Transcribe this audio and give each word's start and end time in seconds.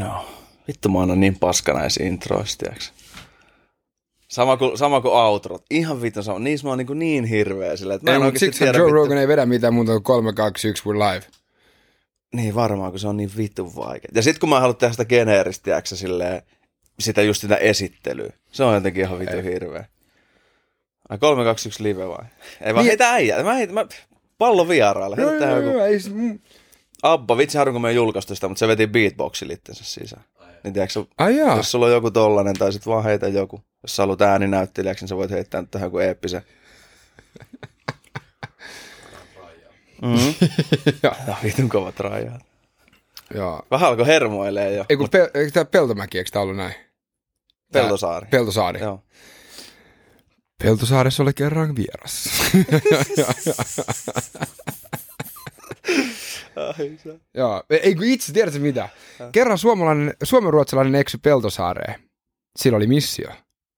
Joo. 0.00 0.24
Vittu 0.68 0.88
mä 0.88 0.98
oon 0.98 1.20
niin 1.20 1.38
paska 1.38 1.72
näissä 1.72 2.04
introissa. 2.04 2.66
Sama 4.28 4.56
kuin, 4.56 4.78
sama 4.78 5.00
kuin 5.00 5.14
outrot. 5.14 5.62
Ihan 5.70 6.02
vittu 6.02 6.22
sama. 6.22 6.38
Niissä 6.38 6.66
mä 6.66 6.70
oon 6.70 6.78
niin, 6.78 6.98
niin 6.98 7.24
hirveä 7.24 7.76
sillä, 7.76 7.94
että 7.94 8.04
mä 8.04 8.10
Ei, 8.10 8.14
en 8.14 8.20
mutta 8.20 8.26
oikeasti 8.26 8.46
siksi 8.46 8.58
tiedä, 8.58 8.78
Joe 8.78 8.86
vittu- 8.86 8.94
Rogan 8.94 9.18
ei 9.18 9.28
vedä 9.28 9.46
mitään 9.46 9.74
muuta 9.74 9.92
kuin 9.92 10.02
3, 10.02 10.32
2, 10.32 10.68
1, 10.68 10.82
we're 10.88 10.92
live. 10.98 11.26
Niin 12.34 12.54
varmaan, 12.54 12.90
kun 12.90 13.00
se 13.00 13.08
on 13.08 13.16
niin 13.16 13.30
vittu 13.36 13.72
vaikea. 13.76 14.10
Ja 14.14 14.22
sit 14.22 14.38
kun 14.38 14.48
mä 14.48 14.60
haluan 14.60 14.76
tehdä 14.76 14.92
sitä 14.92 15.04
geneeristä, 15.04 15.64
tiiäksä, 15.64 15.96
silleen, 15.96 16.42
sitä 17.00 17.22
just 17.22 17.40
sitä 17.40 17.56
esittelyä. 17.56 18.32
Se 18.52 18.64
on 18.64 18.74
jotenkin 18.74 19.02
ihan 19.04 19.18
vittu 19.18 19.36
hirveä. 19.42 19.84
Ai 21.08 21.18
3, 21.18 21.44
2, 21.44 21.68
1 21.68 21.82
live 21.82 22.08
vai? 22.08 22.24
Ei 22.60 22.74
vaan 22.74 22.84
Niin. 22.84 22.90
heitä 22.90 23.10
äijää. 23.12 23.42
Mä 23.42 23.54
heitä, 23.54 23.72
mä, 23.72 23.86
pallo 24.38 24.68
vieraalle. 24.68 25.16
Heitä 25.16 25.38
tähän 25.38 25.64
joku 25.64 25.78
ei, 25.78 26.00
se- 26.00 26.10
mm. 26.10 26.38
Abba, 27.02 27.36
vitsi 27.36 27.58
harvoin 27.58 27.74
kun 27.74 27.82
me 27.82 27.88
ei 27.88 27.94
julkaistu 27.94 28.34
sitä, 28.34 28.48
mutta 28.48 28.58
se 28.58 28.68
veti 28.68 28.86
beatboxin 28.86 29.50
itsensä 29.50 29.84
sisään. 29.84 30.24
Niin 30.64 30.74
tiedätkö, 30.74 31.04
Ai 31.18 31.36
jaa. 31.36 31.56
jos 31.56 31.70
sulla 31.70 31.86
on 31.86 31.92
joku 31.92 32.10
tollanen, 32.10 32.58
tai 32.58 32.72
sit 32.72 32.86
vaan 32.86 33.04
heitä 33.04 33.28
joku. 33.28 33.62
Jos 33.82 33.96
sä 33.96 34.02
haluat 34.02 34.22
ääninäyttelijäksi, 34.22 35.04
niin 35.04 35.08
sä 35.08 35.16
voit 35.16 35.30
heittää 35.30 35.60
nyt 35.60 35.70
tähän 35.70 35.86
joku 35.86 35.98
eeppisen. 35.98 36.42
Mm-hmm. 40.02 40.34
ja 41.02 41.12
vitun 41.44 41.68
kovat 41.68 42.00
rajat. 42.00 42.42
Joo. 43.34 43.62
Vähän 43.70 43.88
alkoi 43.88 44.06
hermoilee 44.06 44.72
jo. 44.72 44.84
Ei 44.88 44.96
kun 44.96 45.08
pe- 45.10 45.30
eikö 45.34 45.50
tää 45.50 45.64
Peltomäki, 45.64 46.18
eikö 46.18 46.30
tää 46.30 46.42
ollut 46.42 46.56
näin? 46.56 46.74
Tää- 47.72 47.82
Peltosaari. 47.82 48.26
Peltosaari. 48.30 48.80
Joo. 48.80 49.02
Peltosaaressa 50.62 51.22
oli 51.22 51.32
kerran 51.34 51.76
vieras. 51.76 52.24
Joo, 57.34 57.62
ei 57.70 57.94
kun 57.94 58.04
itse, 58.04 58.32
tiedätkö 58.32 58.60
mitä? 58.60 58.88
Kerran 59.32 59.58
suomalainen, 59.58 60.14
suomenruotsalainen 60.22 60.94
eksy 60.94 61.18
Peltosaareen. 61.18 62.00
Sillä 62.56 62.76
oli 62.76 62.86
missio. 62.86 63.28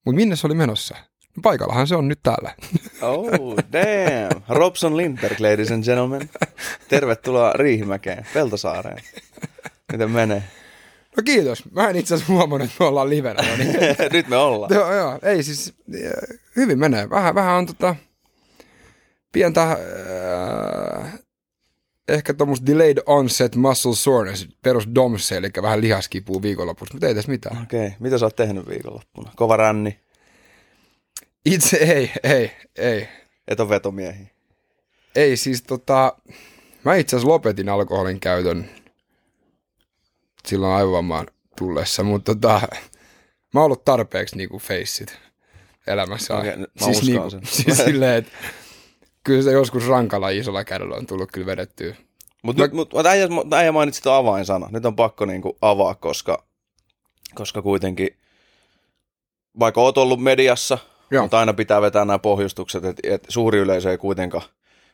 Mutta 0.04 0.16
minne 0.16 0.36
se 0.36 0.46
oli 0.46 0.54
menossa? 0.54 0.96
No 1.36 1.40
paikallahan 1.42 1.86
se 1.86 1.96
on 1.96 2.08
nyt 2.08 2.20
täällä. 2.22 2.54
Oh, 3.02 3.56
damn. 3.72 4.42
Robson 4.48 4.96
Lindberg, 4.96 5.40
ladies 5.40 5.70
and 5.72 5.84
gentlemen. 5.84 6.30
Tervetuloa 6.88 7.52
Riihimäkeen, 7.52 8.26
Peltosaareen. 8.34 9.02
Miten 9.92 10.10
menee? 10.10 10.42
No 11.16 11.22
kiitos. 11.24 11.70
Mä 11.72 11.88
en 11.88 11.96
itse 11.96 12.14
asiassa 12.14 12.32
huomannut, 12.32 12.70
että 12.70 12.84
me 12.84 12.88
ollaan 12.88 13.10
livenä. 13.10 13.42
No 13.50 13.56
niin. 13.56 13.76
Nyt 14.12 14.28
me 14.28 14.36
ollaan. 14.36 14.74
joo, 14.74 14.94
joo, 14.94 15.18
ei 15.22 15.42
siis, 15.42 15.74
äh, 15.94 16.38
hyvin 16.56 16.78
menee. 16.78 17.10
Vähän, 17.10 17.34
vähän 17.34 17.54
on 17.54 17.66
tota, 17.66 17.96
pientä, 19.32 19.62
äh, 19.62 21.18
ehkä 22.08 22.34
tuommoista 22.34 22.66
delayed 22.66 22.98
onset 23.06 23.56
muscle 23.56 23.94
soreness, 23.94 24.48
perus 24.62 24.88
DOMS, 24.94 25.32
eli 25.32 25.50
vähän 25.62 25.80
lihaskipuu 25.80 26.42
viikonlopussa, 26.42 26.94
mutta 26.94 27.06
ei 27.06 27.14
tässä 27.14 27.30
mitään. 27.30 27.62
Okei, 27.62 27.86
okay. 27.86 27.98
mitä 28.00 28.18
sä 28.18 28.26
oot 28.26 28.36
tehnyt 28.36 28.68
viikonloppuna? 28.68 29.32
Kova 29.36 29.56
ränni, 29.56 29.98
Itse 31.44 31.76
ei, 31.76 32.12
ei, 32.22 32.50
ei. 32.76 33.08
et 33.48 33.60
on 33.60 33.68
vetomiehiä. 33.68 34.26
Ei 35.14 35.36
siis 35.36 35.62
tota, 35.62 36.16
mä 36.84 36.94
itse 36.94 37.16
asiassa 37.16 37.32
lopetin 37.32 37.68
alkoholin 37.68 38.20
käytön 38.20 38.70
silloin 40.46 40.72
aivovammaan 40.72 41.26
tullessa, 41.58 42.02
mutta 42.02 42.34
tota, 42.34 42.60
mä 43.54 43.60
oon 43.60 43.64
ollut 43.64 43.84
tarpeeksi 43.84 44.36
niinku 44.36 44.58
feissit 44.58 45.18
elämässä. 45.86 46.36
Okei, 46.36 46.56
mä 46.56 46.66
siis, 46.84 47.02
niinku, 47.02 47.30
sen. 47.30 47.40
siis 47.44 47.76
silleen, 47.76 48.14
että 48.14 48.32
kyllä 49.28 49.42
se 49.42 49.52
joskus 49.52 49.86
rankalla 49.88 50.28
isolla 50.30 50.64
kädellä 50.64 50.96
on 50.96 51.06
tullut 51.06 51.32
kyllä 51.32 51.46
vedettyä. 51.46 51.94
Mutta 52.42 52.62
Mä- 52.62 52.68
mut, 52.72 52.92
mut, 52.92 53.06
äijä, 53.06 53.28
äijä 53.52 53.72
mainitsi 53.72 54.02
tuon 54.02 54.16
avainsana. 54.16 54.68
Nyt 54.70 54.84
on 54.86 54.96
pakko 54.96 55.24
niinku 55.24 55.58
avaa, 55.62 55.94
koska, 55.94 56.44
koska 57.34 57.62
kuitenkin, 57.62 58.08
vaikka 59.58 59.80
oot 59.80 59.98
ollut 59.98 60.22
mediassa, 60.22 60.78
Joo. 61.10 61.22
mutta 61.22 61.38
aina 61.38 61.52
pitää 61.54 61.80
vetää 61.82 62.04
nämä 62.04 62.18
pohjustukset, 62.18 62.84
että 62.84 63.02
et 63.14 63.26
suuri 63.28 63.58
yleisö 63.58 63.90
ei 63.90 63.98
kuitenkaan, 63.98 64.42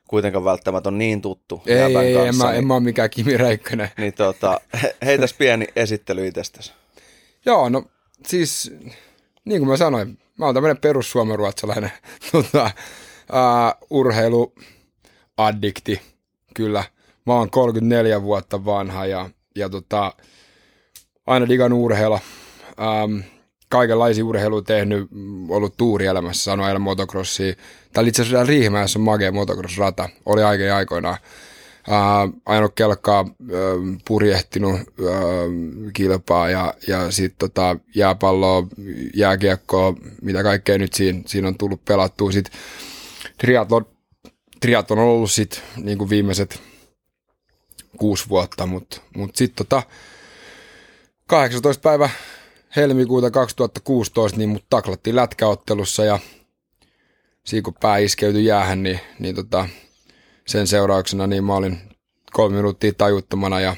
kuitenkaan 0.09 0.45
välttämättä 0.45 0.89
ole 0.89 0.97
niin 0.99 1.21
tuttu 1.23 1.63
Ei, 1.67 1.79
ei, 1.79 2.17
en 2.17 2.25
kanssa, 2.27 2.45
mä, 2.45 2.51
niin, 2.51 2.59
en 2.59 2.67
mä 2.67 2.75
ole 2.75 2.83
mikään 2.83 3.11
Kimi 3.11 3.37
Räikkönen. 3.37 3.89
niin 3.99 4.13
tota, 4.13 4.61
he, 4.83 4.97
heitäs 5.05 5.35
pieni 5.35 5.67
esittely 5.77 6.27
itsestäsi. 6.27 6.73
Joo, 7.47 7.69
no 7.69 7.85
siis 8.27 8.73
niin 9.45 9.61
kuin 9.61 9.69
mä 9.69 9.77
sanoin, 9.77 10.19
mä 10.39 10.45
oon 10.45 10.55
tämmönen 10.55 10.79
perussuomenruotsalainen 10.79 11.93
tota, 12.33 12.71
uh, 13.35 13.75
urheiluaddikti, 13.91 16.01
kyllä. 16.55 16.85
Mä 17.27 17.33
oon 17.33 17.51
34 17.51 18.23
vuotta 18.23 18.65
vanha 18.65 19.07
ja, 19.07 19.31
ja 19.57 19.69
tota, 19.69 20.13
aina 21.27 21.49
digan 21.49 21.73
urheilla. 21.73 22.21
Um, 23.05 23.23
kaikenlaisia 23.69 24.25
urheilua 24.25 24.63
tehnyt, 24.63 25.09
mm, 25.11 25.51
ollut 25.51 25.77
tuurielämässä, 25.77 26.45
sanoa 26.45 26.79
motocrossia. 26.79 27.55
Täällä 27.93 28.09
itse 28.09 28.23
asiassa 28.23 28.47
Riihimäessä 28.47 28.99
on 28.99 29.05
magea 29.05 29.31
motocross-rata, 29.31 30.09
oli 30.27 30.43
aikein 30.43 30.73
aikoinaan. 30.73 31.19
Uh, 31.89 32.41
ajanut 32.47 32.73
kelkkaa, 32.75 33.21
uh, 33.21 33.29
purjehtinut 34.09 34.81
uh, 34.81 34.87
kilpaa 35.93 36.51
ja, 36.51 36.75
ja 36.89 37.11
sitten 37.11 37.39
tota, 37.39 37.77
jääpalloa, 37.95 38.67
jääkiekkoa, 39.15 39.95
mitä 40.23 40.43
kaikkea 40.43 40.79
nyt 40.79 40.95
siinä, 40.95 41.23
siinä 41.27 41.49
on 41.49 41.59
tullut 41.59 41.85
pelattua. 41.85 42.33
Sitten 42.33 42.53
triatlon, 43.39 43.87
triatlon 44.61 44.99
on 44.99 45.05
ollut 45.05 45.31
sitten 45.31 45.63
niin 45.77 45.99
kuin 45.99 46.11
viimeiset 46.11 46.63
kuusi 47.97 48.29
vuotta, 48.29 48.67
mutta 48.67 49.01
mut 49.17 49.37
sitten 49.37 49.67
tota, 49.67 49.83
18. 51.27 51.83
päivä 51.83 52.11
helmikuuta 52.77 53.31
2016, 53.31 54.39
niin 54.39 54.49
mut 54.49 54.65
taklattiin 54.71 55.17
lätkäottelussa 55.17 56.05
ja 56.05 56.19
siinä 57.45 57.65
kun 57.65 57.75
pää 57.81 57.99
iskeytyi 57.99 58.45
jäähän, 58.45 58.83
niin, 58.83 59.01
niin 59.19 59.35
tota, 59.35 59.69
sen 60.47 60.67
seurauksena 60.67 61.27
niin 61.27 61.45
mä 61.45 61.55
olin 61.55 61.79
kolme 62.33 62.57
minuuttia 62.57 62.93
tajuttomana 62.93 63.61
ja 63.61 63.77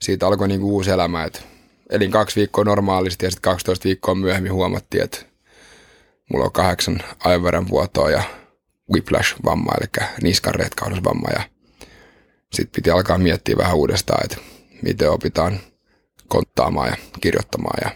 siitä 0.00 0.26
alkoi 0.26 0.48
niinku 0.48 0.74
uusi 0.74 0.90
elämä. 0.90 1.24
Et 1.24 1.46
elin 1.90 2.10
kaksi 2.10 2.36
viikkoa 2.36 2.64
normaalisti 2.64 3.26
ja 3.26 3.30
sitten 3.30 3.50
12 3.50 3.84
viikkoa 3.84 4.14
myöhemmin 4.14 4.52
huomattiin, 4.52 5.04
että 5.04 5.18
mulla 6.32 6.44
on 6.44 6.52
kahdeksan 6.52 7.02
aivoveran 7.20 7.68
vuotoa 7.68 8.10
ja 8.10 8.22
whiplash-vamma, 8.92 9.72
eli 9.80 10.08
niskan 10.22 10.54
retkahdusvamma. 10.54 11.28
Ja 11.32 11.42
sitten 12.52 12.72
piti 12.76 12.90
alkaa 12.90 13.18
miettiä 13.18 13.56
vähän 13.56 13.76
uudestaan, 13.76 14.24
että 14.24 14.36
miten 14.82 15.10
opitaan 15.10 15.60
konttaamaan 16.28 16.88
ja 16.88 16.96
kirjoittamaan. 17.20 17.78
Ja, 17.84 17.90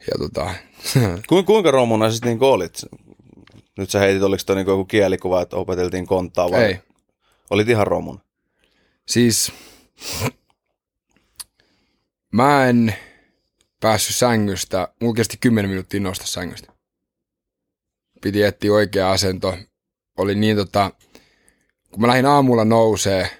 ja 0.00 0.18
tota, 0.18 0.54
Ku, 1.28 1.42
kuinka 1.42 1.70
romuna 1.70 2.10
siis 2.10 2.24
niin 2.24 2.38
olit? 2.40 2.82
Nyt 3.78 3.90
sä 3.90 3.98
heitit, 3.98 4.22
oliko 4.22 4.42
toi 4.46 4.56
niin 4.56 4.66
joku 4.66 4.84
kielikuva, 4.84 5.42
että 5.42 5.56
opeteltiin 5.56 6.06
konttaa 6.06 6.50
vai? 6.50 6.62
ei. 6.62 6.80
Olit 7.50 7.68
ihan 7.68 7.86
romuna. 7.86 8.20
Siis 9.06 9.52
mä 12.32 12.66
en 12.66 12.94
päässyt 13.80 14.16
sängystä, 14.16 14.88
mulla 15.00 15.14
kesti 15.14 15.36
10 15.40 15.70
minuuttia 15.70 16.00
nousta 16.00 16.26
sängystä. 16.26 16.73
Piti 18.24 18.42
etsiä 18.42 18.72
oikea 18.72 19.10
asento. 19.10 19.56
Oli 20.18 20.34
niin 20.34 20.56
tota, 20.56 20.90
kun 21.90 22.00
mä 22.00 22.06
lähdin 22.06 22.26
aamulla 22.26 22.64
nousee, 22.64 23.30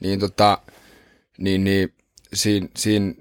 niin 0.00 0.20
tota, 0.20 0.58
niin, 1.38 1.64
niin 1.64 1.94
siinä, 2.34 2.68
siinä 2.76 3.14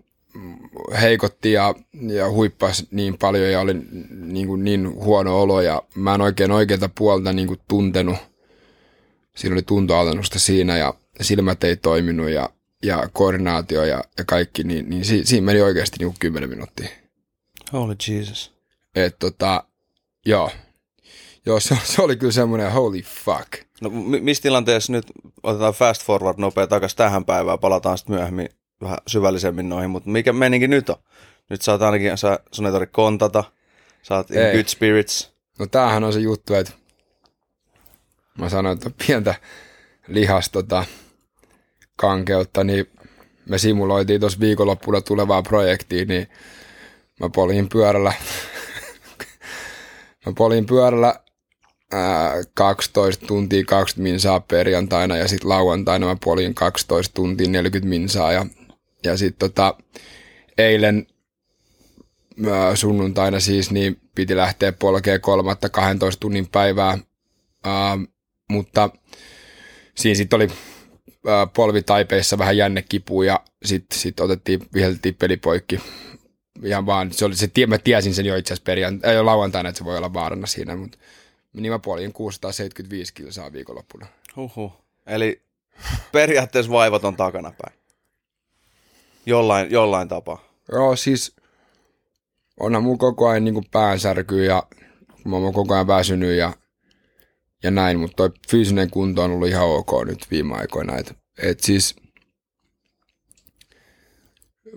heikotti 1.02 1.52
ja, 1.52 1.76
ja 2.02 2.32
huippas 2.32 2.86
niin 2.92 3.18
paljon 3.18 3.52
ja 3.52 3.60
oli 3.60 3.74
niin, 4.10 4.48
kuin 4.48 4.64
niin 4.64 4.94
huono 4.94 5.42
olo 5.42 5.62
ja 5.62 5.82
mä 5.96 6.16
en 6.16 6.22
oikein 6.22 6.52
oikealta 6.52 6.90
puolta 6.98 7.34
niin 7.34 7.48
kuin 7.48 7.60
tuntenut. 7.68 8.18
Siinä 9.36 9.54
oli 9.54 9.64
tuntoalennusta 9.64 10.40
siinä 10.40 10.78
ja 10.78 10.94
silmät 11.22 11.64
ei 11.64 11.76
toiminut 11.76 12.30
ja, 12.30 12.50
ja 12.84 13.10
koordinaatio 13.14 13.84
ja, 13.84 14.04
ja 14.18 14.26
kaikki, 14.26 14.64
niin, 14.64 14.90
niin 14.90 15.06
si, 15.06 15.26
siinä 15.26 15.46
meni 15.46 15.62
oikeasti 15.62 15.98
niin 16.00 16.08
kuin 16.08 16.20
10 16.20 16.50
minuuttia. 16.50 16.90
Holy 17.74 17.96
Jesus. 18.08 18.54
Et 18.96 19.16
tota, 19.20 19.64
joo. 20.26 20.52
Joo, 21.46 21.60
se, 21.60 21.78
se 21.84 22.02
oli 22.02 22.16
kyllä 22.16 22.34
semmoinen 22.34 22.72
holy 22.72 23.02
fuck. 23.02 23.66
No 23.82 23.90
mi- 23.90 24.20
missä 24.20 24.44
tilanteessa 24.44 24.92
nyt 24.92 25.06
otetaan 25.44 25.74
fast 25.74 26.04
forward 26.04 26.40
nopea 26.40 26.68
takaisin 26.68 26.98
tähän 26.98 27.26
päivään, 27.26 27.60
palataan 27.60 27.98
sitten 27.98 28.16
myöhemmin 28.16 28.50
vähän 28.82 28.98
syvällisemmin 29.08 29.70
noihin, 29.70 29.90
mutta 29.90 30.10
mikä 30.10 30.34
meininki 30.34 30.68
nyt 30.68 30.90
on? 30.90 30.96
Nyt 31.50 31.68
oot 31.68 31.82
ainakin, 31.82 32.18
sä, 32.18 32.40
sun 32.52 32.66
ei 32.66 32.72
tarvitse 32.72 32.94
kontata, 32.94 33.44
oot 34.10 34.32
in 34.32 34.52
good 34.52 34.68
spirits. 34.68 35.34
No 35.60 35.68
tämähän 35.68 36.04
on 36.04 36.14
se 36.14 36.20
juttu, 36.20 36.54
että 36.54 36.74
mä 38.38 38.50
sanoin, 38.50 38.78
että 38.78 38.92
pientä 39.08 39.36
lihas 40.08 40.50
tota, 40.50 40.86
kankeutta, 41.96 42.64
niin 42.64 42.90
me 43.50 43.58
simuloitiin 43.58 44.20
tuossa 44.20 44.40
viikonloppuna 44.40 45.02
tulevaa 45.02 45.44
projektia, 45.44 46.06
niin 46.06 46.28
mä 47.20 47.30
polin 47.30 47.70
pyörällä, 47.70 48.14
mä 50.26 50.34
polin 50.38 50.66
pyörällä 50.66 51.25
ää, 51.94 52.34
12 52.54 53.26
tuntia 53.26 53.64
20 53.68 54.12
minsaa 54.12 54.40
perjantaina 54.40 55.18
ja 55.18 55.28
sitten 55.28 55.50
lauantaina 55.50 56.06
mä 56.06 56.18
polin 56.24 56.56
12 56.56 57.14
tuntia 57.14 57.50
40 57.50 57.90
minsaa 57.90 58.32
ja 58.32 58.46
ja 59.04 59.18
sitten 59.18 59.50
tota, 59.50 59.76
eilen 60.58 61.08
ää, 62.48 62.76
sunnuntaina 62.76 63.40
siis, 63.40 63.72
niin 63.72 64.00
piti 64.16 64.36
lähteä 64.36 64.72
polkeen 64.72 65.22
kolmatta 65.22 65.70
12 65.70 66.20
tunnin 66.20 66.48
päivää, 66.48 66.98
ää, 67.64 67.98
mutta 68.50 68.90
siinä 69.96 70.16
sitten 70.16 70.38
oli 70.38 70.48
ää, 71.28 71.48
polvitaipeissa 71.48 72.38
vähän 72.38 72.58
jännekipua 72.58 73.26
ja 73.26 73.40
sitten 73.66 74.00
sit 74.00 74.20
otettiin, 74.20 74.60
viheltettiin 74.74 75.16
peli 75.16 75.38
poikki. 75.38 75.80
Ihan 76.64 76.86
vaan, 76.86 77.14
se 77.14 77.26
oli 77.26 77.36
se, 77.36 77.50
mä 77.68 77.78
tiesin 77.78 78.16
sen 78.16 78.26
jo 78.26 78.36
itse 78.36 78.54
asiassa 78.54 78.66
perjantaina, 78.66 79.18
ei 79.18 79.24
lauantaina, 79.24 79.70
että 79.70 79.80
se 79.80 79.86
voi 79.86 79.98
olla 79.98 80.14
vaarana 80.14 80.48
siinä, 80.48 80.76
mutta 80.76 80.98
niin 81.56 81.72
mä 81.72 81.80
poljin 81.80 82.14
675 82.14 83.14
kilsaa 83.14 83.54
viikonloppuna. 83.54 84.08
Huhhuh. 84.36 84.74
Eli 85.08 85.42
periaatteessa 86.12 86.72
vaivat 86.72 87.04
on 87.04 87.16
takanapäin. 87.16 87.74
Jollain, 89.26 89.72
jollain 89.72 90.08
tapaa. 90.08 90.44
Joo, 90.72 90.96
siis 90.96 91.36
onhan 92.60 92.84
mun 92.84 92.98
koko 92.98 93.28
ajan 93.28 93.44
niin 93.44 93.66
päänsärky 93.72 94.46
ja 94.46 94.64
mä 95.26 95.36
oon 95.36 95.54
koko 95.54 95.74
ajan 95.74 95.88
väsynyt 95.88 96.38
ja, 96.38 96.54
ja 97.64 97.72
näin, 97.72 98.00
mutta 98.00 98.16
toi 98.16 98.30
fyysinen 98.50 98.90
kunto 98.90 99.24
on 99.24 99.32
ollut 99.32 99.48
ihan 99.48 99.68
ok 99.68 100.06
nyt 100.06 100.28
viime 100.32 100.56
aikoina. 100.56 100.98
Et, 100.98 101.18
et 101.38 101.60
siis, 101.60 101.96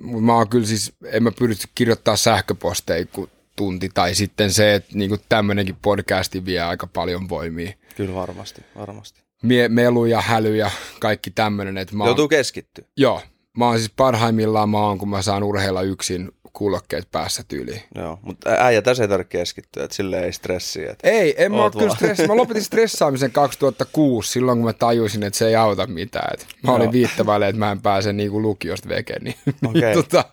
mä 0.00 0.34
oon 0.34 0.48
kyllä 0.48 0.66
siis, 0.66 0.92
en 1.04 1.22
mä 1.22 1.32
pyri 1.38 1.54
kirjoittaa 1.74 2.16
sähköposteja 2.16 3.06
kun 3.06 3.30
tunti, 3.58 3.88
tai 3.94 4.14
sitten 4.14 4.52
se, 4.52 4.74
että 4.74 4.90
niin 4.94 5.18
tämmöinenkin 5.28 5.76
podcasti 5.82 6.44
vie 6.44 6.60
aika 6.60 6.86
paljon 6.86 7.28
voimia. 7.28 7.72
Kyllä 7.96 8.14
varmasti, 8.14 8.62
varmasti. 8.76 9.22
Mie, 9.42 9.68
melu 9.68 10.04
ja 10.04 10.20
häly 10.20 10.56
ja 10.56 10.70
kaikki 11.00 11.30
tämmöinen. 11.30 11.78
Että 11.78 11.96
mä 11.96 12.04
oon, 12.04 12.08
Joutuu 12.08 12.28
keskittyä. 12.28 12.84
Joo, 12.96 13.22
mä 13.56 13.66
oon 13.66 13.78
siis 13.78 13.92
parhaimmillaan 13.96 14.68
mä 14.68 14.78
oon, 14.78 14.98
kun 14.98 15.08
mä 15.08 15.22
saan 15.22 15.42
urheilla 15.42 15.82
yksin 15.82 16.30
kuulokkeet 16.58 17.08
päässä 17.12 17.42
tyyliin. 17.48 17.82
Joo, 17.94 18.18
mutta 18.22 18.50
äijä 18.50 18.82
tässä 18.82 19.04
ei 19.04 19.08
tarvitse 19.08 19.38
keskittyä, 19.38 19.84
että 19.84 19.96
sille 19.96 20.20
ei 20.20 20.32
stressiä. 20.32 20.90
Että 20.90 21.08
Ei, 21.08 21.34
en 21.44 21.52
mä, 21.52 21.70
kyllä 21.78 21.94
stressi. 21.94 22.26
mä 22.26 22.36
lopetin 22.36 22.64
stressaamisen 22.64 23.32
2006, 23.32 24.32
silloin 24.32 24.58
kun 24.58 24.64
mä 24.64 24.72
tajusin, 24.72 25.22
että 25.22 25.38
se 25.38 25.48
ei 25.48 25.56
auta 25.56 25.86
mitään. 25.86 26.34
Et 26.34 26.46
mä 26.62 26.72
olin 26.72 26.92
viittavaille, 26.92 27.48
että 27.48 27.58
mä 27.58 27.70
en 27.72 27.80
pääse 27.80 28.12
niinku 28.12 28.42
lukiosta 28.42 28.88
vekeen. 28.88 29.24
Niin, 29.24 29.36
Okei. 29.66 29.94
tota, 29.94 30.24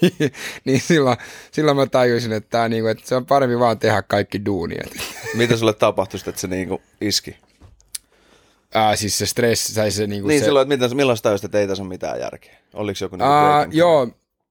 niin, 0.00 0.32
niin 0.64 0.80
silloin, 0.80 1.16
silloin, 1.52 1.76
mä 1.76 1.86
tajusin, 1.86 2.32
että, 2.32 2.50
tää, 2.50 2.68
niinku, 2.68 2.88
että 2.88 3.08
se 3.08 3.16
on 3.16 3.26
parempi 3.26 3.58
vaan 3.58 3.78
tehdä 3.78 4.02
kaikki 4.02 4.44
duuni. 4.44 4.74
Et, 4.84 4.92
Mitä 5.34 5.56
sulle 5.56 5.72
tapahtui, 5.74 6.20
että 6.28 6.40
se 6.40 6.46
niinku 6.46 6.82
iski? 7.00 7.36
ää, 8.74 8.96
siis 8.96 9.18
se 9.18 9.26
stressi, 9.26 9.74
tai 9.74 9.90
se, 9.90 10.06
niinku 10.06 10.28
Niin 10.28 10.40
se, 10.40 10.44
silloin, 10.44 10.72
että 10.72 10.84
miten, 10.84 10.96
milloin 10.96 11.18
tajusit, 11.22 11.44
että 11.44 11.58
ei 11.58 11.68
tässä 11.68 11.82
ole 11.82 11.88
mitään 11.88 12.20
järkeä? 12.20 12.56
Oliko 12.74 12.98
joku 13.00 13.16
niinku 13.16 13.32
Ää, 13.32 13.66
joo, 13.70 14.08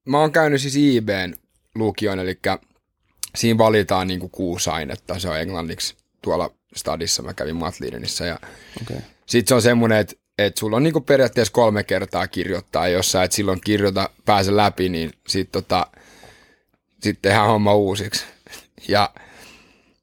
mä 0.07 0.19
oon 0.19 0.31
käynyt 0.31 0.62
siis 0.62 0.75
IBn 0.75 1.33
lukion, 1.75 2.19
eli 2.19 2.39
siinä 3.36 3.57
valitaan 3.57 4.07
niinku 4.07 4.30
kuusi 4.30 4.69
ainetta, 4.69 5.19
se 5.19 5.30
on 5.30 5.39
englanniksi 5.39 5.95
tuolla 6.21 6.54
stadissa, 6.75 7.24
mä 7.24 7.33
kävin 7.33 7.56
Matlidenissa 7.56 8.25
ja 8.25 8.39
Okei. 8.81 8.98
sitten 9.25 9.48
se 9.48 9.56
on 9.56 9.62
semmoinen, 9.62 9.98
että 9.98 10.15
et 10.38 10.57
sulla 10.57 10.77
on 10.77 10.83
niinku 10.83 11.01
periaatteessa 11.01 11.54
kolme 11.54 11.83
kertaa 11.83 12.27
kirjoittaa, 12.27 12.88
jos 12.88 13.12
sä 13.12 13.24
et 13.24 13.31
silloin 13.31 13.62
kirjoita, 13.62 14.09
pääse 14.25 14.56
läpi, 14.56 14.89
niin 14.89 15.12
sit 15.27 15.51
tota, 15.51 15.88
sit 17.04 17.21
tehdään 17.21 17.48
homma 17.48 17.75
uusiksi. 17.75 18.25
Ja, 18.88 19.13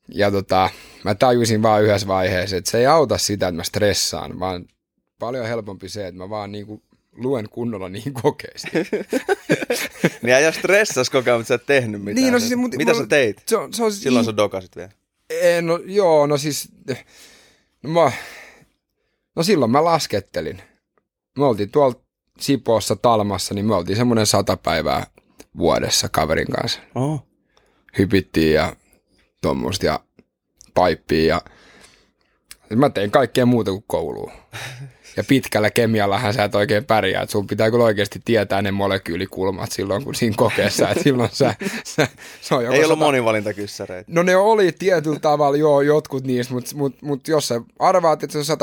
ja 0.09 0.31
tota, 0.31 0.71
mä 1.05 1.15
tajusin 1.15 1.63
vaan 1.63 1.83
yhdessä 1.83 2.07
vaiheessa, 2.07 2.57
että 2.57 2.71
se 2.71 2.79
ei 2.79 2.87
auta 2.87 3.19
sitä, 3.19 3.49
että 3.49 3.57
mä 3.57 3.65
stressaan, 3.65 4.41
vaan 4.41 4.67
paljon 5.19 5.47
helpompi 5.47 5.89
se, 5.89 6.07
että 6.07 6.19
mä 6.19 6.31
vaan 6.31 6.53
niinku 6.53 6.83
luen 7.17 7.49
kunnolla 7.49 7.89
niin 7.89 8.15
kokeesti. 8.23 8.71
Niin 10.23 10.35
äijä 10.35 10.53
stressas 10.53 11.11
koko 11.11 11.31
ajan, 11.31 11.41
mutta 11.41 11.49
sä 11.49 11.55
et 11.55 11.67
tehnyt 11.67 12.01
mitään. 12.03 12.15
Niin, 12.15 12.33
no 12.33 12.39
siis, 12.39 12.57
mut- 12.57 12.77
Mitä 12.77 12.93
mulla- 12.93 13.05
sä 13.05 13.09
teit? 13.09 13.43
Se 13.47 13.57
on, 13.57 13.73
se 13.75 13.85
on 13.85 13.93
siis 13.93 14.03
Silloin 14.03 14.23
i- 14.23 14.27
sä 14.27 14.37
dokasit 14.37 14.77
vielä. 14.77 14.91
En, 15.31 15.67
no, 15.67 15.81
joo, 15.87 16.27
no 16.27 16.37
siis, 16.37 16.69
no, 17.83 17.91
mä, 17.91 18.13
no 19.37 19.43
silloin 19.43 19.71
mä 19.71 19.85
laskettelin. 19.85 20.63
Me 21.39 21.45
oltiin 21.45 21.71
tuolla 21.71 22.01
Sipoossa 22.41 22.97
Talmassa, 22.97 23.55
niin 23.55 23.67
me 23.67 23.75
oltiin 23.75 23.97
semmoinen 23.97 24.27
sata 24.27 24.57
päivää 24.57 25.07
vuodessa 25.59 26.09
kaverin 26.09 26.47
kanssa. 26.49 26.81
Oho. 26.95 27.27
Hypittiin 27.99 28.55
ja 28.55 28.77
tuommoista 29.43 29.87
ja 29.87 30.01
paippia 30.75 31.27
ja 31.35 31.43
mä 32.79 32.91
tein 32.91 33.11
kaikkea 33.11 33.47
muuta 33.47 33.71
kuin 33.71 33.85
kouluun. 33.87 34.33
Ja 35.17 35.25
pitkällä 35.25 35.71
kemiallahan 35.71 36.35
sä 36.35 36.45
et 36.45 36.55
oikein 36.55 36.85
pärjää, 36.85 37.23
että 37.23 37.33
sun 37.33 37.47
pitää 37.47 37.71
kyllä 37.71 37.85
oikeasti 37.85 38.21
tietää 38.25 38.63
ne 38.63 38.71
molekyylikulmat 38.71 39.73
silloin, 39.73 40.05
kun 40.05 40.15
siinä 40.15 40.37
kokeessa, 40.37 40.89
että 40.89 41.03
silloin 41.03 41.31
sä, 41.33 41.55
sä 41.85 42.09
se 42.41 42.55
on 42.55 42.65
joko 42.65 42.75
Ei 42.75 42.85
ollut 42.85 42.99
sata- 42.99 43.05
monivalintakyssäreitä. 43.05 44.13
No 44.13 44.23
ne 44.23 44.37
oli 44.37 44.73
tietyllä 44.79 45.19
tavalla, 45.19 45.57
joo, 45.57 45.81
jotkut 45.81 46.25
niistä, 46.25 46.55
mutta 46.55 46.77
mut, 46.77 47.03
mut 47.03 47.29
jos 47.29 47.49
sä 47.49 47.61
arvaat, 47.79 48.23
että 48.23 48.43
se 48.43 48.53
on 48.53 48.59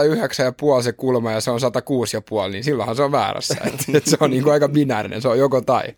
109,5 0.77 0.83
se 0.83 0.91
kulma 0.91 1.31
ja 1.31 1.41
se 1.41 1.51
on 1.51 1.59
106,5, 2.45 2.51
niin 2.51 2.63
silloinhan 2.63 2.95
se 2.95 3.03
on 3.03 3.11
väärässä. 3.11 3.55
Et, 3.65 3.73
et 3.95 4.05
se 4.05 4.17
on 4.19 4.29
niinku 4.29 4.49
aika 4.49 4.69
binäärinen, 4.69 5.21
se 5.21 5.27
on 5.27 5.39
joko 5.39 5.61
tai. 5.61 5.83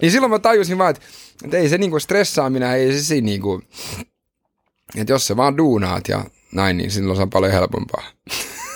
niin 0.00 0.12
silloin 0.12 0.30
mä 0.30 0.38
tajusin 0.38 0.78
vaan, 0.78 0.90
että, 0.90 1.02
että 1.44 1.56
ei 1.56 1.68
se 1.68 1.78
niinku 1.78 2.00
stressaaminen, 2.00 2.70
ei 2.70 2.92
se 2.92 3.02
siinä 3.02 3.24
niinku, 3.24 3.62
että 4.96 5.12
jos 5.12 5.26
sä 5.26 5.36
vaan 5.36 5.56
duunaat 5.56 6.08
ja 6.08 6.24
näin, 6.52 6.76
niin 6.76 6.90
silloin 6.90 7.16
se 7.16 7.22
on 7.22 7.30
paljon 7.30 7.52
helpompaa. 7.52 8.04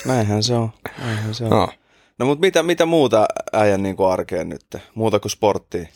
Näinhän 0.04 0.42
se 0.42 0.54
on. 0.54 0.70
Näinhän 1.04 1.34
se 1.34 1.44
on. 1.44 1.50
No. 1.50 1.68
No 2.18 2.26
mutta 2.26 2.40
mitä, 2.40 2.62
mitä 2.62 2.86
muuta 2.86 3.26
äijän 3.52 3.82
niinku 3.82 4.04
arkeen 4.04 4.48
nyt? 4.48 4.66
Muuta 4.94 5.20
kuin 5.20 5.30
sporttia? 5.30 5.86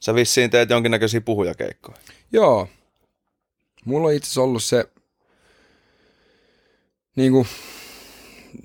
Sä 0.00 0.14
vissiin 0.14 0.50
teet 0.50 0.70
jonkinnäköisiä 0.70 1.20
puhujakeikkoja. 1.20 1.98
Joo. 2.32 2.68
Mulla 3.84 4.08
on 4.08 4.14
itse 4.14 4.26
asiassa 4.26 4.42
ollut 4.42 4.62
se, 4.62 4.84
niinku, 7.16 7.46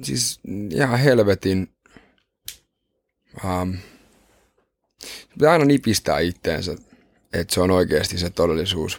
siis 0.01 0.39
ihan 0.71 0.99
helvetin, 0.99 1.73
um, 3.43 3.77
pitää 5.33 5.51
aina 5.51 5.65
nipistää 5.65 6.19
itteensä, 6.19 6.75
että 7.33 7.53
se 7.53 7.61
on 7.61 7.71
oikeasti 7.71 8.17
se 8.17 8.29
todellisuus. 8.29 8.97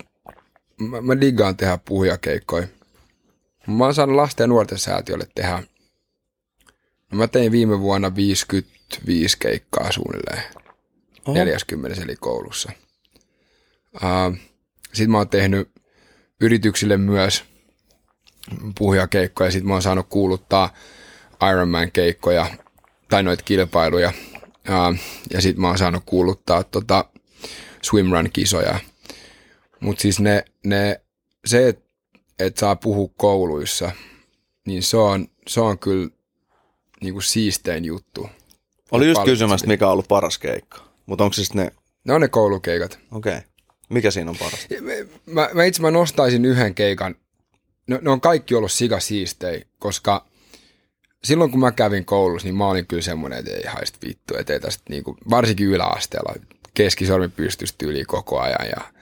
Mä, 0.81 1.01
mä 1.01 1.21
diggaan 1.21 1.57
tehdä 1.57 1.79
puhujakeikkoja. 1.85 2.67
Mä 3.67 3.85
oon 3.85 3.95
saanut 3.95 4.17
lasten 4.17 4.45
ja 4.45 4.49
nuorten 4.49 4.79
säätiölle 4.79 5.27
tehdä, 5.35 5.63
no 7.13 7.19
mä 7.19 7.29
tein 7.29 7.53
viime 7.53 7.81
vuonna 7.81 8.15
55 8.15 9.39
keikkaa 9.39 9.93
suunnilleen. 9.93 10.43
Oho. 11.27 11.35
40 11.35 12.03
eli 12.03 12.17
koulussa. 12.17 12.73
Uh, 13.95 14.37
sitten 14.85 15.11
mä 15.11 15.19
oon 15.19 15.29
tehnyt 15.29 15.71
yrityksille 16.41 16.97
myös 16.97 17.45
puhujakeikkoja. 18.79 19.51
Sitten 19.51 19.69
mä 19.69 19.75
oon 19.75 19.83
saanut 19.83 20.07
kuuluttaa 20.09 20.75
Ironman-keikkoja 21.51 22.47
tai 23.09 23.23
noita 23.23 23.43
kilpailuja. 23.43 24.13
Uh, 24.49 24.99
ja 25.31 25.41
sitten 25.41 25.61
mä 25.61 25.69
oon 25.69 25.79
saanut 25.79 26.03
kuuluttaa 26.07 26.65
tota 26.65 27.05
swimrun-kisoja. 27.83 28.79
Mutta 29.85 30.03
siis 30.03 30.21
ne, 30.21 30.45
ne, 30.65 31.01
se, 31.47 31.69
että 31.69 31.85
et 32.39 32.57
saa 32.57 32.77
puhua 32.77 33.09
kouluissa, 33.17 33.91
niin 34.67 34.83
se 34.83 34.97
on, 34.97 35.29
se 35.47 35.61
on 35.61 35.79
kyllä 35.79 36.09
niinku 37.01 37.21
siistein 37.21 37.85
juttu. 37.85 38.29
Oli 38.91 39.09
just 39.09 39.25
kysymässä, 39.25 39.67
mikä 39.67 39.87
on 39.87 39.93
ollut 39.93 40.09
paras 40.09 40.39
keikka. 40.39 40.79
Mutta 41.07 41.25
onko 41.25 41.35
siis 41.35 41.55
ne... 41.55 41.73
Ne 42.05 42.15
on 42.15 42.21
ne 42.21 42.29
koulukeikat. 42.29 42.99
Okei. 43.13 43.37
Okay. 43.37 43.49
Mikä 43.89 44.11
siinä 44.11 44.31
on 44.31 44.37
paras? 44.39 44.69
mä, 45.27 45.49
mä 45.55 45.65
itse 45.65 45.83
mä 45.83 45.91
nostaisin 45.91 46.45
yhden 46.45 46.75
keikan. 46.75 47.17
Ne, 47.87 47.99
ne 48.03 48.11
on 48.11 48.21
kaikki 48.21 48.55
ollut 48.55 48.73
sika 48.73 49.01
siistei, 49.01 49.65
koska 49.79 50.27
silloin 51.25 51.51
kun 51.51 51.61
mä 51.61 51.73
kävin 51.73 52.05
koulussa, 52.05 52.47
niin 52.47 52.57
mä 52.57 52.69
olin 52.69 52.87
kyllä 52.87 53.03
semmoinen, 53.03 53.39
että 53.39 53.51
ei 53.51 53.67
haista 53.67 53.99
vittu, 54.07 54.37
että 54.37 54.53
ei 54.53 54.61
tästä 54.61 54.83
niinku, 54.89 55.17
varsinkin 55.31 55.67
yläasteella 55.67 56.35
keskisormi 56.75 57.29
pystysti 57.29 57.87
yli 57.87 58.05
koko 58.05 58.41
ajan 58.41 58.69
ja, 58.69 58.94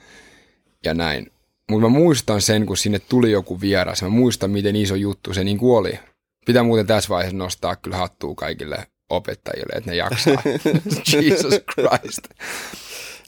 ja 0.83 0.93
näin. 0.93 1.31
Mutta 1.71 1.89
mä 1.89 1.97
muistan 1.97 2.41
sen, 2.41 2.65
kun 2.65 2.77
sinne 2.77 2.99
tuli 2.99 3.31
joku 3.31 3.61
vieras. 3.61 4.01
Mä 4.01 4.09
muistan, 4.09 4.51
miten 4.51 4.75
iso 4.75 4.95
juttu 4.95 5.33
se 5.33 5.43
niin 5.43 5.59
oli. 5.61 5.99
Pitää 6.45 6.63
muuten 6.63 6.87
tässä 6.87 7.09
vaiheessa 7.09 7.37
nostaa 7.37 7.75
kyllä 7.75 7.97
hattua 7.97 8.35
kaikille 8.35 8.87
opettajille, 9.09 9.73
että 9.75 9.91
ne 9.91 9.97
jaksaa. 9.97 10.43
Jesus 11.13 11.53
Christ. 11.73 12.27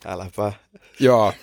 Äläpä. 0.05 0.53
Joo. 0.99 1.33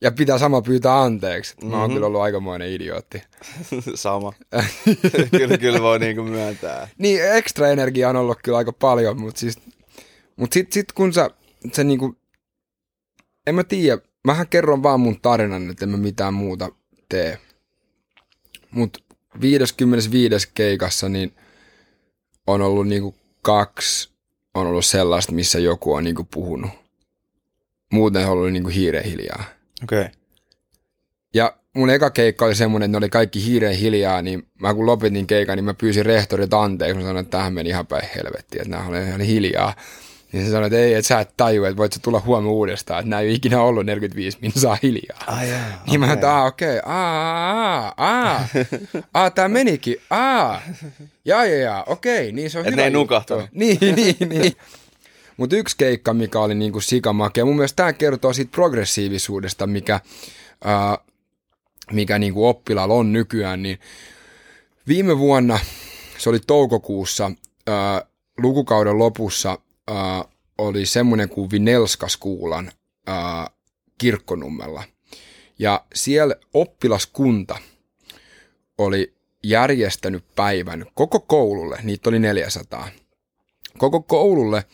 Ja 0.00 0.12
pitää 0.12 0.38
sama 0.38 0.62
pyytää 0.62 1.02
anteeksi. 1.02 1.54
Mä 1.62 1.70
oon 1.70 1.80
mm-hmm. 1.80 1.94
kyllä 1.94 2.06
ollut 2.06 2.20
aikamoinen 2.20 2.72
idiootti. 2.72 3.22
Sama. 3.94 4.32
kyllä, 5.38 5.58
kyllä 5.58 5.80
voi 5.80 5.98
niinku 5.98 6.22
myöntää. 6.22 6.88
Niin, 6.98 7.20
ekstra 7.36 7.68
energiaa 7.68 8.10
on 8.10 8.16
ollut 8.16 8.38
kyllä 8.44 8.58
aika 8.58 8.72
paljon, 8.72 9.20
mutta 9.20 9.40
siis, 9.40 9.58
mut 10.36 10.52
sit, 10.52 10.72
sit 10.72 10.92
kun 10.92 11.12
sä, 11.12 11.30
se 11.72 11.84
niinku, 11.84 12.16
en 13.46 13.54
mä 13.54 13.64
tiedä, 13.64 14.02
mähän 14.24 14.48
kerron 14.48 14.82
vaan 14.82 15.00
mun 15.00 15.20
tarinan, 15.20 15.70
että 15.70 15.84
en 15.84 15.88
mä 15.88 15.96
mitään 15.96 16.34
muuta 16.34 16.70
tee. 17.08 17.38
Mut 18.70 19.04
55. 19.40 20.48
keikassa 20.54 21.08
niin 21.08 21.34
on 22.46 22.62
ollut 22.62 22.88
niinku 22.88 23.14
kaksi 23.42 24.14
on 24.54 24.66
ollut 24.66 24.84
sellaista, 24.84 25.32
missä 25.32 25.58
joku 25.58 25.94
on 25.94 26.04
niinku 26.04 26.24
puhunut. 26.24 26.70
Muuten 27.92 28.24
on 28.24 28.30
ollut 28.30 28.52
niinku 28.52 28.68
hiireen 28.68 29.04
hiljaa. 29.04 29.44
Okei. 29.82 30.00
Okay. 30.00 30.12
Ja 31.34 31.56
mun 31.74 31.90
eka 31.90 32.10
keikka 32.10 32.44
oli 32.44 32.54
semmoinen, 32.54 32.84
että 32.86 32.92
ne 32.92 33.04
oli 33.04 33.10
kaikki 33.10 33.44
hiireen 33.44 33.76
hiljaa, 33.76 34.22
niin 34.22 34.46
mä 34.60 34.74
kun 34.74 34.86
lopetin 34.86 35.26
keikan, 35.26 35.56
niin 35.56 35.64
mä 35.64 35.74
pyysin 35.74 36.06
rehtorit 36.06 36.54
anteeksi. 36.54 36.94
Mä 36.94 37.00
sanoin, 37.00 37.24
että 37.24 37.38
tähän 37.38 37.52
meni 37.52 37.68
ihan 37.68 37.86
päin 37.86 38.08
helvettiin, 38.16 38.62
että 38.62 38.76
nämä 38.76 38.88
oli 38.88 39.06
ihan 39.06 39.20
hiljaa. 39.20 39.74
Niin 40.34 40.46
se 40.46 40.50
sanoi, 40.50 40.66
että 40.66 40.78
ei, 40.78 40.94
että 40.94 41.08
sä 41.08 41.20
et 41.20 41.36
taju, 41.36 41.64
että 41.64 41.76
voit 41.76 41.92
sä 41.92 42.00
tulla 42.02 42.20
huomenna 42.20 42.50
uudestaan, 42.50 43.00
että 43.00 43.10
nämä 43.10 43.20
ei 43.20 43.34
ikinä 43.34 43.62
ollut 43.62 43.86
45 43.86 44.38
saa 44.56 44.78
hiljaa. 44.82 45.18
Ah, 45.26 45.48
jaa, 45.48 45.60
Niin 45.86 46.00
mä 46.00 46.12
että 46.12 46.36
aah, 46.36 46.46
okei, 46.46 46.80
aa, 46.84 47.94
aa, 47.96 48.48
aa, 49.14 49.30
tää 49.30 49.48
menikin, 49.48 49.96
aa, 50.10 50.62
jaa, 51.24 51.44
jaa, 51.46 51.58
jaa, 51.58 51.84
okei, 51.86 52.32
niin 52.32 52.50
se 52.50 52.58
on 52.58 52.64
Et 52.66 52.72
hyvä 52.72 52.82
ne 52.82 52.84
ei 52.84 52.90
nukahtanut. 52.90 53.44
Niin, 53.52 53.78
niin, 53.80 54.16
niin. 54.28 54.52
Mutta 55.36 55.56
yksi 55.56 55.76
keikka, 55.76 56.14
mikä 56.14 56.40
oli 56.40 56.54
niinku 56.54 56.80
sikamakea, 56.80 57.44
mun 57.44 57.56
mielestä 57.56 57.76
tämä 57.76 57.92
kertoo 57.92 58.32
siitä 58.32 58.50
progressiivisuudesta, 58.50 59.66
mikä, 59.66 60.00
ää, 60.64 60.98
mikä 61.92 62.18
niinku 62.18 62.46
oppilaalla 62.46 62.94
on 62.94 63.12
nykyään, 63.12 63.62
niin 63.62 63.78
viime 64.88 65.18
vuonna, 65.18 65.58
se 66.18 66.30
oli 66.30 66.38
toukokuussa, 66.46 67.30
ää, 67.66 68.02
lukukauden 68.38 68.98
lopussa, 68.98 69.58
ää, 69.88 70.24
oli 70.58 70.86
semmoinen 70.86 71.28
kuin 71.28 71.50
Vinelskaskuulan 71.50 72.72
ää, 73.06 73.46
kirkkonummella. 73.98 74.84
Ja 75.58 75.84
siellä 75.94 76.36
oppilaskunta 76.54 77.58
oli 78.78 79.14
järjestänyt 79.42 80.24
päivän 80.36 80.86
koko 80.94 81.20
koululle, 81.20 81.78
niitä 81.82 82.08
oli 82.08 82.18
400, 82.18 82.88
koko 83.78 84.02
koululle 84.02 84.64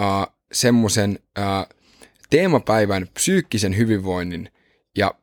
uh, 0.00 0.34
semmoisen 0.52 1.18
uh, 1.38 1.76
teemapäivän 2.30 3.08
psyykkisen 3.14 3.76
hyvinvoinnin 3.76 4.52
ja 4.96 5.14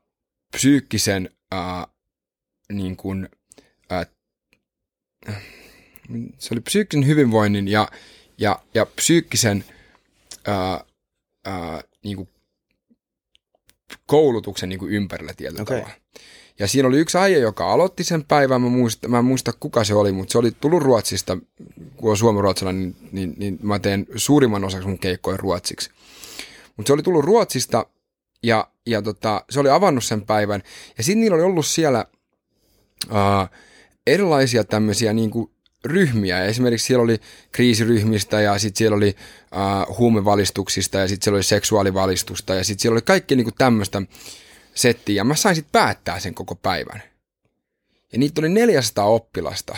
psyykkisen 0.52 1.30
uh, 1.54 1.94
niin 2.72 2.96
kuin, 2.96 3.30
uh, 3.92 5.36
se 6.38 6.54
oli 6.54 6.62
psyykkisen 6.62 7.08
hyvinvoinnin 7.08 7.68
ja, 7.68 7.88
ja, 8.38 8.60
ja 8.74 8.86
psyykkisen 8.86 9.66
uh, 10.48 10.88
uh, 11.48 11.84
niin 12.04 12.18
kuin 12.18 12.30
koulutuksen 14.06 14.70
niin 14.70 14.80
kuin 14.80 14.92
ympärillä 14.92 15.34
tietyllä 15.34 15.62
Okei. 15.62 15.82
tavalla. 15.82 16.00
Ja 16.60 16.68
siinä 16.68 16.88
oli 16.88 17.00
yksi 17.00 17.18
äijä, 17.18 17.38
joka 17.38 17.72
aloitti 17.72 18.04
sen 18.04 18.26
päivän, 18.26 18.62
mä, 18.62 18.70
muista, 18.70 19.08
mä 19.08 19.20
en 19.20 19.26
muista 19.26 19.54
kuka 19.60 19.84
se 19.84 19.94
oli, 19.94 20.12
mutta 20.12 20.32
se 20.32 20.38
oli 20.38 20.52
tullut 20.52 20.84
Ruotsista, 20.84 21.38
kun 21.96 22.12
on 22.12 22.18
suomenruotsalainen, 22.18 22.84
niin, 22.84 22.96
niin, 23.12 23.34
niin 23.38 23.60
mä 23.62 23.80
teen 23.80 24.08
suurimman 24.16 24.64
osaksi 24.64 24.88
mun 24.88 25.00
keikkoja 25.00 25.38
ruotsiksi. 25.38 25.90
Mutta 26.78 26.88
se 26.88 26.94
oli 26.94 27.04
tullut 27.04 27.26
Ruotsista 27.26 27.86
ja, 28.44 28.68
ja 28.86 29.02
tota, 29.02 29.46
se 29.50 29.60
oli 29.60 29.70
avannut 29.70 30.04
sen 30.04 30.22
päivän. 30.22 30.64
Ja 30.98 31.04
sitten 31.04 31.20
niillä 31.20 31.36
oli 31.36 31.44
ollut 31.44 31.66
siellä 31.66 32.06
uh, 33.10 33.58
erilaisia 34.08 34.64
tämmöisiä 34.64 35.14
niin 35.14 35.30
kuin 35.30 35.52
ryhmiä. 35.86 36.46
Esimerkiksi 36.46 36.88
siellä 36.88 37.04
oli 37.04 37.22
kriisiryhmistä 37.52 38.42
ja 38.42 38.60
sitten 38.60 38.78
siellä 38.78 38.98
oli 38.98 39.16
uh, 39.88 39.98
huumevalistuksista 39.98 40.98
ja 40.98 41.08
sitten 41.08 41.24
siellä 41.24 41.38
oli 41.38 41.44
seksuaalivalistusta 41.44 42.56
ja 42.56 42.64
sitten 42.64 42.82
siellä 42.82 42.96
oli 42.96 43.02
kaikki 43.02 43.36
niin 43.36 43.46
kuin 43.46 43.56
tämmöistä 43.58 44.02
settiä. 44.76 45.16
Ja 45.16 45.24
mä 45.24 45.36
sain 45.36 45.56
sitten 45.56 45.72
päättää 45.72 46.20
sen 46.20 46.34
koko 46.34 46.56
päivän. 46.56 47.04
Ja 48.12 48.20
niitä 48.20 48.42
oli 48.42 48.50
400 48.50 49.06
oppilasta. 49.06 49.78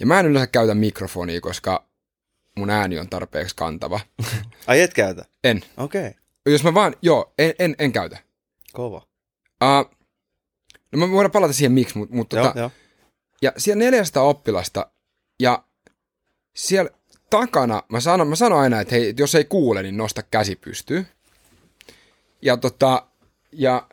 Ja 0.00 0.06
mä 0.06 0.20
en 0.20 0.26
yleensä 0.26 0.46
käytä 0.46 0.74
mikrofonia, 0.74 1.40
koska 1.40 1.86
mun 2.56 2.70
ääni 2.70 2.98
on 2.98 3.08
tarpeeksi 3.08 3.56
kantava. 3.56 4.00
Ai 4.66 4.80
et 4.80 4.94
käytä? 4.94 5.24
En. 5.44 5.62
Okei. 5.76 6.08
Okay. 6.08 6.22
Jos 6.46 6.64
mä 6.64 6.74
vaan, 6.74 6.96
joo, 7.02 7.32
en, 7.38 7.54
en, 7.58 7.76
en 7.78 7.92
käytä. 7.92 8.18
Kova. 8.72 9.06
Uh, 9.64 9.96
no 10.92 11.06
me 11.06 11.10
voidaan 11.10 11.30
palata 11.30 11.52
siihen 11.52 11.72
miksi, 11.72 11.98
mutta 11.98 12.14
mut, 12.14 12.32
Joo, 12.32 12.46
tota, 12.46 12.58
joo. 12.58 12.70
Ja 13.42 13.52
siellä 13.56 13.84
400 13.84 14.22
oppilasta 14.22 14.90
ja 15.40 15.64
siellä 16.56 16.90
takana, 17.30 17.82
mä 17.88 18.00
sanon, 18.00 18.28
mä 18.28 18.36
sanon 18.36 18.60
aina, 18.60 18.80
että 18.80 18.94
hei, 18.94 19.14
jos 19.18 19.34
ei 19.34 19.44
kuule, 19.44 19.82
niin 19.82 19.96
nosta 19.96 20.22
käsi 20.22 20.56
pystyy. 20.56 21.06
Ja 22.42 22.56
tota, 22.56 23.06
ja, 23.52 23.88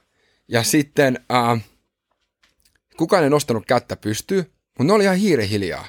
ja 0.48 0.64
sitten 0.64 1.20
uh, 1.54 1.62
kukaan 2.98 3.24
ei 3.24 3.30
nostanut 3.30 3.66
kättä 3.66 3.96
pystyy, 3.96 4.38
mutta 4.78 4.84
ne 4.84 4.94
oli 4.94 5.04
ihan 5.04 5.18
hiire 5.18 5.48
hiljaa. 5.48 5.88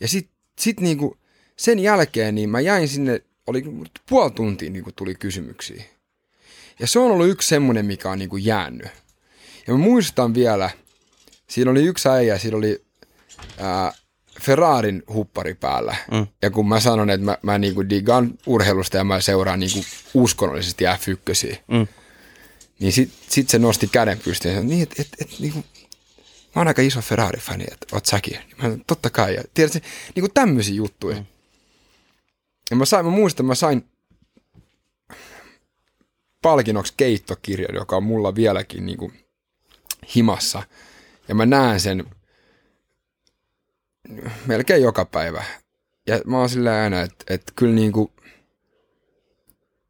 Ja 0.00 0.08
sit, 0.08 0.30
sit 0.58 0.80
niinku 0.80 1.16
sen 1.56 1.78
jälkeen 1.78 2.34
niin 2.34 2.50
mä 2.50 2.60
jäin 2.60 2.88
sinne, 2.88 3.22
oli 3.46 3.64
puoli 4.08 4.30
tuntia 4.30 4.70
niinku 4.70 4.92
tuli 4.92 5.14
kysymyksiä. 5.14 5.84
Ja 6.78 6.86
se 6.86 6.98
on 6.98 7.10
ollut 7.10 7.28
yksi 7.28 7.48
semmoinen, 7.48 7.86
mikä 7.86 8.10
on 8.10 8.18
niinku 8.18 8.36
jäänyt. 8.36 8.88
Ja 9.66 9.72
mä 9.72 9.78
muistan 9.78 10.34
vielä, 10.34 10.70
siinä 11.50 11.70
oli 11.70 11.82
yksi 11.84 12.08
äijä, 12.08 12.38
siinä 12.38 12.56
oli 12.56 12.84
ää, 13.58 13.92
Ferrarin 14.42 15.02
huppari 15.12 15.54
päällä. 15.54 15.96
Mm. 16.10 16.26
Ja 16.42 16.50
kun 16.50 16.68
mä 16.68 16.80
sanon, 16.80 17.10
että 17.10 17.24
mä, 17.24 17.38
mä 17.42 17.58
niinku 17.58 17.88
digaan 17.88 18.34
urheilusta 18.46 18.96
ja 18.96 19.04
mä 19.04 19.20
seuraan 19.20 19.60
niinku 19.60 19.84
uskonnollisesti 20.14 20.84
F1, 20.84 21.56
Mm. 21.68 21.86
niin 22.78 22.92
sit, 22.92 23.10
sit 23.28 23.48
se 23.48 23.58
nosti 23.58 23.88
käden 23.92 24.18
pystyyn 24.18 24.54
ja 24.54 24.60
sanoi, 24.60 24.70
niin, 24.70 24.82
että 24.82 25.02
et, 25.02 25.08
et, 25.20 25.38
niinku, 25.38 25.58
mä 26.54 26.60
oon 26.60 26.68
aika 26.68 26.82
iso 26.82 27.00
Ferrari-fani, 27.00 27.64
että 27.72 27.86
oot 27.92 28.06
säkin. 28.06 28.32
Niin 28.32 28.56
Mä 28.56 28.62
sanoin, 28.62 28.84
totta 28.86 29.10
kai. 29.10 29.34
Ja 29.34 29.42
tiedätkö, 29.54 29.80
niinku 30.14 30.28
tämmöisiä 30.34 30.74
juttuja. 30.74 31.16
Mm. 31.16 31.26
Ja 32.70 32.76
mä, 32.76 32.84
sain, 32.84 33.04
mä 33.06 33.10
muistan, 33.10 33.46
mä 33.46 33.54
sain 33.54 33.84
palkinnoksi 36.42 36.94
keittokirjan, 36.96 37.74
joka 37.74 37.96
on 37.96 38.02
mulla 38.02 38.34
vieläkin 38.34 38.86
niinku 38.86 39.12
himassa. 40.16 40.62
Ja 41.30 41.34
mä 41.34 41.46
näen 41.46 41.80
sen 41.80 42.04
melkein 44.46 44.82
joka 44.82 45.04
päivä. 45.04 45.44
Ja 46.06 46.20
mä 46.26 46.38
oon 46.38 46.48
sillä 46.48 46.82
aina, 46.82 47.00
että, 47.00 47.34
että 47.34 47.52
kyllä 47.56 47.74
niinku, 47.74 48.12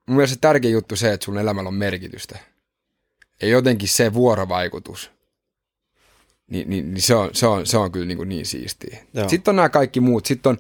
mun 0.07 0.17
mielestä 0.17 0.35
se 0.35 0.41
tärkein 0.41 0.73
juttu 0.73 0.97
se, 0.97 1.13
että 1.13 1.25
sun 1.25 1.39
elämällä 1.39 1.69
on 1.69 1.75
merkitystä. 1.75 2.39
Ja 3.43 3.49
jotenkin 3.49 3.89
se 3.89 4.15
vuorovaikutus, 4.15 5.11
niin, 6.47 6.71
niin, 6.71 6.95
niin 6.95 7.03
se, 7.03 7.15
on, 7.15 7.31
se, 7.33 7.47
on, 7.47 7.67
se 7.67 7.79
on 7.79 7.93
kyllä 7.93 8.07
niin, 8.07 8.19
kuin 8.19 8.29
niin 8.29 8.47
siistiä. 8.47 8.99
Joo. 9.15 9.29
Sitten 9.29 9.53
on 9.53 9.57
nämä 9.57 9.69
kaikki 9.69 10.01
muut. 10.01 10.27
Sitten 10.27 10.51
on, 10.51 10.59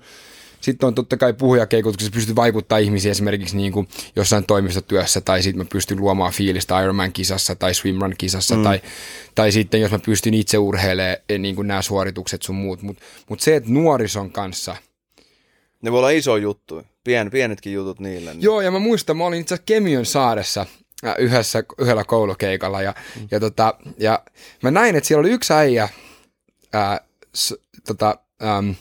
sitten 0.60 0.86
on 0.86 0.94
totta 0.94 1.16
kai 1.16 1.32
puhujakeikutuksessa 1.32 2.14
pystyy 2.14 2.36
vaikuttaa 2.36 2.78
ihmisiin 2.78 3.10
esimerkiksi 3.10 3.56
niin 3.56 3.72
kuin 3.72 3.88
jossain 4.16 4.44
toimistotyössä 4.46 5.20
tai 5.20 5.42
sitten 5.42 5.58
mä 5.64 5.68
pystyn 5.72 6.00
luomaan 6.00 6.32
fiilistä 6.32 6.82
Ironman-kisassa 6.82 7.54
tai 7.54 7.74
swimrun-kisassa 7.74 8.56
mm. 8.56 8.62
tai, 8.62 8.80
tai 9.34 9.52
sitten 9.52 9.80
jos 9.80 9.90
mä 9.90 9.98
pystyn 9.98 10.34
itse 10.34 10.58
urheilemaan 10.58 11.18
niin 11.38 11.56
kuin 11.56 11.68
nämä 11.68 11.82
suoritukset 11.82 12.42
sun 12.42 12.56
muut. 12.56 12.82
Mutta 12.82 13.02
mut 13.28 13.40
se, 13.40 13.56
että 13.56 13.70
nuorison 13.70 14.32
kanssa– 14.32 14.76
Ne 15.82 15.92
voi 15.92 15.98
olla 15.98 16.10
iso 16.10 16.36
juttu. 16.36 16.82
Pien, 17.04 17.30
pienetkin 17.30 17.72
jutut 17.72 18.00
niille. 18.00 18.34
Niin. 18.34 18.42
Joo, 18.42 18.60
ja 18.60 18.70
mä 18.70 18.78
muistan, 18.78 19.16
mä 19.16 19.24
olin 19.24 19.40
itse 19.40 19.54
asiassa 19.54 19.66
Kemiön 19.66 20.06
saaressa 20.06 20.66
äh, 21.06 21.14
yhdessä, 21.18 21.64
yhdellä 21.78 22.04
koulukeikalla, 22.04 22.82
ja, 22.82 22.94
mm. 23.16 23.28
ja, 23.30 23.40
tota, 23.40 23.74
ja 23.98 24.24
mä 24.62 24.70
näin, 24.70 24.96
että 24.96 25.08
siellä 25.08 25.20
oli 25.20 25.30
yksi 25.30 25.52
äijä, 25.52 25.88
ää, 26.72 27.00
s, 27.34 27.54
tota, 27.86 28.18
äm, 28.42 28.74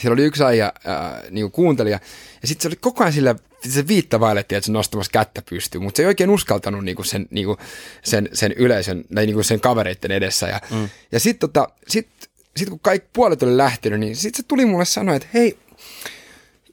siellä 0.00 0.14
oli 0.14 0.24
yksi 0.24 0.44
äijä 0.44 0.72
ää, 0.84 1.22
niinku 1.30 1.50
kuuntelija, 1.50 2.00
ja 2.42 2.48
sitten 2.48 2.62
se 2.62 2.68
oli 2.68 2.76
koko 2.76 3.04
ajan 3.04 3.12
sillä, 3.12 3.34
se 3.68 3.88
viittavailetti, 3.88 4.54
että 4.54 4.66
se 4.66 4.72
nostamassa 4.72 5.12
kättä 5.12 5.42
pystyy, 5.50 5.80
mutta 5.80 5.96
se 5.96 6.02
ei 6.02 6.06
oikein 6.06 6.30
uskaltanut 6.30 6.84
niinku 6.84 7.02
sen, 7.02 7.26
niinku, 7.30 7.56
sen, 8.02 8.28
sen 8.32 8.52
yleisön, 8.52 9.04
tai 9.14 9.26
niinku 9.26 9.42
sen 9.42 9.60
kavereiden 9.60 10.10
edessä, 10.10 10.48
ja, 10.48 10.60
mm. 10.70 10.88
ja 11.12 11.20
sitten 11.20 11.50
tota, 11.50 11.68
sit, 11.88 12.08
sit 12.56 12.68
kun 12.68 12.80
kaikki 12.80 13.08
puolet 13.12 13.42
oli 13.42 13.56
lähtenyt, 13.56 14.00
niin 14.00 14.16
sitten 14.16 14.42
se 14.42 14.48
tuli 14.48 14.64
mulle 14.66 14.84
sanoa, 14.84 15.14
että 15.14 15.28
hei, 15.34 15.58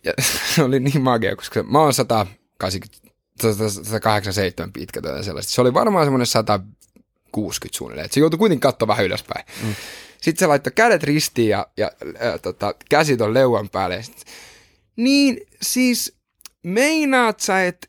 ja 0.04 0.14
se 0.56 0.64
oli 0.64 0.80
niin 0.80 1.02
magia, 1.02 1.36
koska 1.36 1.64
mä 1.64 1.80
oon 1.80 1.94
180, 1.94 3.12
187 3.84 4.74
pitkä 4.74 5.02
tai 5.02 5.24
sellaista. 5.24 5.52
Se 5.52 5.62
oli 5.62 5.74
varmaan 5.74 6.06
semmoinen 6.06 6.28
160 6.28 7.78
suunnilleen. 7.78 8.06
Et 8.06 8.12
se 8.12 8.20
joutui 8.20 8.38
kuitenkin 8.38 8.62
katsoa 8.62 8.88
vähän 8.88 9.06
ylöspäin. 9.06 9.46
Mm. 9.64 9.76
Sitten 10.22 10.40
se 10.40 10.48
laittoi 10.48 10.74
kädet 10.76 11.04
ristiin 11.04 11.50
ja, 11.50 11.68
ja 11.78 11.92
äh, 12.04 12.40
tota, 12.42 12.76
käsi 12.90 13.18
on 13.20 13.34
leuan 13.34 13.70
päälle. 13.70 14.04
Sitten, 14.04 14.34
niin 14.96 15.42
siis 15.62 16.16
meinaat 16.64 17.40
sä, 17.40 17.66
että 17.66 17.88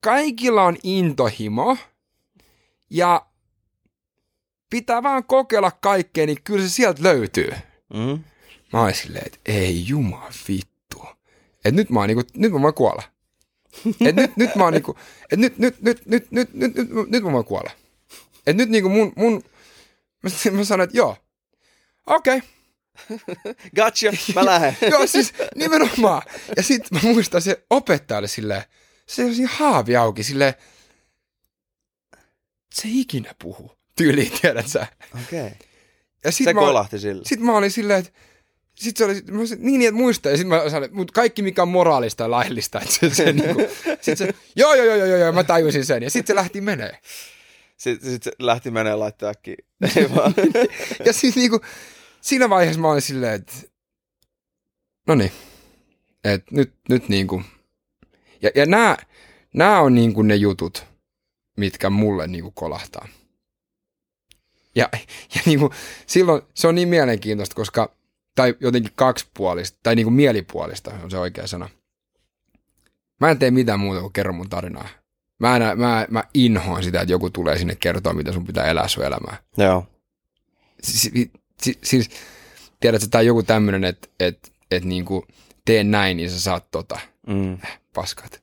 kaikilla 0.00 0.62
on 0.62 0.76
intohimo 0.82 1.76
ja 2.90 3.26
pitää 4.70 5.02
vaan 5.02 5.24
kokeilla 5.24 5.70
kaikkea, 5.70 6.26
niin 6.26 6.42
kyllä 6.44 6.62
se 6.62 6.68
sieltä 6.68 7.02
löytyy. 7.02 7.50
Mm. 7.94 8.24
Mä 8.72 8.80
oon 8.80 8.94
silleen, 8.94 9.26
että 9.26 9.38
ei 9.44 9.88
Jumala 9.88 10.30
vittu. 10.48 11.02
Et 11.64 11.74
nyt 11.74 11.90
mä 11.90 12.00
oon 12.00 12.08
niinku, 12.08 12.22
nyt 12.36 12.52
mä 12.52 12.62
voin 12.62 12.74
kuolla. 12.74 13.02
Et 14.06 14.16
nyt, 14.16 14.36
nyt 14.36 14.56
mä 14.56 14.64
oon 14.64 14.72
niinku, 14.72 14.96
et 15.32 15.38
nyt, 15.38 15.58
nyt, 15.58 15.82
nyt, 15.82 16.06
nyt, 16.06 16.30
nyt, 16.30 16.54
nyt, 16.54 16.74
nyt, 16.74 17.10
nyt 17.10 17.22
mä 17.22 17.32
voin 17.32 17.44
kuolla. 17.44 17.70
Et 18.46 18.56
nyt 18.56 18.68
niinku 18.68 18.88
mun, 18.88 19.12
mun 19.16 19.42
mä, 20.22 20.30
mä 20.52 20.64
sanoin, 20.64 20.84
että 20.84 20.96
joo, 20.96 21.16
okei, 22.06 22.36
okay. 22.36 22.48
Gotcha, 23.76 24.12
mä 24.34 24.44
lähden. 24.44 24.76
Joo, 24.90 25.06
siis 25.06 25.32
nimenomaan. 25.54 26.22
Ja 26.56 26.62
sit 26.62 26.90
mä 26.90 27.00
muistan 27.02 27.42
se 27.42 27.64
opettaja 27.70 28.18
oli 28.18 28.28
silleen, 28.28 28.62
se 29.06 29.24
oli 29.24 29.34
siinä 29.34 29.52
haavi 29.54 29.96
auki 29.96 30.22
silleen, 30.22 30.54
se 32.74 32.88
ei 32.88 33.00
ikinä 33.00 33.34
puhu. 33.42 33.72
Tyyliin, 33.96 34.32
tiedät 34.40 34.66
sä. 34.68 34.86
Okei. 35.22 35.46
Okay. 35.46 35.50
Ja 36.24 36.32
sit 36.32 36.44
Se 36.44 36.54
mä, 36.54 36.60
kolahti 36.60 36.98
sillä. 36.98 37.22
sit 37.26 37.40
mä 37.40 37.56
olin 37.56 37.70
silleen, 37.70 37.98
että 37.98 38.12
sit 38.74 38.96
se 38.96 39.04
oli, 39.04 39.22
mä 39.30 39.38
olisin, 39.38 39.58
niin, 39.60 39.78
niin, 39.78 39.88
että 39.88 40.00
muista, 40.00 40.30
ja 40.30 40.36
sit 40.36 40.48
mä 40.48 40.70
sanoin, 40.70 40.96
mutta 40.96 41.12
kaikki 41.12 41.42
mikä 41.42 41.62
on 41.62 41.68
moraalista 41.68 42.24
ja 42.24 42.30
laillista, 42.30 42.80
että 42.80 42.94
se, 42.94 43.14
se 43.14 43.32
niinku, 43.32 43.62
sit 44.00 44.18
se, 44.18 44.34
joo, 44.56 44.74
joo, 44.74 44.86
joo, 44.86 44.96
joo, 44.96 45.18
joo, 45.18 45.32
mä 45.32 45.44
tajusin 45.44 45.84
sen, 45.84 46.02
ja 46.02 46.10
sit 46.10 46.26
se 46.26 46.34
lähti 46.34 46.60
menee. 46.60 46.98
Sitten 47.82 48.10
sit 48.10 48.22
se 48.22 48.32
lähti 48.38 48.70
menee 48.70 48.94
laittaa 48.94 49.30
äkkiä. 49.30 49.56
Ei 49.96 50.14
vaan. 50.14 50.34
Ja 51.06 51.12
sit 51.12 51.36
niinku, 51.36 51.60
siinä 52.20 52.50
vaiheessa 52.50 52.80
mä 52.80 52.90
olin 52.90 53.02
silleen, 53.02 53.34
että 53.34 53.54
no 55.06 55.14
niin, 55.14 55.32
että 56.24 56.54
nyt, 56.54 56.74
nyt 56.88 57.08
niinku, 57.08 57.42
ja, 58.42 58.50
ja 58.54 58.66
nämä, 58.66 58.96
nämä 59.54 59.80
on 59.80 59.94
niinku 59.94 60.22
ne 60.22 60.34
jutut, 60.34 60.86
mitkä 61.56 61.90
mulle 61.90 62.26
niinku 62.26 62.50
kolahtaa. 62.50 63.08
Ja, 64.74 64.88
ja 65.34 65.40
niinku, 65.46 65.70
silloin 66.06 66.42
se 66.54 66.68
on 66.68 66.74
niin 66.74 66.88
mielenkiintoista, 66.88 67.54
koska, 67.54 67.96
tai 68.34 68.54
jotenkin 68.60 68.92
kaksipuolista, 68.94 69.78
tai 69.82 69.94
niinku 69.94 70.10
mielipuolista 70.10 70.90
on 71.02 71.10
se 71.10 71.18
oikea 71.18 71.46
sana. 71.46 71.68
Mä 73.20 73.30
en 73.30 73.38
tee 73.38 73.50
mitään 73.50 73.80
muuta 73.80 74.00
kuin 74.00 74.12
kerro 74.12 74.32
mun 74.32 74.50
tarinaa. 74.50 74.88
Mä, 75.38 75.56
en, 75.56 75.62
mä, 75.78 76.06
mä 76.10 76.24
inhoan 76.34 76.82
sitä, 76.84 77.00
että 77.00 77.12
joku 77.12 77.30
tulee 77.30 77.58
sinne 77.58 77.74
kertoa, 77.74 78.12
mitä 78.12 78.32
sun 78.32 78.44
pitää 78.46 78.64
elää 78.66 78.88
sun 78.88 79.04
elämää 79.04 79.36
Joo. 79.56 79.86
siis, 80.82 81.10
siis, 81.62 81.78
siis 81.84 82.10
tiedätkö, 82.80 83.06
tai 83.10 83.26
joku 83.26 83.42
tämmöinen, 83.42 83.84
että 83.84 84.08
et, 84.20 84.52
et 84.70 84.84
niinku, 84.84 85.26
tee 85.64 85.84
näin, 85.84 86.16
niin 86.16 86.30
sä 86.30 86.40
saat 86.40 86.70
tota, 86.70 86.98
Mm. 87.26 87.58
paskat. 87.94 88.42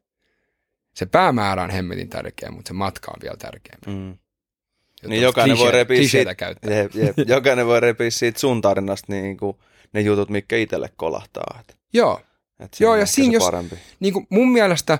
Se 0.95 1.05
päämäärä 1.05 1.63
on 1.63 1.69
hemmetin 1.69 2.09
tärkeä, 2.09 2.51
mutta 2.51 2.67
se 2.67 2.73
matka 2.73 3.11
on 3.11 3.21
vielä 3.23 3.37
tärkeämpi. 3.37 3.87
Mm. 3.87 4.07
Jotta 4.09 5.07
Niin 5.07 5.21
jokainen 5.21 5.57
voi 5.57 5.71
repiä 5.71 6.07
siitä, 6.07 6.35
käyttää. 6.35 6.73
jep, 6.73 6.95
jep. 6.95 7.15
jokainen 7.35 7.65
voi 7.67 7.79
repiä 7.79 8.09
siitä 8.11 8.39
sun 8.39 8.61
tarinasta 8.61 9.13
niin 9.13 9.37
kuin 9.37 9.57
ne 9.93 10.01
jutut, 10.01 10.29
mitkä 10.29 10.57
itselle 10.57 10.89
kolahtaa. 10.97 11.57
Et, 11.59 11.77
Joo, 11.93 12.21
et 12.59 12.77
Joo, 12.79 12.91
on 12.91 12.99
ja 12.99 13.05
siinä 13.05 13.33
jos- 13.33 13.43
parempi. 13.43 13.75
niin 13.99 14.13
kuin 14.13 14.27
mun 14.29 14.51
mielestä 14.51 14.99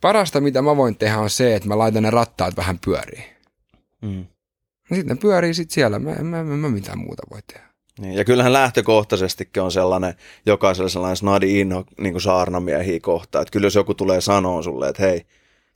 parasta, 0.00 0.40
mitä 0.40 0.62
mä 0.62 0.76
voin 0.76 0.96
tehdä, 0.96 1.18
on 1.18 1.30
se, 1.30 1.54
että 1.54 1.68
mä 1.68 1.78
laitan 1.78 2.02
ne 2.02 2.10
rattaat 2.10 2.56
vähän 2.56 2.78
pyöriin. 2.84 3.24
Mm. 4.02 4.24
Sitten 4.94 5.16
ne 5.16 5.20
pyörii 5.20 5.54
sit 5.54 5.70
siellä, 5.70 5.98
mä 5.98 6.12
en 6.12 6.26
mä, 6.26 6.44
mä, 6.44 6.56
mä 6.56 6.68
mitään 6.68 6.98
muuta 6.98 7.22
voi 7.30 7.40
tehdä. 7.52 7.70
Niin, 8.00 8.14
ja 8.14 8.24
kyllähän 8.24 8.52
lähtökohtaisestikin 8.52 9.62
on 9.62 9.72
sellainen, 9.72 10.14
jokaisella 10.46 10.88
sellainen 10.88 11.16
snadi 11.16 11.60
inho 11.60 11.84
niin 12.00 12.12
kuin 12.12 12.22
saarnamiehiä 12.22 13.00
kohtaan. 13.00 13.42
Että 13.42 13.52
kyllä 13.52 13.66
jos 13.66 13.74
joku 13.74 13.94
tulee 13.94 14.20
sanoa 14.20 14.62
sulle, 14.62 14.88
että 14.88 15.02
hei, 15.02 15.26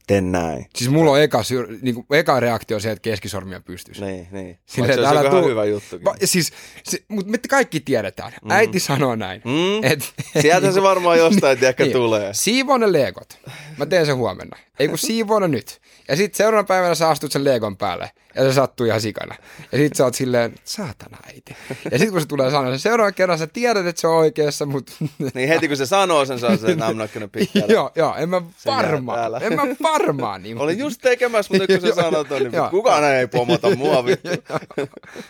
tee 0.07 0.21
näin. 0.21 0.67
Siis 0.77 0.91
mulla 0.91 1.11
on 1.11 1.21
eka, 1.21 1.39
syr- 1.43 1.79
niin 1.83 1.95
kuin, 1.95 2.07
eka 2.11 2.41
reaktio 2.41 2.81
se, 2.81 2.91
että 2.91 3.03
keskisormia 3.03 3.61
pystyisi. 3.61 4.05
Niin, 4.05 4.29
niin. 4.31 4.59
Silleen, 4.67 4.95
se 4.95 5.01
ihan 5.01 5.31
tuu- 5.31 5.49
hyvä 5.49 5.65
juttukin. 5.65 6.05
Va- 6.05 6.15
siis, 6.25 6.53
se, 6.85 6.99
mutta 7.09 7.31
me 7.31 7.39
kaikki 7.51 7.81
tiedetään. 7.81 8.33
Mm. 8.45 8.51
Äiti 8.51 8.81
sanoo 8.81 9.15
näin. 9.17 9.43
Mm. 9.45 9.85
Et, 9.93 10.15
Sieltä 10.41 10.73
se 10.73 10.83
varmaan 10.83 11.19
jostain 11.19 11.59
tiedäkö 11.59 11.85
Niin. 11.85 11.93
tulee. 11.93 12.35
Siivoo 12.35 12.79
ne 12.79 12.93
leekot. 12.93 13.39
Mä 13.77 13.87
teen 13.87 14.07
sen 14.07 14.17
huomenna. 14.17 14.57
Ei 14.79 14.89
kun 14.89 14.99
siivoo 14.99 15.39
ne 15.39 15.49
nyt. 15.49 15.81
Ja 16.09 16.17
sitten 16.17 16.37
seuraavana 16.37 16.67
päivänä 16.67 16.95
sä 16.95 17.09
astut 17.09 17.33
sen 17.33 17.45
leekon 17.45 17.77
päälle. 17.77 18.11
Ja 18.35 18.43
se 18.43 18.53
sattuu 18.53 18.87
ihan 18.87 19.01
sikana. 19.01 19.35
Ja 19.73 19.79
sit 19.79 19.97
sä 19.97 20.05
oot 20.05 20.15
silleen, 20.15 20.55
saatana 20.65 21.19
äiti. 21.27 21.57
Ja 21.91 21.99
sit 21.99 22.11
kun 22.11 22.21
se 22.21 22.27
tulee 22.27 22.51
sanoa, 22.51 22.79
seuraavan 22.79 23.15
kerran 23.15 23.39
sä 23.39 23.47
tiedät, 23.47 23.87
että 23.87 24.01
se 24.01 24.07
on 24.07 24.17
oikeassa, 24.17 24.67
mutta... 24.67 24.93
Niin 25.35 25.49
heti 25.49 25.69
kun 25.69 25.77
se 25.77 25.87
sanoo 25.87 26.25
sen, 26.25 26.39
se 26.39 26.47
on 26.47 26.59
se, 26.59 26.73
että 26.73 26.89
I'm 26.89 26.95
not 26.95 27.13
gonna 27.13 27.29
pick 27.29 27.53
joo, 27.69 27.91
joo, 27.95 28.15
en 28.17 28.29
mä 28.29 28.43
varmaan. 28.67 29.43
En 29.43 29.55
mä 29.55 29.63
varmaan. 29.83 30.43
Niin, 30.43 30.59
Olin 30.59 30.79
just 30.79 31.01
tekemässä, 31.03 31.55
mutta 31.55 31.67
kun 31.67 31.77
Joo, 31.87 31.95
sä 31.95 32.03
sanot 32.03 32.31
niin 32.31 32.53
joo. 32.53 32.71
kukaan 32.71 33.05
ei 33.05 33.27
pomota 33.27 33.77
mua. 33.77 34.05
vittu. 34.07 34.29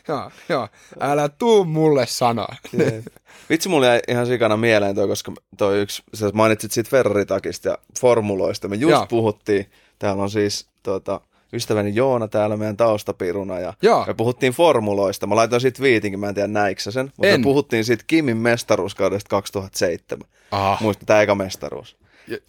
joo, 0.09 0.31
joo, 0.49 0.69
älä 1.01 1.29
tuu 1.29 1.65
mulle 1.65 2.07
sanoa. 2.07 2.55
Jep. 2.73 3.07
Vitsi 3.51 3.69
mulle 3.69 3.87
jäi 3.87 4.01
ihan 4.09 4.27
sikana 4.27 4.57
mieleen 4.57 4.95
toi, 4.95 5.09
koska 5.09 5.33
toi 5.57 5.81
yksi, 5.81 6.03
sä 6.15 6.31
mainitsit 6.35 6.73
siitä 6.73 6.91
Ferrari-takista 6.91 7.69
ja 7.69 7.79
formuloista. 8.01 8.69
Me 8.69 8.77
just 8.77 8.91
Joo. 8.91 9.07
puhuttiin, 9.07 9.71
täällä 9.99 10.23
on 10.23 10.31
siis 10.31 10.67
tota, 10.83 11.21
ystäväni 11.55 11.95
Joona 11.95 12.29
täällä 12.29 12.57
meidän 12.57 12.77
taustapiruna 12.77 13.59
ja 13.59 13.73
Joo. 13.83 14.05
me 14.07 14.15
puhuttiin 14.15 14.53
formuloista. 14.53 15.27
Mä 15.27 15.37
laitoin 15.37 15.61
siitä 15.61 15.83
viitinkin, 15.83 16.21
mä 16.21 16.29
en 16.29 16.35
tiedä 16.35 16.49
näikö 16.49 16.83
sä 16.83 16.91
sen, 16.91 17.07
mutta 17.17 17.27
En. 17.29 17.41
me 17.41 17.45
puhuttiin 17.45 17.85
siitä 17.85 18.05
Kimin 18.07 18.37
mestaruuskaudesta 18.37 19.29
2007. 19.29 20.29
Ah, 20.51 20.81
Muista 20.83 21.07
tämä 21.07 21.23
eka 21.23 21.35
mestaruus. 21.35 21.97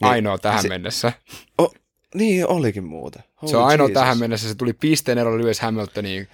ainoa 0.01 0.37
tähän 0.37 0.61
se- 0.61 0.69
mennessä. 0.69 1.13
Oh, 1.57 1.73
niin 2.15 2.47
olikin 2.47 2.83
muuten. 2.83 3.23
Se 3.45 3.57
on 3.57 3.61
Holy 3.63 3.71
ainoa 3.71 3.87
Jesus. 3.87 4.01
tähän 4.01 4.17
mennessä. 4.19 4.47
Se 4.49 4.55
tuli 4.55 4.73
pisteen 4.73 5.17
ero 5.17 5.37
Lewis 5.37 5.59
Hamiltoniin. 5.59 6.27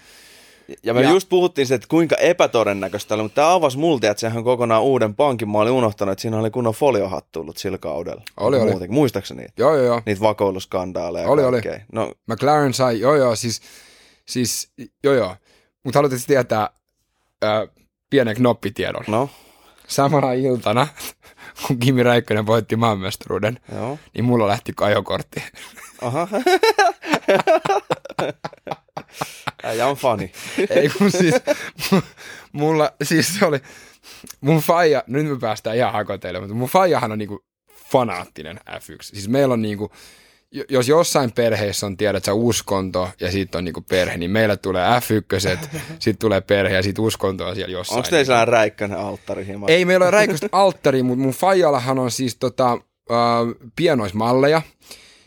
Ja 0.83 0.93
me 0.93 1.01
Ja- 1.01 1.09
just 1.09 1.29
puhuttiin 1.29 1.67
siitä, 1.67 1.75
että 1.75 1.87
kuinka 1.87 2.15
epätodennäköistä 2.15 3.13
oli, 3.15 3.23
mutta 3.23 3.35
tämä 3.35 3.53
avasi 3.53 3.77
multa, 3.77 4.07
että 4.11 4.21
sehän 4.21 4.43
kokonaan 4.43 4.81
uuden 4.83 5.15
pankin. 5.15 5.49
Mä 5.49 5.57
olin 5.57 5.73
unohtanut, 5.73 6.11
että 6.11 6.21
siinä 6.21 6.37
oli 6.39 6.51
kunnon 6.51 6.73
foliohattu 6.73 7.29
tullut 7.31 7.57
sillä 7.57 7.77
kaudella. 7.77 8.21
Oli, 8.37 8.57
oli. 8.57 8.69
Muutenkin. 8.71 8.93
Muistaakseni 8.93 9.41
niitä? 9.41 9.53
Joo, 9.57 9.75
joo, 9.75 9.85
joo. 9.85 10.01
Niitä 10.05 10.21
vakoiluskandaaleja. 10.21 11.25
ja 11.25 11.29
Oli, 11.31 11.43
oli. 11.43 11.61
kaikkea. 11.61 11.85
No, 11.91 12.11
McLaren 12.27 12.73
sai, 12.73 12.99
joo 12.99 13.15
joo, 13.15 13.35
siis, 13.35 13.61
siis 14.27 14.71
joo 15.03 15.13
joo. 15.13 15.35
Mutta 15.83 15.97
haluatteko 15.99 16.23
tietää 16.27 16.69
ää, 17.41 17.67
pienen 18.09 18.35
knoppitiedon? 18.35 19.03
no, 19.07 19.29
Samana 19.87 20.33
iltana, 20.33 20.87
kun 21.67 21.79
Kimi 21.79 22.03
Räikkönen 22.03 22.45
voitti 22.45 22.75
maanmestaruuden, 22.75 23.59
joo. 23.75 23.97
niin 24.13 24.25
mulla 24.25 24.47
lähti 24.47 24.73
ajokortti. 24.81 25.43
Aha. 26.01 26.27
Äijä 29.63 29.87
on 29.87 29.95
fani. 29.95 30.31
Ei 30.69 30.89
kun 30.89 31.11
siis, 31.11 31.35
mulla, 32.51 32.91
siis 33.03 33.39
se 33.39 33.45
oli, 33.45 33.59
mun 34.41 34.59
faija, 34.59 35.03
nyt 35.07 35.25
me 35.25 35.39
päästään 35.39 35.75
ihan 35.75 35.93
hakoteille, 35.93 36.39
mutta 36.39 36.55
mun 36.55 36.69
faijahan 36.69 37.11
on 37.11 37.17
niinku 37.17 37.43
fanaattinen 37.91 38.59
F1. 38.69 38.97
Siis 39.01 39.29
meillä 39.29 39.53
on 39.53 39.61
niinku, 39.61 39.91
jo- 40.51 40.63
jos 40.69 40.87
jossain 40.87 41.31
perheessä 41.31 41.85
on, 41.85 41.97
tiedät 41.97 42.25
sä, 42.25 42.33
uskonto 42.33 43.09
ja 43.19 43.31
sitten 43.31 43.59
on 43.59 43.65
niinku 43.65 43.81
perhe, 43.81 44.17
niin 44.17 44.31
meillä 44.31 44.57
tulee 44.57 44.99
F1, 44.99 45.57
sitten 45.99 46.17
tulee 46.19 46.41
perhe 46.41 46.75
ja 46.75 46.83
sitten 46.83 47.05
uskonto 47.05 47.47
on 47.47 47.55
siellä 47.55 47.71
jossain. 47.71 47.97
Onko 47.97 48.09
teillä 48.09 48.25
sellainen 48.25 48.47
räikkönen 48.47 48.97
alttari 48.97 49.45
hima? 49.45 49.65
Ei 49.69 49.85
meillä 49.85 50.03
ole 50.03 50.11
räiköstä 50.11 50.47
alttari, 50.51 51.03
mutta 51.03 51.23
mun 51.23 51.33
faijallahan 51.33 51.99
on 51.99 52.11
siis 52.11 52.35
tota, 52.35 52.71
äh, 53.11 53.17
pienoismalleja. 53.75 54.61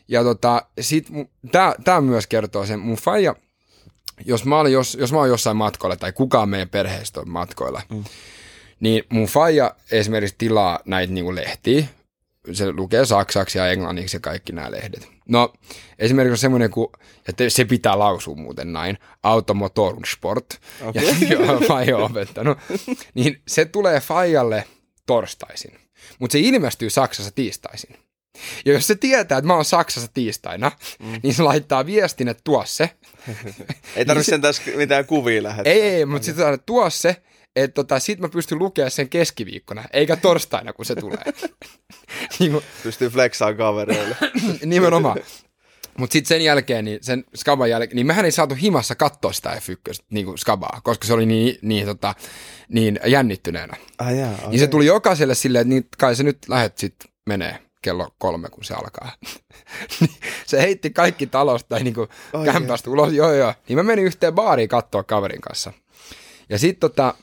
Ja 0.09 0.23
tota, 0.23 0.67
sit, 0.81 1.09
tää, 1.53 1.75
tää 1.85 2.01
myös 2.01 2.27
kertoo 2.27 2.67
sen, 2.67 2.79
mun 2.81 2.97
faija, 2.97 3.35
jos 4.25 4.45
mä, 4.45 4.61
olen 4.61 4.73
jos, 4.73 4.97
jos 5.01 5.13
mä 5.13 5.19
oon 5.19 5.29
jossain 5.29 5.57
matkoilla 5.57 5.97
tai 5.97 6.13
kukaan 6.13 6.49
meidän 6.49 6.69
perheestä 6.69 7.21
on 7.21 7.29
matkoilla, 7.29 7.83
mm. 7.91 8.05
niin 8.81 9.05
mun 9.09 9.27
faija 9.27 9.75
esimerkiksi 9.91 10.35
tilaa 10.39 10.81
näitä 10.85 11.13
niinku 11.13 11.35
lehtiä. 11.35 11.87
Se 12.53 12.73
lukee 12.73 13.05
saksaksi 13.05 13.59
ja 13.59 13.71
englanniksi 13.71 14.17
ja 14.17 14.21
kaikki 14.21 14.53
nämä 14.53 14.71
lehdet. 14.71 15.09
No 15.29 15.53
esimerkiksi 15.99 16.33
on 16.33 16.39
semmoinen 16.39 16.71
kuin, 16.71 16.89
että 17.29 17.51
se 17.51 17.65
pitää 17.65 17.99
lausua 17.99 18.35
muuten 18.35 18.73
näin, 18.73 18.99
Automotorsport, 19.23 20.61
okay. 20.83 21.03
ja 21.05 21.15
joo, 21.33 21.61
faija 21.61 21.97
on 21.97 22.03
opettanut, 22.03 22.59
niin 23.15 23.43
se 23.49 23.65
tulee 23.65 24.01
faijalle 24.01 24.65
torstaisin, 25.07 25.79
mutta 26.19 26.33
se 26.33 26.41
ilmestyy 26.41 26.91
Saksassa 26.91 27.33
tiistaisin. 27.35 28.04
Ja 28.65 28.73
jos 28.73 28.87
se 28.87 28.95
tietää, 28.95 29.39
että 29.39 29.47
mä 29.47 29.55
oon 29.55 29.65
Saksassa 29.65 30.11
tiistaina, 30.15 30.73
mm. 31.03 31.21
niin 31.23 31.35
se 31.35 31.43
laittaa 31.43 31.87
viestin, 31.87 32.29
että 32.29 32.41
tuo 32.45 32.63
se. 32.67 32.91
Ei 33.97 34.05
tarvitse 34.05 34.31
sen 34.31 34.41
tässä 34.41 34.63
mitään 34.77 35.07
kuvia 35.07 35.43
lähettää. 35.43 35.73
Ei, 35.73 35.81
ei, 35.81 36.05
mutta 36.05 36.25
sitten 36.25 36.43
sanoo, 36.43 36.55
että 36.55 36.67
tuo 36.67 36.91
se, 36.91 37.17
että 37.57 37.75
tota, 37.75 37.99
sit 37.99 38.19
mä 38.19 38.29
pystyn 38.29 38.59
lukemaan 38.59 38.91
sen 38.91 39.09
keskiviikkona, 39.09 39.85
eikä 39.93 40.17
torstaina, 40.17 40.73
kun 40.73 40.85
se 40.85 40.95
tulee. 40.97 41.25
niin 42.39 42.53
kuin, 42.53 42.65
Pystyy 42.83 43.09
flexaamaan 43.09 43.57
kavereille. 43.57 44.17
nimenomaan. 44.65 45.19
Mutta 45.99 46.13
sitten 46.13 46.29
sen 46.29 46.45
jälkeen, 46.45 46.85
niin 46.85 46.99
sen 47.03 47.25
Skaban 47.37 47.71
jälkeen, 47.71 47.97
niin 47.97 48.07
mehän 48.07 48.25
ei 48.25 48.31
saatu 48.31 48.55
himassa 48.55 48.95
katsoa 48.95 49.33
sitä 49.33 49.51
F1, 49.57 50.05
niin 50.11 50.27
kuin 50.27 50.39
Skabaa, 50.39 50.81
koska 50.85 51.07
se 51.07 51.13
oli 51.13 51.27
niin, 51.27 51.59
niin, 51.63 51.87
tota, 51.87 52.15
niin 52.69 53.01
jännittyneenä. 53.07 53.77
Ai 53.99 54.19
jaa, 54.19 54.35
okay. 54.35 54.49
Niin 54.51 54.59
se 54.59 54.67
tuli 54.67 54.87
jokaiselle 54.87 55.35
silleen, 55.35 55.61
että 55.61 55.75
niin 55.75 55.89
kai 55.99 56.17
se 56.17 56.23
nyt 56.23 56.39
lähet 56.49 56.79
sit 56.79 56.95
menee 57.27 57.64
kello 57.85 58.15
kolme, 58.19 58.49
kun 58.49 58.65
se 58.65 58.75
alkaa. 58.75 59.13
Niin 60.01 60.17
se 60.47 60.63
heitti 60.63 60.91
kaikki 60.91 61.27
talosta 61.27 61.69
tai 61.69 61.83
niinku 61.83 62.09
Ai 62.33 62.45
kämpästä 62.45 62.91
ulos, 62.91 63.13
joo 63.13 63.33
joo. 63.33 63.55
Niin 63.69 63.77
mä 63.79 63.83
menin 63.83 64.05
yhteen 64.05 64.35
baariin 64.35 64.69
katsoa 64.69 65.03
kaverin 65.03 65.41
kanssa. 65.41 65.73
Ja 66.49 66.59
sit 66.59 66.81
tota, 66.81 67.15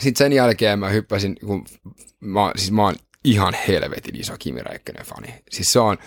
sit 0.00 0.16
sen 0.16 0.32
jälkeen 0.32 0.78
mä 0.78 0.88
hyppäsin, 0.88 1.36
kun 1.46 1.64
mä, 2.20 2.52
siis 2.56 2.70
mä 2.70 2.82
oon 2.82 2.94
ihan 3.24 3.54
helvetin 3.68 4.20
iso 4.20 4.34
Kimi 4.38 4.62
Räikkönen 4.62 5.06
fani. 5.06 5.34
Siis 5.50 5.72
se 5.72 5.80
on, 5.80 5.98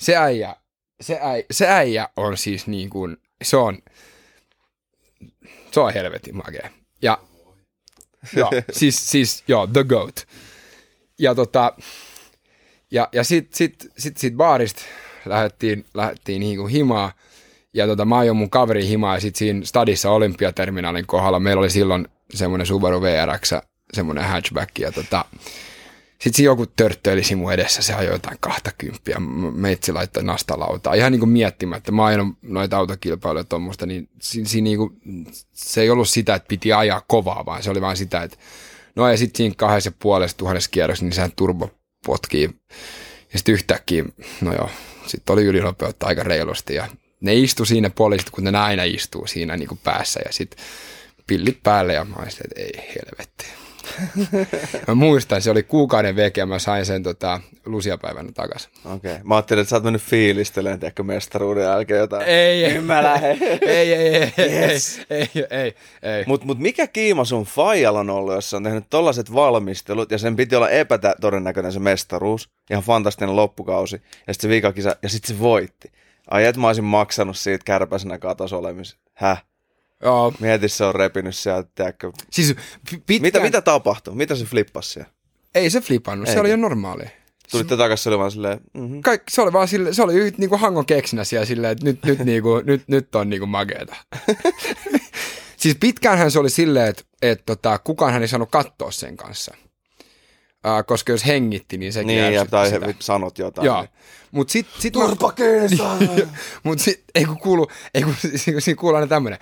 se 0.00 0.16
äijä, 0.16 0.56
se 1.00 1.18
äijä, 1.22 1.44
se 1.50 1.68
äijä 1.68 2.08
on 2.16 2.36
siis 2.36 2.66
niin 2.66 2.90
kuin, 2.90 3.16
se 3.42 3.56
on, 3.56 3.78
se 5.70 5.80
on 5.80 5.92
helvetin 5.92 6.36
makea. 6.36 6.70
Ja 7.02 7.18
joo, 8.36 8.50
siis, 8.72 9.10
siis 9.10 9.44
joo, 9.48 9.66
the 9.66 9.84
goat. 9.84 10.26
Ja 11.18 11.34
tota, 11.34 11.74
ja, 12.92 13.08
ja 13.12 13.24
sit, 13.24 13.54
sit, 13.54 13.92
sit, 13.98 14.16
sit 14.16 14.34
baarista 14.34 14.82
lähdettiin, 15.24 15.84
lähdettiin 15.94 16.40
niin 16.40 16.68
himaa, 16.68 17.12
ja 17.74 17.86
tota, 17.86 18.04
mä 18.04 18.18
ajoin 18.18 18.36
mun 18.36 18.50
kaveri 18.50 18.88
himaa, 18.88 19.14
ja 19.14 19.20
sit 19.20 19.36
siinä 19.36 19.64
stadissa 19.64 20.10
Olympiaterminaalin 20.10 21.06
kohdalla, 21.06 21.40
meillä 21.40 21.60
oli 21.60 21.70
silloin 21.70 22.08
semmoinen 22.34 22.66
Subaru 22.66 23.02
VRX, 23.02 23.52
semmoinen 23.92 24.24
hatchback, 24.24 24.78
ja 24.78 24.92
tota, 24.92 25.24
sitten 26.10 26.34
siinä 26.34 26.50
joku 26.50 26.66
törttöilisi 26.66 27.34
mun 27.34 27.52
edessä, 27.52 27.82
se 27.82 27.94
ajoi 27.94 28.14
jotain 28.14 28.36
20, 28.40 29.00
meitsi 29.54 29.92
laittoi 29.92 30.24
nastalautaa. 30.24 30.94
Ihan 30.94 31.12
niin 31.12 31.20
kuin 31.20 31.30
miettimättä, 31.30 31.92
mä 31.92 32.04
ajan 32.04 32.36
noita 32.42 32.76
autokilpailuja 32.76 33.44
tuommoista, 33.44 33.86
niin 33.86 34.08
siinä, 34.20 34.48
siinä 34.48 34.64
niin 34.64 34.78
kuin, 34.78 35.00
se 35.52 35.80
ei 35.80 35.90
ollut 35.90 36.08
sitä, 36.08 36.34
että 36.34 36.48
piti 36.48 36.72
ajaa 36.72 37.02
kovaa, 37.06 37.46
vaan 37.46 37.62
se 37.62 37.70
oli 37.70 37.80
vain 37.80 37.96
sitä, 37.96 38.22
että 38.22 38.36
no 38.96 39.10
ja 39.10 39.16
sitten 39.16 39.36
siinä 39.36 39.54
kahdessa 39.58 39.88
ja 39.88 39.94
puolessa 39.98 40.36
tuhannessa 40.36 40.70
kierrossa, 40.70 41.04
niin 41.04 41.12
sehän 41.12 41.32
turbo 41.36 41.70
potkii. 42.06 42.50
Ja 43.32 43.38
sitten 43.38 43.52
yhtäkkiä, 43.52 44.04
no 44.40 44.54
joo, 44.54 44.70
sitten 45.06 45.32
oli 45.32 45.44
ylinopeutta 45.44 46.06
aika 46.06 46.22
reilusti 46.22 46.74
ja 46.74 46.88
ne 47.20 47.34
istu 47.34 47.64
siinä 47.64 47.90
poliisit, 47.90 48.30
kun 48.30 48.44
ne 48.44 48.58
aina 48.58 48.84
istuu 48.84 49.26
siinä 49.26 49.56
niin 49.56 49.68
kuin 49.68 49.80
päässä 49.84 50.20
ja 50.26 50.32
sitten 50.32 50.64
pillit 51.26 51.62
päälle 51.62 51.94
ja 51.94 52.04
mä 52.04 52.16
olisin, 52.22 52.40
että 52.44 52.60
ei 52.60 52.88
helvetti 52.88 53.31
mä 54.88 54.94
muistan, 54.94 55.42
se 55.42 55.50
oli 55.50 55.62
kuukauden 55.62 56.16
veke 56.16 56.40
ja 56.40 56.46
mä 56.46 56.58
sain 56.58 56.86
sen 56.86 57.02
tota, 57.02 57.40
lusiapäivänä 57.66 58.32
takaisin. 58.34 58.70
Okei. 58.84 59.12
Okay. 59.12 59.24
Mä 59.24 59.36
ajattelin, 59.36 59.60
että 59.60 59.70
sä 59.70 59.76
oot 59.76 59.84
mennyt 59.84 60.02
fiilistelemään 60.02 60.80
ehkä 60.82 61.02
mestaruuden 61.02 61.64
jälkeen 61.64 62.00
jotain. 62.00 62.22
Ei, 62.22 62.64
ei. 62.64 62.80
Mä 62.80 63.00
ei, 63.62 63.94
ei, 63.94 63.94
ei, 63.94 64.32
Yes. 64.68 65.00
ei, 65.10 65.28
ei, 65.34 65.46
ei, 65.50 65.74
ei. 66.02 66.24
Mut, 66.26 66.44
mut 66.44 66.58
mikä 66.58 66.86
kiima 66.86 67.24
sun 67.24 67.44
faijalla 67.44 68.00
on 68.00 68.10
ollut, 68.10 68.34
jos 68.34 68.54
on 68.54 68.62
tehnyt 68.62 68.84
tollaset 68.90 69.34
valmistelut, 69.34 70.10
ja 70.10 70.18
sen 70.18 70.36
piti 70.36 70.56
olla 70.56 70.70
epätodennäköinen 70.70 71.72
se 71.72 71.80
mestaruus, 71.80 72.50
ihan 72.70 72.84
fantastinen 72.84 73.36
loppukausi, 73.36 73.96
ja 74.26 74.34
sitten 74.34 74.48
se 74.48 74.52
viikakisa, 74.52 74.96
ja 75.02 75.08
sitten 75.08 75.36
se 75.36 75.42
voitti. 75.42 75.92
Ai 76.30 76.44
et 76.44 76.56
mä 76.56 76.66
olisin 76.66 76.84
maksanut 76.84 77.36
siitä 77.36 77.64
kärpäsenä 77.64 78.18
katos 78.18 78.52
olemis. 78.52 78.96
Häh? 79.14 79.44
Joo, 80.02 80.32
Mieti, 80.40 80.68
se 80.68 80.84
on 80.84 80.94
repinyt 80.94 81.36
sieltä, 81.36 81.70
tiedätkö. 81.74 82.12
siis 82.30 82.54
pitkään, 82.88 83.20
Mitä, 83.20 83.40
mitä 83.40 83.60
tapahtui? 83.60 84.14
Mitä 84.14 84.34
se 84.34 84.44
flippasi 84.44 84.90
siellä? 84.90 85.10
Ei 85.54 85.70
se 85.70 85.80
flipannut, 85.80 86.26
se 86.26 86.32
Eikä. 86.32 86.40
oli 86.40 86.50
jo 86.50 86.56
normaali. 86.56 87.04
Tulitte 87.50 87.76
takaisin, 87.76 88.02
se 88.02 88.08
oli 88.08 88.18
vaan 88.18 88.30
silleen, 88.30 88.60
mm-hmm. 88.74 89.00
Kaik, 89.02 89.22
se 89.30 89.42
oli 89.42 89.52
vaan 89.52 89.68
sille, 89.68 89.94
se 89.94 90.02
oli 90.02 90.14
yht, 90.14 90.38
niinku 90.38 90.56
Hangon 90.56 90.86
keksinä 90.86 91.24
siellä 91.24 91.46
silleen, 91.46 91.72
että 91.72 91.84
nyt, 91.84 92.04
nyt, 92.04 92.18
niinku, 92.24 92.62
nyt, 92.64 92.82
nyt 92.86 93.14
on 93.14 93.30
niinku 93.30 93.46
makeeta. 93.46 93.96
siis 95.56 95.76
pitkäänhän 95.80 96.30
se 96.30 96.38
oli 96.38 96.50
silleen, 96.50 96.88
että 96.88 97.02
et, 97.22 97.42
tota, 97.46 97.78
kukaan 97.78 98.12
hän 98.12 98.22
ei 98.22 98.28
saanut 98.28 98.50
katsoa 98.50 98.90
sen 98.90 99.16
kanssa. 99.16 99.54
Uh, 100.66 100.86
koska 100.86 101.12
jos 101.12 101.26
hengitti, 101.26 101.78
niin 101.78 101.92
sekin 101.92 102.06
Niin, 102.06 102.32
ja 102.32 102.46
tai 102.46 102.70
sitä. 102.70 102.94
sanot 102.98 103.38
jotain. 103.38 103.66
Joo. 103.66 103.80
niin. 103.80 103.90
Mut 104.30 104.50
sit, 104.50 104.66
sit 104.78 104.92
Turpa 104.92 105.32
Mut 106.62 106.78
sit, 106.78 107.04
ei 107.14 107.24
kun 107.24 107.38
kuulu, 107.38 107.68
ei 107.94 108.02
kun 108.02 108.14
siinä 108.40 108.76
kuuluu 108.80 108.96
aina 108.96 109.06
tämmönen. 109.06 109.38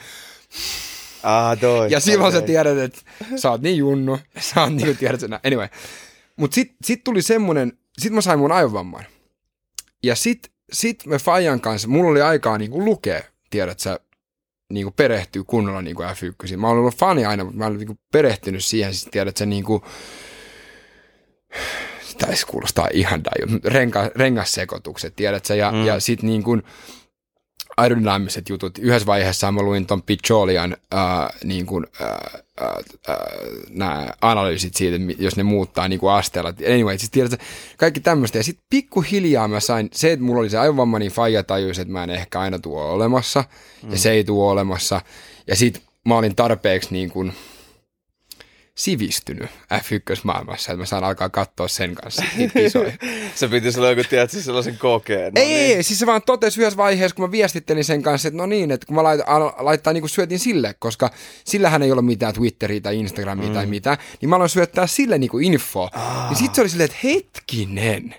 Ah, 1.23 1.59
toi. 1.59 1.91
Ja 1.91 2.01
silloin 2.01 2.29
Okei. 2.29 2.41
sä 2.41 2.47
tiedät, 2.47 2.79
että 2.79 3.01
sä 3.37 3.51
oot 3.51 3.63
niin 3.63 3.77
junnu, 3.77 4.19
sä 4.39 4.61
oot 4.61 4.73
niin 4.73 4.97
tiedät 4.97 5.21
sen. 5.21 5.39
Anyway. 5.47 5.69
Mut 6.37 6.53
sit, 6.53 6.73
sit 6.85 7.05
tuli 7.05 7.23
semmonen, 7.23 7.73
sit 7.99 8.13
mä 8.13 8.21
sain 8.21 8.39
mun 8.39 8.53
aivovamman. 8.53 9.05
Ja 10.03 10.17
sit, 10.17 10.53
sit 10.73 11.07
me 11.07 11.19
Fajan 11.19 11.61
kanssa, 11.61 11.89
mulla 11.89 12.11
oli 12.11 12.23
aikaa 12.23 12.59
niinku 12.59 12.85
lukea, 12.85 13.23
tiedät 13.51 13.79
sä, 13.79 14.01
niinku 14.73 14.91
perehtyy 14.91 15.45
kunnolla 15.45 15.83
niinku 15.83 16.03
F1. 16.03 16.57
Mä 16.57 16.69
oon 16.69 16.79
ollut 16.79 16.95
fani 16.95 17.25
aina, 17.25 17.45
mutta 17.45 17.59
mä 17.59 17.67
olen 17.67 17.79
niinku 17.79 17.99
perehtynyt 18.13 18.65
siihen, 18.65 18.95
siis 18.95 19.09
tiedät 19.11 19.37
sä 19.37 19.47
niinku, 19.47 19.85
taisi 22.19 22.47
kuulostaa 22.47 22.89
ihan 22.93 23.25
daju, 23.25 23.61
renka, 23.65 24.11
rengassekoitukset, 24.15 25.17
tiedät 25.17 25.45
sä, 25.45 25.55
ja, 25.55 25.73
mm. 25.73 25.85
ja 25.87 26.01
sit 26.01 26.23
niin 26.23 26.43
kuin 26.43 26.63
aerodynaamiset 27.77 28.49
jutut. 28.49 28.79
Yhdessä 28.79 29.07
vaiheessa 29.07 29.53
mä 29.53 29.63
luin 29.63 29.87
ton 29.87 30.03
Picholian 30.03 30.77
äh, 30.95 31.01
niin 31.45 31.67
kuin, 31.67 31.87
äh, 32.01 32.09
äh, 32.63 32.69
äh, 33.09 33.17
nämä 33.71 34.09
analyysit 34.21 34.75
siitä, 34.75 34.97
jos 35.19 35.37
ne 35.37 35.43
muuttaa 35.43 35.89
niin 35.89 36.01
kuin 36.01 36.13
asteella. 36.13 36.55
Anyway, 36.67 36.99
siis 36.99 37.11
tiedät, 37.11 37.31
sä, 37.31 37.39
kaikki 37.77 38.01
tämmöistä. 38.01 38.39
Ja 38.39 38.45
sitten 38.45 38.65
pikkuhiljaa 38.71 39.49
mä 39.49 39.61
sain, 39.61 39.89
se, 39.93 40.13
että 40.13 40.25
mulla 40.25 40.41
oli 40.41 40.51
se 40.51 40.59
aivovamma, 40.59 40.99
niin 40.99 41.13
Faija 41.13 41.43
tajusi, 41.43 41.81
että 41.81 41.93
mä 41.93 42.05
en 42.05 42.11
ehkä 42.11 42.41
aina 42.41 42.59
tuo 42.59 42.85
olemassa, 42.85 43.45
mm. 43.83 43.91
ja 43.91 43.99
se 43.99 44.11
ei 44.11 44.25
tuo 44.25 44.51
olemassa. 44.51 45.01
Ja 45.47 45.57
sit 45.57 45.83
mä 46.05 46.17
olin 46.19 46.37
tarpeeksi 46.37 46.89
niin 46.93 47.11
kuin, 47.11 47.33
sivistynyt 48.81 49.51
F1-maailmassa, 49.75 50.73
että 50.73 50.77
mä 50.77 50.87
saan 50.87 51.05
alkaa 51.05 51.29
katsoa 51.29 51.69
sen 51.69 51.95
kanssa 51.95 52.25
kisoja. 52.53 52.93
Se 53.35 53.49
piti 53.49 53.73
sulla 53.73 53.91
joku, 53.91 54.03
tiedätkö, 54.11 54.43
sellaisen 54.43 54.79
kokeen. 54.79 55.33
No 55.35 55.41
ei, 55.41 55.47
niin. 55.47 55.77
ei, 55.77 55.83
siis 55.83 55.99
se 55.99 56.07
vaan 56.07 56.23
totesi 56.23 56.61
yhdessä 56.61 56.77
vaiheessa, 56.77 57.15
kun 57.15 57.25
mä 57.25 57.31
viestittelin 57.31 57.85
sen 57.85 58.03
kanssa, 58.03 58.29
että 58.29 58.39
no 58.39 58.47
niin, 58.47 58.71
että 58.71 58.87
kun 58.87 58.97
mä 58.97 59.03
lait, 59.03 59.21
al, 59.27 59.53
laittaa 59.59 59.93
niin 59.93 60.03
kuin 60.03 60.11
syötin 60.11 60.39
sille, 60.39 60.75
koska 60.79 61.11
sillähän 61.45 61.83
ei 61.83 61.93
ole 61.93 62.03
mitään 62.03 62.35
Twitteriä 62.35 62.81
tai 62.81 62.99
Instagramia 62.99 63.49
mm. 63.49 63.55
tai 63.55 63.67
mitään, 63.67 63.97
niin 64.21 64.29
mä 64.29 64.37
aloin 64.37 64.51
syöttää 64.51 64.87
sille 64.87 65.19
niin 65.19 65.31
kuin 65.31 65.45
info. 65.45 65.89
Ah. 65.93 66.29
Niin 66.29 66.39
sit 66.39 66.55
se 66.55 66.61
oli 66.61 66.69
silleen, 66.69 66.91
että 66.91 66.99
hetkinen, 67.05 68.15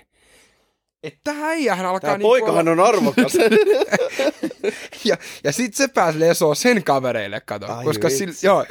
että 1.02 1.20
tämä 1.24 1.46
äijähän 1.46 1.86
alkaa 1.86 2.00
Tämä 2.00 2.18
niinku 2.18 2.28
poikahan 2.28 2.68
olla... 2.68 2.82
on 2.82 2.88
arvokas. 2.88 3.32
ja, 5.04 5.16
ja 5.44 5.52
sit 5.52 5.74
se 5.74 5.88
pääsi 5.88 6.20
lesoo 6.20 6.54
sen 6.54 6.84
kavereille, 6.84 7.40
kato. 7.40 7.66
Ai 7.72 7.84
koska 7.84 8.08
vitsi. 8.08 8.18
sillä, 8.18 8.34
joo, 8.42 8.66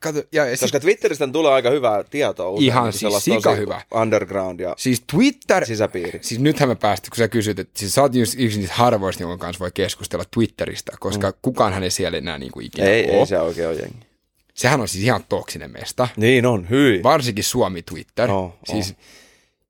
kato, 0.00 0.22
ja, 0.32 0.46
ja 0.46 0.56
sit, 0.56 0.60
Koska 0.60 0.80
Twitteristä 0.80 1.28
tulee 1.32 1.52
aika 1.52 1.70
hyvää 1.70 2.04
tietoa. 2.04 2.48
usein, 2.48 2.66
Ihan 2.66 2.84
niin 2.84 2.92
siis 2.92 3.24
sika 3.24 3.40
tosi 3.50 3.60
hyvä. 3.60 3.80
Underground 3.94 4.60
ja 4.60 4.74
siis 4.78 5.02
Twitter, 5.12 5.66
sisäpiiri. 5.66 6.18
Siis 6.22 6.40
nythän 6.40 6.68
me 6.68 6.74
päästiin, 6.74 7.10
kun 7.10 7.16
sä 7.16 7.28
kysyt, 7.28 7.58
että 7.58 7.78
siis 7.80 7.94
sä 7.94 8.02
oot 8.02 8.12
yksi 8.16 8.58
niistä 8.58 8.74
harvoista, 8.74 9.22
jonka 9.22 9.38
kanssa 9.46 9.60
voi 9.60 9.70
keskustella 9.74 10.24
Twitteristä, 10.30 10.92
koska 11.00 11.30
mm. 11.30 11.36
kukaanhan 11.42 11.82
ei 11.82 11.90
siellä 11.90 12.18
enää 12.18 12.38
niin 12.38 12.52
kuin 12.52 12.66
ikinä 12.66 12.86
Ei, 12.86 13.04
ole. 13.10 13.12
ei 13.20 13.26
se 13.26 13.38
oikein 13.38 13.68
ole 13.68 13.76
jengi. 13.76 14.06
Sehän 14.54 14.80
on 14.80 14.88
siis 14.88 15.04
ihan 15.04 15.24
toksinen 15.28 15.70
mesta, 15.70 16.08
Niin 16.16 16.46
on, 16.46 16.70
hyi. 16.70 17.02
varsinkin 17.02 17.44
Suomi 17.44 17.82
Twitter. 17.82 18.30
Oh, 18.30 18.54
siis 18.72 18.94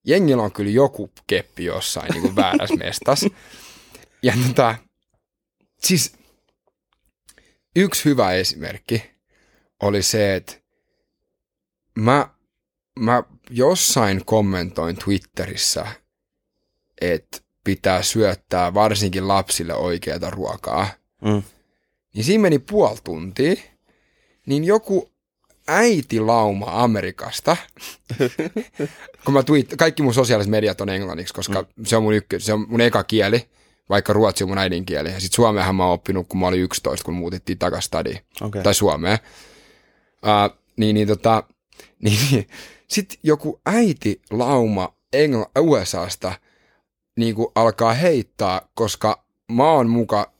jengillä 0.05 0.43
on 0.43 0.53
kyllä 0.53 0.71
joku 0.71 1.11
keppi 1.27 1.65
jossain 1.65 2.11
niin 2.11 2.23
kuin 2.23 2.37
väärässä 2.37 2.77
mestas. 2.77 3.27
Ja 4.23 4.35
tota, 4.49 4.75
siis 5.81 6.17
yksi 7.77 8.05
hyvä 8.05 8.33
esimerkki 8.33 9.03
oli 9.83 10.03
se, 10.03 10.35
että 10.35 10.55
mä, 11.99 12.29
mä 12.99 13.23
jossain 13.51 14.25
kommentoin 14.25 14.97
Twitterissä, 14.97 15.87
että 17.01 17.39
pitää 17.65 18.03
syöttää 18.03 18.75
varsinkin 18.75 19.29
lapsille 19.29 19.75
oikeata 19.75 20.31
ruokaa. 20.31 20.89
Mm. 21.23 21.43
Niin 22.15 22.25
siinä 22.25 22.43
meni 22.43 22.59
puoli 22.59 22.99
tuntia, 23.05 23.55
niin 24.47 24.65
joku 24.65 25.14
äitilauma 25.69 26.67
Amerikasta, 26.83 27.57
kun 29.25 29.35
mä 29.35 29.43
tweet, 29.43 29.75
kaikki 29.79 30.03
mun 30.03 30.15
sosiaaliset 30.15 30.51
mediat 30.51 30.81
on 30.81 30.89
englanniksi, 30.89 31.35
koska 31.35 31.63
mm. 31.63 31.85
se 31.85 31.97
on 31.97 32.03
mun 32.03 32.15
ykkö, 32.15 32.41
se 32.41 32.53
on 32.53 32.67
mun 32.69 32.81
eka 32.81 33.05
kieli, 33.05 33.49
vaikka 33.89 34.13
ruotsi 34.13 34.45
on 34.45 34.51
mun 34.51 34.59
äidinkieli. 34.59 35.13
Ja 35.13 35.21
sit 35.21 35.33
suomeahan 35.33 35.75
mä 35.75 35.85
oon 35.85 35.93
oppinut, 35.93 36.29
kun 36.29 36.41
mä 36.41 36.47
olin 36.47 36.61
11, 36.61 37.05
kun 37.05 37.15
muutettiin 37.15 37.59
takas 37.59 37.85
stadiin. 37.85 38.19
Okei. 38.41 38.63
Tai 38.63 38.75
Suomeen. 38.75 39.19
Uh, 40.23 40.59
niin, 40.77 40.95
niin, 40.95 41.09
tota, 41.09 41.43
niin, 42.05 42.19
niin 42.31 42.49
sitten 42.89 43.19
joku 43.23 43.61
äiti 43.67 44.21
lauma 44.31 44.95
Engl- 45.17 45.61
USAsta 45.61 46.33
niin 47.17 47.35
kuin 47.35 47.49
alkaa 47.55 47.93
heittää, 47.93 48.63
koska 48.75 49.25
mä 49.53 49.71
oon 49.71 49.89
muka 49.89 50.33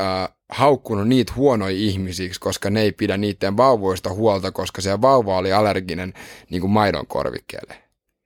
äh, 0.00 0.37
haukkunut 0.48 1.08
niitä 1.08 1.32
huonoja 1.36 1.76
ihmisiksi, 1.76 2.40
koska 2.40 2.70
ne 2.70 2.80
ei 2.80 2.92
pidä 2.92 3.16
niiden 3.16 3.56
vauvoista 3.56 4.10
huolta, 4.10 4.52
koska 4.52 4.80
se 4.80 5.00
vauva 5.00 5.36
oli 5.36 5.52
allerginen 5.52 6.14
niin 6.50 6.60
kuin 6.60 6.70
maidon 6.70 7.06
korvikkeelle. 7.06 7.74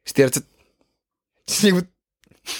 Sitten 0.06 0.14
tiedätkö, 0.14 0.40
siis 1.50 1.62
niin 1.64 1.74
kuin, 1.74 1.88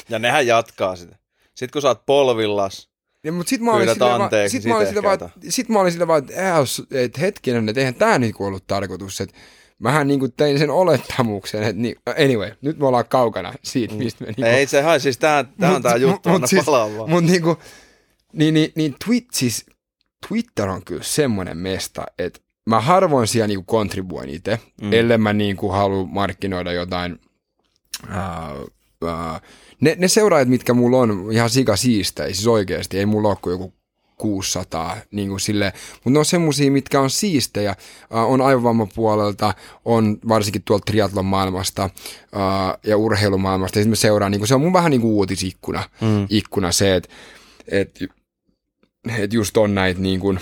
Ja 0.09 0.19
nehän 0.19 0.47
jatkaa 0.47 0.97
sitä. 0.97 1.17
Sitten 1.55 1.73
kun 1.73 1.83
sä 1.83 1.89
oot 1.89 2.07
polvillas, 2.07 2.93
ja, 3.25 3.33
mutta 3.33 3.51
sit 3.51 3.61
mä 3.61 3.73
olin 3.73 3.89
silleen 3.89 4.19
vaan, 4.19 4.31
sit 4.31 4.31
mä 4.31 4.37
olin 4.37 4.51
sit 4.51 4.63
silleen 4.63 4.89
ehkä 4.89 5.03
vaan, 5.03 5.33
sit 5.49 5.69
mä 5.69 5.81
olin 5.81 5.93
silleen 5.93 6.09
vaan, 6.09 6.23
että, 6.25 6.65
että 6.91 7.21
hetkinen, 7.21 7.69
että 7.69 7.81
eihän 7.81 7.95
tää 7.95 8.19
niinku 8.19 8.45
ollut 8.45 8.67
tarkoitus, 8.67 9.21
että 9.21 9.37
mähän 9.79 10.09
niinku 10.09 10.29
tein 10.29 10.59
sen 10.59 10.71
olettamuksen, 10.71 11.63
että 11.63 11.83
niin, 11.83 11.97
anyway, 12.25 12.51
nyt 12.61 12.79
me 12.79 12.87
ollaan 12.87 13.09
kaukana 13.09 13.53
siitä, 13.63 13.95
mistä 13.95 14.25
me 14.25 14.27
niinku, 14.27 14.43
ei 14.43 14.67
se 14.67 14.83
hai, 14.83 15.01
siis 15.01 15.19
tää, 15.19 15.45
tää 15.61 15.77
on 15.77 15.83
tää 15.83 15.97
juttu 15.97 16.29
aina 16.29 16.47
siis, 16.47 16.65
palaa 16.65 16.97
vaan. 16.99 17.11
Mut 17.11 17.25
niinku, 17.25 17.59
niin, 18.33 18.55
niin, 18.55 18.73
niin 18.77 18.97
tweet, 19.05 19.25
siis, 19.33 19.67
Twitter 20.29 20.69
on 20.69 20.85
kyllä 20.85 21.03
semmoinen 21.03 21.57
mesta, 21.59 22.07
että 22.19 22.41
mä 22.67 22.81
harvoin 22.81 23.29
siellä 23.29 23.47
niinku 23.47 23.65
kontribuoin 23.65 24.29
itse, 24.29 24.59
mm. 24.83 24.93
ellei 24.93 25.19
mä 25.19 25.33
niinku 25.33 25.69
halua 25.69 26.05
markkinoida 26.07 26.73
jotain, 26.73 27.21
uh, 28.09 28.61
uh, 29.03 29.41
ne, 29.81 29.97
ne 29.99 30.09
seuraajat, 30.09 30.49
mitkä 30.49 30.75
mulla 30.75 30.99
on, 30.99 31.29
ihan 31.33 31.51
sika 31.51 31.77
siistejä, 31.77 32.35
siis 32.35 32.47
oikeasti, 32.47 32.99
ei 32.99 33.07
mulla 33.07 33.29
ole 33.29 33.37
kuin 33.43 33.53
joku 33.53 33.75
600, 34.17 34.97
niin 35.11 35.29
kuin 35.29 35.41
sille, 35.41 35.73
mutta 35.95 36.11
ne 36.11 36.19
on 36.19 36.25
semmosia, 36.25 36.71
mitkä 36.71 37.01
on 37.01 37.11
siistejä, 37.11 37.77
uh, 38.11 38.33
on 38.33 38.41
aivovammapuolelta, 38.41 39.55
on 39.85 40.19
varsinkin 40.29 40.63
tuolta 40.65 40.85
triatlon 40.85 41.27
maailmasta 41.27 41.85
uh, 41.85 42.79
ja 42.87 42.97
urheilumaailmasta, 42.97 43.79
ja 43.79 43.83
sitten 43.83 43.91
mä 43.91 43.97
seuraan, 43.97 44.33
niin 44.33 44.41
kuin, 44.41 44.49
se 44.49 44.55
on 44.55 44.61
mun 44.61 44.73
vähän 44.73 44.91
niin 44.91 45.01
kuin 45.01 45.13
uutisikkuna, 45.13 45.85
mm. 46.01 46.27
ikkuna 46.31 46.73
se, 46.73 46.97
että 46.97 47.09
et, 47.69 47.99
et 49.19 49.33
just 49.33 49.57
on 49.57 49.75
näitä 49.75 50.01
niin 50.01 50.21
kuin 50.21 50.39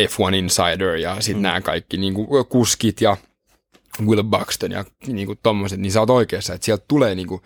F1 0.00 0.34
Insider 0.34 0.96
ja 0.96 1.16
sitten 1.20 1.36
mm. 1.36 1.42
nämä 1.42 1.60
kaikki 1.60 1.96
niin 1.96 2.14
kuin 2.14 2.46
kuskit 2.48 3.00
ja 3.00 3.16
Will 4.02 4.22
Buxton 4.22 4.70
ja 4.70 4.84
niin 5.06 5.26
kuin 5.26 5.38
tommoset, 5.42 5.80
niin 5.80 5.92
sä 5.92 6.00
oot 6.00 6.10
oikeassa, 6.10 6.54
että 6.54 6.64
sieltä 6.64 6.84
tulee 6.88 7.14
niin 7.14 7.28
kuin, 7.28 7.42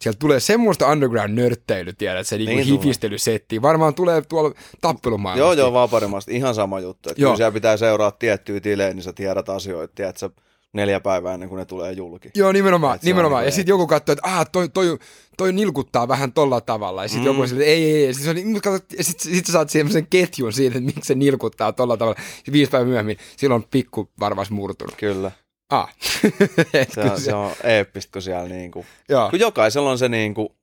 sieltä 0.00 0.18
tulee 0.18 0.40
semmoista 0.40 0.86
underground-nörtteilyä, 0.86 1.92
tiedät, 1.98 2.26
se 2.26 2.38
niinku 2.38 2.54
niin 2.54 2.66
hifistelysetti. 2.66 3.62
Varmaan 3.62 3.94
tulee 3.94 4.22
tuolla 4.22 4.54
tappelumaailmasta. 4.80 5.60
Joo, 5.60 5.66
joo, 5.66 5.72
vaan 5.72 5.90
paremmasti. 5.90 6.36
Ihan 6.36 6.54
sama 6.54 6.80
juttu. 6.80 7.10
Että 7.10 7.20
kyllä 7.20 7.36
siellä 7.36 7.52
pitää 7.52 7.76
seuraa 7.76 8.10
tiettyä 8.10 8.60
tilejä, 8.60 8.94
niin 8.94 9.02
sä 9.02 9.12
tiedät 9.12 9.48
asioita, 9.48 9.94
tiedät 9.94 10.16
sä 10.16 10.30
neljä 10.72 11.00
päivää 11.00 11.34
ennen 11.34 11.48
kuin 11.48 11.58
ne 11.58 11.64
tulee 11.64 11.92
julki. 11.92 12.30
Joo, 12.34 12.52
nimenomaan. 12.52 12.98
nimenomaan. 13.02 13.40
Niin 13.40 13.46
ja 13.46 13.52
sitten 13.52 13.72
joku 13.72 13.86
katsoo, 13.86 14.12
että 14.12 14.28
ah, 14.28 14.46
toi, 14.52 14.68
toi, 14.68 14.98
toi 15.36 15.52
nilkuttaa 15.52 16.08
vähän 16.08 16.32
tolla 16.32 16.60
tavalla. 16.60 17.02
Ja 17.02 17.08
sitten 17.08 17.22
mm. 17.22 17.26
joku 17.26 17.40
on 17.40 17.48
silleen, 17.48 17.68
ei, 17.68 17.84
ei, 17.84 18.06
ei. 18.06 18.14
Sitten 18.14 18.76
sit, 19.00 19.20
sit 19.20 19.46
sä 19.46 19.52
saat 19.52 19.70
semmoisen 19.70 20.06
ketjun 20.06 20.52
siitä, 20.52 20.78
että 20.78 20.94
miksi 20.94 21.08
se 21.08 21.14
nilkuttaa 21.14 21.72
tolla 21.72 21.96
tavalla. 21.96 22.20
Ja 22.46 22.52
viisi 22.52 22.70
päivää 22.70 22.88
myöhemmin, 22.88 23.16
silloin 23.36 23.62
on 23.62 23.68
pikku 23.70 24.10
varvas 24.20 24.50
murtunut. 24.50 24.94
Kyllä. 24.96 25.30
Ah. 25.70 25.94
se, 26.94 27.00
on, 27.00 27.20
se 27.20 27.34
on 27.34 27.52
eeppistä, 27.64 28.12
kun 28.12 28.22
siellä 28.22 28.48
niinku, 28.48 28.86
Joo. 29.08 29.30
kun 29.30 29.40
jokaisella 29.40 29.90
on 29.90 29.98
se 29.98 30.08
niinku, 30.08 30.56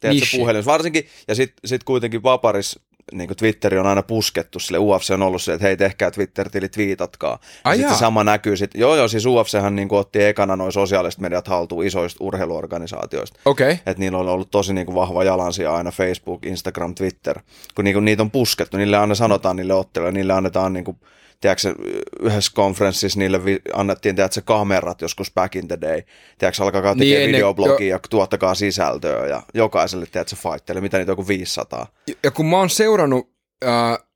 tiedät, 0.00 0.18
se 0.18 0.36
puhelin, 0.36 0.64
varsinkin, 0.64 1.06
ja 1.28 1.34
sitten 1.34 1.68
sit 1.68 1.84
kuitenkin 1.84 2.22
Vaparis 2.22 2.80
niin 3.12 3.28
kuin 3.28 3.36
Twitteri 3.36 3.78
on 3.78 3.86
aina 3.86 4.02
puskettu 4.02 4.58
sille, 4.58 4.78
UFC 4.78 5.10
on 5.10 5.22
ollut 5.22 5.42
se, 5.42 5.52
että 5.52 5.66
hei 5.66 5.76
tehkää 5.76 6.10
Twitter-tili, 6.10 6.68
twiitatkaa. 6.68 7.38
Ai 7.64 7.76
sitten 7.76 7.96
sama 7.96 8.24
näkyy 8.24 8.56
sitten, 8.56 8.80
joo 8.80 8.96
joo, 8.96 9.08
siis 9.08 9.26
UFChan 9.26 9.76
niin 9.76 9.88
kuin 9.88 9.98
otti 9.98 10.22
ekana 10.24 10.56
noin 10.56 10.72
sosiaaliset 10.72 11.20
mediat 11.20 11.48
haltuun 11.48 11.86
isoista 11.86 12.24
urheiluorganisaatioista. 12.24 13.40
Okei. 13.44 13.72
Okay. 13.72 13.82
Että 13.86 14.00
niillä 14.00 14.18
on 14.18 14.28
ollut 14.28 14.50
tosi 14.50 14.74
niin 14.74 14.86
kuin 14.86 14.94
vahva 14.96 15.24
jalansia 15.24 15.74
aina 15.74 15.90
Facebook, 15.90 16.46
Instagram, 16.46 16.94
Twitter. 16.94 17.40
Kun 17.74 17.84
niin 17.84 17.94
kuin 17.94 18.04
niitä 18.04 18.22
on 18.22 18.30
puskettu, 18.30 18.76
niille 18.76 18.96
aina 18.96 19.14
sanotaan 19.14 19.56
niille 19.56 19.74
otteluille, 19.74 20.12
niille 20.12 20.32
annetaan 20.32 20.72
niin 20.72 20.84
kuin 20.84 20.96
tiedätkö, 21.42 21.74
yhdessä 22.20 22.52
konferenssissa 22.54 23.18
niille 23.18 23.44
vi- 23.44 23.62
annettiin 23.72 24.16
tiedätkö, 24.16 24.40
kamerat 24.44 25.00
joskus 25.00 25.32
back 25.34 25.56
in 25.56 25.68
the 25.68 25.78
day. 25.80 26.02
Tiedätkö, 26.38 26.62
alkakaa 26.62 26.94
tekemään 26.94 27.20
niin, 27.22 27.32
videoblogia 27.32 27.88
jo... 27.88 27.94
ja 27.94 28.00
tuottakaa 28.10 28.54
sisältöä 28.54 29.26
ja 29.26 29.42
jokaiselle 29.54 30.06
tiedätkö, 30.06 30.36
fightille, 30.36 30.80
mitä 30.80 30.98
niitä 30.98 31.12
on 31.12 31.16
kuin 31.16 31.28
500. 31.28 31.86
Ja 32.24 32.30
kun 32.30 32.46
mä 32.46 32.56
oon 32.56 32.70
seurannut 32.70 33.30
uh, 33.64 34.06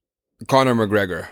Conor 0.50 0.74
McGregor, 0.74 1.22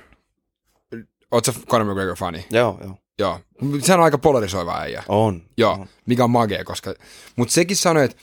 ootko 1.31 1.53
Conor 1.67 1.87
McGregor 1.87 2.17
fani? 2.17 2.47
Joo, 2.51 2.79
joo. 2.85 2.99
Joo, 3.19 3.41
se 3.83 3.95
on 3.95 4.01
aika 4.01 4.19
polarisoiva 4.19 4.79
äijä. 4.81 5.03
On. 5.09 5.43
Joo, 5.57 5.73
on. 5.73 5.87
mikä 6.07 6.25
on 6.25 6.31
magea, 6.31 6.65
koska, 6.65 6.95
mutta 7.37 7.55
sekin 7.55 7.77
sanoi, 7.77 8.05
että, 8.05 8.17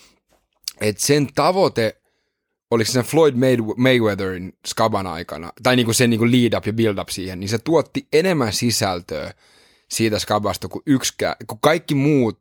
että 0.82 1.06
sen 1.06 1.28
tavoite 1.36 2.01
oliko 2.72 2.92
se 2.92 3.04
Floyd 3.04 3.34
Mayweatherin 3.78 4.54
skaban 4.68 5.08
aikana, 5.08 5.52
tai 5.64 5.76
niinku 5.76 5.94
se 5.94 6.08
niinku 6.08 6.26
lead 6.26 6.54
up 6.58 6.66
ja 6.66 6.74
build 6.74 6.98
up 6.98 7.10
siihen, 7.10 7.40
niin 7.40 7.50
se 7.50 7.58
tuotti 7.58 8.08
enemmän 8.14 8.54
sisältöä 8.54 9.34
siitä 9.90 10.20
skabasta 10.20 10.68
kuin 10.68 10.84
yksikään, 10.86 11.36
kuin 11.48 11.60
kaikki 11.62 11.96
muut, 11.96 12.40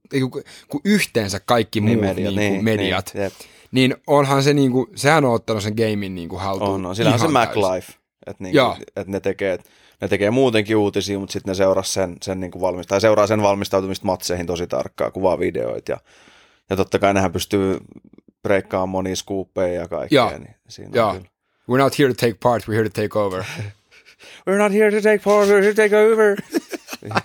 kuin, 0.69 0.83
yhteensä 0.85 1.41
kaikki 1.41 1.81
niin, 1.81 1.99
muut 1.99 2.01
media, 2.01 2.31
niinku 2.31 2.53
niin, 2.53 2.65
mediat. 2.65 3.13
Niin, 3.15 3.33
niin 3.71 3.97
onhan 4.07 4.43
se 4.43 4.55
niinku, 4.55 4.89
sehän 4.95 5.25
on 5.25 5.35
ottanut 5.35 5.63
sen 5.63 5.75
gamein 5.77 6.15
niinku 6.15 6.37
haltuun. 6.37 6.71
On, 6.71 6.87
on. 6.87 6.97
Sillä 6.97 7.13
on 7.13 7.19
se 7.19 7.29
Mac 7.29 7.57
Life, 7.57 7.93
että 8.27 8.45
niinku, 8.45 8.85
et 8.97 9.09
ne 9.09 9.21
tekee, 9.21 9.59
ne 10.01 10.09
tekee 10.09 10.31
muutenkin 10.31 10.77
uutisia, 10.77 11.19
mutta 11.19 11.33
sitten 11.33 11.51
ne 11.51 11.55
seuraa 11.55 11.83
sen, 11.83 12.17
sen 12.23 12.41
niinku 12.41 12.61
valmista, 12.61 12.89
tai 12.89 13.01
seuraa 13.01 13.27
sen 13.27 13.43
valmistautumista 13.43 14.07
matseihin 14.07 14.47
tosi 14.47 14.67
tarkkaan, 14.67 15.13
kuvaa 15.13 15.39
videoita 15.39 15.93
ja, 15.93 15.99
ja 16.71 16.77
totta 16.77 16.99
kai 16.99 17.15
nehän 17.15 17.33
pystyy 17.33 17.79
breikkaa 18.43 18.87
monia 18.87 19.17
skuuppeja 19.17 19.81
ja 19.81 19.89
kaikkea. 19.89 20.17
Joo. 20.17 20.39
Niin 20.39 20.55
siinä 20.69 20.91
Joo. 20.95 21.13
Kyllä. 21.13 21.29
We're 21.71 21.79
not 21.79 21.99
here 21.99 22.15
to 22.15 22.27
take 22.27 22.35
part, 22.43 22.63
we're 22.69 22.75
here 22.75 22.89
to 22.89 23.03
take 23.03 23.19
over. 23.19 23.45
we're 24.49 24.59
not 24.59 24.73
here 24.73 24.91
to 24.91 25.01
take 25.01 25.19
part, 25.25 25.49
we're 25.49 25.63
here 25.63 25.75
to 25.75 25.83
take 25.83 25.97
over. 25.97 26.37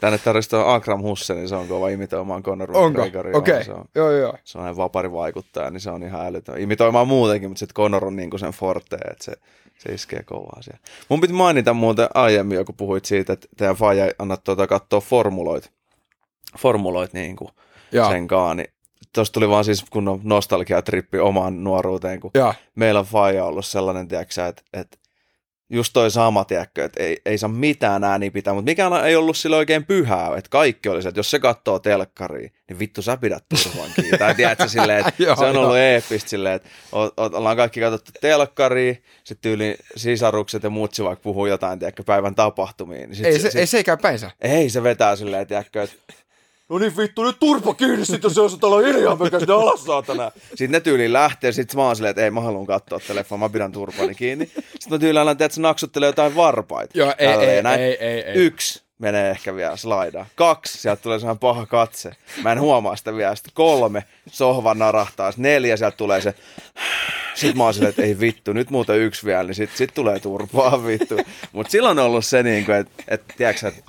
Tänne 0.00 0.18
tarvitsisi 0.18 0.56
Akram 0.66 1.02
Hussein, 1.02 1.38
niin 1.38 1.48
se 1.48 1.56
on 1.56 1.68
kova 1.68 1.88
imitoimaan 1.88 2.42
Conor 2.42 2.70
McGregoria. 2.70 3.36
Okei, 3.36 3.54
okay. 3.54 3.64
se 3.64 3.72
on, 3.72 3.84
joo 3.94 4.10
joo. 4.10 4.34
Se 4.44 4.58
on 4.58 4.76
vapari 4.76 5.12
vaikuttaja, 5.12 5.70
niin 5.70 5.80
se 5.80 5.90
on 5.90 6.02
ihan 6.02 6.26
älytön. 6.26 6.60
Imitoimaan 6.60 7.08
muutenkin, 7.08 7.50
mutta 7.50 7.58
sitten 7.58 7.74
Conor 7.74 8.04
on 8.04 8.16
niinku 8.16 8.38
sen 8.38 8.52
forte, 8.52 8.96
että 8.96 9.24
se, 9.24 9.32
se 9.78 9.94
iskee 9.94 10.22
kovaa 10.22 10.62
siellä. 10.62 10.80
Mun 11.08 11.20
piti 11.20 11.32
mainita 11.32 11.74
muuten 11.74 12.08
aiemmin, 12.14 12.56
joku 12.56 12.72
puhuit 12.72 13.04
siitä, 13.04 13.32
että 13.32 13.48
teidän 13.56 13.76
faija 13.76 14.12
annat 14.18 14.44
tuota 14.44 14.66
katsoa 14.66 15.00
formuloit, 15.00 15.70
formuloit 16.58 17.12
niin 17.12 17.36
kuin 17.36 17.50
sen 18.08 18.28
kaan, 18.28 18.56
niin 18.56 18.72
tuossa 19.14 19.32
tuli 19.32 19.48
vaan 19.48 19.64
siis 19.64 19.84
kunnon 19.90 20.20
nostalgiatrippi 20.22 21.18
omaan 21.18 21.64
nuoruuteen, 21.64 22.20
kun 22.20 22.30
ja. 22.34 22.54
meillä 22.74 23.00
on 23.00 23.06
faija 23.06 23.44
ollut 23.44 23.66
sellainen, 23.66 24.08
tiedätkö, 24.08 24.46
että, 24.46 24.62
että 24.72 24.98
just 25.72 25.92
toi 25.92 26.10
sama, 26.10 26.44
tiedätkö, 26.44 26.84
että 26.84 27.02
ei, 27.02 27.20
ei 27.26 27.38
saa 27.38 27.48
mitään 27.48 28.04
ääniä 28.04 28.30
pitää, 28.30 28.54
mutta 28.54 28.70
mikään 28.70 29.06
ei 29.06 29.16
ollut 29.16 29.36
sillä 29.36 29.56
oikein 29.56 29.86
pyhää, 29.86 30.36
että 30.36 30.50
kaikki 30.50 30.88
oli 30.88 31.02
se, 31.02 31.08
että 31.08 31.18
jos 31.18 31.30
se 31.30 31.38
katsoo 31.38 31.78
telkkariin, 31.78 32.52
niin 32.68 32.78
vittu 32.78 33.02
sä 33.02 33.16
pidät 33.16 33.44
turvan 33.48 33.90
kiinni. 33.94 34.18
tai 34.18 34.34
tiedätkö 34.34 34.68
silleen, 34.68 35.06
että 35.08 35.22
joo, 35.22 35.36
se 35.38 35.44
on 35.44 35.56
ollut 35.56 35.76
eeppistä 35.76 36.30
silleen, 36.30 36.54
että 36.54 36.68
o, 36.92 37.02
o, 37.02 37.10
ollaan 37.16 37.56
kaikki 37.56 37.80
katsottu 37.80 38.10
telkkariin, 38.20 39.02
sitten 39.24 39.50
tyyli 39.50 39.76
sisarukset 39.96 40.62
ja 40.62 40.70
muut 40.70 40.92
vaikka 41.02 41.22
puhuu 41.22 41.46
jotain, 41.46 41.78
tiedätkö, 41.78 42.02
päivän 42.06 42.34
tapahtumiin. 42.34 43.08
Niin 43.08 43.16
sit, 43.16 43.26
ei, 43.26 43.38
se, 43.38 43.50
sit, 43.50 43.60
ei 43.60 43.66
se 43.66 43.76
ei 43.76 43.84
käy 43.84 43.96
päinsä. 43.96 44.30
Ei, 44.40 44.70
se 44.70 44.82
vetää 44.82 45.16
silleen, 45.16 45.46
tiedätkö, 45.46 45.82
että 45.82 45.96
no 46.68 46.78
niin 46.78 46.96
vittu, 46.96 47.24
nyt 47.24 47.36
turpa 47.40 47.74
kiinni, 47.74 48.06
sit 48.06 48.22
jos 48.22 48.34
se 48.34 48.40
on 48.40 48.60
tuolla 48.60 48.86
hiljaa, 48.86 49.16
mä 49.16 49.30
käsin 49.30 49.50
alas 49.50 49.84
saatana. 49.84 50.32
Sitten 50.48 50.70
ne 50.70 50.80
tyyliin 50.80 51.12
lähtee, 51.12 51.52
sit 51.52 51.74
mä 51.74 51.82
oon 51.82 51.96
silleen, 51.96 52.10
että 52.10 52.24
ei 52.24 52.30
mä 52.30 52.40
haluan 52.40 52.66
katsoa 52.66 53.00
telefon, 53.06 53.40
mä 53.40 53.48
pidän 53.48 53.72
turpani 53.72 54.14
kiinni. 54.14 54.46
Sitten 54.46 54.90
mä 54.90 54.98
tyyliin 54.98 55.22
alan, 55.22 55.32
että 55.32 55.48
se 55.48 55.60
naksuttelee 55.60 56.08
jotain 56.08 56.36
varpaita. 56.36 56.98
Joo, 56.98 57.14
ei, 57.18 57.28
ei, 57.28 57.62
ei, 57.78 57.96
ei, 58.00 58.20
ei, 58.20 58.34
Yksi 58.34 58.82
menee 58.98 59.30
ehkä 59.30 59.54
vielä 59.54 59.76
slaidaa. 59.76 60.26
Kaksi, 60.34 60.78
sieltä 60.78 61.02
tulee 61.02 61.18
sellainen 61.18 61.38
paha 61.38 61.66
katse. 61.66 62.10
Mä 62.42 62.52
en 62.52 62.60
huomaa 62.60 62.96
sitä 62.96 63.14
vielä. 63.14 63.34
Sitten 63.34 63.54
kolme, 63.54 64.04
sohvan 64.26 64.78
narahtaa. 64.78 65.30
Sitten 65.30 65.42
neljä, 65.42 65.76
sieltä 65.76 65.96
tulee 65.96 66.20
se... 66.20 66.34
Sitten 67.34 67.56
mä 67.56 67.64
oon 67.64 67.74
silleen, 67.74 67.90
että 67.90 68.02
ei 68.02 68.20
vittu, 68.20 68.52
nyt 68.52 68.70
muuten 68.70 68.98
yksi 68.98 69.26
vielä, 69.26 69.42
niin 69.42 69.54
sitten 69.54 69.78
sit 69.78 69.94
tulee 69.94 70.20
turpaa 70.20 70.86
vittu. 70.86 71.16
Mutta 71.52 71.70
silloin 71.70 71.98
on 71.98 72.04
ollut 72.04 72.24
se, 72.24 72.42
niin 72.42 72.64
kuin, 72.64 72.76
että, 72.76 73.02
että 73.08 73.34
tiedätkö, 73.36 73.68
että 73.68 73.82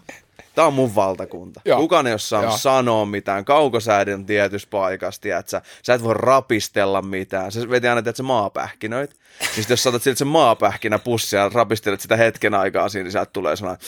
Tämä 0.56 0.68
on 0.68 0.74
mun 0.74 0.96
valtakunta. 0.96 1.62
Joo. 1.66 1.80
Kukaan 1.80 2.08
ei 2.08 2.14
ole 2.14 2.20
saanut 2.20 2.62
sanoa 2.62 3.06
mitään. 3.06 3.46
Kaukosäädin 3.46 4.26
tietyssä 4.26 4.68
paikassa, 4.72 5.22
tiedätkö? 5.22 5.62
Sä 5.84 5.94
et 5.94 6.04
voi 6.04 6.14
rapistella 6.14 7.02
mitään. 7.02 7.52
Se 7.52 7.70
veti 7.70 7.88
aina, 7.88 8.10
että 8.10 8.24
maapähkinöit. 8.24 9.16
Siis 9.56 9.70
jos 9.70 9.84
saatat 9.84 10.04
siltä 10.04 10.20
se 10.20 10.26
maapähkinä 10.26 11.00
pussia 11.00 11.40
ja 11.40 11.52
rapistelet 11.54 12.02
sitä 12.02 12.16
hetken 12.18 12.54
aikaa 12.54 12.90
siinä, 12.90 13.04
niin 13.04 13.12
sieltä 13.12 13.32
tulee 13.34 13.56
sellainen, 13.56 13.86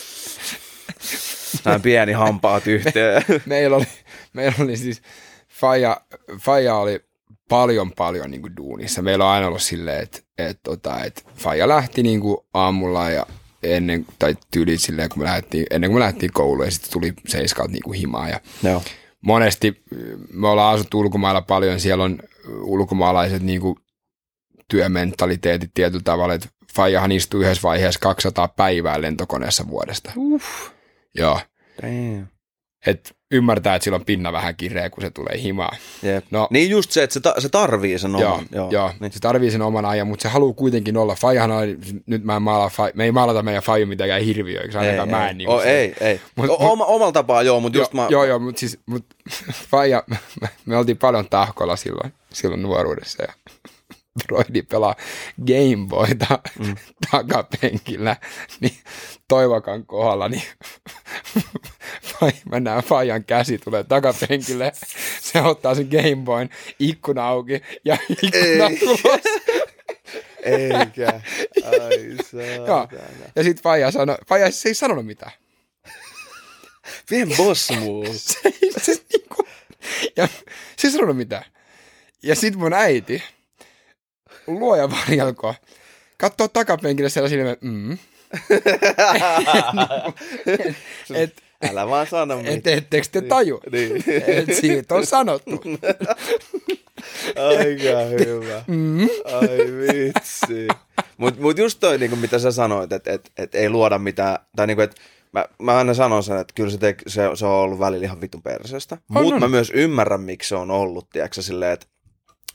sellainen 1.00 1.82
pieni 1.82 2.12
hampaat 2.12 2.66
yhteen. 2.76 3.24
meillä, 3.46 3.76
oli, 3.76 3.86
meillä 4.32 4.56
oli 4.60 4.76
siis, 4.76 5.02
Faija, 5.48 6.00
Faija 6.40 6.74
oli 6.74 7.04
paljon 7.48 7.92
paljon 7.92 8.30
niin 8.30 8.42
kuin 8.42 8.56
duunissa. 8.56 9.02
Meillä 9.02 9.24
on 9.24 9.30
aina 9.30 9.46
ollut 9.46 9.62
silleen, 9.62 10.02
että, 10.02 10.18
että, 10.38 10.60
tota, 10.62 11.04
että 11.04 11.22
Faija 11.36 11.68
lähti 11.68 12.02
niin 12.02 12.20
kuin 12.20 12.36
aamulla 12.54 13.10
ja 13.10 13.26
ennen, 13.62 14.06
tai 14.18 14.36
tyyli 14.50 14.78
silleen, 14.78 15.08
kun 15.08 15.18
me 15.18 15.24
lähdettiin, 15.24 15.66
ennen 15.70 15.90
kuin 15.90 15.96
me 15.96 16.00
lähdettiin 16.00 16.32
kouluun 16.32 16.66
ja 16.66 16.70
sitten 16.70 16.92
tuli 16.92 17.12
seiskalta 17.28 17.72
niin 17.72 17.82
kuin 17.82 17.98
himaa. 17.98 18.28
Ja 18.28 18.40
Joo. 18.62 18.82
Monesti 19.20 19.82
me 20.32 20.48
ollaan 20.48 20.74
asuttu 20.74 21.00
ulkomailla 21.00 21.42
paljon, 21.42 21.80
siellä 21.80 22.04
on 22.04 22.18
ulkomaalaiset 22.48 23.42
niin 23.42 23.60
kuin 23.60 23.76
työmentaliteetit 24.68 25.70
tietyllä 25.74 26.02
tavalla, 26.04 26.34
että 26.34 26.48
Fajahan 26.74 27.12
istui 27.12 27.40
yhdessä 27.40 27.62
vaiheessa 27.62 28.00
200 28.00 28.48
päivää 28.48 29.00
lentokoneessa 29.02 29.68
vuodesta. 29.68 30.12
Uff. 30.16 30.70
Joo. 31.14 31.40
Damn. 31.82 32.26
Et 32.86 33.16
ymmärtää, 33.30 33.74
että 33.74 33.84
sillä 33.84 33.96
on 33.96 34.04
pinna 34.04 34.32
vähän 34.32 34.56
kireä, 34.56 34.90
kun 34.90 35.02
se 35.02 35.10
tulee 35.10 35.42
himaa. 35.42 35.76
No, 36.30 36.48
niin 36.50 36.70
just 36.70 36.90
se, 36.90 37.02
että 37.02 37.14
se, 37.14 37.20
ta- 37.20 37.34
se 37.38 37.48
tarvii 37.48 37.98
sen 37.98 38.10
oman. 38.16 38.20
Joo, 38.20 38.42
joo, 38.52 38.70
joo 38.70 38.90
niin. 39.00 39.12
se 39.12 39.20
tarvii 39.20 39.50
sen 39.50 39.62
oman 39.62 39.84
ajan, 39.84 40.06
mutta 40.06 40.22
se 40.22 40.28
haluaa 40.28 40.52
kuitenkin 40.54 40.96
olla. 40.96 41.14
Fajahan 41.14 41.50
on, 41.50 41.62
nyt 42.06 42.24
mä 42.24 42.36
en 42.36 42.42
maala, 42.42 42.68
fai, 42.68 42.92
me 42.94 43.04
ei 43.04 43.12
maalata 43.12 43.42
meidän 43.42 43.62
Faju 43.62 43.86
mitenkään 43.86 44.22
hirviöiksi, 44.22 44.78
ainakaan 44.78 45.08
ei, 45.08 45.14
mä 45.14 45.28
en. 45.28 45.38
Niin 45.38 45.48
oh, 45.48 45.66
ei, 45.66 45.94
ei. 46.00 46.20
Mut, 46.36 46.50
o- 46.50 46.72
oma, 46.72 46.84
omalla 46.84 47.12
tapaa 47.12 47.42
joo, 47.42 47.60
mutta 47.60 47.78
just 47.78 47.92
mä... 47.92 48.06
Joo, 48.10 48.24
joo, 48.24 48.38
mutta 48.38 48.60
siis, 48.60 48.78
mut, 48.86 49.04
Faija, 49.70 50.02
me, 50.40 50.48
me, 50.66 50.76
oltiin 50.76 50.98
paljon 50.98 51.28
tahkolla 51.28 51.76
silloin, 51.76 52.12
silloin 52.32 52.62
nuoruudessa 52.62 53.22
ja 53.22 53.32
Broidi 54.26 54.62
pelaa 54.62 54.94
Gameboyta 55.46 56.38
mm. 56.58 56.74
takapenkillä, 57.10 58.16
niin 58.60 58.76
Toivakan 59.28 59.86
kohdalla, 59.86 60.28
niin 60.28 60.42
mä 62.50 62.60
näen 62.60 62.82
Fajan 62.84 63.24
käsi 63.24 63.58
tulee 63.58 63.84
takapenkille, 63.84 64.72
se 65.20 65.42
ottaa 65.42 65.74
sen 65.74 65.88
Gameboyn 65.90 66.50
ikkuna 66.78 67.28
auki 67.28 67.62
ja 67.84 67.96
ikkuna 68.10 68.70
tulos. 68.80 69.20
Eikä. 70.42 71.20
Ai 71.64 72.16
Joo. 72.56 72.66
saatana. 72.66 73.02
Ja 73.36 73.42
sit 73.42 73.62
Faija 73.62 73.90
sanoi, 73.90 74.16
Faija 74.28 74.50
se 74.50 74.68
ei 74.68 74.74
sanonut 74.74 75.06
mitään. 75.06 75.32
Vien 77.10 77.28
boss 77.36 77.70
move. 77.70 78.08
se, 78.18 78.38
ei- 78.44 78.72
se, 78.82 78.92
niinku, 79.12 79.46
ja 80.16 80.28
se 80.76 80.88
ei 80.88 80.92
sanonut 80.92 81.16
mitään. 81.16 81.44
Ja 82.22 82.34
sit 82.34 82.56
mun 82.56 82.72
äiti, 82.72 83.22
luoja 84.46 84.90
varjelko, 84.90 85.54
katsoo 86.18 86.48
takapenkille 86.48 87.08
siellä 87.10 87.28
silmä, 87.28 87.56
mm, 87.60 87.98
et, 91.14 91.42
Älä 91.70 91.88
vaan 91.88 92.06
sano 92.06 92.36
mitään. 92.36 92.54
et, 92.56 92.66
ettekö 92.66 93.06
te 93.12 93.20
taju, 93.20 93.60
Niin. 93.72 94.04
et 94.26 94.56
siitä 94.60 94.94
on 94.94 95.06
sanottu. 95.06 95.50
Aika 97.48 98.24
hyvä. 98.24 98.62
Mm. 98.66 99.00
Ai 99.24 99.58
vitsi. 99.58 100.68
Mut, 101.16 101.38
mut 101.38 101.58
just 101.58 101.80
toi, 101.80 101.98
niinku, 101.98 102.16
mitä 102.16 102.38
sä 102.38 102.52
sanoit, 102.52 102.92
että 102.92 103.12
et, 103.12 103.30
et 103.38 103.54
ei 103.54 103.70
luoda 103.70 103.98
mitään, 103.98 104.38
tai 104.56 104.66
niinku, 104.66 104.82
että 104.82 104.96
mä, 105.32 105.44
mä 105.62 105.76
aina 105.78 105.94
sanon 105.94 106.22
sen, 106.22 106.38
että 106.38 106.52
kyllä 106.56 106.70
se, 106.70 106.78
te, 106.78 106.94
se, 107.06 107.22
se 107.34 107.46
on 107.46 107.52
ollut 107.52 107.78
välillä 107.78 108.04
ihan 108.04 108.20
vitun 108.20 108.42
perseestä. 108.42 108.96
Mutta 109.08 109.40
mä 109.40 109.48
myös 109.48 109.72
ymmärrän, 109.74 110.20
miksi 110.20 110.48
se 110.48 110.56
on 110.56 110.70
ollut, 110.70 111.10
tiedätkö, 111.10 111.42
silleen, 111.42 111.72
että 111.72 111.86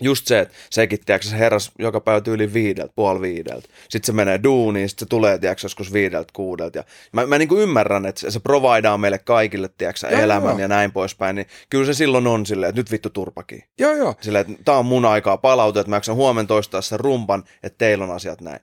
just 0.02 0.28
se, 0.28 0.40
että 0.40 0.54
sekin, 0.70 1.00
tiedätkö, 1.06 1.28
se 1.28 1.38
herras 1.38 1.72
joka 1.80 2.02
päivä 2.02 2.22
tyyli 2.22 2.54
viideltä, 2.54 2.94
puoli 2.96 3.22
viideltä. 3.22 3.68
Sitten 3.90 4.06
se 4.06 4.12
menee 4.12 4.40
duuniin, 4.44 4.90
sitten 4.90 5.06
se 5.06 5.10
tulee, 5.10 5.38
tiedätkö, 5.38 5.66
joskus 5.66 5.94
viideltä, 5.94 6.30
kuudelta. 6.34 6.78
Ja 6.78 6.84
mä, 7.12 7.26
mä 7.26 7.38
niin 7.38 7.50
kuin 7.50 7.62
ymmärrän, 7.62 8.06
että 8.06 8.32
se, 8.32 8.40
providaa 8.40 8.98
meille 8.98 9.18
kaikille, 9.18 9.70
tiedätkö, 9.78 10.08
Joo, 10.12 10.22
elämän 10.22 10.50
joo. 10.50 10.60
ja 10.60 10.68
näin 10.68 10.92
poispäin. 10.92 11.36
Niin 11.36 11.48
kyllä 11.70 11.86
se 11.86 11.94
silloin 11.94 12.28
on 12.28 12.46
silleen, 12.46 12.70
että 12.70 12.80
nyt 12.80 12.92
vittu 12.92 13.10
turpakin. 13.10 13.64
Joo, 13.80 13.94
joo. 13.94 14.16
Silleen, 14.22 14.46
että 14.52 14.64
tää 14.64 14.78
on 14.78 14.86
mun 14.86 15.06
aikaa 15.06 15.38
palautua, 15.38 15.80
että 15.80 15.90
mä 15.90 15.96
jaksan 15.96 16.16
huomenna 16.16 16.48
toistaa 16.48 16.82
sen 16.82 17.00
rumpan, 17.00 17.44
että 17.64 17.78
teillä 17.78 18.04
on 18.04 18.12
asiat 18.12 18.42
näin. 18.42 18.60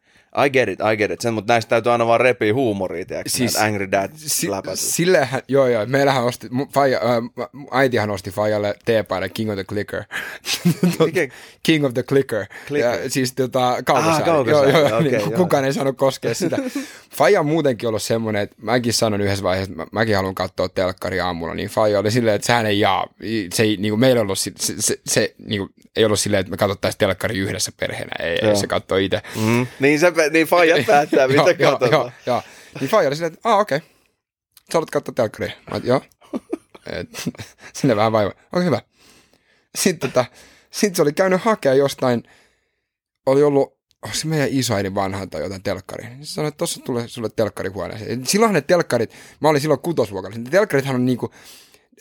I 0.46 0.50
get 0.50 0.68
it, 0.68 0.78
I 0.92 0.96
get 0.96 1.10
it. 1.10 1.20
Sen, 1.20 1.34
mutta 1.34 1.52
näistä 1.52 1.68
täytyy 1.68 1.92
aina 1.92 2.06
vaan 2.06 2.20
repiä 2.20 2.54
huumoria, 2.54 3.04
tiedätkö, 3.06 3.30
Siis- 3.30 3.56
Angry 3.56 3.90
Dad 3.92 4.10
Si- 4.16 4.48
sillehän, 4.74 5.42
joo 5.48 5.66
joo, 5.66 5.86
meillähän 5.86 6.24
osti, 6.24 6.48
faija, 6.74 6.98
äh, 6.98 7.48
äitihän 7.70 8.10
osti 8.10 8.30
Fajalle 8.30 8.74
teepaidan 8.84 9.30
King 9.34 9.50
of 9.50 9.54
the 9.56 9.64
Clicker. 9.64 10.02
King 11.62 11.84
of 11.84 11.94
the 11.94 12.02
Clicker. 12.02 12.46
Clicker. 12.68 13.00
Ja, 13.02 13.10
siis 13.10 13.32
tota, 13.32 13.76
kaukosääri. 13.84 14.18
Ah, 14.20 14.24
kaukosääri, 14.24 14.70
Joo, 14.72 14.80
joo, 14.88 14.98
okei, 14.98 15.10
niin, 15.10 15.20
joo. 15.20 15.30
kukaan 15.30 15.64
ei 15.64 15.72
saanut 15.72 15.96
koskea 15.96 16.34
sitä. 16.34 16.56
Faija 17.16 17.40
on 17.40 17.46
muutenkin 17.46 17.88
ollut 17.88 18.02
semmoinen, 18.02 18.42
että 18.42 18.56
mäkin 18.62 18.92
sanon 18.92 19.20
yhdessä 19.20 19.42
vaiheessa, 19.42 19.72
että 19.72 19.82
mä, 19.82 19.86
mäkin 19.92 20.16
haluan 20.16 20.34
katsoa 20.34 20.68
telkkari 20.68 21.20
aamulla, 21.20 21.54
niin 21.54 21.68
Faija 21.68 21.98
oli 21.98 22.10
silleen, 22.10 22.36
että 22.36 22.46
sehän 22.46 22.66
ei 22.66 22.80
jaa. 22.80 23.06
Se 23.54 23.62
ei, 23.62 23.76
niin 23.76 23.92
kuin 23.92 24.00
meillä 24.00 24.20
ollut, 24.22 24.38
si- 24.38 24.52
se, 24.58 24.74
se, 24.78 25.00
se 25.06 25.34
niin 25.46 25.58
kuin, 25.60 25.70
ei 25.96 26.04
ollut 26.04 26.20
silleen, 26.20 26.40
että 26.40 26.50
me 26.50 26.56
katsottaisiin 26.56 26.98
telkkari 26.98 27.38
yhdessä 27.38 27.72
perheenä. 27.80 28.12
Ei, 28.26 28.38
ei 28.48 28.56
se 28.56 28.66
katsoo 28.66 28.98
itse. 28.98 29.20
Mm. 29.46 29.66
Niin, 29.80 30.00
se, 30.00 30.12
niin 30.32 30.46
faijat 30.46 30.86
päättää, 30.86 31.28
mitä 31.28 31.54
katsotaan. 31.54 31.90
joo, 31.92 32.10
joo. 32.26 32.42
Niin 32.80 32.90
Faija 32.90 33.08
oli 33.08 33.16
silleen, 33.16 33.32
että 33.32 33.48
aah, 33.48 33.60
okei. 33.60 33.76
Okay. 33.76 33.88
Sä 34.56 34.74
haluat 34.74 34.90
katsoa 34.90 35.14
telkkaria? 35.14 35.52
Mä 35.70 35.80
joo. 35.84 36.00
Et, 36.92 37.08
sinne 37.76 37.96
vähän 37.96 38.12
vaivaa. 38.12 38.34
Okei, 38.52 38.64
hyvä. 38.64 38.82
Sitten, 39.74 40.10
tota, 40.10 40.24
sitten 40.70 40.96
se 40.96 41.02
oli 41.02 41.12
käynyt 41.12 41.40
hakea 41.42 41.74
jostain, 41.74 42.22
oli 43.26 43.42
ollut, 43.42 43.78
onko 44.02 44.16
se 44.16 44.26
meidän 44.26 44.48
isoäidin 44.50 44.94
vanha 44.94 45.26
tai 45.26 45.42
jotain 45.42 45.62
telkkari. 45.62 46.08
Niin 46.08 46.26
se 46.26 46.32
sanoi, 46.32 46.48
että 46.48 46.58
tuossa 46.58 46.80
tulee 46.84 47.08
sulle 47.08 47.28
telkkarihuoneeseen. 47.36 48.26
Silloinhan 48.26 48.54
ne 48.54 48.60
telkkarit, 48.60 49.14
mä 49.40 49.48
olin 49.48 49.60
silloin 49.60 49.80
kutosluokalla, 49.80 50.36
ne 50.38 50.50
telkkarithan 50.50 50.94
on 50.94 51.04
niinku, 51.04 51.30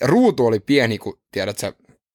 ruutu 0.02 0.46
oli 0.46 0.60
pieni 0.60 0.98
kuin, 0.98 1.18
tiedät 1.32 1.58
sä, 1.58 1.72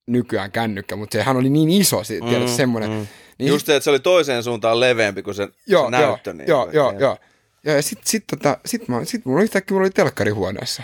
nykyään 0.08 0.52
kännykkä, 0.52 0.96
mutta 0.96 1.18
sehän 1.18 1.38
oli 1.38 1.50
niin 1.50 1.70
iso, 1.70 2.02
tiedät 2.08 2.50
mm, 2.50 2.56
semmoinen. 2.56 2.92
mm. 2.92 3.08
Niin 3.40 3.48
Just 3.48 3.66
se, 3.66 3.76
että 3.76 3.84
se 3.84 3.90
oli 3.90 4.00
toiseen 4.00 4.44
suuntaan 4.44 4.80
leveämpi 4.80 5.24
kuin 5.24 5.36
se, 5.36 5.48
joo, 5.68 5.86
se 5.86 5.92
näyttö. 5.92 6.30
joo, 6.30 6.38
niin, 6.38 6.48
joo, 6.48 6.70
joo, 6.72 7.00
joo. 7.00 7.18
Ja, 7.64 7.74
ja 7.74 7.82
sitten 7.82 8.08
sit, 8.08 8.24
tota, 8.28 8.58
sit, 8.66 8.88
mä, 8.88 9.06
sit 9.06 9.26
mulla 9.26 9.44
yhtäkkiä 9.44 9.76
mulla 9.76 9.84
oli 9.84 9.90
telkkari 9.90 10.32
huoneessa. 10.32 10.84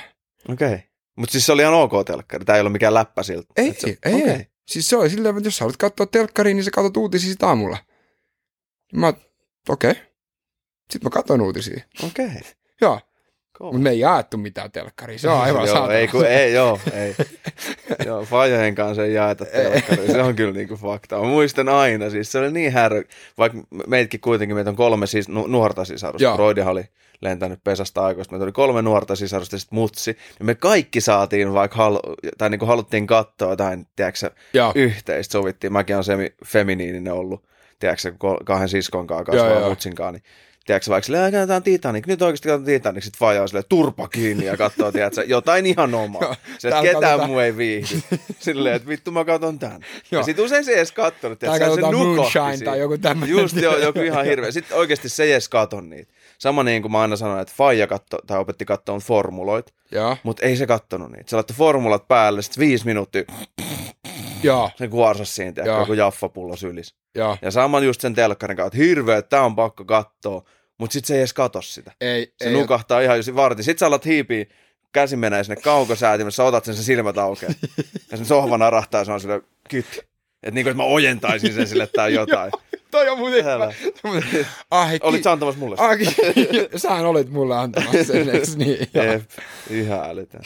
Okei. 0.50 0.68
Okay. 0.68 0.80
Mutta 1.18 1.32
siis 1.32 1.46
se 1.46 1.52
oli 1.52 1.62
ihan 1.62 1.74
ok 1.74 1.92
telkkari, 2.06 2.46
tämä 2.46 2.56
ei 2.56 2.62
ollut 2.62 2.72
mikään 2.72 2.94
läppä 2.94 3.24
siltä. 3.24 3.48
Ei, 3.58 3.76
se, 3.78 3.98
ei, 4.06 4.30
ei. 4.30 4.48
Siis 4.68 4.90
se 4.90 4.98
oli 4.98 5.10
silleen, 5.10 5.38
että 5.38 5.48
jos 5.48 5.58
sä 5.58 5.64
haluat 5.64 5.78
katsoa 5.78 6.06
telkkariin, 6.06 6.56
niin 6.56 6.64
sä 6.64 6.72
katsot 6.72 6.98
uutisia 6.98 7.30
sit 7.30 7.44
aamulla. 7.44 7.78
Mä, 8.94 9.14
okei. 9.70 9.92
Okay. 9.92 10.04
Sitten 10.92 11.06
mä 11.06 11.10
katsoin 11.10 11.42
uutisia. 11.42 11.82
Okei. 12.06 12.26
Okay. 12.26 12.42
Joo, 12.82 13.00
Mutta 13.60 13.78
me 13.78 13.90
ei 13.90 14.00
jaettu 14.00 14.38
mitään 14.38 14.72
telkkaria. 14.72 15.20
Se 15.20 15.30
on 15.30 15.42
aivan 15.42 15.66
joo, 15.66 15.74
saatana. 15.76 15.94
ei, 15.94 16.08
kun, 16.08 16.26
ei, 16.26 16.54
joo, 16.54 16.80
ei. 16.94 17.16
joo, 18.06 18.26
Fajojen 18.26 18.76
kanssa 18.76 19.06
ei 19.06 19.14
jaeta 19.14 19.46
telkkari. 19.46 20.08
Se 20.08 20.22
on 20.22 20.36
kyllä 20.36 20.54
niinku 20.54 20.76
fakta. 20.76 21.18
Mä 21.18 21.24
muistan 21.24 21.70
aina, 21.70 22.10
siis 22.10 22.32
se 22.32 22.40
oli 22.40 22.52
niin 22.52 22.72
härö, 22.72 23.04
vaikka 23.38 23.58
meitkin 23.88 24.20
kuitenkin, 24.20 24.56
meitä 24.56 24.70
on 24.70 24.76
kolme 24.76 25.08
siis, 25.08 25.30
nu, 25.30 25.48
nuorta 25.48 25.86
sisarusta. 25.86 26.24
Joo. 26.24 26.36
Broidihan 26.36 26.72
oli 26.72 26.84
lentänyt 27.22 27.64
pesästä 27.64 28.04
aikoista. 28.04 28.34
Meitä 28.34 28.44
oli 28.44 28.52
kolme 28.52 28.82
nuorta 28.82 29.16
sisarusta 29.16 29.56
ja 29.56 29.60
sitten 29.60 29.80
mutsi. 29.80 30.18
Ja 30.40 30.46
me 30.46 30.56
kaikki 30.56 31.02
saatiin 31.02 31.54
vaikka, 31.54 31.78
halu, 31.78 32.00
tai 32.38 32.50
niinku 32.50 32.66
haluttiin 32.66 33.08
katsoa 33.08 33.50
jotain, 33.50 33.88
tiedätkö, 33.96 34.32
yhteistä 34.76 35.32
sovittiin. 35.32 35.74
Mäkin 35.74 35.98
on 35.98 36.04
semi 36.04 36.34
feminiininen 36.46 37.14
ollut, 37.14 37.44
tiedätkö, 37.80 38.14
kahden 38.46 38.70
siskon 38.70 39.08
kanssa 39.08 39.70
mutsin 39.70 39.96
kanssa. 39.96 40.12
Niin, 40.12 40.24
tiedätkö, 40.70 40.90
vaikka 40.90 41.06
silleen, 41.06 41.32
katsotaan 41.32 41.64
Titanic, 41.64 42.08
nyt 42.08 42.22
oikeasti 42.22 42.48
katsotaan 42.48 42.66
Titanic, 42.66 43.04
sit 43.04 43.18
faija 43.18 43.42
on 43.42 43.48
silleen, 43.50 43.64
turpa 43.70 44.08
kiinni 44.08 44.46
ja 44.46 44.58
katsoo, 44.58 44.92
tiedätkö, 44.92 45.24
jotain 45.28 45.66
ihan 45.66 45.94
omaa. 45.96 46.36
Se, 46.60 46.68
että 46.68 46.82
ketään 46.82 47.02
katsotaan- 47.02 47.30
muu 47.30 47.40
ei 47.40 47.58
viihdy. 47.58 48.02
Silleen, 48.40 48.76
että 48.76 48.88
vittu 48.90 49.12
mä 49.12 49.26
katon 49.26 49.60
tän. 49.60 49.86
Joo. 50.12 50.20
Ja 50.20 50.24
sit 50.24 50.40
usein 50.40 50.66
se 50.66 50.72
ei 50.72 50.78
edes 50.78 50.92
Tai 51.36 51.60
tiedätkö, 51.60 51.66
se 51.76 51.82
siinä. 52.58 52.72
tai 52.72 52.80
joku 52.80 52.98
tämmöinen. 52.98 53.38
Just 53.38 53.56
joo, 53.56 53.78
joku 53.78 54.00
ihan 54.00 54.26
hirveä. 54.26 54.52
Sitten 54.52 54.78
oikeasti 54.78 55.10
se 55.10 55.24
ei 55.24 55.32
edes 55.32 55.50
katon 55.50 55.90
niitä. 55.90 56.14
Sama 56.38 56.64
niin 56.64 56.82
kuin 56.82 56.92
mä 56.92 57.02
aina 57.02 57.16
sanoin, 57.16 57.42
että 57.42 57.54
faija 57.58 57.88
katto, 57.88 58.18
tai 58.28 58.40
opetti 58.40 58.66
kattoon 58.66 59.00
formuloit, 59.00 59.74
mutta 60.24 60.46
ei 60.46 60.56
se 60.58 60.68
kattonut 60.68 61.12
niitä. 61.12 61.30
Se 61.30 61.36
laittoi 61.36 61.56
formulat 61.58 62.08
päälle, 62.08 62.42
sitten 62.42 62.62
viisi 62.62 62.86
minuuttia 62.86 63.24
joo, 64.44 64.70
se 64.76 64.88
kuorsas 64.88 65.36
siinä, 65.36 65.52
tiedätkö, 65.52 65.80
joku 65.80 65.94
jaffapullo 65.94 66.56
sylis. 66.56 66.96
joo. 67.16 67.38
Ja 67.42 67.52
sama 67.52 67.80
just 67.80 68.02
sen 68.02 68.16
telkkarin 68.16 68.58
että 68.60 68.78
hirveä, 68.78 69.18
että 69.18 69.30
tää 69.30 69.44
on 69.46 69.56
pakko 69.56 69.86
katsoa, 69.86 70.44
mutta 70.80 70.94
sitten 70.94 71.08
se 71.08 71.14
ei 71.14 71.20
edes 71.20 71.34
kato 71.34 71.62
sitä. 71.62 71.92
Ei, 72.02 72.34
Se 72.38 72.50
ei, 72.50 72.54
nukahtaa 72.54 73.02
ihan 73.02 73.18
just 73.18 73.36
vartin. 73.36 73.64
Sitten 73.64 73.80
sä 73.80 73.88
alat 73.88 74.06
hiipiä, 74.06 74.46
käsi 74.92 75.16
menee 75.16 75.44
sinne 75.44 75.62
kaukosäätimessä, 75.62 76.36
sä 76.36 76.44
otat 76.44 76.66
sen, 76.66 76.76
sen 76.76 76.84
silmät 76.84 77.18
aukeaa. 77.18 77.52
ja 78.12 78.18
sen 78.18 78.26
sohvan 78.26 78.62
arahtaa, 78.62 79.06
se 79.06 79.12
on 79.12 79.22
sille 79.22 79.42
kyt. 79.70 79.86
Että 80.44 80.52
niin 80.56 80.66
kuin, 80.66 80.72
että 80.72 80.84
mä 80.84 80.90
ojentaisin 80.90 81.54
sen 81.54 81.68
sille 81.68 81.88
tai 81.88 82.14
jotain. 82.22 82.52
toi 82.92 83.10
on 83.10 83.18
muuten. 83.18 83.46
Ah, 84.72 84.90
Olit 85.02 85.24
sä 85.24 85.32
antamassa 85.32 85.60
mulle? 85.60 85.76
Ah, 85.80 85.98
sähän 86.76 87.06
olit 87.06 87.30
mulle 87.30 87.58
antamassa 87.58 88.04
sen, 88.04 88.30
eiks 88.30 88.56
niin? 88.58 88.88
Jep, 88.94 89.30
ihan 89.70 90.10
älytön. 90.10 90.42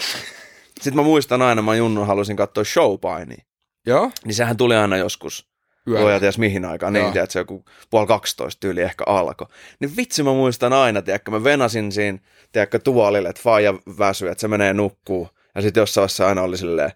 Sitten 0.82 0.96
mä 0.96 1.02
muistan 1.04 1.41
aina, 1.41 1.62
mä 1.62 1.76
Junnu 1.76 2.06
halusin 2.06 2.36
katsoa 2.36 2.63
showpainia. 2.63 3.43
Joo? 3.88 4.12
Niin 4.26 4.36
sehän 4.36 4.58
tuli 4.58 4.76
aina 4.76 4.98
joskus 4.98 5.48
Yöllä. 5.88 6.02
Luoja 6.02 6.19
ties 6.19 6.38
mihin 6.38 6.65
aikaan, 6.65 6.93
niin 6.93 7.12
tiedät, 7.12 7.32
se 7.32 7.39
joku 7.39 7.65
puoli 7.89 8.08
12 8.08 8.60
tyyli 8.60 8.82
ehkä 8.82 9.04
alkoi. 9.08 9.48
Niin 9.80 9.98
vitsi 9.98 10.24
mä 10.24 10.34
muistan 10.34 10.74
aina, 10.74 11.02
tiedätkö, 11.02 11.32
mä 11.32 11.43
venasin 11.43 11.91
siinä, 11.91 12.17
tiedätkö, 12.52 12.80
tuolille, 12.80 13.30
että 13.30 13.41
faija 13.43 13.74
väsyy, 14.00 14.30
että 14.30 14.41
se 14.41 14.48
menee 14.48 14.74
nukkuu. 14.74 15.30
Ja 15.56 15.62
sitten 15.62 15.82
jossain 15.82 16.02
vaiheessa 16.02 16.28
aina 16.28 16.41
oli 16.41 16.58
silleen, 16.58 16.91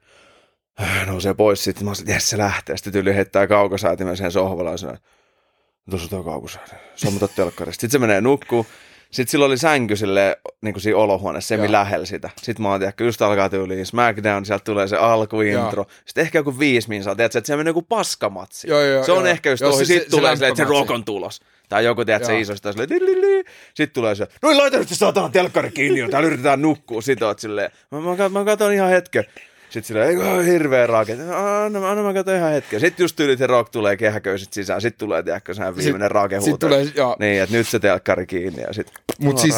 "Äh, 0.82 1.08
nousee 1.08 1.34
pois, 1.34 1.64
sitten 1.64 1.84
mä 1.84 1.90
olisin, 1.90 2.04
että 2.04 2.14
jes 2.14 2.30
se 2.30 2.38
lähtee. 2.38 2.78
Sitten 2.78 2.94
tyyli 2.94 3.16
heittää 3.16 3.48
kaukosäätimen 3.48 4.18
siihen 4.18 4.32
sohvalle 4.32 4.72
ja 4.72 4.78
sanoo, 4.78 4.98
tuossa 5.90 6.06
on 6.06 6.10
tuo 6.10 6.24
kaukosäätin, 6.32 6.78
sammuta 6.96 7.28
telkkarista. 7.28 7.82
Sitten 7.82 7.92
se 7.92 8.00
menee 8.00 8.22
nukkuu. 8.22 8.66
Sitten 9.12 9.32
sillä 9.32 9.46
oli 9.46 9.58
sänky 9.58 9.96
sille, 9.96 10.38
niin 10.62 10.74
kuin 10.74 10.82
siinä 10.82 10.98
olohuoneessa, 10.98 11.48
semi 11.48 11.64
Joo. 11.64 11.72
lähellä 11.72 12.06
sitä. 12.06 12.30
Sitten 12.42 12.64
mä 12.64 12.70
oon, 12.70 12.80
tiedätkö, 12.80 13.04
just 13.04 13.22
alkaa 13.22 13.50
tyyliin 13.50 13.86
SmackDown, 13.86 14.46
sieltä 14.46 14.64
tulee 14.64 14.88
se 14.88 14.98
alkuintro. 14.98 15.86
Sitten 16.06 16.22
ehkä 16.22 16.40
joku 16.40 16.60
viisi 16.60 16.90
minsaa, 16.90 17.16
tiedätkö, 17.16 17.38
että 17.38 17.48
se 17.48 17.58
menee 17.58 17.70
joku 17.70 17.82
paskamatsi. 17.82 18.70
Joo, 18.70 18.82
joo, 18.82 19.04
se 19.04 19.12
on 19.12 19.18
joo. 19.18 19.28
ehkä 19.28 19.50
just 19.50 19.62
Joo, 19.62 19.72
tosi, 19.72 19.86
se- 19.86 19.94
sitten 19.94 20.12
se 20.12 20.18
tulee 20.18 20.36
silleen, 20.36 20.52
että 20.52 20.64
se 20.64 20.70
rock 20.70 20.92
on 20.92 21.06
tulos. 21.06 21.42
Tai 21.70 21.86
joku, 21.86 22.06
tiedät, 22.06 22.26
se 22.26 22.40
iso, 22.40 22.56
sitä 22.56 22.72
silleen, 22.72 22.90
sitten 23.74 23.94
tulee 23.94 24.16
se, 24.16 24.28
no 24.42 24.58
laita 24.58 24.78
nyt 24.78 24.90
se 24.90 24.96
saatana 24.96 25.30
telkkari 25.30 25.72
kiinni, 25.72 26.10
täällä 26.10 26.28
yritetään 26.28 26.62
nukkua. 26.62 27.02
Sitten 27.02 27.28
oot 27.28 27.40
silleen, 27.40 27.72
mä, 27.92 28.00
mä, 28.00 28.30
mä 28.30 28.46
katon 28.46 28.74
ihan 28.74 28.90
hetken. 28.90 29.24
Sitten 29.70 29.98
eikö 29.98 30.30
ole 30.30 30.46
hirveä 30.46 30.88
raake. 30.88 31.14
Anna, 31.66 31.92
anna 31.92 32.04
mä 32.04 32.14
katon 32.14 32.36
ihan 32.36 32.52
hetken. 32.52 32.80
Sitten 32.80 33.04
just 33.04 33.16
tyylit 33.16 33.40
se 33.40 33.48
rock 33.48 33.70
tulee 33.70 33.98
kehäköysit 33.98 34.54
sisään. 34.54 34.82
Sitten 34.82 35.00
tulee, 35.00 35.24
tiedätkö, 35.24 35.54
sehän 35.54 35.78
viimeinen 35.78 36.12
raake 36.12 36.42
sit 36.42 36.60
tulee, 36.60 36.92
joo. 36.96 37.16
Niin, 37.20 37.42
että 37.42 37.56
nyt 37.56 37.68
se 37.68 37.80
telkkari 37.80 38.26
kiinni 38.26 38.62
ja 38.62 38.74
sitten. 38.74 38.96
Mut 39.20 39.38
siis, 39.38 39.56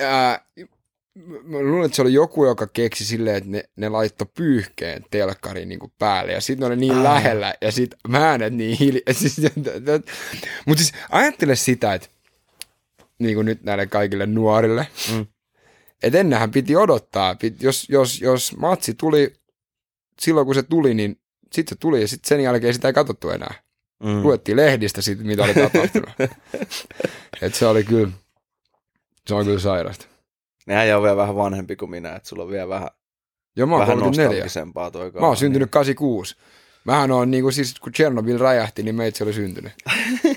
ää, 0.00 0.40
mä 1.44 1.58
luulen, 1.60 1.84
että 1.84 1.96
se 1.96 2.02
oli 2.02 2.12
joku, 2.12 2.44
joka 2.46 2.66
keksi 2.66 3.04
silleen, 3.04 3.36
että 3.36 3.50
ne, 3.50 3.64
ne 3.76 3.88
laittoi 3.88 4.26
pyyhkeen 4.34 5.04
telkkariin 5.10 5.68
niin 5.68 5.92
päälle, 5.98 6.32
ja 6.32 6.40
sitten 6.40 6.60
ne 6.60 6.66
oli 6.66 6.76
niin 6.76 6.96
Ah. 6.96 7.02
lähellä, 7.02 7.54
ja 7.60 7.72
sitten 7.72 7.98
mä 8.08 8.28
äänet 8.30 8.52
niin 8.54 8.78
hiljaa. 8.78 9.12
Siis, 9.12 9.40
Mutta 10.66 10.82
siis 10.82 10.92
ajattele 11.10 11.56
sitä, 11.56 11.94
että 11.94 12.08
niin 13.18 13.34
kuin 13.34 13.44
nyt 13.44 13.62
näille 13.62 13.86
kaikille 13.86 14.26
nuorille, 14.26 14.86
Mm. 15.12 15.26
Että 16.02 16.18
ennenhän 16.18 16.50
piti 16.50 16.76
odottaa, 16.76 17.36
jos, 17.60 17.88
jos, 17.88 18.20
jos 18.20 18.56
matsi 18.56 18.94
tuli 18.94 19.34
silloin, 20.20 20.46
kun 20.46 20.54
se 20.54 20.62
tuli, 20.62 20.94
niin 20.94 21.20
sitten 21.52 21.76
se 21.76 21.80
tuli, 21.80 22.00
ja 22.00 22.08
sitten 22.08 22.28
sen 22.28 22.40
jälkeen 22.40 22.74
sitä 22.74 22.88
ei 22.88 22.94
katsottu 22.94 23.30
enää. 23.30 23.54
Mm. 24.02 24.22
Luettiin 24.22 24.56
lehdistä 24.56 25.02
siitä, 25.02 25.24
mitä 25.24 25.44
oli 25.44 25.54
tapahtunut. 25.54 26.10
Et 27.42 27.54
se 27.54 27.66
oli 27.66 27.84
kyllä, 27.84 28.12
se 29.26 29.34
on 29.34 29.44
kyllä 29.44 29.58
sairasta. 29.58 30.06
Nehän 30.66 30.96
on 30.96 31.02
vielä 31.02 31.16
vähän 31.16 31.36
vanhempi 31.36 31.76
kuin 31.76 31.90
minä, 31.90 32.16
että 32.16 32.28
sulla 32.28 32.42
on 32.42 32.50
vielä 32.50 32.68
vähän, 32.68 32.88
Joo, 33.56 33.66
mä 33.66 33.74
oon 33.74 33.80
vähän 33.80 33.98
34. 33.98 34.26
nostalgisempaa 34.26 34.90
toi 34.90 35.12
Mä 35.20 35.26
oon 35.26 35.36
syntynyt 35.36 35.70
86. 35.70 36.36
Mähän 36.84 37.10
on 37.10 37.30
niinku 37.30 37.50
siis, 37.50 37.80
kun 37.80 37.92
Chernobyl 37.92 38.38
räjähti, 38.38 38.82
niin 38.82 38.94
meitsi 38.94 39.24
oli 39.24 39.32
syntynyt. 39.32 39.72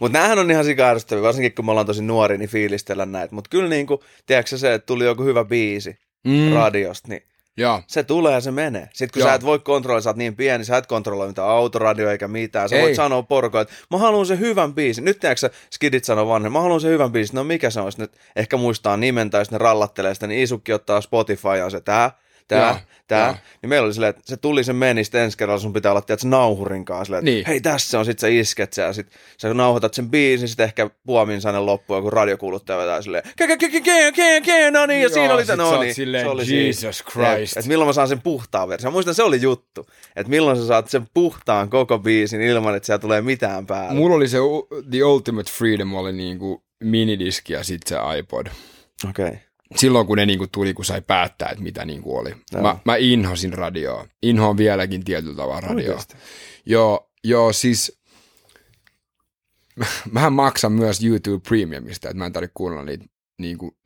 Mutta 0.00 0.18
näähän 0.18 0.38
on 0.38 0.50
ihan 0.50 0.64
sika 0.64 0.94
varsinkin 1.22 1.54
kun 1.54 1.64
me 1.64 1.70
ollaan 1.70 1.86
tosi 1.86 2.02
nuori, 2.02 2.38
niin 2.38 2.48
fiilistellä 2.48 3.06
näitä. 3.06 3.34
Mutta 3.34 3.50
kyllä 3.50 3.68
niinku, 3.68 4.04
tiedätkö 4.26 4.58
se, 4.58 4.74
että 4.74 4.86
tuli 4.86 5.04
joku 5.04 5.24
hyvä 5.24 5.44
biisi 5.44 5.96
mm. 6.24 6.52
radiosta, 6.52 7.08
niin 7.08 7.22
Joo. 7.56 7.82
se 7.86 8.02
tulee 8.02 8.32
ja 8.32 8.40
se 8.40 8.50
menee. 8.50 8.88
Sitten 8.92 9.10
kun 9.12 9.20
Joo. 9.20 9.28
sä 9.28 9.34
et 9.34 9.44
voi 9.44 9.58
kontrolloida, 9.58 10.02
sä 10.02 10.10
oot 10.10 10.16
niin 10.16 10.36
pieni, 10.36 10.64
sä 10.64 10.76
et 10.76 10.86
kontrolloi 10.86 11.28
mitään 11.28 11.48
autoradio 11.48 12.10
eikä 12.10 12.28
mitään. 12.28 12.68
Sä 12.68 12.76
Ei. 12.76 12.82
voit 12.82 12.94
sanoa 12.94 13.22
porukoille, 13.22 13.62
että 13.62 13.74
mä 13.90 13.98
haluan 13.98 14.26
sen 14.26 14.38
hyvän 14.38 14.74
biisin. 14.74 15.04
Nyt 15.04 15.20
tiedätkö 15.20 15.40
sä, 15.40 15.50
skidit 15.72 16.04
sanoo 16.04 16.28
vanhen, 16.28 16.52
mä 16.52 16.60
haluan 16.60 16.80
sen 16.80 16.90
hyvän 16.90 17.12
biisin. 17.12 17.36
No 17.36 17.44
mikä 17.44 17.70
se 17.70 17.80
olisi 17.80 18.00
nyt? 18.00 18.12
Ehkä 18.36 18.56
muistaa 18.56 18.96
nimen 18.96 19.30
tai 19.30 19.44
sitten 19.44 19.58
ne 19.58 19.64
rallattelee 19.64 20.14
sitä, 20.14 20.26
niin 20.26 20.42
Isukki 20.42 20.72
ottaa 20.72 21.00
Spotify 21.00 21.48
ja 21.58 21.64
on 21.64 21.70
se 21.70 21.80
tää, 21.80 22.10
Joo, 22.58 22.76
tää. 23.06 23.26
joo. 23.26 23.36
Niin 23.62 23.70
meillä 23.70 23.86
oli 23.86 23.94
silleen, 23.94 24.10
että 24.10 24.22
se 24.24 24.36
tuli, 24.36 24.64
se 24.64 24.72
meni, 24.72 25.04
sitten 25.04 25.20
ensi 25.22 25.38
kerralla 25.38 25.60
sun 25.60 25.72
pitää 25.72 25.92
olla 25.92 26.00
tiedätkö, 26.00 26.28
nauhurin 26.28 26.84
kanssa. 26.84 27.04
Silleen, 27.04 27.20
että 27.20 27.30
Niin. 27.30 27.46
hei 27.46 27.60
tässä 27.60 27.98
on, 27.98 28.04
sit 28.04 28.18
sä 28.18 28.28
isket 28.28 28.76
ja 28.76 28.92
sit 28.92 29.06
sä 29.38 29.54
nauhoitat 29.54 29.94
sen 29.94 30.10
biisin, 30.10 30.48
sit 30.48 30.60
ehkä 30.60 30.90
puomin 31.06 31.40
sanen 31.40 31.66
loppuun 31.66 31.98
joku 31.98 32.10
radiokuuluttaja 32.10 32.78
vetää 32.78 33.02
silleen, 33.02 33.22
ke, 33.36 33.46
ke, 33.46 33.56
ke, 33.56 33.80
ke, 33.80 34.12
ke, 34.12 34.40
ke, 34.40 34.70
no 34.70 34.86
niin, 34.86 35.00
ja 35.00 35.06
Joo, 35.08 35.14
siinä 35.14 35.34
oli 35.34 35.42
se, 35.44 35.46
sä 35.46 35.56
no 35.56 35.80
niin. 35.80 35.94
silleen, 35.94 36.24
se 36.24 36.28
oli 36.30 36.66
Jesus 36.66 36.98
siinä. 36.98 37.10
Christ. 37.34 37.56
Et, 37.56 37.62
et 37.62 37.68
milloin 37.68 37.88
mä 37.88 37.92
saan 37.92 38.08
sen 38.08 38.20
puhtaan 38.22 38.68
version. 38.68 38.92
Mä 38.92 38.94
muistan, 38.94 39.14
se 39.14 39.22
oli 39.22 39.42
juttu, 39.42 39.86
että 40.16 40.30
milloin 40.30 40.56
sä 40.56 40.66
saat 40.66 40.88
sen 40.90 41.06
puhtaan 41.14 41.70
koko 41.70 41.98
biisin 41.98 42.40
ilman, 42.40 42.74
että 42.76 42.86
siellä 42.86 42.98
tulee 43.00 43.20
mitään 43.22 43.66
päälle. 43.66 43.94
Mulla 43.94 44.16
oli 44.16 44.28
se 44.28 44.38
The 44.90 45.04
Ultimate 45.04 45.50
Freedom, 45.50 45.94
oli 45.94 46.12
niinku 46.12 46.62
minidiski 46.84 47.52
ja 47.52 47.64
sitten 47.64 47.98
se 47.98 48.18
iPod. 48.18 48.46
Okei. 49.08 49.26
Okay. 49.26 49.38
Silloin 49.76 50.06
kun 50.06 50.18
ne 50.18 50.26
niinku 50.26 50.46
tuli, 50.46 50.74
kun 50.74 50.84
sai 50.84 51.02
päättää, 51.02 51.48
että 51.48 51.62
mitä 51.62 51.84
niinku 51.84 52.16
oli. 52.16 52.34
Joo. 52.52 52.62
Mä, 52.62 52.78
mä 52.84 52.96
inhosin 52.96 53.52
radioa. 53.52 54.08
Inhoan 54.22 54.56
vieläkin 54.56 55.04
tietyllä 55.04 55.36
tavalla 55.36 55.60
radioa. 55.60 55.90
Oikeesti? 55.90 56.14
Joo, 56.66 57.10
joo, 57.24 57.52
siis 57.52 58.00
mähän 60.12 60.32
maksan 60.32 60.72
myös 60.72 61.04
YouTube 61.04 61.48
Premiumista, 61.48 62.08
että 62.08 62.18
mä 62.18 62.26
en 62.26 62.32
tarvitse 62.32 62.52
kuunnella 62.54 62.84
niitä 62.84 63.04
niin 63.38 63.58
kuin, 63.58 63.76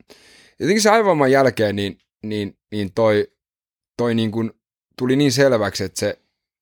jotenkin 0.58 0.82
se 0.82 0.90
aivoiman 0.90 1.32
jälkeen 1.32 1.76
niin, 1.76 1.98
niin, 2.22 2.58
niin 2.72 2.92
toi, 2.94 3.28
toi 3.96 4.14
niin 4.14 4.30
kuin, 4.30 4.52
tuli 4.98 5.16
niin 5.16 5.32
selväksi, 5.32 5.84
että 5.84 6.00
se, 6.00 6.18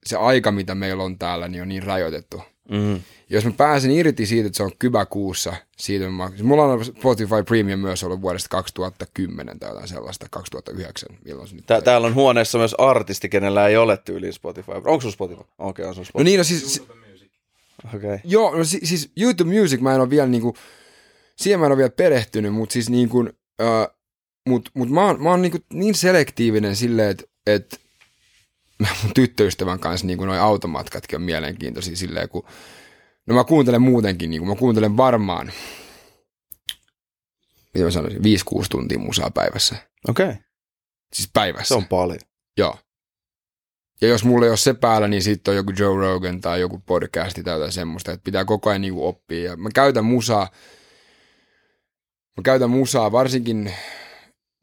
se 0.06 0.16
aika, 0.16 0.52
mitä 0.52 0.74
meillä 0.74 1.02
on 1.02 1.18
täällä, 1.18 1.48
niin 1.48 1.62
on 1.62 1.68
niin 1.68 1.82
rajoitettu. 1.82 2.42
Mm. 2.72 3.00
Jos 3.30 3.44
mä 3.44 3.50
pääsen 3.56 3.90
irti 3.90 4.26
siitä, 4.26 4.46
että 4.46 4.56
se 4.56 4.62
on 4.62 4.70
kypäkuussa, 4.78 5.54
siitä 5.76 6.04
mä 6.04 6.10
maksan. 6.10 6.46
Mulla 6.46 6.64
on 6.64 6.84
Spotify 6.84 7.42
Premium 7.46 7.80
myös 7.80 8.04
ollut 8.04 8.22
vuodesta 8.22 8.48
2010 8.48 9.58
tai 9.58 9.70
jotain 9.70 9.88
sellaista, 9.88 10.26
2009, 10.30 11.08
milloin 11.24 11.48
se 11.48 11.54
nyt 11.54 11.66
Tää, 11.66 11.80
täällä 11.80 12.06
on 12.06 12.14
huoneessa 12.14 12.58
myös 12.58 12.74
artisti, 12.74 13.28
kenellä 13.28 13.68
ei 13.68 13.76
ole 13.76 13.96
tyyliin 13.96 14.32
Spotify. 14.32 14.72
Onko 14.72 15.00
sulla 15.00 15.12
Spotify? 15.12 15.40
Okei, 15.40 15.84
okay, 15.84 15.84
on 15.84 15.88
No 15.96 16.04
Spotify. 16.04 16.24
niin, 16.24 16.38
no 16.38 16.44
siis, 16.44 16.74
si-. 16.74 16.82
Okay. 17.94 18.18
Joo, 18.24 18.56
no 18.56 18.64
si- 18.64 18.86
siis 18.86 19.10
YouTube 19.16 19.60
Music 19.60 19.80
mä 19.80 19.94
en 19.94 20.00
ole 20.00 20.10
vielä 20.10 20.26
niinku, 20.26 20.56
siihen 21.36 21.60
mä 21.60 21.66
en 21.66 21.72
ole 21.72 21.78
vielä 21.78 21.90
perehtynyt, 21.90 22.54
mutta 22.54 22.72
siis 22.72 22.90
niinku, 22.90 23.28
äh, 23.60 23.88
mut, 24.48 24.70
mut 24.74 24.90
mä 24.90 25.06
oon, 25.06 25.22
mä 25.22 25.30
oon 25.30 25.42
niinku 25.42 25.58
niin 25.72 25.94
selektiivinen 25.94 26.76
silleen, 26.76 27.10
että 27.10 27.24
et, 27.46 27.80
mun 29.02 29.14
tyttöystävän 29.14 29.80
kanssa 29.80 30.06
niinku 30.06 30.24
noi 30.24 30.38
automatkatkin 30.38 31.16
on 31.16 31.22
mielenkiintoisia 31.22 31.96
silleen, 31.96 32.28
kun 32.28 32.44
no 33.26 33.34
mä 33.34 33.44
kuuntelen 33.44 33.82
muutenkin, 33.82 34.30
niinku, 34.30 34.46
mä 34.46 34.54
kuuntelen 34.54 34.96
varmaan, 34.96 35.52
mitä 37.74 37.84
mä 37.84 37.90
sanoisin, 37.90 38.22
5-6 38.22 38.22
tuntia 38.70 38.98
musaa 38.98 39.30
päivässä. 39.30 39.76
Okei. 40.08 40.26
Okay. 40.26 40.36
Siis 41.12 41.30
päivässä. 41.32 41.68
Se 41.68 41.74
on 41.74 41.88
paljon. 41.88 42.20
Joo. 42.58 42.78
Ja 44.00 44.08
jos 44.08 44.24
mulla 44.24 44.46
ei 44.46 44.50
ole 44.50 44.56
se 44.56 44.74
päällä, 44.74 45.08
niin 45.08 45.22
sitten 45.22 45.52
on 45.52 45.56
joku 45.56 45.72
Joe 45.78 46.00
Rogan 46.00 46.40
tai 46.40 46.60
joku 46.60 46.82
podcasti 46.86 47.42
tai 47.42 47.54
jotain 47.54 47.72
semmoista, 47.72 48.12
että 48.12 48.24
pitää 48.24 48.44
koko 48.44 48.70
ajan 48.70 48.80
niinku 48.80 49.06
oppia. 49.06 49.50
Ja 49.50 49.56
mä 49.56 49.68
käytän 49.74 50.04
musaa, 50.04 50.48
mä 52.36 52.42
käytän 52.44 52.70
musaa 52.70 53.12
varsinkin, 53.12 53.72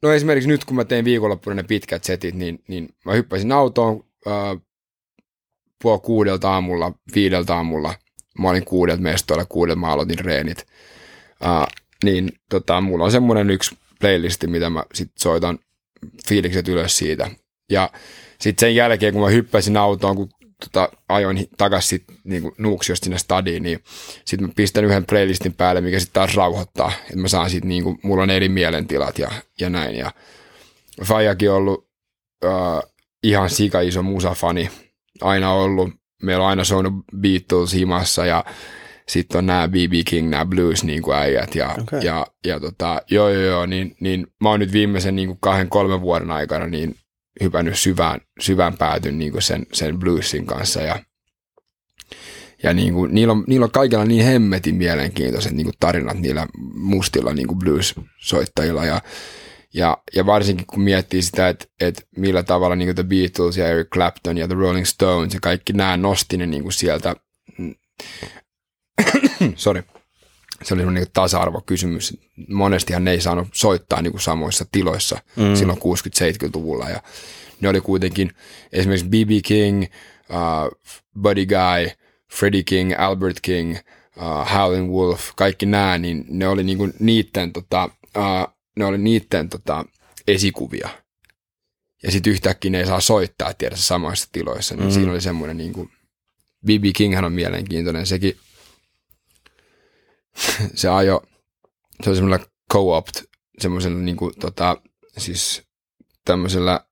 no 0.02 0.12
esimerkiksi 0.12 0.48
nyt 0.48 0.64
kun 0.64 0.76
mä 0.76 0.84
tein 0.84 1.04
viikonloppuna 1.04 1.54
ne 1.54 1.62
pitkät 1.62 2.04
setit, 2.04 2.34
niin, 2.34 2.62
niin 2.68 2.88
mä 3.04 3.12
hyppäsin 3.12 3.52
autoon 3.52 4.09
äh, 4.26 4.60
puoli 5.82 6.00
kuudelta 6.00 6.52
aamulla, 6.52 6.92
viideltä 7.14 7.54
aamulla. 7.54 7.94
Mä 8.38 8.50
olin 8.50 8.64
kuudelta 8.64 9.02
mestoilla, 9.02 9.44
kuudelta 9.44 9.80
mä 9.80 9.92
aloitin 9.92 10.18
reenit. 10.18 10.66
Äh, 11.44 11.66
niin 12.04 12.32
tota, 12.50 12.80
mulla 12.80 13.04
on 13.04 13.12
semmoinen 13.12 13.50
yksi 13.50 13.76
playlisti, 14.00 14.46
mitä 14.46 14.70
mä 14.70 14.84
sit 14.94 15.10
soitan 15.18 15.58
fiilikset 16.28 16.68
ylös 16.68 16.98
siitä. 16.98 17.30
Ja 17.70 17.90
sitten 18.40 18.66
sen 18.66 18.74
jälkeen, 18.74 19.12
kun 19.12 19.22
mä 19.22 19.28
hyppäsin 19.28 19.76
autoon, 19.76 20.16
kun 20.16 20.28
tota, 20.64 20.88
ajoin 21.08 21.48
sit, 21.80 22.04
niin 22.24 22.52
Nuuksiosta 22.58 23.04
sinne 23.04 23.18
stadiin, 23.18 23.62
niin 23.62 23.84
sitten 24.24 24.48
mä 24.48 24.52
pistän 24.56 24.84
yhden 24.84 25.06
playlistin 25.06 25.54
päälle, 25.54 25.80
mikä 25.80 26.00
sitten 26.00 26.14
taas 26.14 26.34
rauhoittaa. 26.34 26.92
Että 27.02 27.16
mä 27.16 27.28
saan 27.28 27.50
sit, 27.50 27.64
niin 27.64 27.82
kuin, 27.82 27.98
mulla 28.02 28.22
on 28.22 28.30
eri 28.30 28.48
mielentilat 28.48 29.18
ja, 29.18 29.30
ja 29.60 29.70
näin. 29.70 29.96
Ja 29.96 30.12
Fajakin 31.04 31.50
on 31.50 31.56
ollut 31.56 31.88
uh, 32.44 32.89
ihan 33.22 33.50
sika 33.50 33.80
iso 33.80 34.02
musafani. 34.02 34.70
Aina 35.20 35.52
ollut. 35.52 35.90
Meillä 36.22 36.44
on 36.44 36.50
aina 36.50 36.64
soinut 36.64 36.94
Beatles 37.20 37.72
himassa 37.72 38.26
ja 38.26 38.44
sitten 39.08 39.38
on 39.38 39.46
nämä 39.46 39.68
B.B. 39.68 39.92
King, 40.04 40.28
nämä 40.28 40.46
blues 40.46 40.84
niin 40.84 41.02
kuin 41.02 41.16
äijät. 41.16 41.54
Ja, 41.54 41.76
Okei. 41.82 42.00
ja, 42.04 42.26
ja 42.46 42.60
tota, 42.60 43.02
joo, 43.10 43.28
joo, 43.28 43.42
joo, 43.42 43.66
niin, 43.66 43.96
niin 44.00 44.26
mä 44.40 44.48
oon 44.48 44.60
nyt 44.60 44.72
viimeisen 44.72 45.16
niin 45.16 45.28
kuin 45.28 45.38
kahden, 45.40 45.68
kolmen 45.68 46.00
vuoden 46.00 46.30
aikana 46.30 46.66
niin 46.66 46.94
hypännyt 47.42 47.78
syvään, 47.78 48.20
syvään 48.40 48.76
päätyn 48.78 49.18
niin 49.18 49.32
kuin 49.32 49.42
sen, 49.42 49.66
sen 49.72 49.98
bluesin 49.98 50.46
kanssa 50.46 50.80
ja, 50.80 50.98
ja 52.62 52.74
niin 52.74 52.94
kuin, 52.94 53.14
niillä, 53.14 53.32
on, 53.32 53.44
niillä 53.46 53.64
on 53.64 53.70
kaikilla 53.70 54.04
niin 54.04 54.24
hemmetin 54.24 54.74
mielenkiintoiset 54.74 55.52
niin 55.52 55.64
kuin 55.64 55.76
tarinat 55.80 56.18
niillä 56.18 56.46
mustilla 56.74 57.34
niin 57.34 57.46
kuin 57.46 57.58
blues-soittajilla 57.58 58.84
ja, 58.84 59.00
ja, 59.74 59.98
ja 60.14 60.26
varsinkin 60.26 60.66
kun 60.66 60.80
miettii 60.80 61.22
sitä, 61.22 61.48
että, 61.48 61.66
että 61.80 62.02
millä 62.16 62.42
tavalla 62.42 62.76
niin 62.76 62.94
The 62.94 63.02
Beatles 63.02 63.56
ja 63.56 63.68
Eric 63.68 63.88
Clapton 63.88 64.38
ja 64.38 64.48
The 64.48 64.54
Rolling 64.54 64.86
Stones 64.86 65.34
ja 65.34 65.40
kaikki 65.40 65.72
nämä 65.72 65.96
nosti 65.96 66.36
ne 66.36 66.46
niin 66.46 66.72
sieltä, 66.72 67.16
sorry, 69.56 69.82
se 70.62 70.74
oli 70.74 70.86
niin 70.92 71.06
tasa-arvokysymys. 71.12 72.18
Monestihan 72.48 73.04
ne 73.04 73.10
ei 73.10 73.20
saanut 73.20 73.48
soittaa 73.52 74.02
niin 74.02 74.20
samoissa 74.20 74.64
tiloissa 74.72 75.18
mm. 75.36 75.54
silloin 75.54 75.78
60-70-luvulla. 75.78 76.88
Ja 76.88 77.02
ne 77.60 77.68
oli 77.68 77.80
kuitenkin 77.80 78.32
esimerkiksi 78.72 79.08
B.B. 79.08 79.30
King, 79.44 79.84
uh, 80.30 80.80
Buddy 81.22 81.46
Guy, 81.46 81.90
Freddie 82.32 82.62
King, 82.62 82.92
Albert 82.98 83.40
King, 83.42 83.76
uh, 84.16 84.52
Howlin' 84.54 84.90
Wolf, 84.90 85.30
kaikki 85.36 85.66
nämä, 85.66 85.98
niin 85.98 86.24
ne 86.28 86.48
oli 86.48 86.64
niinku 86.64 86.88
niitten, 86.98 87.52
tota, 87.52 87.90
uh, 88.16 88.59
ne 88.80 88.86
oli 88.86 88.98
niitten 88.98 89.48
tota, 89.48 89.84
esikuvia. 90.28 90.88
Ja 92.02 92.12
sitten 92.12 92.32
yhtäkkiä 92.32 92.70
ne 92.70 92.78
ei 92.78 92.86
saa 92.86 93.00
soittaa 93.00 93.54
tiedä 93.54 93.76
samoissa 93.76 94.28
tiloissa, 94.32 94.76
niin 94.76 94.86
mm. 94.86 94.92
siinä 94.92 95.10
oli 95.10 95.20
semmoinen 95.20 95.56
niinku, 95.56 95.90
B.B. 96.66 96.84
Kinghän 96.96 97.24
on 97.24 97.32
mielenkiintoinen, 97.32 98.06
sekin 98.06 98.36
se 100.74 100.88
ajo, 100.88 101.22
se 102.02 102.10
oli 102.10 102.16
semmoinen 102.16 102.46
co-opt, 102.72 103.22
semmoisella 103.58 103.98
niinku 103.98 104.32
tota, 104.40 104.76
siis 105.18 105.62
tämmöisellä, 106.24 106.84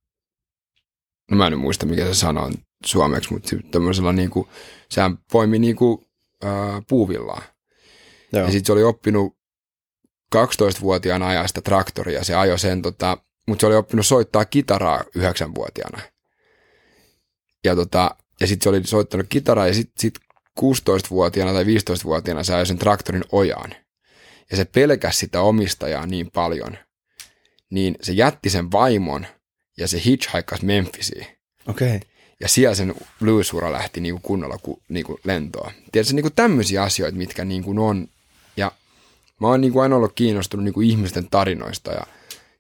no 1.30 1.36
mä 1.36 1.46
en 1.46 1.52
nyt 1.52 1.60
muista 1.60 1.86
mikä 1.86 2.06
se 2.06 2.14
sana 2.14 2.42
on 2.42 2.54
suomeksi, 2.86 3.32
mutta 3.32 3.56
tämmöisellä 3.70 4.12
niinku, 4.12 4.48
sehän 4.90 5.18
poimi 5.32 5.58
niinku 5.58 6.06
ää, 6.42 6.82
puuvillaa. 6.88 7.42
Joo. 8.32 8.44
Ja 8.44 8.52
sitten 8.52 8.66
se 8.66 8.72
oli 8.72 8.82
oppinut 8.82 9.37
12-vuotiaana 10.36 11.28
ajaa 11.28 11.48
sitä 11.48 11.60
traktoria, 11.60 12.24
se 12.24 12.34
ajoi 12.34 12.58
sen, 12.58 12.82
tota, 12.82 13.18
mutta 13.46 13.60
se 13.60 13.66
oli 13.66 13.74
oppinut 13.74 14.06
soittaa 14.06 14.44
kitaraa 14.44 15.00
9-vuotiaana. 15.18 16.00
Ja, 17.64 17.76
tota, 17.76 18.16
ja 18.40 18.46
sitten 18.46 18.64
se 18.64 18.68
oli 18.68 18.84
soittanut 18.84 19.26
kitaraa 19.28 19.66
ja 19.66 19.74
sitten 19.74 20.00
sit 20.00 20.14
16-vuotiaana 20.60 21.52
tai 21.52 21.64
15-vuotiaana 21.64 22.44
se 22.44 22.54
ajoi 22.54 22.66
sen 22.66 22.78
traktorin 22.78 23.24
ojaan. 23.32 23.74
Ja 24.50 24.56
se 24.56 24.64
pelkäsi 24.64 25.18
sitä 25.18 25.40
omistajaa 25.40 26.06
niin 26.06 26.30
paljon, 26.30 26.78
niin 27.70 27.96
se 28.02 28.12
jätti 28.12 28.50
sen 28.50 28.72
vaimon 28.72 29.26
ja 29.78 29.88
se 29.88 30.02
hitchhikas 30.04 30.62
Memphisiin. 30.62 31.26
Okei. 31.68 31.96
Okay. 31.96 32.08
Ja 32.40 32.48
siellä 32.48 32.74
sen 32.74 32.94
bluesura 33.18 33.72
lähti 33.72 34.00
niinku 34.00 34.20
kunnolla 34.22 34.58
ku, 34.62 34.82
niinku 34.88 35.20
lentoa. 35.24 35.72
Tiedätkö, 35.92 36.14
niinku 36.14 36.30
tämmöisiä 36.30 36.82
asioita, 36.82 37.18
mitkä 37.18 37.44
niinku 37.44 37.84
on. 37.84 38.08
Mä 39.40 39.46
oon 39.46 39.60
niinku 39.60 39.80
aina 39.80 39.96
ollut 39.96 40.12
kiinnostunut 40.14 40.64
niinku 40.64 40.80
ihmisten 40.80 41.30
tarinoista 41.30 41.92
ja, 41.92 42.02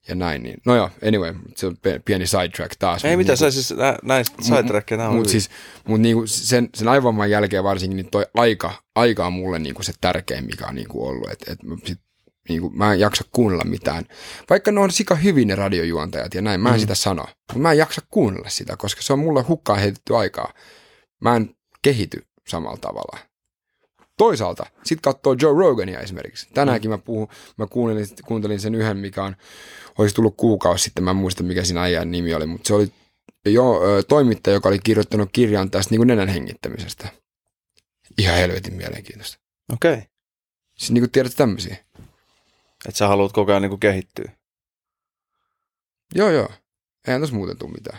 ja 0.08 0.14
näin. 0.14 0.42
Niin. 0.42 0.56
No 0.66 0.76
joo, 0.76 0.90
anyway, 1.06 1.34
se 1.56 1.66
on 1.66 1.76
pieni 2.04 2.26
sidetrack 2.26 2.76
taas. 2.78 3.04
Ei 3.04 3.16
mitä 3.16 3.32
niinku- 3.32 3.38
sä 3.38 3.50
siis 3.50 3.70
nä- 3.70 3.98
näistä 4.02 4.36
sidetrackeja, 4.42 4.98
nämä 4.98 5.10
Mutta 5.10 5.30
siis, 5.30 5.50
mut 5.88 6.00
niinku 6.00 6.26
sen, 6.26 6.68
sen 6.74 6.88
aivovamman 6.88 7.30
jälkeen 7.30 7.64
varsinkin, 7.64 7.96
niin 7.96 8.10
toi 8.10 8.26
aika, 8.34 8.72
aika 8.94 9.26
on 9.26 9.32
mulle 9.32 9.58
niinku 9.58 9.82
se 9.82 9.92
tärkein, 10.00 10.44
mikä 10.44 10.66
on 10.66 10.74
niinku 10.74 11.06
ollut. 11.06 11.30
Et, 11.30 11.48
et 11.48 11.62
mä 11.62 11.76
sit, 11.84 12.00
niinku, 12.48 12.70
mä 12.70 12.92
en 12.92 13.00
jaksa 13.00 13.24
kuunnella 13.32 13.64
mitään. 13.64 14.04
Vaikka 14.50 14.72
ne 14.72 14.80
on 14.80 14.90
sika 14.90 15.14
hyvin 15.14 15.48
ne 15.48 15.54
radiojuontajat 15.54 16.34
ja 16.34 16.42
näin, 16.42 16.60
mä 16.60 16.68
en 16.68 16.74
mm. 16.74 16.80
sitä 16.80 16.94
sano. 16.94 17.22
Mutta 17.22 17.58
mä 17.58 17.72
en 17.72 17.78
jaksa 17.78 18.02
kuunnella 18.10 18.48
sitä, 18.48 18.76
koska 18.76 19.02
se 19.02 19.12
on 19.12 19.18
mulle 19.18 19.42
hukkaan 19.42 19.78
heitetty 19.78 20.16
aikaa. 20.16 20.52
Mä 21.20 21.36
en 21.36 21.50
kehity 21.82 22.26
samalla 22.48 22.76
tavalla. 22.76 23.27
Toisaalta, 24.18 24.66
sit 24.84 25.00
katsoo 25.00 25.36
Joe 25.42 25.52
Rogania 25.52 26.00
esimerkiksi. 26.00 26.48
Tänäänkin 26.54 26.90
mä, 26.90 26.98
puhun, 26.98 27.28
mä 27.56 27.66
kuuntelin, 27.66 28.06
kuuntelin 28.26 28.60
sen 28.60 28.74
yhden, 28.74 28.96
mikä 28.96 29.24
on, 29.24 29.36
olisi 29.98 30.14
tullut 30.14 30.34
kuukausi 30.36 30.84
sitten, 30.84 31.04
mä 31.04 31.10
en 31.10 31.16
muista 31.16 31.42
mikä 31.42 31.64
siinä 31.64 31.80
ajan 31.80 32.10
nimi 32.10 32.34
oli, 32.34 32.46
mutta 32.46 32.68
se 32.68 32.74
oli 32.74 32.92
jo, 33.46 33.80
toimittaja, 34.08 34.54
joka 34.54 34.68
oli 34.68 34.78
kirjoittanut 34.78 35.28
kirjan 35.32 35.70
tästä 35.70 35.90
niin 35.90 35.98
kuin 35.98 36.06
nenän 36.06 36.28
hengittämisestä. 36.28 37.08
Ihan 38.18 38.36
helvetin 38.36 38.74
mielenkiintoista. 38.74 39.38
Okei. 39.72 39.92
Okay. 39.92 40.04
Siis 40.78 40.90
niin 40.90 41.02
kuin 41.02 41.10
tiedät 41.10 41.32
tämmöisiä. 41.36 41.76
Että 42.88 42.98
sä 42.98 43.08
haluat 43.08 43.32
koko 43.32 43.52
ajan 43.52 43.62
niinku 43.62 43.78
kehittyä. 43.78 44.32
Joo, 46.14 46.30
joo. 46.30 46.48
Eihän 47.06 47.20
tässä 47.20 47.36
muuten 47.36 47.58
tule 47.58 47.72
mitään. 47.72 47.98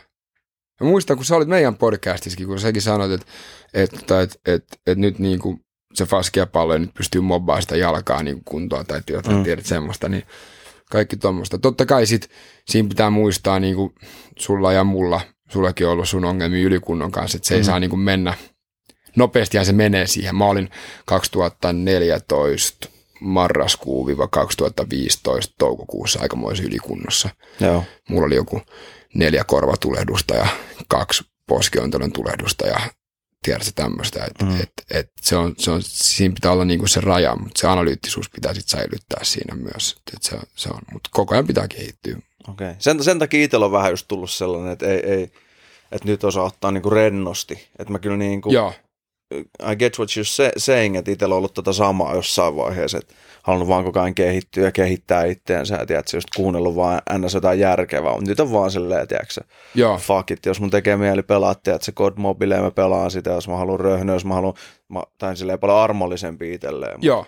Mä 0.82 0.88
muistan, 0.88 1.18
kun 1.18 1.26
sä 1.26 1.36
olit 1.36 1.48
meidän 1.48 1.78
podcastissakin, 1.78 2.48
kun 2.48 2.60
säkin 2.60 2.82
sanoit, 2.82 3.12
että, 3.12 3.26
että, 3.74 4.22
että, 4.22 4.40
että, 4.46 4.78
että 4.88 5.02
nyt 5.02 5.20
niin 5.20 5.40
kuin 5.40 5.66
se 5.94 6.06
faskia 6.06 6.46
pallo 6.48 6.78
nyt 6.78 6.94
pystyy 6.94 7.22
mobbaamaan 7.22 7.62
sitä 7.62 7.78
jalkaa 7.78 8.24
niin 8.24 8.42
kuntoon 8.46 8.86
tai 8.86 9.02
jotain, 9.10 9.38
mm. 9.38 9.44
tiedät 9.44 9.66
semmoista, 9.66 10.10
niin 10.10 10.24
kaikki 10.92 11.18
tuommoista. 11.18 11.58
Totta 11.58 11.86
kai 11.86 12.06
sit, 12.06 12.30
siinä 12.68 12.90
pitää 12.90 13.10
muistaa 13.10 13.60
niin 13.60 13.76
kuin 13.76 13.96
sulla 14.40 14.74
ja 14.74 14.84
mulla, 14.84 15.22
sullakin 15.50 15.88
on 15.88 15.94
ollut 15.94 16.10
sun 16.10 16.26
ongelmia 16.26 16.66
ylikunnon 16.66 17.12
kanssa, 17.12 17.36
että 17.36 17.48
se 17.48 17.56
ei 17.56 17.62
Mm. 17.62 17.66
saa 17.66 17.80
niin 17.80 17.90
kuin 17.90 18.00
mennä, 18.00 18.34
nopeastihan 19.16 19.66
se 19.66 19.74
menee 19.74 20.08
siihen. 20.08 20.36
Mä 20.36 20.46
olin 20.46 20.70
2014 21.06 22.90
marraskuu-2015 23.22 25.54
toukokuussa 25.58 26.20
aikamoisen 26.22 26.66
ylikunnossa. 26.66 27.30
Joo. 27.60 27.84
Mulla 28.10 28.26
oli 28.26 28.36
joku 28.36 28.62
neljä 29.14 29.44
korvatulehdusta 29.44 30.36
ja 30.36 30.48
kaksi 30.88 31.24
poskiontelon 31.48 32.12
tulehdusta 32.12 32.68
ja 32.68 32.80
tiedätkö 33.46 33.72
tämmöistä, 33.76 34.26
että 34.26 34.46
Mm. 34.46 34.62
et, 34.62 34.72
et 34.92 35.12
se 35.22 35.36
on, 35.36 35.56
se 35.58 35.72
on, 35.72 35.82
siinä 35.84 36.34
pitää 36.34 36.52
olla 36.52 36.66
niinku 36.66 36.88
se 36.88 37.02
raja, 37.02 37.36
mutta 37.36 37.60
se 37.62 37.68
analyyttisuus 37.68 38.30
pitää 38.30 38.54
sitten 38.54 38.80
säilyttää 38.80 39.24
siinä 39.24 39.56
myös, 39.56 39.96
että 39.98 40.12
et 40.16 40.24
se, 40.24 40.48
se 40.56 40.70
on, 40.70 40.80
mutta 40.94 41.10
koko 41.14 41.34
ajan 41.36 41.48
pitää 41.48 41.68
kehittyä. 41.68 42.16
Okei. 42.16 42.68
Okay. 42.68 42.76
Sen, 42.80 43.04
sen 43.04 43.20
takia 43.20 43.44
itsellä 43.44 43.66
on 43.66 43.72
vähän 43.72 43.92
just 43.92 44.08
tullut 44.08 44.32
sellainen, 44.32 44.74
että 44.74 44.86
ei, 44.88 45.00
ei 45.00 45.32
että 45.92 46.08
nyt 46.08 46.24
osaa 46.24 46.44
ottaa 46.44 46.72
niinku 46.72 46.90
rennosti. 46.90 47.68
Että 47.80 47.92
mä 47.92 48.00
kyllä 48.00 48.18
niinku, 48.18 48.52
Joo, 48.52 48.74
I 49.72 49.76
get 49.76 49.98
what 50.00 50.10
you're 50.10 50.24
say- 50.24 50.52
saying, 50.58 50.96
että 50.96 51.12
itsellä 51.12 51.36
on 51.36 51.38
ollut 51.38 51.54
tota 51.54 51.74
samaa 51.74 52.16
jossain 52.16 52.56
vaiheessa, 52.56 52.98
että 52.98 53.14
halunnut 53.50 53.70
vaan 53.70 53.84
koko 53.84 54.00
ajan 54.00 54.16
kehittyä 54.16 54.66
ja 54.66 54.72
kehittää 54.72 55.26
itteensä 55.26 55.76
ja 55.76 55.86
tiedätkö, 55.86 56.18
just 56.18 56.28
kuunnellut 56.36 56.76
vaan 56.76 57.02
ns. 57.18 57.34
jotain 57.34 57.60
järkevää, 57.60 58.12
mutta 58.14 58.30
nyt 58.30 58.40
on 58.40 58.52
vaan 58.52 58.72
silleen, 58.72 59.08
tiedätkö, 59.08 59.42
joo, 59.76 59.98
fuck 59.98 60.32
it, 60.32 60.46
jos 60.46 60.62
mun 60.62 60.70
tekee 60.70 60.98
mieli 60.98 61.24
pelaa, 61.24 61.56
tiedätkö, 61.56 61.86
se 61.86 61.92
God 61.92 62.14
Mobile, 62.18 62.62
mä 62.62 62.72
pelaan 62.72 63.12
sitä, 63.12 63.30
jos 63.30 63.48
mä 63.48 63.58
haluan 63.58 63.80
röhnöä, 63.80 64.16
jos 64.16 64.26
mä 64.26 64.34
haluan, 64.34 64.54
mä, 64.90 65.04
tai 65.18 65.38
silleen 65.38 65.60
paljon 65.60 65.80
armollisempi 65.80 66.54
itselleen. 66.54 66.94
Mut- 67.00 67.04
joo. 67.04 67.26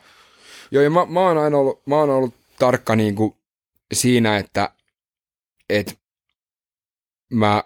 Joo, 0.71 0.83
ja 0.83 0.89
mä, 0.89 1.05
mä 1.05 1.19
oon 1.19 1.37
aina 1.37 1.57
ollut, 1.57 1.87
mä 1.87 1.95
oon 1.95 2.09
ollut 2.09 2.33
tarkka 2.59 2.95
niinku 2.95 3.37
siinä, 3.93 4.37
että 4.37 4.69
et 5.69 5.99
mä 7.33 7.63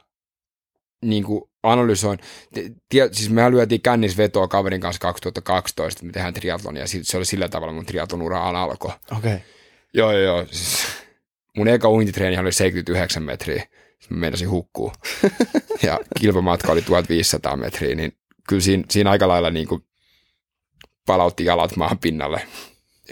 niinku 1.01 1.49
analysoin. 1.71 2.19
Tie, 2.89 3.09
siis 3.11 3.29
mehän 3.29 3.51
lyötiin 3.51 3.81
kännisvetoa 3.81 4.47
kaverin 4.47 4.81
kanssa 4.81 4.99
2012, 5.01 5.97
että 5.97 6.05
me 6.05 6.11
tehdään 6.11 6.33
triatlonia, 6.33 6.83
ja 6.83 6.87
sit- 6.87 7.07
se 7.07 7.17
oli 7.17 7.25
sillä 7.25 7.49
tavalla 7.49 7.73
mun 7.73 7.85
triatlon 7.85 8.21
ura 8.21 8.49
alkoi. 8.49 8.91
Okei. 9.17 9.33
Okay. 9.33 9.39
Joo, 9.93 10.11
joo. 10.11 10.45
Siis 10.51 10.87
mun 11.57 11.67
eka 11.67 11.89
uintitreeni 11.89 12.37
oli 12.37 12.51
79 12.51 13.23
metriä. 13.23 13.61
Sitten 13.99 14.17
mä 14.17 14.19
meinasin 14.19 14.49
hukkuu. 14.49 14.91
ja 15.83 15.99
kilpamatka 16.19 16.71
oli 16.71 16.81
1500 16.81 17.55
metriä, 17.57 17.95
niin 17.95 18.17
kyllä 18.49 18.61
siinä, 18.61 18.83
siinä 18.89 19.09
aika 19.11 19.27
lailla 19.27 19.49
niin 19.49 19.67
kuin 19.67 19.85
palautti 21.05 21.45
jalat 21.45 21.75
maan 21.75 21.97
pinnalle. 21.97 22.41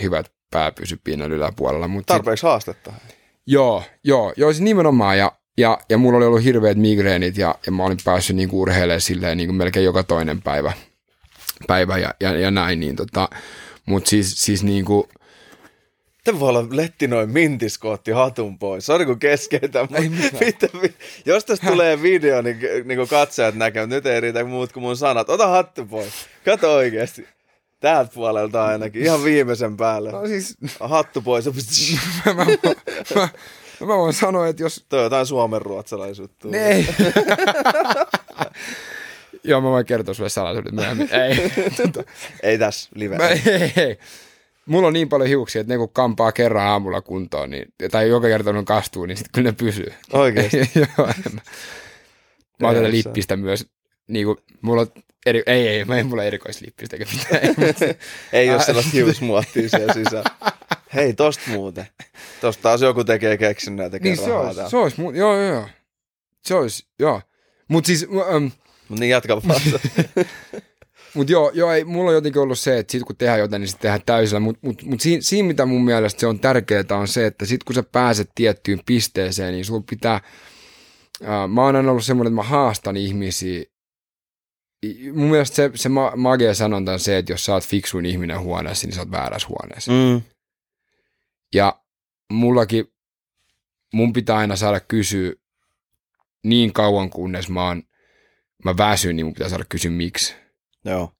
Hyvä, 0.01 0.20
että 0.20 0.32
pää 0.51 0.72
pysyi 0.72 0.97
pinnan 1.04 1.32
yläpuolella. 1.32 1.88
Mutta 1.88 2.14
sit, 2.14 2.18
Tarpeeksi 2.20 2.45
haastetta. 2.45 2.93
joo, 3.45 3.84
joo, 4.04 4.34
joo, 4.38 4.51
siis 4.51 4.62
nimenomaan. 4.62 5.18
Ja, 5.18 5.32
ja, 5.58 5.80
ja 5.89 5.97
mulla 5.97 6.18
oli 6.18 6.26
ollut 6.26 6.43
hirveät 6.43 6.78
migreenit 6.78 7.38
ja, 7.38 7.56
ja 7.66 7.72
mä 7.72 7.84
olin 7.84 7.97
päässyt 8.04 8.36
niin 8.36 8.49
urheilemaan 8.51 9.01
silleen 9.01 9.38
niin 9.38 9.47
kuin 9.47 9.56
melkein 9.56 9.86
joka 9.86 10.04
toinen 10.04 10.41
päivä, 10.41 10.74
päivä 11.68 11.97
ja, 11.97 12.14
ja, 12.20 12.39
ja 12.39 12.51
näin. 12.51 12.80
Niin 12.80 12.95
tota, 12.95 13.30
mutta 13.86 14.10
siis, 14.10 14.45
siis 14.45 14.64
niin 14.64 14.86
kuin, 14.86 15.08
Te 16.24 16.39
voi 16.39 16.49
olla 16.49 16.68
letti 16.72 17.08
noin 17.08 17.30
mintiskootti 17.30 18.12
hatun 18.12 18.60
pois. 18.60 18.86
Sori 18.86 19.06
kun 19.06 19.20
keskeytän. 19.20 19.88
Mitä 20.39 20.68
Jos 21.26 21.45
tästä 21.45 21.68
tulee 21.68 22.01
video, 22.01 22.41
niin, 22.41 22.60
niin 22.86 22.97
kuin 22.97 23.10
katsojat 23.10 23.56
näkevät, 23.56 23.89
nyt 23.89 24.06
ei 24.06 24.22
riitä 24.22 24.43
muut 24.43 24.72
kuin 24.72 24.84
mun 24.84 24.97
sanat. 24.97 25.30
Ota 25.30 25.47
hattu 25.47 25.86
pois. 25.86 26.14
Kato 26.45 26.74
oikeasti. 26.74 27.28
Täältä 27.80 28.12
puolelta 28.14 28.66
ainakin. 28.66 29.04
Ihan 29.04 29.24
viimeisen 29.24 29.78
päälle. 29.78 30.12
no 30.12 30.28
siis, 30.28 30.58
Hattu 30.80 31.22
pois. 31.22 31.45
mä, 32.26 32.34
mä, 32.34 32.45
mä, 33.16 33.30
mä 33.86 33.98
voin 33.98 34.14
sanoa, 34.14 34.48
että 34.48 34.64
jos... 34.64 34.86
Toi 34.90 35.00
on 35.00 35.04
jotain 35.04 35.26
suomen 35.26 35.62
ruotsalaisuutta. 35.62 36.48
Ei. 36.52 36.88
Joo, 39.44 39.62
mä 39.62 39.70
voin 39.70 39.86
kertoa 39.86 40.14
sulle 40.14 40.30
salaisuudet 40.30 40.72
myöhemmin. 40.74 41.10
Ei. 41.14 41.52
Ei 42.44 42.58
tässä 42.58 42.90
live. 42.96 43.18
mä, 43.18 43.28
ei, 43.28 43.42
ei. 43.78 43.98
Mulla 44.66 44.88
on 44.88 44.94
niin 44.94 45.10
paljon 45.10 45.30
hiuksia, 45.30 45.62
että 45.62 45.74
ne 45.74 45.78
kun 45.78 45.90
kampaa 45.90 46.32
kerran 46.32 46.68
aamulla 46.68 47.02
kuntoon, 47.02 47.52
niin, 47.52 47.74
tai 47.92 48.10
joka 48.10 48.28
kerta 48.28 48.54
ne 48.54 48.64
kastuu, 48.64 49.06
niin 49.06 49.18
sitten 49.18 49.32
kyllä 49.34 49.50
ne 49.50 49.56
pysyy. 49.58 49.94
Oikeesti. 50.14 50.58
Joo. 50.76 51.08
Mä, 51.08 51.42
mä 52.60 52.68
otan 52.68 52.92
lippistä 52.92 53.38
myös. 53.38 53.68
Niin 54.08 54.26
kuin, 54.26 54.38
mulla 54.62 54.82
on 54.82 54.88
eri, 55.26 55.44
ei, 55.46 55.68
ei, 55.68 55.86
mä 55.86 55.98
en 55.98 56.08
mulla 56.08 56.24
erikoislippistä 56.24 56.96
eikä 56.96 57.12
mitään. 57.14 57.40
Ei, 57.84 57.96
Ei 58.34 58.50
ole 58.50 58.64
sellaista 58.64 58.92
hiusmuottia 58.94 59.70
siellä 59.70 59.94
sisällä. 59.94 60.30
Hei, 60.96 61.14
tosta 61.14 61.41
muuten. 61.48 61.88
Tosta 62.41 62.64
taas 62.64 62.82
joku 62.82 63.04
tekee 63.04 63.38
keksinnää 63.38 63.89
tekee 63.89 64.12
niin 64.12 64.24
se 64.24 64.30
rahaa 64.30 64.41
olisi, 64.41 64.56
täällä. 64.56 64.70
se 64.70 64.78
olisi, 64.78 64.98
mu- 65.02 65.16
joo, 65.16 65.38
joo, 65.38 65.54
joo. 65.54 65.68
Se 66.46 66.56
olisi, 66.56 66.86
joo. 67.00 67.22
Mutta 67.68 67.88
siis, 67.88 68.08
ähm, 68.36 68.46
Mut 68.89 69.00
niin 69.00 69.10
jatka 69.10 69.41
vaan. 69.48 69.62
Mutta 71.14 71.32
joo, 71.34 71.52
joo 71.54 71.72
ei, 71.72 71.84
mulla 71.84 72.10
on 72.10 72.16
jotenkin 72.16 72.41
ollut 72.41 72.60
se, 72.60 72.78
että 72.80 72.91
sit 72.91 73.04
kun 73.04 73.16
tehdään 73.16 73.39
jotain, 73.39 73.60
niin 73.60 73.68
sitten 73.68 73.82
tehdään 73.82 74.02
täysillä. 74.06 74.39
Mutta 74.39 74.68
mut, 74.68 74.84
mut 74.84 75.02
siinä, 75.02 75.22
siinä, 75.22 75.48
mitä 75.48 75.66
mun 75.66 75.86
mielestä 75.86 76.20
se 76.20 76.28
on 76.28 76.39
tärkeää, 76.39 76.84
on 76.91 77.08
se, 77.08 77.26
että 77.26 77.46
sit 77.46 77.64
kun 77.64 77.76
sä 77.76 77.84
pääset 77.84 78.30
tiettyyn 78.36 78.80
pisteeseen, 78.86 79.54
niin 79.54 79.66
sulla 79.66 79.84
pitää... 79.89 80.22
Ää, 81.24 81.48
mä 81.48 81.62
oon 81.66 81.76
aina 81.76 81.91
ollut 81.91 82.06
semmoinen, 82.06 82.32
että 82.32 82.44
mä 82.44 82.50
haastan 82.50 82.98
ihmisiä. 82.98 83.64
Mun 85.14 85.30
mielestä 85.30 85.56
se, 85.56 85.72
se 85.76 85.89
ma- 85.89 86.14
magia 86.16 86.54
sanonta 86.54 86.94
on 86.94 87.00
se, 87.00 87.18
että 87.18 87.34
jos 87.34 87.46
sä 87.46 87.54
oot 87.54 87.64
fiksuin 87.64 88.06
ihminen 88.06 88.39
huoneessa, 88.39 88.88
niin 88.88 88.96
sä 88.96 89.02
oot 89.02 89.12
väärässä 89.12 89.48
huoneessa. 89.48 89.91
mm. 89.91 90.22
Ja 91.54 91.82
mullakin, 92.32 92.93
mun 93.93 94.14
pitää 94.14 94.38
aina 94.38 94.56
saada 94.56 94.80
kysyä 94.80 95.34
niin 96.43 96.74
kauan, 96.74 97.10
kunnes 97.10 97.49
mä 97.49 97.68
oon, 97.68 97.84
mä 98.66 98.78
väsyn, 98.78 99.16
niin 99.16 99.26
mun 99.26 99.34
pitää 99.34 99.49
saada 99.49 99.66
kysyä 99.70 99.91
miksi. 99.91 100.36
Joo. 100.86 101.12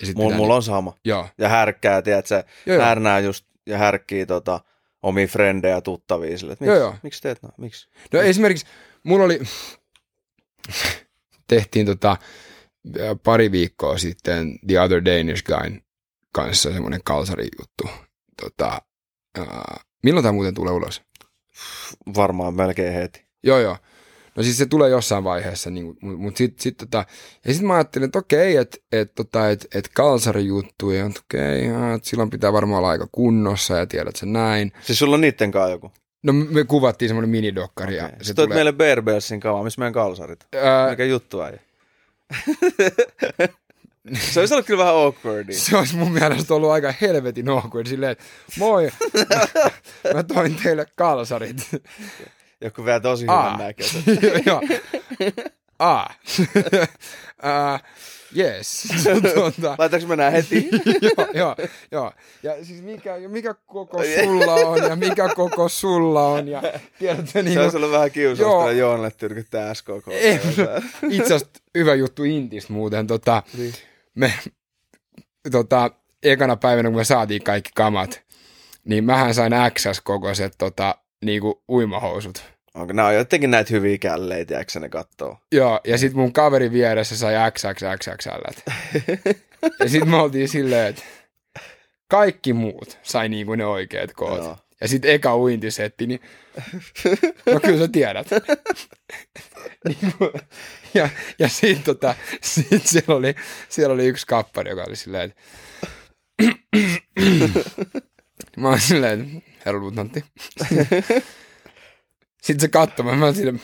Ja 0.00 0.06
sit 0.06 0.16
Mulla, 0.16 0.36
mulla 0.36 0.54
on 0.54 0.62
sama. 0.62 0.96
Joo, 1.04 1.28
Ja 1.38 1.48
härkkää, 1.48 2.02
tiedät 2.02 2.26
sä, 2.26 2.44
joo, 2.66 2.82
härnää 2.82 3.20
just 3.20 3.46
ja 3.66 3.78
härkkii 3.78 4.26
tota, 4.26 4.60
omia 5.02 5.26
frendejä 5.26 5.74
ja 5.74 5.80
tuttavia 5.80 6.38
sille, 6.38 6.52
että 6.52 6.64
miksi, 6.64 6.78
Joo, 6.78 6.80
joo. 6.80 6.96
miksi 7.02 7.22
teet 7.22 7.42
no, 7.42 7.48
miksi? 7.58 7.88
No 8.12 8.20
esimerkiksi 8.20 8.66
mulla 9.02 9.24
oli, 9.24 9.40
tehtiin 11.48 11.86
tota, 11.86 12.16
pari 13.24 13.52
viikkoa 13.52 13.98
sitten 13.98 14.58
The 14.66 14.80
Other 14.80 15.04
Danish 15.04 15.44
Guyn 15.44 15.82
kanssa 16.32 16.72
semmoinen 16.72 17.00
kalsari 17.04 17.48
juttu. 17.58 17.90
Tota, 18.42 18.82
milloin 20.02 20.22
tämä 20.22 20.32
muuten 20.32 20.54
tulee 20.54 20.72
ulos? 20.72 21.02
Varmaan 22.16 22.54
melkein 22.54 22.94
heti. 22.94 23.26
Joo, 23.42 23.58
joo. 23.58 23.76
No 24.36 24.42
siis 24.42 24.58
se 24.58 24.66
tulee 24.66 24.90
jossain 24.90 25.24
vaiheessa, 25.24 25.70
niin, 25.70 25.86
mutta 25.86 26.06
mut 26.22 26.36
sitten 26.36 26.62
sit, 26.62 26.76
tota, 26.76 27.04
ja 27.44 27.52
sitten 27.52 27.66
mä 27.66 27.74
ajattelin, 27.74 28.04
että 28.06 28.18
okei, 28.18 28.56
että 28.56 28.76
et, 28.92 29.14
tota, 29.14 29.50
et, 29.50 29.66
et 29.74 29.88
kalsarijuttu, 29.94 30.90
ja 30.90 31.06
okei, 31.06 31.64
että 31.94 32.08
silloin 32.08 32.30
pitää 32.30 32.52
varmaan 32.52 32.78
olla 32.78 32.88
aika 32.88 33.08
kunnossa, 33.12 33.76
ja 33.76 33.86
tiedät 33.86 34.16
sä 34.16 34.26
näin. 34.26 34.72
Siis 34.82 34.98
sulla 34.98 35.14
on 35.14 35.20
niitten 35.20 35.50
kanssa 35.50 35.70
joku. 35.70 35.92
No 36.22 36.32
me 36.32 36.64
kuvattiin 36.64 37.08
semmoinen 37.08 37.30
minidokkari, 37.30 37.96
ja 37.96 38.04
Okay. 38.04 38.18
se 38.18 38.24
Sä 38.24 38.34
toit 38.34 38.46
tulee... 38.46 38.56
meille 38.56 38.72
Bear 38.72 39.02
Bellsin 39.02 39.40
kamaa, 39.40 39.64
missä 39.64 39.78
meidän 39.78 39.92
kalsarit. 39.92 40.46
Ää, 40.62 40.90
Mikä 40.90 41.04
juttu 41.04 41.42
äijä? 41.42 41.60
Se 44.14 44.40
olisi 44.40 44.54
ollut 44.54 44.66
kyllä 44.66 44.78
vähän 44.84 44.94
awkward. 44.94 45.52
se 45.52 45.76
olisi 45.76 45.96
mun 45.96 46.12
mielestä 46.12 46.54
ollut 46.54 46.70
aika 46.70 46.94
helvetin 47.00 47.48
awkward 47.48 47.86
silleen, 47.86 48.12
että 48.12 48.24
moi, 48.58 48.90
mä, 49.28 50.12
mä 50.14 50.22
toin 50.22 50.56
teille 50.62 50.86
kalsarit. 50.94 51.56
Joku 52.60 52.84
vielä 52.84 53.00
tosi 53.00 53.22
hyvän 53.22 53.58
näköiset. 53.58 54.02
Joo. 54.46 54.62
Ah. 55.78 56.18
uh, 57.44 57.80
yes. 58.36 58.88
tuota, 59.34 59.74
Laitaanko 59.78 60.08
mennään 60.08 60.32
heti? 60.32 60.68
joo, 61.10 61.26
joo, 61.34 61.56
joo. 61.92 62.12
Ja 62.42 62.64
siis 62.64 62.82
mikä, 62.82 63.16
mikä 63.28 63.54
koko 63.66 64.02
sulla 64.22 64.54
on 64.54 64.82
ja 64.82 64.96
mikä 64.96 65.28
koko 65.34 65.68
sulla 65.68 66.26
on. 66.26 66.48
Ja 66.48 66.62
tiedätkö, 66.98 67.42
niin 67.42 67.54
Se 67.54 67.60
olisi 67.60 67.76
ollut 67.76 67.90
vähän 67.90 68.10
kiusausta 68.10 68.72
Joonalle 68.72 69.10
tyrkyttää 69.10 69.74
SKK. 69.74 70.08
Itse 71.10 71.34
asiassa 71.34 71.46
hyvä 71.74 71.94
juttu 71.94 72.24
Intistä 72.24 72.72
muuten. 72.72 73.06
Tota, 73.06 73.42
Niin. 73.58 73.74
Me, 74.16 74.32
tota, 75.52 75.90
ekana 76.22 76.56
päivänä, 76.56 76.88
kun 76.88 76.98
me 76.98 77.04
saatiin 77.04 77.42
kaikki 77.42 77.70
kamat, 77.74 78.22
niin 78.84 79.04
mähän 79.04 79.34
sain 79.34 79.52
XS-kokoiset 79.52 80.52
tota, 80.58 80.98
niinku 81.24 81.62
uimahousut. 81.68 82.44
Onko 82.74 82.92
nämä 82.92 83.08
on 83.08 83.14
jotenkin 83.14 83.50
näitä 83.50 83.74
hyviä 83.74 83.98
källeitä, 83.98 84.54
jääkö 84.54 84.80
ne 84.80 84.88
kattoo? 84.88 85.38
Joo, 85.52 85.80
ja 85.84 85.98
sitten 85.98 86.20
mun 86.20 86.32
kaveri 86.32 86.72
vieressä 86.72 87.16
sai 87.16 87.34
XXXXL. 87.50 88.72
ja 89.80 89.88
sitten 89.88 90.10
me 90.10 90.16
oltiin 90.16 90.48
silleen, 90.48 90.86
että 90.86 91.02
kaikki 92.08 92.52
muut 92.52 92.98
sai 93.02 93.28
niinku 93.28 93.54
ne 93.54 93.66
oikeat 93.66 94.12
koot. 94.12 94.44
Joo. 94.44 94.56
Ja 94.86 94.90
sitten 94.90 95.10
eka 95.10 95.36
uintisetti, 95.36 96.06
niin 96.06 96.20
no 97.52 97.60
kyllä 97.60 97.78
sä 97.78 97.88
tiedät. 97.88 98.26
Ja 100.94 101.08
ja 101.38 101.48
sitten 101.48 101.84
tota, 101.84 102.14
sit 102.42 102.86
siellä, 102.86 103.14
oli, 103.14 103.34
siellä 103.68 103.94
oli 103.94 104.06
yksi 104.06 104.26
kappari, 104.26 104.70
joka 104.70 104.84
oli 104.84 104.96
silleen, 104.96 105.24
että 105.24 105.40
mä 108.56 108.68
oon 108.68 108.80
silleen, 108.80 109.20
että 109.20 109.50
herra 109.66 109.80
luutnantti. 109.80 110.24
Sitten 112.42 112.60
se 112.60 112.68
katsoi, 112.68 113.16
mä 113.16 113.24
olin 113.24 113.34
silleen, 113.34 113.60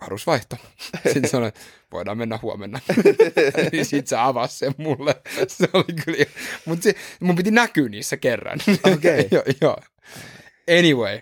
varusvaihto. 0.00 0.56
Sitten 1.12 1.28
sanoi, 1.28 1.48
että 1.48 1.60
voidaan 1.92 2.18
mennä 2.18 2.38
huomenna. 2.42 2.80
niin 3.72 3.84
sitten 3.84 4.06
se 4.06 4.16
avasi 4.16 4.58
sen 4.58 4.74
mulle. 4.76 5.14
Se 5.48 5.68
oli 5.72 6.02
kyllä, 6.04 6.24
mutta 6.64 6.88
mun 7.20 7.36
piti 7.36 7.50
näkyä 7.50 7.88
niissä 7.88 8.16
kerran. 8.16 8.58
Okei. 8.94 9.28
joo, 9.30 9.42
joo. 9.60 9.78
Anyway. 10.78 11.20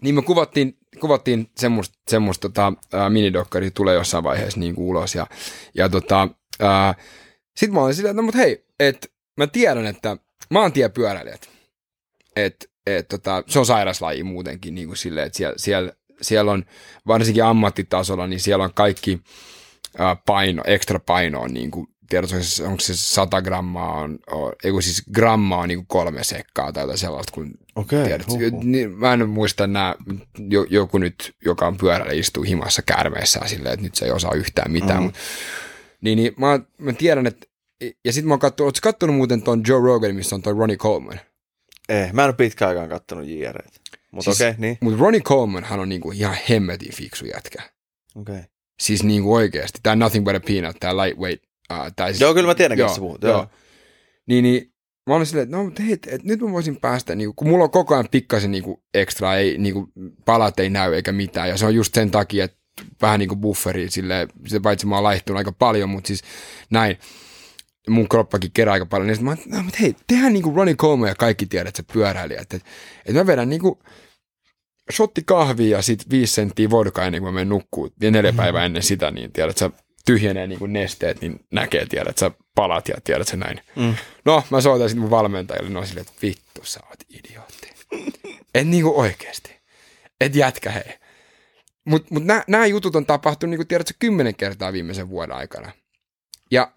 niin 0.00 0.14
me 0.14 0.22
kuvattiin, 0.22 0.78
kuvattiin 1.00 1.50
semmoista, 1.56 1.98
semmoista 2.08 2.48
tota, 2.48 2.72
minidokkari 3.08 3.70
tulee 3.70 3.94
jossain 3.94 4.24
vaiheessa 4.24 4.60
niin 4.60 4.74
kuin 4.74 4.86
ulos. 4.86 5.14
Ja, 5.14 5.26
ja 5.74 5.88
tota, 5.88 6.28
sitten 7.56 7.74
mä 7.74 7.80
olin 7.80 7.94
silleen, 7.94 8.10
että 8.10 8.22
no 8.22 8.26
mut 8.26 8.34
hei, 8.34 8.66
että 8.80 9.08
mä 9.36 9.46
tiedän, 9.46 9.86
että 9.86 10.16
maantiepyöräilijät, 10.50 11.48
että 12.36 12.66
et, 12.86 13.08
tota, 13.08 13.44
se 13.46 13.58
on 13.58 13.66
sairaslaji 13.66 14.22
muutenkin 14.22 14.74
niin 14.74 14.86
kuin 14.86 14.96
silleen, 14.96 15.26
että 15.26 15.36
siellä, 15.36 15.54
siellä, 15.56 15.92
siellä 16.22 16.52
on 16.52 16.64
varsinkin 17.06 17.44
ammattitasolla, 17.44 18.26
niin 18.26 18.40
siellä 18.40 18.64
on 18.64 18.74
kaikki 18.74 19.20
ää, 19.98 20.16
paino, 20.26 20.62
ekstra 20.66 21.00
paino 21.00 21.40
on 21.40 21.54
niin 21.54 21.70
kuin, 21.70 21.86
tiedätkö, 22.08 22.36
onko 22.36 22.44
se, 22.44 22.64
onko 22.64 22.80
se 22.80 22.96
100 22.96 23.42
grammaa 23.42 24.00
on, 24.00 24.18
on 24.30 24.52
ei 24.64 24.70
kun 24.70 24.82
siis 24.82 25.02
grammaa 25.14 25.58
on 25.58 25.68
niin 25.68 25.86
kolme 25.86 26.24
sekkaa 26.24 26.72
tai 26.72 26.82
jotain 26.82 26.98
sellaista, 26.98 27.32
kun 27.32 27.50
Okei. 27.76 28.04
tiedät, 28.04 28.26
niin, 28.62 28.90
mä 28.90 29.12
en 29.12 29.28
muista 29.28 29.66
nämä, 29.66 29.94
jo, 30.50 30.66
joku 30.70 30.98
nyt, 30.98 31.34
joka 31.44 31.66
on 31.66 31.76
pyörällä, 31.76 32.12
istuu 32.12 32.42
himassa 32.42 32.82
käärmeessään 32.82 33.48
silleen, 33.48 33.74
että 33.74 33.84
nyt 33.84 33.94
se 33.94 34.04
ei 34.04 34.10
osaa 34.10 34.34
yhtään 34.34 34.72
mitään. 34.72 35.02
Mm. 35.02 35.12
Niin, 36.00 36.16
niin 36.16 36.32
mä, 36.36 36.60
mä, 36.78 36.92
tiedän, 36.92 37.26
että 37.26 37.46
ja 38.04 38.12
sitten 38.12 38.28
mä 38.28 38.32
oon 38.32 38.40
katsonut, 38.40 38.68
ootko 38.68 38.80
kattonut 38.82 39.16
muuten 39.16 39.42
ton 39.42 39.62
Joe 39.68 39.80
Rogan, 39.80 40.14
missä 40.14 40.34
on 40.34 40.42
toi 40.42 40.54
Ronnie 40.54 40.76
Coleman? 40.76 41.20
Eh, 41.88 42.12
mä 42.12 42.22
en 42.22 42.28
ole 42.28 42.34
pitkään 42.34 42.68
aikaan 42.68 42.88
kattonut 42.88 43.26
JREitä. 43.26 43.80
Mutta 44.10 44.24
Siis- 44.24 44.36
okei, 44.36 44.50
okay, 44.50 44.60
niin. 44.60 44.78
Mutta 44.80 45.00
Ronnie 45.00 45.20
Colemanhan 45.20 45.80
on 45.80 45.88
niinku 45.88 46.10
ihan 46.10 46.36
hemmetin 46.48 46.94
fiksu 46.94 47.26
jätkä. 47.26 47.62
Okei. 48.16 48.34
Okay. 48.34 48.44
Siis 48.80 49.02
niinku 49.02 49.34
oikeasti. 49.34 49.80
Tää 49.82 49.96
Nothing 49.96 50.24
But 50.24 50.36
A 50.36 50.40
Peanut, 50.40 50.76
tää 50.80 50.96
Lightweight. 50.96 51.51
Uh, 51.72 51.92
tää 51.96 52.08
siis, 52.08 52.20
Joo, 52.20 52.34
kyllä 52.34 52.46
mä 52.46 52.54
tiedän, 52.54 52.78
Joo, 52.78 52.96
joo. 52.98 53.18
Joo. 53.22 53.46
Niin, 54.26 54.42
niin 54.42 54.72
mä 55.06 55.14
olin 55.14 55.26
silleen, 55.26 55.44
että 55.44 55.56
no, 55.56 55.72
hei, 55.86 55.92
et, 55.92 56.08
et, 56.10 56.24
nyt 56.24 56.40
mä 56.40 56.52
voisin 56.52 56.76
päästä, 56.76 57.14
niinku, 57.14 57.32
kun 57.36 57.48
mulla 57.48 57.64
on 57.64 57.70
koko 57.70 57.94
ajan 57.94 58.08
pikkasen 58.10 58.50
niinku, 58.50 58.82
ekstra, 58.94 59.36
ei, 59.36 59.58
niinku, 59.58 59.88
palat 60.24 60.60
ei 60.60 60.70
näy 60.70 60.94
eikä 60.94 61.12
mitään, 61.12 61.48
ja 61.48 61.56
se 61.56 61.66
on 61.66 61.74
just 61.74 61.94
sen 61.94 62.10
takia, 62.10 62.44
että 62.44 62.56
vähän 63.02 63.18
niinku 63.18 63.36
bufferi, 63.36 63.90
silleen, 63.90 64.28
se 64.46 64.60
paitsi 64.60 64.86
mä 64.86 64.94
oon 64.94 65.04
laihtunut 65.04 65.38
aika 65.38 65.52
paljon, 65.52 65.88
mutta 65.88 66.08
siis 66.08 66.22
näin, 66.70 66.98
mun 67.88 68.08
kroppakin 68.08 68.50
kerää 68.54 68.72
aika 68.72 68.86
paljon, 68.86 69.08
niin 69.08 69.24
mä 69.24 69.30
oon, 69.30 69.38
no, 69.46 69.62
mutta 69.62 69.78
hei, 69.80 69.96
tehdään 70.06 70.32
niinku 70.32 70.52
Ronnie 70.56 70.74
Coleman 70.74 71.08
ja 71.08 71.14
kaikki 71.14 71.46
tiedät, 71.46 71.68
että 71.68 71.82
se 71.82 71.92
pyöräilijä, 71.92 72.40
että, 72.40 72.56
että, 72.56 72.70
että 73.06 73.20
mä 73.20 73.26
vedän 73.26 73.48
niinku 73.48 73.82
shotti 74.92 75.22
kahvia 75.26 75.76
ja 75.76 75.82
sit 75.82 76.10
viisi 76.10 76.34
senttiä 76.34 76.70
vodkaa 76.70 77.04
ennen 77.04 77.22
kuin 77.22 77.32
mä 77.32 77.34
menen 77.34 77.48
nukkuun, 77.48 77.90
ja 78.00 78.10
neljä 78.10 78.32
päivää 78.32 78.64
ennen 78.64 78.82
sitä, 78.82 79.10
niin 79.10 79.32
tiedät, 79.32 79.58
sä 79.58 79.70
tyhjenee 80.04 80.46
niinku 80.46 80.66
nesteet, 80.66 81.20
niin 81.20 81.46
näkee, 81.50 81.86
tiedät, 81.86 82.18
sä 82.18 82.30
palat 82.54 82.88
ja 82.88 82.94
tiedät 83.04 83.28
sä 83.28 83.36
näin. 83.36 83.60
Mm. 83.76 83.94
No, 84.24 84.44
mä 84.50 84.60
soitan 84.60 84.88
sitten 84.88 85.00
mun 85.00 85.10
valmentajalle, 85.10 85.70
no 85.70 85.86
silleen, 85.86 86.06
että 86.08 86.22
vittu, 86.22 86.64
sä 86.64 86.80
oot 86.90 86.98
idiootti. 87.08 87.70
Et 88.54 88.68
niinku 88.68 89.00
oikeesti. 89.00 89.56
Et 90.20 90.34
jätkä 90.34 90.70
hei. 90.70 90.98
Mut, 91.84 92.10
mut 92.10 92.22
nämä 92.46 92.66
jutut 92.66 92.96
on 92.96 93.06
tapahtunut, 93.06 93.50
niinku 93.50 93.64
tiedätkö, 93.64 93.94
kymmenen 93.98 94.34
kertaa 94.34 94.72
viimeisen 94.72 95.08
vuoden 95.08 95.36
aikana. 95.36 95.72
Ja 96.50 96.72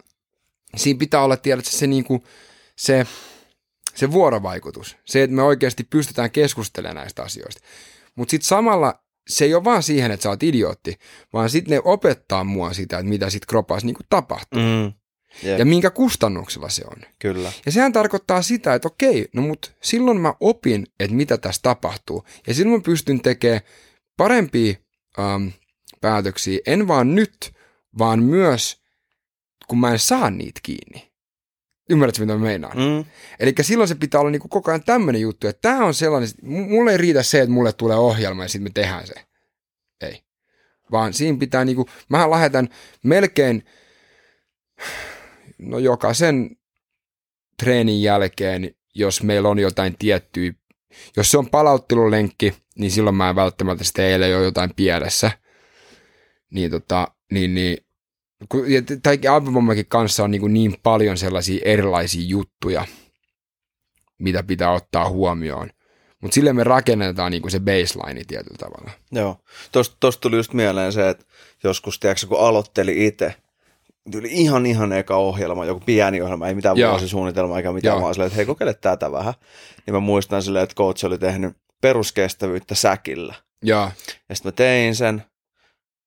siinä 0.76 0.98
pitää 0.98 1.22
olla, 1.22 1.36
tiedätkö, 1.36 1.70
se, 1.70 1.86
niinku, 1.86 2.24
se, 2.76 3.06
se 3.94 4.12
vuorovaikutus. 4.12 4.96
Se, 5.04 5.22
että 5.22 5.36
me 5.36 5.42
oikeasti 5.42 5.84
pystytään 5.84 6.30
keskustelemaan 6.30 6.96
näistä 6.96 7.22
asioista. 7.22 7.60
Mutta 8.14 8.30
sitten 8.30 8.46
samalla 8.46 9.05
se 9.28 9.44
ei 9.44 9.54
ole 9.54 9.64
vaan 9.64 9.82
siihen, 9.82 10.10
että 10.10 10.22
sä 10.22 10.28
oot 10.28 10.42
idiootti, 10.42 10.96
vaan 11.32 11.50
sitten 11.50 11.70
ne 11.70 11.80
opettaa 11.84 12.44
mua 12.44 12.72
sitä, 12.72 12.98
että 12.98 13.08
mitä 13.08 13.30
sit 13.30 13.46
kropassa 13.46 13.86
niinku 13.86 14.02
tapahtuu. 14.10 14.60
Mm. 14.60 14.92
Jep, 15.42 15.58
Ja 15.58 15.64
minkä 15.64 15.90
kustannuksella 15.90 16.68
se 16.68 16.84
on. 16.90 16.96
kyllä. 17.18 17.52
Ja 17.66 17.72
sehän 17.72 17.92
tarkoittaa 17.92 18.42
sitä, 18.42 18.74
että 18.74 18.88
okei, 18.88 19.28
no 19.32 19.42
mut 19.42 19.74
silloin 19.82 20.20
mä 20.20 20.34
opin, 20.40 20.86
että 21.00 21.16
mitä 21.16 21.38
tässä 21.38 21.62
tapahtuu. 21.62 22.24
Ja 22.46 22.54
silloin 22.54 22.80
mä 22.80 22.84
pystyn 22.84 23.20
tekemään 23.20 23.60
parempia 24.16 24.74
ähm, 25.18 25.48
päätöksiä, 26.00 26.58
en 26.66 26.88
vaan 26.88 27.14
nyt, 27.14 27.52
vaan 27.98 28.22
myös, 28.22 28.80
kun 29.68 29.80
mä 29.80 29.92
en 29.92 29.98
saa 29.98 30.30
niitä 30.30 30.60
kiinni. 30.62 31.12
Ymmärrätkö, 31.90 32.20
mitä 32.22 32.34
mä 32.34 32.38
meinaan? 32.38 32.76
Mm. 32.76 33.04
Eli 33.40 33.54
silloin 33.60 33.88
se 33.88 33.94
pitää 33.94 34.20
olla 34.20 34.30
niinku 34.30 34.48
koko 34.48 34.70
ajan 34.70 34.84
tämmöinen 34.84 35.20
juttu, 35.20 35.46
että 35.46 35.60
tämä 35.60 35.84
on 35.84 35.94
sellainen, 35.94 36.28
mulle 36.42 36.90
ei 36.90 36.96
riitä 36.96 37.22
se, 37.22 37.40
että 37.40 37.52
mulle 37.52 37.72
tulee 37.72 37.96
ohjelma 37.96 38.42
ja 38.44 38.48
sitten 38.48 38.62
me 38.62 38.70
tehdään 38.74 39.06
se. 39.06 39.14
Ei. 40.00 40.22
Vaan 40.92 41.14
siinä 41.14 41.38
pitää 41.38 41.64
niinku, 41.64 41.88
mähän 42.08 42.30
lähetän 42.30 42.68
melkein, 43.02 43.64
no 45.58 45.78
jokaisen 45.78 46.56
treenin 47.62 48.02
jälkeen, 48.02 48.74
jos 48.94 49.22
meillä 49.22 49.48
on 49.48 49.58
jotain 49.58 49.96
tiettyä, 49.98 50.52
jos 51.16 51.30
se 51.30 51.38
on 51.38 51.50
palauttelulenkki, 51.50 52.54
niin 52.78 52.90
silloin 52.90 53.16
mä 53.16 53.30
en 53.30 53.36
välttämättä 53.36 53.84
sitä 53.84 54.02
eilen 54.02 54.30
jo 54.30 54.42
jotain 54.42 54.74
pielessä. 54.76 55.30
Niin 56.50 56.70
tota, 56.70 57.08
niin, 57.32 57.54
niin 57.54 57.85
tai 59.02 59.18
Abimommekin 59.28 59.86
kanssa 59.88 60.24
on 60.24 60.30
niin, 60.30 60.40
kuin 60.40 60.54
niin 60.54 60.76
paljon 60.82 61.18
sellaisia 61.18 61.60
erilaisia 61.64 62.26
juttuja, 62.26 62.84
mitä 64.18 64.42
pitää 64.42 64.72
ottaa 64.72 65.08
huomioon. 65.08 65.70
Mutta 66.22 66.34
sille 66.34 66.52
me 66.52 66.64
rakennetaan 66.64 67.32
niin 67.32 67.42
kuin 67.42 67.52
se 67.52 67.60
baseline 67.60 68.24
tietyllä 68.26 68.56
tavalla. 68.58 68.90
Joo. 69.12 69.36
Tuosta 69.72 69.96
tosta 70.00 70.20
tuli 70.20 70.36
just 70.36 70.52
mieleen 70.52 70.92
se, 70.92 71.08
että 71.08 71.24
joskus, 71.64 71.98
tiedätkö, 71.98 72.26
kun 72.26 72.40
aloitteli 72.40 73.06
itse, 73.06 73.34
tuli 74.12 74.28
ihan 74.30 74.66
ihan 74.66 74.92
eka 74.92 75.16
ohjelma, 75.16 75.64
joku 75.64 75.80
pieni 75.86 76.20
ohjelma, 76.20 76.48
ei 76.48 76.54
mitään 76.54 76.76
Joo. 76.76 76.90
vuosisuunnitelmaa 76.90 77.56
eikä 77.56 77.72
mitään, 77.72 77.94
Joo. 77.94 78.02
vaan 78.02 78.14
silleen, 78.14 78.26
että 78.26 78.36
hei 78.36 78.46
kokeile 78.46 78.74
tätä 78.74 79.12
vähän. 79.12 79.34
Niin 79.86 79.94
mä 79.94 80.00
muistan 80.00 80.42
silleen, 80.42 80.62
että 80.62 80.74
coach 80.74 81.04
oli 81.04 81.18
tehnyt 81.18 81.56
peruskestävyyttä 81.80 82.74
säkillä. 82.74 83.34
Ja, 83.64 83.90
Ja 84.28 84.34
sitten 84.34 84.52
mä 84.52 84.56
tein 84.56 84.94
sen. 84.94 85.22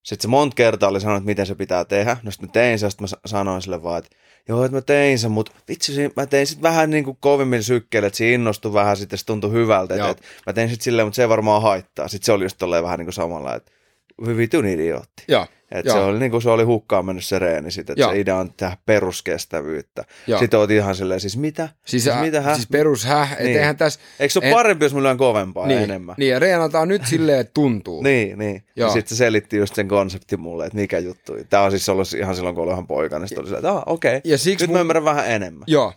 Sitten 0.04 0.22
se 0.22 0.28
monta 0.28 0.56
kertaa 0.56 0.90
oli 0.90 1.02
sanonut, 1.02 1.18
että 1.18 1.26
miten 1.26 1.46
se 1.46 1.56
pitää 1.56 1.86
tehdä. 1.86 2.18
No 2.24 2.32
sitten 2.32 2.50
mä 2.50 2.54
tein 2.54 2.80
sen, 2.80 2.92
sitten 2.92 3.04
mä 3.04 3.08
sa- 3.08 3.20
sanoin 3.26 3.62
sille 3.62 3.84
vaan, 3.84 3.98
että 4.00 4.16
joo, 4.48 4.64
että 4.66 4.78
mä 4.78 4.82
tein 4.82 5.20
sen, 5.20 5.32
mutta 5.32 5.52
vitsi, 5.68 6.12
mä 6.16 6.26
tein 6.26 6.48
sitten 6.48 6.64
vähän 6.64 6.90
niin 6.90 7.04
kuin 7.04 7.18
kovimmin 7.20 7.64
sykkeelle, 7.64 8.08
että 8.08 8.18
se 8.18 8.32
innostui 8.34 8.74
vähän, 8.74 8.98
sitten 8.98 9.20
se 9.20 9.26
tuntui 9.26 9.52
hyvältä. 9.52 9.94
Että, 9.96 10.10
että 10.10 10.24
mä 10.46 10.54
tein 10.54 10.70
sitten 10.70 10.84
silleen, 10.84 11.08
mutta 11.08 11.16
se 11.16 11.22
ei 11.22 11.30
varmaan 11.30 11.62
haittaa. 11.62 12.08
Sitten 12.08 12.26
se 12.26 12.32
oli 12.32 12.46
just 12.46 12.58
tolleen 12.58 12.84
vähän 12.84 13.00
niin 13.00 13.06
kuin 13.06 13.14
samalla, 13.14 13.56
että 13.56 13.72
hyvityn 14.26 14.66
idiootti. 14.66 15.24
Joo. 15.28 15.46
Et 15.72 15.86
Joo. 15.86 15.96
se 15.96 16.02
oli 16.04 16.20
niin 16.20 16.32
kuin 16.32 16.42
se 16.42 16.50
oli 16.50 16.64
hukkaan 16.64 17.06
mennyt 17.06 17.26
se 17.26 17.40
reeni 17.40 17.72
sit, 17.72 17.90
että 17.90 18.08
se 18.12 18.20
idea 18.20 18.36
on 18.38 18.54
tehdä 18.58 18.78
peruskestävyyttä. 18.86 20.04
Joo. 20.28 20.40
Sitten 20.40 20.60
oot 20.60 20.72
ihan 20.72 20.96
silleen, 20.96 21.20
siis 21.20 21.38
mitä? 21.38 21.70
Siis, 21.86 22.04
Siis 22.04 22.16
mitä, 22.22 22.42
häh? 22.42 22.56
siis 22.56 22.68
perus 22.72 23.06
häh, 23.06 23.38
Niin. 23.40 23.58
eihän 23.58 23.78
tässä... 23.78 24.00
Eikö 24.20 24.32
se 24.32 24.40
ole 24.40 24.48
en- 24.48 24.54
parempi, 24.54 24.86
jos 24.86 24.94
mä 24.94 25.04
lyön 25.04 25.18
kovempaa 25.18 25.68
niin, 25.68 25.78
ja 25.78 25.84
enemmän? 25.84 26.16
Niin, 26.18 26.32
ja 26.32 26.40
reenataan 26.40 26.88
nyt 26.88 27.06
silleen, 27.06 27.40
että 27.40 27.54
tuntuu. 27.54 28.02
Niin, 28.10 28.40
niin. 28.40 28.56
Ja 28.56 28.62
Joo. 28.84 28.90
sitten 28.94 29.10
se 29.10 29.16
selitti 29.16 29.58
just 29.58 29.76
sen 29.76 29.88
konseptin 29.88 30.40
mulle, 30.40 30.66
että 30.66 30.78
mikä 30.78 31.00
juttu. 31.00 31.34
Tämä 31.50 31.64
on 31.64 31.72
siis 31.72 31.90
ollut 31.90 32.14
ihan 32.14 32.36
silloin, 32.36 32.56
kun 32.56 32.64
olin 32.64 32.74
ihan 32.74 32.88
poika, 32.88 33.20
niin 33.20 33.28
sitten 33.28 33.42
oli 33.44 33.50
se, 33.50 33.56
että 33.56 33.72
ah, 33.72 33.84
okei, 33.86 34.18
okay. 34.18 34.32
Ja 34.32 34.38
siksi 34.38 34.64
nyt 34.64 34.70
mun- 34.70 34.74
mä 34.78 34.82
ymmärrän 34.82 35.06
vähän 35.06 35.28
enemmän. 35.32 35.64
Joo, 35.68 35.94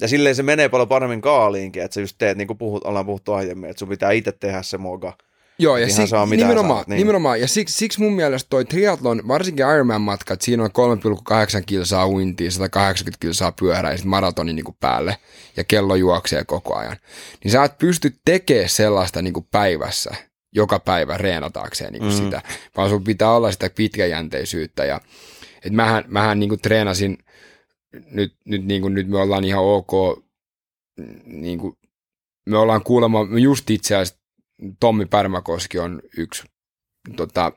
Ja 0.00 0.08
silleen 0.08 0.34
se 0.34 0.42
menee 0.42 0.68
paljon 0.68 0.88
paremmin 0.88 1.20
kaaliinkin, 1.20 1.82
että 1.82 1.94
sä 1.94 2.00
just 2.00 2.16
teet, 2.18 2.38
niin 2.38 2.46
kuin 2.48 2.58
puhut, 2.58 2.84
ollaan 2.84 3.06
puhuttu 3.06 3.32
aiemmin, 3.32 3.70
että 3.70 3.78
sun 3.78 3.88
pitää 3.88 4.10
itse 4.10 4.32
tehdä 4.32 4.62
se 4.62 4.78
moga. 4.78 5.12
Joo, 5.58 5.76
ja 5.76 5.86
siksi, 5.86 6.14
mitä 6.28 6.42
nimenomaan, 6.42 6.78
saat, 6.78 6.88
niin. 6.88 6.98
nimenomaan, 6.98 7.40
ja 7.40 7.48
siksi, 7.48 7.78
siksi 7.78 8.00
mun 8.00 8.12
mielestä 8.12 8.46
toi 8.50 8.64
triathlon, 8.64 9.28
varsinkin 9.28 9.66
Ironman-matkat, 9.74 10.42
siinä 10.42 10.62
on 10.62 10.70
3,8 11.58 11.62
kilsaa 11.66 12.08
uintia, 12.08 12.50
180 12.50 13.20
kilsaa 13.20 13.52
pyörää 13.52 13.90
ja 13.92 13.96
sitten 13.96 14.10
maratoni 14.10 14.52
niin 14.52 14.64
kuin 14.64 14.76
päälle, 14.80 15.16
ja 15.56 15.64
kello 15.64 15.94
juoksee 15.94 16.44
koko 16.44 16.74
ajan. 16.76 16.96
Niin 17.44 17.52
sä 17.52 17.64
et 17.64 17.78
pysty 17.78 18.14
tekemään 18.24 18.68
sellaista 18.68 19.22
niin 19.22 19.34
kuin 19.34 19.46
päivässä, 19.50 20.14
joka 20.52 20.78
päivä 20.78 21.18
reenataakseen 21.18 21.92
niin 21.92 22.02
kuin 22.02 22.14
Mm. 22.14 22.24
sitä, 22.24 22.42
vaan 22.76 22.90
sun 22.90 23.04
pitää 23.04 23.30
olla 23.30 23.52
sitä 23.52 23.70
pitkäjänteisyyttä. 23.70 24.84
Ja, 24.84 25.00
et 25.64 25.72
mähän, 25.72 26.04
mähän 26.08 26.40
niin 26.40 26.48
kuin 26.48 26.60
treenasin, 26.60 27.18
nyt, 28.10 28.36
nyt, 28.44 28.64
niin 28.64 28.82
kuin, 28.82 28.94
nyt 28.94 29.08
me 29.08 29.18
ollaan 29.18 29.44
ihan 29.44 29.64
ok, 29.64 29.90
niin 31.24 31.58
kuin, 31.58 31.76
me 32.46 32.58
ollaan 32.58 32.82
kuulemma, 32.82 33.24
me 33.24 33.40
just 33.40 33.70
itse 33.70 33.96
asiassa 33.96 34.23
Tommi 34.80 35.06
Pärmäkoski 35.06 35.78
on 35.78 36.02
yksi, 36.16 36.42
tota, 37.16 37.52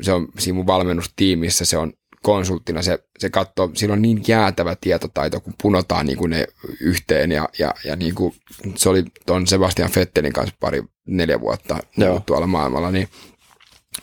se 0.00 0.12
on 0.12 0.28
siinä 0.38 0.56
mun 0.56 0.66
valmennustiimissä, 0.66 1.64
se 1.64 1.78
on 1.78 1.92
konsulttina, 2.22 2.82
se, 2.82 2.98
se 3.18 3.30
katsoo, 3.30 3.70
sillä 3.74 3.92
on 3.92 4.02
niin 4.02 4.22
jäätävä 4.28 4.76
tietotaito, 4.80 5.40
kun 5.40 5.54
punotaan 5.62 6.06
niin 6.06 6.18
kuin 6.18 6.30
ne 6.30 6.46
yhteen 6.80 7.32
ja, 7.32 7.48
ja, 7.58 7.74
ja 7.84 7.96
niin 7.96 8.14
kuin, 8.14 8.34
se 8.76 8.88
oli 8.88 9.04
ton 9.26 9.46
Sebastian 9.46 9.90
Fettelin 9.90 10.32
kanssa 10.32 10.56
pari, 10.60 10.82
neljä 11.06 11.40
vuotta 11.40 11.78
Joo. 11.96 12.22
tuolla 12.26 12.46
maailmalla, 12.46 12.90
niin, 12.90 13.08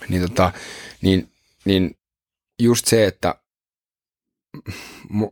niin, 0.09 0.21
tota, 0.21 0.51
niin, 1.01 1.31
niin 1.65 1.97
just 2.59 2.85
se, 2.85 3.05
että 3.05 3.35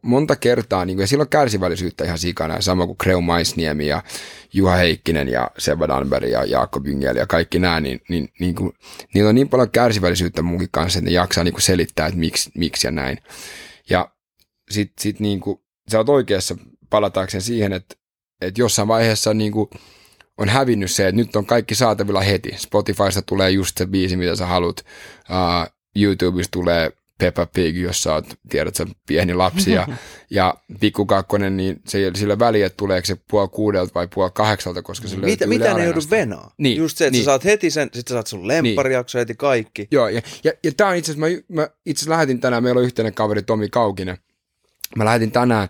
monta 0.02 0.36
kertaa, 0.36 0.86
niin 0.86 0.98
kuin, 0.98 1.04
ja 1.04 1.08
sillä 1.08 1.22
on 1.22 1.30
kärsivällisyyttä 1.30 2.04
ihan 2.06 2.18
sikana, 2.18 2.62
sama 2.62 2.86
kuin 2.86 2.98
Kreu 2.98 3.22
Maisniemi 3.22 3.88
ja 3.88 4.04
Juha 4.54 4.76
Heikkinen 4.76 5.28
ja 5.28 5.52
Seba 5.58 5.88
Danberg 5.88 6.30
ja 6.30 6.46
Jaakko 6.46 6.80
Byngel 6.80 7.16
ja 7.16 7.28
kaikki 7.28 7.60
nämä, 7.60 7.80
niin, 7.80 8.02
niin, 8.10 8.30
niin 8.40 8.56
kuin, 8.56 8.74
niillä 9.14 9.30
on 9.30 9.36
niin 9.36 9.50
paljon 9.50 9.72
kärsivällisyyttä 9.72 10.42
munkin 10.42 10.70
kanssa, 10.72 11.00
että 11.00 11.10
ne 11.10 11.14
jaksaa 11.14 11.44
niin 11.44 11.54
kuin 11.54 11.62
selittää, 11.62 12.08
että 12.08 12.20
miksi, 12.20 12.52
miksi 12.58 12.88
ja 12.88 12.92
näin. 12.92 13.18
Ja 13.90 14.12
sit, 14.70 14.92
sit 15.00 15.20
niin 15.20 15.40
kuin, 15.40 15.60
sä 15.92 15.98
oot 15.98 16.10
oikeassa 16.10 16.58
palataakseen 16.90 17.42
siihen, 17.42 17.74
että, 17.74 17.96
että 18.42 18.62
jossain 18.62 18.88
vaiheessa 18.88 19.34
niin 19.34 19.52
kuin, 19.52 19.70
on 20.38 20.50
hävinnyt 20.50 20.92
se, 20.92 21.08
että 21.08 21.22
nyt 21.22 21.36
on 21.36 21.46
kaikki 21.46 21.76
saatavilla 21.76 22.22
heti. 22.22 22.52
Spotifysta 22.58 23.22
tulee 23.22 23.52
just 23.52 23.78
se 23.78 23.86
biisi, 23.86 24.18
mitä 24.18 24.36
sä 24.36 24.46
haluat. 24.46 24.86
Uh, 25.30 25.74
YouTubesta 25.96 26.52
tulee 26.52 26.92
Peppa 27.22 27.46
Pig, 27.46 27.78
jos 27.78 28.04
sä 28.04 28.14
oot, 28.14 28.26
tiedät 28.50 28.76
sä, 28.76 28.86
pieni 29.08 29.34
lapsi. 29.34 29.72
Ja, 29.72 29.88
ja 30.30 30.56
Pikku 30.80 31.06
Kakkonen, 31.06 31.58
niin 31.58 31.82
se 31.88 31.98
ei 31.98 32.16
sillä 32.16 32.40
väliä, 32.40 32.66
että 32.66 32.78
tuleeko 32.78 33.06
se 33.06 33.18
puoli 33.32 33.48
kuudelta 33.48 33.94
vai 33.96 34.08
puoli 34.16 34.32
kahdeksalta, 34.34 34.82
koska 34.82 35.08
se 35.08 35.18
Mitä, 35.18 35.48
mitä 35.48 35.64
ne 35.64 35.70
joudu 35.70 35.82
Areenasta. 35.82 36.10
venaa? 36.10 36.54
Niin, 36.58 36.78
Just 36.78 36.98
se, 36.98 37.06
että 37.06 37.12
niin. 37.12 37.24
sä 37.24 37.26
saat 37.26 37.46
heti 37.46 37.70
sen, 37.70 37.90
sit 37.94 38.08
sä 38.08 38.16
saat 38.16 38.28
sun 38.28 38.48
lempparijakso 38.48 39.20
heti 39.20 39.36
kaikki. 39.36 39.88
Joo, 39.92 40.08
ja, 40.08 40.22
ja, 40.44 40.52
ja 40.64 40.72
tämä 40.72 40.90
on 40.90 40.96
itse 40.96 41.12
asiassa, 41.12 41.42
mä, 41.50 41.62
mä 41.62 41.70
itse 41.86 42.10
lähetin 42.10 42.40
tänään, 42.40 42.64
meillä 42.64 42.80
on 42.80 42.86
yhteinen 42.86 43.14
kaveri 43.14 43.42
Tomi 43.42 43.70
Kaukinen. 43.70 44.18
Mä 44.96 45.06
lähetin 45.06 45.32
tänään, 45.32 45.70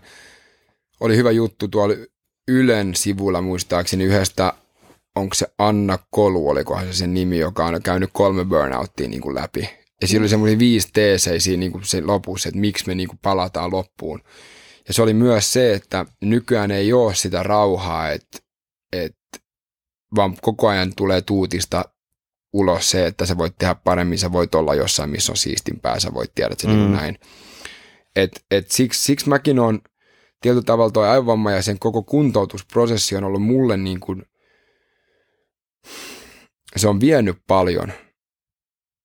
oli 1.00 1.16
hyvä 1.16 1.30
juttu 1.30 1.68
tuolla 1.68 1.94
Ylen 2.48 2.94
sivulla 2.94 3.40
muistaakseni 3.40 4.04
yhdestä, 4.04 4.52
onko 5.16 5.34
se 5.34 5.46
Anna 5.58 5.98
Kolu, 6.10 6.48
olikohan 6.48 6.86
se 6.86 6.92
sen 6.92 7.14
nimi, 7.14 7.38
joka 7.38 7.66
on 7.66 7.82
käynyt 7.82 8.10
kolme 8.12 8.44
burnouttia 8.44 9.08
niin 9.08 9.20
kuin 9.20 9.34
läpi. 9.34 9.81
Ja 10.02 10.08
siinä 10.08 10.22
oli 10.22 10.28
semmoisia 10.28 10.58
viisi 10.58 10.88
teeseisiä 10.92 11.56
niin 11.56 11.72
kuin 11.72 11.84
sen 11.84 12.06
lopussa, 12.06 12.48
että 12.48 12.60
miksi 12.60 12.86
me 12.86 12.94
niin 12.94 13.08
kuin 13.08 13.18
palataan 13.22 13.72
loppuun. 13.72 14.22
Ja 14.88 14.94
se 14.94 15.02
oli 15.02 15.14
myös 15.14 15.52
se, 15.52 15.74
että 15.74 16.06
nykyään 16.20 16.70
ei 16.70 16.92
ole 16.92 17.14
sitä 17.14 17.42
rauhaa, 17.42 18.10
että, 18.10 18.38
että 18.92 19.38
vaan 20.16 20.36
koko 20.42 20.68
ajan 20.68 20.92
tulee 20.96 21.20
tuutista 21.20 21.84
ulos 22.52 22.90
se, 22.90 23.06
että 23.06 23.26
sä 23.26 23.38
voit 23.38 23.54
tehdä 23.58 23.74
paremmin, 23.74 24.18
sä 24.18 24.32
voit 24.32 24.54
olla 24.54 24.74
jossain, 24.74 25.10
missä 25.10 25.32
on 25.32 25.36
siistimpää, 25.36 26.00
sä 26.00 26.14
voit 26.14 26.34
tiedä, 26.34 26.52
että 26.52 26.62
se 26.62 26.68
mm. 26.68 26.74
niin 26.74 26.92
näin. 26.92 27.18
Et, 28.16 28.44
et 28.50 28.70
siksi, 28.70 29.04
siksi 29.04 29.28
mäkin 29.28 29.58
on 29.58 29.80
tietyllä 30.40 30.64
tavalla 30.64 30.90
toi 30.90 31.08
aivovamma 31.08 31.50
ja 31.50 31.62
sen 31.62 31.78
koko 31.78 32.02
kuntoutusprosessi 32.02 33.16
on 33.16 33.24
ollut 33.24 33.42
mulle 33.42 33.76
niin 33.76 34.00
kuin, 34.00 34.22
se 36.76 36.88
on 36.88 37.00
vienyt 37.00 37.36
paljon 37.46 37.92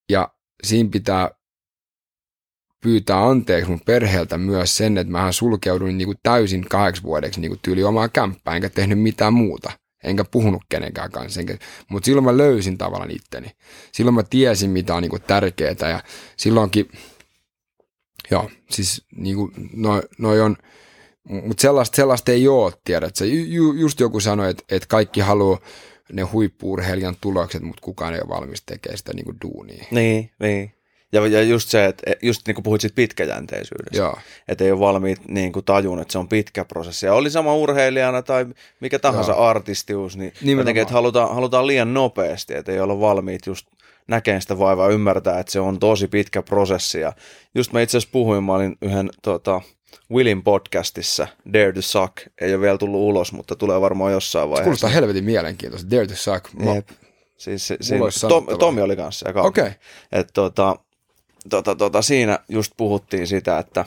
ja 0.10 0.37
siinä 0.64 0.90
pitää 0.90 1.32
pyytää 2.84 3.28
anteeksi 3.28 3.70
mun 3.70 3.82
perheeltä 3.86 4.38
myös 4.38 4.78
sen, 4.78 4.98
että 4.98 5.12
mähän 5.12 5.34
sulkeuduin 5.34 5.98
niin 5.98 6.06
kuin 6.06 6.18
täysin 6.24 6.66
kahdeksi 6.70 7.04
vuodeksi 7.04 7.42
niin 7.42 7.52
kuin 7.52 7.60
tyyli 7.62 7.84
omaa 7.84 8.10
kämppää, 8.10 8.56
enkä 8.56 8.70
tehnyt 8.70 9.00
mitään 9.00 9.34
muuta. 9.34 9.72
Enkä 10.04 10.24
puhunut 10.32 10.62
kenenkään 10.70 11.12
kanssa. 11.12 11.40
Enkä, 11.40 11.58
mutta 11.90 12.06
silloin 12.06 12.26
mä 12.26 12.38
löysin 12.38 12.78
tavallaan 12.78 13.12
itteni. 13.12 13.52
Silloin 13.92 14.16
mä 14.16 14.24
tiesin, 14.24 14.70
mitä 14.70 14.96
on 14.96 15.02
niin 15.02 15.10
kuin 15.10 15.22
tärkeää. 15.22 15.76
Ja 15.82 16.04
silloinkin, 16.38 16.92
joo, 18.32 18.50
siis 18.70 19.06
niin 19.16 19.36
kuin, 19.36 19.52
noi, 19.74 20.02
noi 20.18 20.42
on, 20.42 20.58
mutta 21.30 21.62
sellaista, 21.62 21.96
sellaista 21.96 22.32
ei 22.32 22.48
ole, 22.48 22.74
tiedät 22.84 23.16
sä. 23.16 23.26
Ju, 23.26 23.44
ju, 23.44 23.74
just 23.74 24.00
joku 24.00 24.20
sanoi, 24.20 24.50
että, 24.50 24.64
että 24.70 24.88
kaikki 24.88 25.22
haluaa 25.22 25.60
ne 26.14 26.22
huippuurheilijan 26.22 27.16
tulokset, 27.22 27.62
mutta 27.62 27.82
kukaan 27.82 28.14
ei 28.14 28.20
ole 28.20 28.30
valmis 28.30 28.64
tekemään 28.66 28.98
sitä 28.98 29.14
niin 29.14 29.26
kuin 29.26 29.38
duunia. 29.46 29.86
Niin, 29.92 30.32
niin. 30.40 30.74
Ja, 31.12 31.28
ja 31.28 31.42
just 31.44 31.70
se, 31.70 31.86
että 31.86 32.12
just 32.22 32.48
niin 32.48 32.56
kuin 32.56 32.64
puhuit 32.64 32.82
siitä 32.82 32.96
pitkäjänteisyydestä. 32.96 33.98
Joo, 33.98 34.18
Että 34.48 34.64
ei 34.64 34.72
ole 34.72 34.80
valmiit 34.80 35.28
niin 35.28 35.52
kuin 35.54 35.66
tajun, 35.66 36.00
että 36.00 36.12
se 36.12 36.18
on 36.18 36.28
pitkä 36.28 36.66
prosessi. 36.66 37.06
Ja 37.06 37.14
oli 37.14 37.30
sama 37.30 37.56
urheilijana 37.56 38.22
tai 38.22 38.46
mikä 38.80 39.00
tahansa 39.00 39.32
Joo. 39.32 39.42
artistius, 39.44 40.18
niin 40.18 40.34
Nimenomaan. 40.42 40.62
jotenkin, 40.62 40.82
että 40.82 40.94
halutaan, 40.94 41.36
halutaan 41.36 41.68
liian 41.68 41.94
nopeasti, 41.94 42.54
että 42.54 42.72
ei 42.72 42.80
olla 42.80 43.00
valmiit 43.00 43.46
just 43.46 43.68
näkemään 44.08 44.42
sitä 44.42 44.60
vaivaa, 44.60 44.88
ymmärtää, 44.90 45.40
että 45.40 45.52
se 45.52 45.60
on 45.60 45.80
tosi 45.80 46.08
pitkä 46.08 46.42
prosessi. 46.42 47.00
Ja 47.00 47.14
just 47.56 47.74
mä 47.74 47.82
itse 47.82 47.98
asiassa 47.98 48.12
puhuin, 48.12 48.44
mä 48.44 48.54
olin 48.54 48.78
yhden 48.82 49.10
tota, 49.22 49.62
Willin 50.12 50.44
podcastissa, 50.44 51.28
Dare 51.54 51.74
to 51.74 51.82
Suck, 51.82 52.18
ei 52.42 52.54
ole 52.54 52.62
vielä 52.62 52.78
tullut 52.78 53.02
ulos, 53.02 53.34
mutta 53.34 53.56
tulee 53.56 53.82
varmaan 53.82 54.12
jossain 54.14 54.46
se 54.46 54.50
vaiheessa. 54.50 54.64
kuulostaa 54.64 54.90
helvetin 54.90 55.24
mielenkiintoista. 55.24 55.92
Dare 55.92 56.08
to 56.08 56.16
suck. 56.16 56.54
Mä, 56.54 56.76
Jep. 56.76 56.90
Siis, 57.38 57.70
olisi 58.02 58.28
Tom. 58.28 58.46
Tomi 58.60 58.82
oli 58.82 58.96
kanssa. 58.96 59.30
Okei. 59.30 59.44
okay. 59.44 59.72
että 60.12 60.34
tota, 60.34 60.76
tota, 61.50 61.76
tota, 61.76 62.02
siinä 62.02 62.40
just 62.50 62.72
puhuttiin 62.78 63.28
sitä, 63.28 63.60
että, 63.60 63.86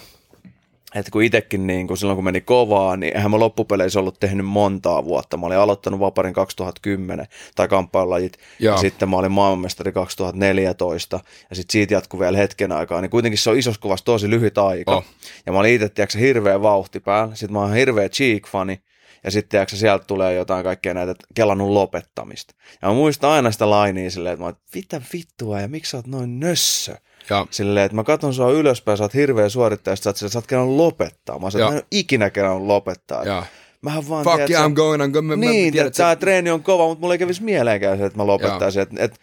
että 0.94 1.10
kun 1.10 1.22
itsekin 1.22 1.66
niin 1.66 1.86
kun 1.86 1.96
silloin 1.96 2.16
kun 2.16 2.24
meni 2.24 2.40
kovaa, 2.40 2.96
niin 2.96 3.16
eihän 3.16 3.30
mä 3.30 3.38
loppupeleissä 3.38 4.00
ollut 4.00 4.20
tehnyt 4.20 4.46
montaa 4.46 5.04
vuotta. 5.04 5.36
Mä 5.36 5.46
olin 5.46 5.58
aloittanut 5.58 6.00
Vaparin 6.00 6.34
2010 6.34 7.26
tai 7.54 7.68
kamppailulajit 7.68 8.36
Joo. 8.58 8.74
ja 8.74 8.80
sitten 8.80 9.08
mä 9.08 9.16
olin 9.16 9.32
maailmanmestari 9.32 9.92
2014 9.92 11.20
ja 11.50 11.56
sitten 11.56 11.72
siitä 11.72 11.94
jatkui 11.94 12.20
vielä 12.20 12.38
hetken 12.38 12.72
aikaa, 12.72 13.00
niin 13.00 13.10
kuitenkin 13.10 13.38
se 13.38 13.50
on 13.50 13.58
isossa 13.58 13.80
kuvassa 13.80 14.04
tosi 14.04 14.30
lyhyt 14.30 14.58
aika. 14.58 14.96
Oh. 14.96 15.04
Ja 15.46 15.52
mä 15.52 15.58
olin 15.58 15.74
itse, 15.74 15.88
tiedätkö, 15.88 16.18
hirveä 16.18 16.62
vauhti 16.62 17.00
päällä. 17.00 17.34
Sitten 17.34 17.52
mä 17.52 17.60
oon 17.60 17.74
hirveä 17.74 18.08
cheek-fani. 18.08 18.80
Ja 19.24 19.30
sitten 19.30 19.48
tiedätkö, 19.48 19.76
sieltä 19.76 20.04
tulee 20.04 20.34
jotain 20.34 20.64
kaikkea 20.64 20.94
näitä 20.94 21.14
kelannut 21.34 21.70
lopettamista. 21.70 22.54
Ja 22.82 22.88
mä 22.88 22.94
muistan 22.94 23.30
aina 23.30 23.50
sitä 23.50 23.70
lainia 23.70 24.10
silleen, 24.10 24.32
että 24.32 24.42
mä 24.42 24.46
oon, 24.46 24.54
että 24.54 24.70
mitä 24.74 25.02
vittua 25.12 25.60
ja 25.60 25.68
miksi 25.68 25.90
sä 25.90 25.96
oot 25.96 26.06
noin 26.06 26.40
nössö? 26.40 26.96
Joo. 27.30 27.46
Silleen, 27.50 27.86
että 27.86 27.96
mä 27.96 28.04
katson 28.04 28.34
sua 28.34 28.50
ylöspäin, 28.50 28.98
sä 28.98 29.04
oot 29.04 29.14
hirveä 29.14 29.48
suorittaja, 29.48 29.92
ja 29.92 29.96
sit 29.96 30.02
sä 30.02 30.10
oot, 30.10 30.32
sä 30.32 30.38
oot 30.38 30.46
kelannut 30.46 30.76
lopettaa. 30.76 31.38
Mä 31.38 31.42
Joo. 31.42 31.48
että 31.48 31.58
mä 31.58 31.68
en 31.68 31.74
ole 31.74 31.86
ikinä 31.90 32.30
kelannut 32.30 32.66
lopettaa. 32.66 33.24
Joo. 33.24 33.44
Mähän 33.82 34.08
vaan, 34.08 34.24
Fuck 34.24 34.36
tiedät 34.36 34.50
yeah, 34.50 34.70
I'm 34.70 34.74
going, 34.74 35.02
I'm 35.02 35.10
going. 35.10 35.40
Niin, 35.40 35.72
tiedät, 35.72 35.86
että 35.86 35.96
tämä 35.96 36.16
treeni 36.16 36.50
on 36.50 36.62
kova, 36.62 36.86
mutta 36.86 37.00
mulla 37.00 37.14
ei 37.14 37.18
kävisi 37.18 37.42
mieleenkään 37.42 37.98
se, 37.98 38.04
että 38.04 38.18
mä 38.18 38.26
lopettaisin. 38.26 38.82
Että 38.82 38.94
et, 38.98 39.20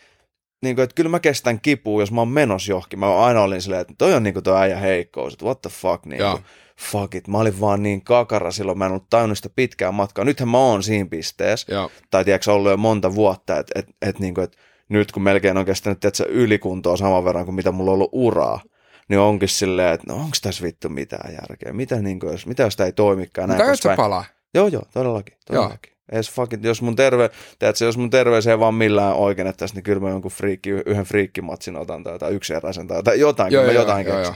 niin 0.64 0.76
kuin, 0.76 0.84
että 0.84 0.93
kyllä 0.93 1.10
mä 1.10 1.20
kestän 1.20 1.62
kipua, 1.62 2.02
jos 2.02 2.12
mä 2.12 2.22
oon 2.22 2.28
menossa 2.28 2.72
johonkin. 2.72 3.00
Mä 3.00 3.26
aina 3.26 3.41
olin 3.41 3.62
silleen, 3.62 3.82
että 3.82 3.93
toi 3.98 4.14
on 4.14 4.24
niin 4.24 4.34
kuin 4.34 4.43
toi 4.43 4.58
äijä 4.58 4.78
heikkous, 4.78 5.34
että 5.34 5.45
what 5.45 5.62
the 5.62 5.70
fuck, 5.70 6.06
niin 6.06 6.22
kuin, 6.22 6.43
fuck 6.80 7.16
it. 7.16 7.28
Mä 7.28 7.38
olin 7.38 7.60
vaan 7.60 7.84
niin 7.84 8.02
kakara 8.04 8.52
silloin, 8.52 8.78
mä 8.78 8.86
en 8.86 8.91
ollut 8.91 9.10
tajunnut 9.10 9.38
sitä 9.38 9.50
pitkää 9.56 9.91
matkaa. 9.91 10.26
Nythän 10.26 10.50
mä 10.50 10.58
oon 10.58 10.84
siinä 10.84 11.10
pisteessä, 11.10 11.74
Joo. 11.74 11.91
tai 12.12 12.26
tiedätkö, 12.26 12.54
ollut 12.54 12.72
jo 12.72 12.78
monta 12.78 13.16
vuotta, 13.16 13.60
että 13.60 13.80
et, 13.80 13.88
et, 14.02 14.20
niin 14.20 14.34
kuin, 14.34 14.43
että 14.43 14.58
nyt 14.90 15.12
kun 15.12 15.24
melkein 15.24 15.58
on 15.58 15.66
kestänyt 15.66 16.00
tiedätkö, 16.00 16.26
ylikuntoa 16.30 16.98
saman 16.98 17.26
verran 17.26 17.46
kuin 17.46 17.56
mitä 17.56 17.72
mulla 17.72 17.92
on 17.92 17.96
ollut 17.96 18.10
uraa, 18.12 18.62
niin 19.10 19.20
onkin 19.20 19.50
silleen, 19.50 19.94
että 19.94 20.08
no 20.08 20.16
onko 20.16 20.38
tässä 20.42 20.64
vittu 20.64 20.90
mitään 20.90 21.34
järkeä, 21.34 21.74
mitä, 21.74 21.96
niin 21.96 22.20
kuin, 22.20 22.32
jos, 22.32 22.46
mitä 22.46 22.64
jos 22.64 22.76
tämä 22.76 22.86
ei 22.86 22.94
toimikaan, 22.94 23.50
Mutta 23.50 23.64
ajat 23.64 23.76
sä 23.76 23.90
poispäin. 23.90 23.98
palaa? 23.98 24.26
Joo, 24.54 24.68
joo, 24.68 24.84
todellakin, 24.94 25.38
todellakin. 25.46 25.94
Ees 26.12 26.32
fucking, 26.32 26.66
jos 26.66 26.82
mun, 26.82 26.96
terve, 26.96 27.30
tiedätkö, 27.60 27.86
jos 27.86 27.98
mun 27.98 28.10
terveys 28.10 28.48
ei 28.48 28.60
vaan 28.60 28.74
millään 28.74 29.16
oikenettaisi, 29.16 29.76
niin 29.76 29.84
kyllä 29.84 30.00
mä 30.00 30.10
jonkun 30.10 30.32
friikki, 30.32 30.70
yhden 30.70 31.06
friikkimatsin 31.06 31.76
otan 31.76 32.04
tai 32.04 32.14
jotain 32.14 32.36
yksieräisen 32.36 32.88
tai, 32.88 33.04
tai 33.04 33.20
jotain, 33.20 33.54
joo, 33.54 33.64
joo, 33.64 33.74
jotain 33.74 34.08
joo, 34.08 34.22
joo. 34.22 34.36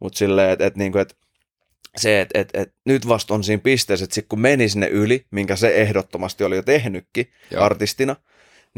Mutta 0.00 0.18
silleen, 0.18 0.50
että 0.50 0.66
et, 0.66 0.76
niinku, 0.76 0.98
et, 0.98 1.16
se, 1.96 2.20
että 2.20 2.38
et, 2.38 2.50
et, 2.54 2.74
nyt 2.84 3.08
vasta 3.08 3.34
on 3.34 3.44
siinä 3.44 3.60
pisteessä, 3.64 4.04
että 4.04 4.14
sit 4.14 4.26
kun 4.28 4.40
meni 4.40 4.68
sinne 4.68 4.86
yli, 4.86 5.26
minkä 5.30 5.56
se 5.56 5.74
ehdottomasti 5.74 6.44
oli 6.44 6.56
jo 6.56 6.62
tehnytkin 6.62 7.32
joo. 7.50 7.64
artistina, 7.64 8.16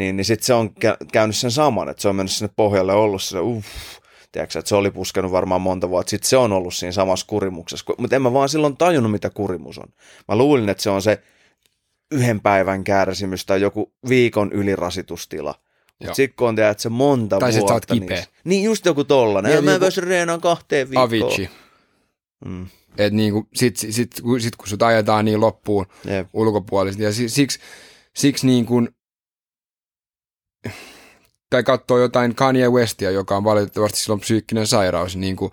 niin, 0.00 0.16
niin 0.16 0.24
sitten 0.24 0.46
se 0.46 0.54
on 0.54 0.70
käynyt 1.12 1.36
sen 1.36 1.50
saman, 1.50 1.88
että 1.88 2.02
se 2.02 2.08
on 2.08 2.16
mennyt 2.16 2.32
sinne 2.32 2.52
pohjalle 2.56 2.92
ollut 2.92 3.22
se, 3.22 3.40
uff, 3.40 3.66
tiedätkö, 4.32 4.58
että 4.58 4.68
se 4.68 4.74
oli 4.74 4.90
puskenut 4.90 5.32
varmaan 5.32 5.60
monta 5.60 5.90
vuotta, 5.90 6.10
sitten 6.10 6.28
se 6.28 6.36
on 6.36 6.52
ollut 6.52 6.74
siinä 6.74 6.92
samassa 6.92 7.26
kurimuksessa, 7.26 7.94
mutta 7.98 8.16
en 8.16 8.22
mä 8.22 8.32
vaan 8.32 8.48
silloin 8.48 8.76
tajunnut, 8.76 9.12
mitä 9.12 9.30
kurimus 9.30 9.78
on. 9.78 9.88
Mä 10.28 10.36
luulin, 10.36 10.68
että 10.68 10.82
se 10.82 10.90
on 10.90 11.02
se 11.02 11.22
yhden 12.10 12.40
päivän 12.40 12.84
kärsimys 12.84 13.46
tai 13.46 13.60
joku 13.60 13.92
viikon 14.08 14.52
ylirasitustila. 14.52 15.54
Mutta 16.00 16.14
sitten 16.14 16.36
kun 16.36 16.48
on 16.48 16.56
tiedät, 16.56 16.70
että 16.70 16.82
se 16.82 16.88
monta 16.88 17.38
tai 17.38 17.52
vuotta. 17.52 17.80
Tai 17.80 17.98
kipeä. 17.98 18.16
Niin, 18.16 18.26
niin 18.44 18.64
just 18.64 18.86
joku 18.86 19.04
tollanen. 19.04 19.52
Ja, 19.52 19.62
mä 19.62 19.70
joku... 19.70 19.82
voisin 19.82 20.04
reenaan 20.04 20.40
kahteen 20.40 20.90
viikkoon. 20.90 21.08
Avicii. 21.08 21.50
Mm. 22.44 22.66
Et 22.98 23.12
niinku, 23.12 23.48
sit, 23.54 23.76
sit, 23.76 23.92
sit, 23.94 24.10
sit, 24.38 24.56
kun 24.56 24.68
sut 24.68 24.82
ajetaan 24.82 25.24
niin 25.24 25.40
loppuun 25.40 25.86
Jep. 26.04 26.28
ulkopuolisesti. 26.32 27.02
Ja 27.02 27.12
siksi, 27.12 27.58
siksi 28.16 28.46
niin 28.46 28.66
kuin, 28.66 28.88
tai 31.50 31.62
katsoo 31.62 31.98
jotain 31.98 32.34
Kanye 32.34 32.68
Westia, 32.68 33.10
joka 33.10 33.36
on 33.36 33.44
valitettavasti 33.44 33.98
silloin 33.98 34.20
psyykkinen 34.20 34.66
sairaus, 34.66 35.16
niin 35.16 35.36
kuin, 35.36 35.52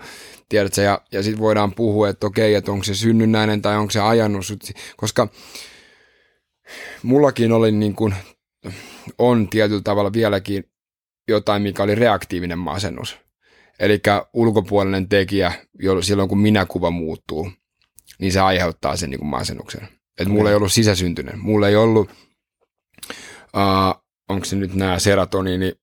tiedätkö, 0.50 0.82
ja, 0.82 1.02
ja 1.12 1.24
sitten 1.24 1.42
voidaan 1.42 1.74
puhua, 1.74 2.10
että 2.10 2.28
okei, 2.28 2.56
että 2.56 2.72
onko 2.72 2.84
se 2.84 2.96
synnynnäinen 2.96 3.62
tai 3.62 3.78
onko 3.78 3.92
se 3.92 4.00
ajanut 4.00 4.46
sut, 4.46 4.64
koska 4.98 5.28
mullakin 7.04 7.52
oli 7.52 7.72
niin 7.72 7.96
kuin, 7.96 8.16
on 9.18 9.48
tietyllä 9.50 9.82
tavalla 9.82 10.14
vieläkin 10.14 10.64
jotain, 11.28 11.62
mikä 11.62 11.84
oli 11.84 11.96
reaktiivinen 11.96 12.60
masennus. 12.60 13.18
Eli 13.80 14.02
ulkopuolinen 14.34 15.10
tekijä, 15.10 15.52
silloin 16.02 16.30
kun 16.30 16.40
minäkuva 16.40 16.92
muuttuu, 16.92 17.52
niin 18.20 18.32
se 18.32 18.40
aiheuttaa 18.40 18.96
sen 18.96 19.10
niin 19.10 19.20
kuin 19.20 19.30
masennuksen. 19.30 19.88
Että 20.20 20.34
mulla 20.34 20.50
ei 20.50 20.56
ollut 20.56 20.72
sisäsyntyinen. 20.72 21.40
Mulla 21.40 21.68
ei 21.68 21.76
ollut, 21.76 22.10
uh, 23.56 24.04
onko 24.30 24.46
se 24.46 24.56
nyt 24.56 24.74
nämä 24.74 25.00
serotoniini 25.00 25.74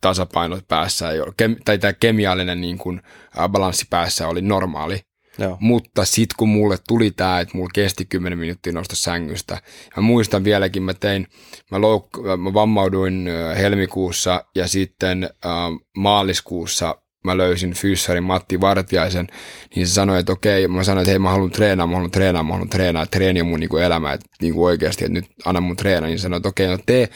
tasapainot 0.00 0.68
päässä, 0.68 1.10
ei 1.10 1.20
ole, 1.20 1.32
kem, 1.36 1.56
tai 1.64 1.78
tämä 1.78 1.92
kemiallinen 1.92 2.60
niin 2.60 2.78
kuin, 2.78 3.02
balanssi 3.48 3.86
päässä 3.90 4.28
oli 4.28 4.42
normaali. 4.42 5.00
Joo. 5.38 5.56
Mutta 5.60 6.04
sitten 6.04 6.34
kun 6.38 6.48
mulle 6.48 6.76
tuli 6.88 7.10
tämä, 7.10 7.40
että 7.40 7.56
mulla 7.56 7.70
kesti 7.74 8.04
10 8.04 8.38
minuuttia 8.38 8.72
nousta 8.72 8.96
sängystä. 8.96 9.62
Mä 9.96 10.02
muistan 10.02 10.44
vieläkin, 10.44 10.82
mä 10.82 10.94
tein, 10.94 11.26
mä, 11.70 11.78
louk- 11.78 12.36
mä 12.36 12.54
vammauduin 12.54 13.28
helmikuussa 13.58 14.44
ja 14.54 14.68
sitten 14.68 15.24
äh, 15.24 15.50
maaliskuussa 15.96 16.96
mä 17.24 17.36
löysin 17.36 17.74
fyssarin 17.74 18.22
Matti 18.22 18.60
Vartiaisen, 18.60 19.26
niin 19.74 19.86
se 19.86 19.94
sanoi, 19.94 20.18
että 20.18 20.32
okei, 20.32 20.68
mä 20.68 20.84
sanoin, 20.84 21.02
että 21.02 21.10
hei 21.10 21.18
mä 21.18 21.30
haluan 21.30 21.50
treenaa, 21.50 21.86
mä 21.86 21.94
haluan 21.94 22.10
treenaa, 22.10 22.42
mä 22.42 22.52
haluan 22.52 22.68
treenaa, 22.68 23.06
treeni 23.06 23.40
on 23.40 23.46
mun 23.46 23.60
niin 23.60 23.70
kuin 23.70 23.82
elämä, 23.82 24.12
että 24.12 24.26
niin 24.42 24.54
kuin 24.54 24.64
oikeasti, 24.64 25.04
että 25.04 25.12
nyt 25.12 25.24
anna 25.44 25.60
mun 25.60 25.76
treenaa, 25.76 26.08
niin 26.08 26.18
sanoi, 26.18 26.36
että 26.36 26.48
okei, 26.48 26.66
no 26.66 26.78
tee 26.86 27.08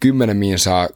kymmenen 0.00 0.36
miin 0.36 0.58
saa, 0.58 0.88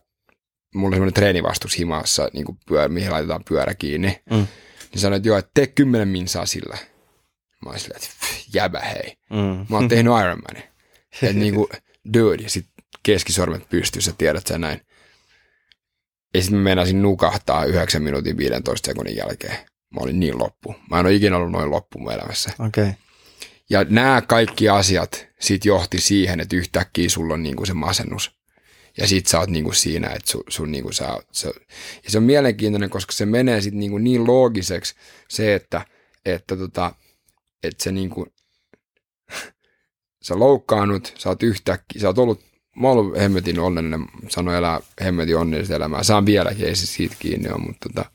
mulla 0.75 0.87
on 0.89 0.93
semmoinen 0.93 1.15
treenivastus 1.15 1.79
himassa, 1.79 2.29
niin 2.33 2.45
kuin 2.45 2.59
pyörä, 2.67 2.89
mihin 2.89 3.13
laitetaan 3.13 3.45
pyörä 3.49 3.75
kiinni, 3.75 4.23
mm. 4.31 4.47
niin 4.93 5.01
sanoi, 5.01 5.17
että 5.17 5.29
joo, 5.29 5.39
että 5.39 5.51
tee 5.55 5.67
kymmenen 5.67 6.09
miin 6.09 6.29
saa 6.29 6.47
sillä. 6.47 6.79
Mä 7.65 7.71
olin 7.71 7.81
silleen, 7.81 8.03
että 8.03 8.27
jäbä 8.55 8.81
hei, 8.81 9.17
mm. 9.31 9.67
mä 9.69 9.77
oon 9.77 9.89
tehnyt 9.89 10.13
Ironmanin. 10.21 10.63
Että 11.23 11.33
niin 11.33 11.55
kuin, 11.55 11.69
dude, 12.15 12.43
ja 12.43 12.51
sitten 12.51 12.85
keskisormet 13.03 13.69
pystyssä, 13.69 14.13
tiedät 14.19 14.47
sä 14.47 14.59
näin. 14.59 14.81
Ja 16.35 16.43
sitten 16.43 16.59
mä 16.59 16.65
meinasin 16.65 17.03
nukahtaa 17.03 17.65
9 17.65 18.03
minuutin 18.03 18.37
15 18.37 18.87
sekunnin 18.87 19.17
jälkeen. 19.17 19.57
Mä 19.95 20.01
olin 20.01 20.21
niin 20.21 20.39
loppu. 20.39 20.75
Mä 20.91 21.01
en 21.01 21.07
ole 21.07 21.15
ikinä 21.15 21.37
ollut 21.37 21.53
noin 21.53 21.71
loppu 21.71 21.99
mun 21.99 22.13
elämässä. 22.13 22.51
Okay. 22.59 22.93
Ja 23.71 23.85
nämä 23.89 24.23
kaikki 24.27 24.69
asiat 24.69 25.27
sit 25.41 25.65
johti 25.65 26.01
siihen, 26.01 26.41
että 26.41 26.57
yhtäkkiä 26.57 27.09
sulla 27.09 27.35
on 27.35 27.43
niinku 27.43 27.67
se 27.67 27.75
masennus. 27.75 28.42
Ja 28.99 29.07
sit 29.07 29.27
sä 29.27 29.41
oot 29.41 29.51
niinku 29.51 29.73
siinä, 29.73 30.09
että 30.09 30.31
sun, 30.31 30.45
sun 30.49 30.73
niinku 30.73 30.93
sä, 30.93 31.19
se, 31.33 31.53
ja 32.05 32.11
se 32.11 32.19
on 32.19 32.25
mielenkiintoinen, 32.25 32.91
koska 32.91 33.13
se 33.13 33.27
menee 33.27 33.61
sit 33.61 33.75
niinku 33.75 33.99
niin 33.99 34.27
loogiseksi 34.27 34.95
se, 35.29 35.55
että, 35.55 35.87
että, 36.25 36.57
tota, 36.57 36.95
että 37.63 37.85
se 37.85 37.93
niinku, 37.93 38.27
sä 40.23 40.39
loukkaannut, 40.39 41.15
sä 41.19 41.29
oot 41.29 41.43
yhtäkkiä, 41.43 42.01
sä 42.01 42.07
oot 42.07 42.19
ollut 42.19 42.53
mä 42.77 42.89
oon 42.89 42.99
ollut 42.99 43.19
hemmetin 43.19 43.59
onnellinen, 43.59 44.07
sano 44.29 44.55
elää 44.55 44.81
hemmetin 45.05 45.37
onnellista 45.37 45.75
elämää. 45.75 46.03
Saan 46.03 46.27
vieläkin, 46.27 46.67
ei 46.67 46.77
se 46.77 46.87
siitä 46.87 47.17
kiinni 47.19 47.51
ole, 47.51 47.59
mutta 47.59 47.89
tota, 47.89 48.11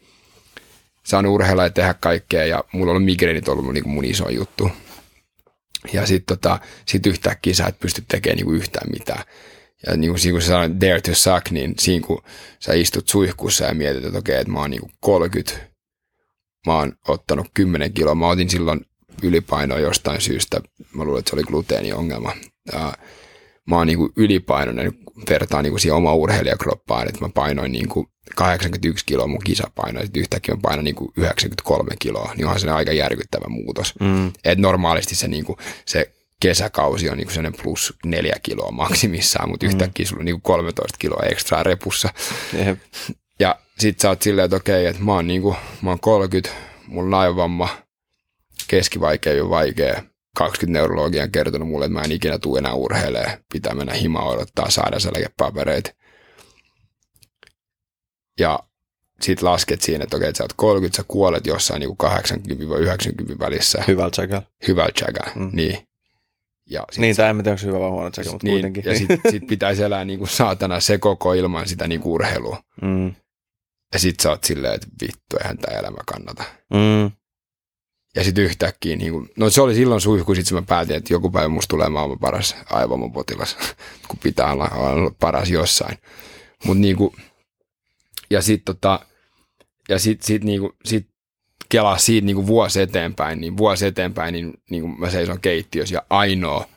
saan 1.03 1.25
urheilla 1.25 1.63
ja 1.63 1.69
tehdä 1.69 1.93
kaikkea 1.93 2.45
ja 2.45 2.63
mulla 2.71 2.91
on 2.91 3.03
migreenit 3.03 3.47
ollut 3.47 3.73
niin 3.73 3.89
mun 3.89 4.05
iso 4.05 4.29
juttu. 4.29 4.69
Ja 5.93 6.05
sitten 6.05 6.37
tota, 6.37 6.59
sit 6.85 7.05
yhtäkkiä 7.05 7.53
sä 7.53 7.65
et 7.65 7.79
pysty 7.79 8.03
tekemään 8.07 8.37
niin 8.37 8.55
yhtään 8.55 8.91
mitään. 8.91 9.23
Ja 9.85 9.97
niin 9.97 10.11
kuin, 10.11 10.31
kun 10.31 10.41
sä 10.41 10.47
sanoit 10.47 10.81
dare 10.81 11.01
to 11.01 11.15
suck, 11.15 11.51
niin 11.51 11.73
siinä 11.79 12.07
kun 12.07 12.23
sä 12.59 12.73
istut 12.73 13.07
suihkussa 13.07 13.65
ja 13.65 13.73
mietit, 13.73 14.05
että 14.05 14.17
okei, 14.19 14.35
että 14.35 14.51
mä 14.51 14.59
oon 14.59 14.71
niin 14.71 14.91
30, 14.99 15.53
mä 16.65 16.75
oon 16.75 16.93
ottanut 17.07 17.47
10 17.53 17.93
kiloa, 17.93 18.15
mä 18.15 18.27
otin 18.27 18.49
silloin 18.49 18.85
ylipainoa 19.23 19.79
jostain 19.79 20.21
syystä, 20.21 20.61
mä 20.93 21.03
luulen, 21.03 21.19
että 21.19 21.29
se 21.29 21.35
oli 21.35 21.43
gluteeniongelma. 21.43 22.33
Ja 22.73 22.93
mä 23.69 23.75
oon 23.75 23.87
niin 23.87 23.97
kuin 23.97 24.11
ylipainoinen, 24.15 24.93
vertaan 25.29 25.63
niin 25.63 25.71
kuin 25.71 25.79
siihen 25.79 25.95
oma 25.95 26.13
urheilijakroppaan, 26.13 27.07
että 27.07 27.21
mä 27.21 27.29
painoin 27.29 27.71
niin 27.71 27.89
kuin 27.89 28.07
81 28.35 29.05
kiloa 29.05 29.27
mun 29.27 29.43
kisapaino, 29.43 29.99
ja 29.99 30.07
yhtäkkiä 30.17 30.55
mä 30.55 30.61
painoin 30.61 30.83
niin 30.83 30.95
kuin 30.95 31.11
93 31.17 31.95
kiloa, 31.99 32.33
niin 32.37 32.45
onhan 32.45 32.59
se 32.59 32.69
aika 32.69 32.93
järkyttävä 32.93 33.45
muutos. 33.49 33.93
Mm. 33.99 34.31
Et 34.43 34.59
normaalisti 34.59 35.15
se, 35.15 35.27
niin 35.27 35.45
kuin, 35.45 35.57
se 35.85 36.11
kesäkausi 36.41 37.09
on 37.09 37.17
niin 37.17 37.27
kuin 37.33 37.63
plus 37.63 37.93
neljä 38.05 38.35
kiloa 38.43 38.71
maksimissaan, 38.71 39.49
mutta 39.49 39.65
mm. 39.65 39.69
yhtäkkiä 39.69 40.05
sulla 40.05 40.19
on 40.19 40.25
niin 40.25 40.41
kuin 40.41 40.55
13 40.55 40.97
kiloa 40.99 41.23
ekstraa 41.23 41.63
repussa. 41.63 42.09
Jep. 42.65 42.79
Ja 43.39 43.59
sit 43.79 43.99
sä 43.99 44.09
oot 44.09 44.21
silleen, 44.21 44.45
että 44.45 44.55
okei, 44.55 44.85
että 44.85 45.03
mä 45.03 45.13
oon, 45.13 45.27
niin 45.27 45.41
kuin, 45.41 45.55
mä 45.81 45.89
oon 45.89 45.99
30, 45.99 46.49
mulla 46.87 47.17
on 47.17 47.21
aivovamma, 47.21 47.69
keskivaikea 48.67 49.33
ja 49.33 49.49
vaikea, 49.49 50.03
20 50.37 50.79
neurologia 50.79 51.23
on 51.23 51.31
kertonut 51.31 51.67
mulle, 51.67 51.85
että 51.85 51.93
mä 51.93 52.01
en 52.01 52.11
ikinä 52.11 52.39
tule 52.39 52.59
enää 52.59 52.73
urheilemaan. 52.73 53.37
Pitää 53.53 53.75
mennä 53.75 53.93
himaa 53.93 54.29
odottaa 54.29 54.69
saada 54.69 54.99
selkeäpapereita. 54.99 55.91
Ja 58.39 58.59
sit 59.21 59.41
lasket 59.41 59.81
siinä, 59.81 60.03
että 60.03 60.17
okei, 60.17 60.29
että 60.29 60.37
sä 60.37 60.43
oot 60.43 60.53
30, 60.55 60.97
sä 60.97 61.03
kuolet 61.07 61.47
jossain 61.47 61.79
niin 61.79 61.97
80-90 63.33 63.39
välissä. 63.39 63.83
Hyvällä 63.87 64.11
tsäkällä. 64.11 64.43
Hyvällä 64.67 64.91
tsäkällä, 64.91 65.31
mm. 65.35 65.49
niin. 65.53 65.86
Ja 66.69 66.83
niin, 66.97 67.15
tai 67.15 67.29
en 67.29 67.37
tiedä, 67.37 67.51
onko 67.51 67.65
hyvä 67.65 67.79
vai 67.79 67.89
huono 67.89 68.09
tsäkä, 68.09 68.31
mutta 68.31 68.47
niin, 68.47 68.53
kuitenkin. 68.53 68.83
Ja 68.85 68.97
sit, 68.97 69.09
sit 69.31 69.47
pitäisi 69.47 69.83
elää 69.83 70.05
niin 70.05 70.19
kuin 70.19 70.29
saatana 70.29 70.79
se 70.79 70.97
koko 70.97 71.33
ilman 71.33 71.67
sitä 71.67 71.87
niin 71.87 72.01
kuin 72.01 72.13
urheilua. 72.13 72.63
Mm. 72.81 73.15
Ja 73.93 73.99
sit 73.99 74.19
sä 74.19 74.29
oot 74.29 74.43
silleen, 74.43 74.73
että 74.73 74.87
vittu, 75.01 75.37
eihän 75.37 75.57
tämä 75.57 75.79
elämä 75.79 75.97
kannata. 76.05 76.43
Mm. 76.73 77.11
Ja 78.15 78.23
sitten 78.23 78.43
yhtäkkiä, 78.43 78.95
niin 78.95 79.11
kuin, 79.11 79.29
no 79.37 79.49
se 79.49 79.61
oli 79.61 79.75
silloin 79.75 80.01
suihku, 80.01 80.35
sitten 80.35 80.55
mä 80.55 80.61
päätin, 80.61 80.95
että 80.95 81.13
joku 81.13 81.31
päivä 81.31 81.47
musta 81.47 81.69
tulee 81.69 81.89
maailman 81.89 82.19
paras 82.19 82.55
aivomopotilas, 82.69 83.57
kun 84.07 84.19
pitää 84.23 84.51
olla, 84.51 84.69
olla 84.69 85.11
paras 85.19 85.49
jossain. 85.49 85.97
Mut 86.65 86.77
niin 86.77 86.95
kuin, 86.95 87.15
ja 88.29 88.41
sitten 88.41 88.75
tota, 88.75 88.99
ja 89.89 89.99
sit, 89.99 90.21
sit, 90.21 90.43
niin 90.43 90.59
kuin, 90.59 90.73
sit 90.85 91.07
kelaa 91.69 91.97
siitä 91.97 92.25
niin 92.25 92.35
kuin 92.35 92.47
vuosi 92.47 92.81
eteenpäin, 92.81 93.41
niin 93.41 93.57
vuosi 93.57 93.85
eteenpäin, 93.85 94.33
niin, 94.33 94.53
niin 94.69 94.81
kuin 94.81 94.99
mä 94.99 95.09
seison 95.09 95.41
keittiössä 95.41 95.95
ja 95.95 96.03
ainoa, 96.09 96.67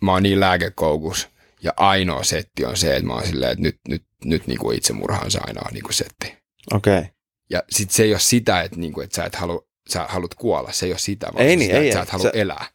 mä 0.00 0.12
oon 0.12 0.22
niin 0.22 0.40
lääkekoukus, 0.40 1.28
ja 1.62 1.72
ainoa 1.76 2.22
setti 2.22 2.64
on 2.64 2.76
se, 2.76 2.96
että 2.96 3.06
mä 3.06 3.14
oon 3.14 3.26
silleen, 3.26 3.52
että 3.52 3.62
nyt, 3.62 3.78
nyt, 3.88 4.02
nyt 4.24 4.46
niin 4.46 4.58
kuin 4.58 4.76
itsemurha 4.76 5.20
on 5.24 5.30
se 5.30 5.38
ainoa 5.46 5.68
niin 5.72 5.82
kuin 5.82 5.94
setti. 5.94 6.34
Okei. 6.72 6.98
Okay. 6.98 7.10
Ja 7.50 7.62
sitten 7.70 7.94
se 7.94 8.02
ei 8.02 8.12
ole 8.12 8.20
sitä, 8.20 8.62
että, 8.62 8.76
niin 8.76 8.92
kuin, 8.92 9.04
että 9.04 9.16
sä 9.16 9.24
et 9.24 9.34
halua 9.34 9.66
sä 9.88 10.06
haluat 10.08 10.34
kuolla, 10.34 10.72
se 10.72 10.86
ei 10.86 10.92
ole 10.92 10.98
sitä, 10.98 11.26
vaan 11.34 11.46
ei, 11.46 11.56
niin, 11.56 11.68
sitä, 11.68 11.80
ei, 11.80 11.88
että 11.88 11.98
sä 11.98 12.02
et 12.02 12.10
halua 12.10 12.30
se... 12.32 12.40
elää. 12.40 12.66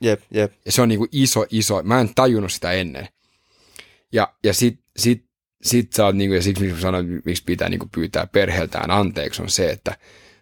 Jep, 0.00 0.20
jep. 0.30 0.52
Ja 0.66 0.72
se 0.72 0.82
on 0.82 0.88
niinku 0.88 1.06
iso, 1.12 1.46
iso, 1.50 1.82
mä 1.82 2.00
en 2.00 2.14
tajunnut 2.14 2.52
sitä 2.52 2.72
ennen. 2.72 3.08
Ja, 4.12 4.34
ja 4.44 4.54
sit, 4.54 4.80
sit, 4.96 5.24
sit 5.62 5.92
sä 5.92 6.04
oot 6.04 6.16
niinku, 6.16 6.34
ja 6.34 6.42
siksi 6.42 6.64
miksi 6.64 6.80
sanoin, 6.80 7.22
miksi 7.24 7.44
pitää 7.44 7.68
niinku 7.68 7.88
pyytää 7.94 8.26
perheeltään 8.26 8.90
anteeksi, 8.90 9.42
on 9.42 9.50
se, 9.50 9.70
että 9.70 9.96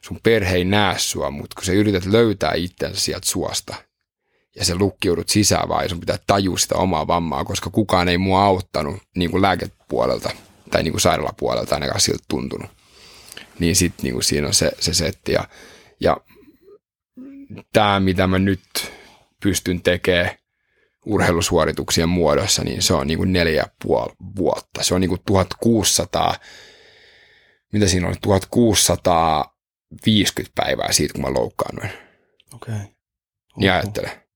sun 0.07 0.21
perhe 0.23 0.57
ei 0.57 0.65
näe 0.65 0.99
sua, 0.99 1.31
mutta 1.31 1.55
kun 1.55 1.65
sä 1.65 1.73
yrität 1.73 2.07
löytää 2.07 2.53
itsensä 2.55 3.01
sieltä 3.01 3.27
suosta, 3.29 3.75
ja 4.57 4.65
sä 4.65 4.75
lukkiudut 4.79 5.29
sisään 5.29 5.69
vaan, 5.69 5.85
ja 5.85 5.89
sun 5.89 6.01
pitää 6.01 6.19
tajua 6.27 6.59
sitä 6.59 6.75
omaa 6.75 7.07
vammaa, 7.07 7.45
koska 7.45 7.71
kukaan 7.71 8.09
ei 8.09 8.19
mua 8.19 8.45
auttanut 8.45 9.03
niin 9.17 9.31
kuin 9.31 9.43
lääkepuolelta 9.43 10.31
tai 10.71 10.83
niin 10.83 10.93
kuin 10.93 11.01
sairaalapuolelta 11.01 11.75
ainakaan 11.75 12.01
siltä 12.01 12.25
tuntunut. 12.29 12.71
Niin 13.59 13.77
sitten 13.77 14.05
niin 14.05 14.13
kuin 14.13 14.25
siinä 14.25 14.47
on 14.47 14.55
se, 14.55 14.73
se 14.81 14.95
setti. 14.95 15.33
Ja 15.33 15.49
ja 16.01 16.17
tämä, 17.73 18.01
mitä 18.01 18.27
mä 18.27 18.39
nyt 18.39 18.93
pystyn 19.43 19.83
tekemään 19.83 20.31
urheilusuorituksien 21.07 22.09
muodossa, 22.09 22.65
niin 22.65 22.83
se 22.83 22.95
on 22.95 23.07
niin 23.07 23.19
kuin 23.19 23.33
neljä 23.33 23.65
puoli 23.83 24.13
vuotta. 24.37 24.83
Se 24.83 24.95
on 24.95 25.01
niin 25.01 25.09
kuin 25.09 25.21
1600, 25.27 26.35
mitä 27.73 27.89
siinä 27.89 28.09
oli, 28.09 28.17
1650 29.91 30.53
päivää 30.55 30.93
siitä, 30.93 31.13
kun 31.13 31.23
mä 31.23 31.33
loukkaannuin. 31.33 31.91
Okei. 32.55 32.75
Okay. 32.75 32.87
Niin 33.57 33.73
ajattele. 33.73 34.27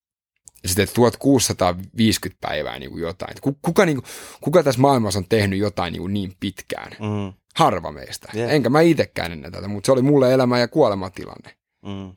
Ja 0.63 0.69
sitten 0.69 0.89
1650 0.95 2.49
päivää 2.49 2.79
niin 2.79 2.91
kuin 2.91 3.03
jotain. 3.03 3.35
Kuka, 3.63 3.87
niin 3.87 3.97
kuin, 3.97 4.13
kuka 4.41 4.63
tässä 4.63 4.81
maailmassa 4.81 5.19
on 5.19 5.29
tehnyt 5.29 5.59
jotain 5.59 5.93
niin, 5.93 6.01
kuin 6.01 6.15
niin 6.15 6.37
pitkään? 6.41 6.93
Mm. 6.93 7.33
Harva 7.55 7.93
meistä. 7.93 8.29
Yeah. 8.35 8.55
Enkä 8.55 8.69
mä 8.69 8.81
itsekään 8.81 9.33
ennen 9.33 9.53
tätä, 9.53 9.69
mutta 9.69 9.87
se 9.87 9.93
oli 9.93 10.03
mulle 10.03 10.35
elämä- 10.35 10.59
ja 10.59 10.69
kuolematilanne. 10.69 11.57
Mm. 11.87 12.17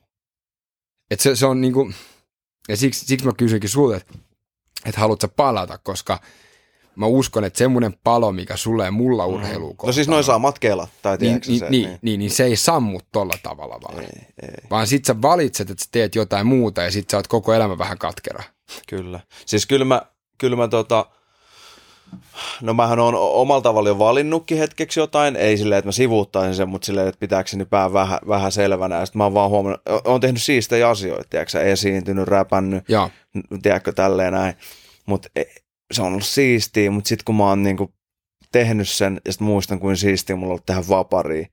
Et 1.10 1.20
se, 1.20 1.36
se 1.36 1.46
on 1.46 1.60
niin 1.60 1.72
kuin, 1.72 1.94
ja 2.68 2.76
siksi, 2.76 3.06
siksi 3.06 3.26
mä 3.26 3.32
kysynkin 3.36 3.70
sulta, 3.70 3.96
että, 3.96 4.14
että 4.86 5.00
haluatko 5.00 5.28
palata, 5.28 5.78
koska 5.78 6.20
mä 6.96 7.06
uskon, 7.06 7.44
että 7.44 7.58
semmoinen 7.58 7.94
palo, 8.04 8.32
mikä 8.32 8.56
sulle 8.56 8.90
mulla 8.90 9.26
urheiluun 9.26 9.76
No 9.86 9.92
siis 9.92 10.08
noin 10.08 10.24
saa 10.24 10.38
matkeilla, 10.38 10.88
tai 11.02 11.16
niin, 11.20 11.40
niin, 11.46 11.58
se, 11.58 11.70
niin, 11.70 11.88
niin. 11.88 11.98
niin, 12.02 12.18
niin 12.18 12.30
se 12.30 12.44
ei 12.44 12.56
sammu 12.56 13.00
tolla 13.12 13.34
tavalla 13.42 13.80
vaan. 13.88 14.00
Ei, 14.00 14.08
ei. 14.42 14.68
Vaan 14.70 14.86
sit 14.86 15.04
sä 15.04 15.22
valitset, 15.22 15.70
että 15.70 15.84
sä 15.84 15.88
teet 15.92 16.14
jotain 16.14 16.46
muuta 16.46 16.82
ja 16.82 16.90
sit 16.90 17.10
sä 17.10 17.16
oot 17.16 17.26
koko 17.26 17.52
elämä 17.52 17.78
vähän 17.78 17.98
katkera. 17.98 18.42
Kyllä. 18.88 19.20
Siis 19.46 19.66
kyllä 19.66 19.84
mä, 19.84 20.02
kyllä 20.38 20.56
mä 20.56 20.68
tota, 20.68 21.06
No 22.60 22.74
mähän 22.74 22.98
on 22.98 23.14
omalla 23.14 23.62
tavalla 23.62 23.88
jo 23.88 23.98
valinnutkin 23.98 24.58
hetkeksi 24.58 25.00
jotain, 25.00 25.36
ei 25.36 25.56
silleen, 25.56 25.78
että 25.78 25.88
mä 25.88 25.92
sivuuttaisin 25.92 26.54
sen, 26.54 26.68
mutta 26.68 26.86
silleen, 26.86 27.08
että 27.08 27.20
pitääkö 27.20 27.50
se 27.50 27.56
nyt 27.56 27.70
pää 27.70 27.92
vähän, 27.92 28.18
vähän 28.28 28.52
selvänä. 28.52 28.96
Ja 28.98 29.06
sitten 29.06 29.18
mä 29.18 29.24
oon 29.24 29.34
vaan 29.34 29.50
huomannut, 29.50 29.82
oon 30.04 30.20
tehnyt 30.20 30.42
siistejä 30.42 30.88
asioita, 30.88 31.28
tiedätkö 31.30 31.60
esiintynyt, 31.60 32.28
räpännyt, 32.28 32.84
ja. 32.88 33.10
tiedätkö, 33.62 33.92
tälleen 33.92 34.32
näin. 34.32 34.54
Mutta 35.06 35.28
e, 35.36 35.42
se 35.94 36.02
on 36.02 36.08
ollut 36.08 36.26
siistiä, 36.26 36.90
mutta 36.90 37.08
sitten 37.08 37.24
kun 37.24 37.34
mä 37.34 37.48
oon 37.48 37.62
niinku 37.62 37.94
tehnyt 38.52 38.88
sen, 38.88 39.20
ja 39.24 39.32
sitten 39.32 39.46
muistan, 39.46 39.80
kuin 39.80 39.96
siistiä 39.96 40.36
mulla 40.36 40.46
on 40.46 40.50
ollut 40.50 40.66
tehdä 40.66 40.82
vapariin, 40.88 41.46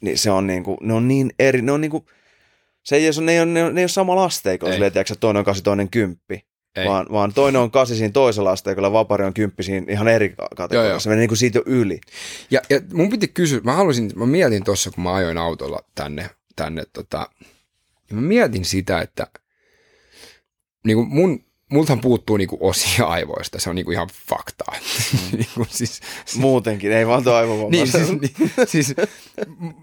niin 0.00 0.18
se 0.18 0.30
on 0.30 0.46
niinku, 0.46 0.78
ne 0.80 0.94
on 0.94 1.08
niin 1.08 1.32
eri, 1.38 1.62
ne 1.62 1.72
on 1.72 1.80
niinku, 1.80 2.06
se 2.82 2.96
ei, 2.96 3.02
ne 3.20 3.32
ei 3.32 3.40
ole, 3.40 3.46
ne 3.46 3.60
ei 3.60 3.64
ole, 3.64 3.72
ne 3.72 3.80
ei 3.80 3.84
ole 3.84 3.88
sama 3.88 4.24
asteikolla, 4.24 4.72
silleen, 4.72 4.92
tiedätkö, 4.92 5.14
toinen 5.20 5.38
on 5.38 5.44
kasi, 5.44 5.62
toinen 5.62 5.90
kymppi. 5.90 6.50
Ei. 6.76 6.86
Vaan, 6.86 7.06
vaan 7.12 7.32
toinen 7.32 7.60
on 7.60 7.70
kasi 7.70 7.96
siinä 7.96 8.12
toisella 8.12 8.50
asteikolla, 8.50 8.92
vapari 8.92 9.24
on 9.24 9.34
kymppi 9.34 9.62
siinä 9.62 9.86
ihan 9.92 10.08
eri 10.08 10.34
kategoriassa. 10.56 11.00
Se 11.00 11.08
menee 11.08 11.20
niin 11.20 11.28
kuin 11.28 11.38
siitä 11.38 11.58
jo 11.58 11.62
yli. 11.66 12.00
Ja, 12.50 12.60
ja 12.70 12.80
mun 12.92 13.10
piti 13.10 13.28
kysyä, 13.28 13.60
mä 13.64 13.72
halusin, 13.72 14.10
mä 14.16 14.26
mietin 14.26 14.64
tuossa, 14.64 14.90
kun 14.90 15.04
mä 15.04 15.14
ajoin 15.14 15.38
autolla 15.38 15.80
tänne, 15.94 16.30
tänne 16.56 16.82
tota, 16.92 17.30
mä 18.12 18.20
mietin 18.20 18.64
sitä, 18.64 19.00
että 19.00 19.26
niin 20.84 20.96
kuin 20.96 21.08
mun, 21.08 21.44
multahan 21.70 22.00
puuttuu 22.00 22.36
niinku 22.36 22.58
osia 22.60 23.06
aivoista, 23.06 23.60
se 23.60 23.70
on 23.70 23.76
niinku 23.76 23.90
ihan 23.90 24.08
faktaa. 24.28 24.76
Mm. 25.12 25.38
niinku 25.38 25.66
siis, 25.68 26.00
Muutenkin, 26.34 26.92
ei 26.92 27.06
vaan 27.06 27.24
tuo 27.24 27.34
aivovamma. 27.34 27.70
niin, 27.70 27.92
siis, 27.92 28.08
niin, 28.08 28.52
siis, 28.66 28.94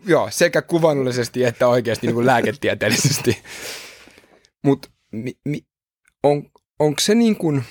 joo, 0.05 0.27
sekä 0.31 0.61
kuvannollisesti 0.61 1.43
että 1.43 1.67
oikeasti 1.67 2.07
niinku 2.07 2.25
lääketieteellisesti. 2.25 3.38
Mutta 4.63 4.89
mi, 5.11 5.38
mi, 5.45 5.61
on, 6.23 6.43
onko 6.79 6.99
se 6.99 7.15
niin 7.15 7.35
kuin, 7.35 7.63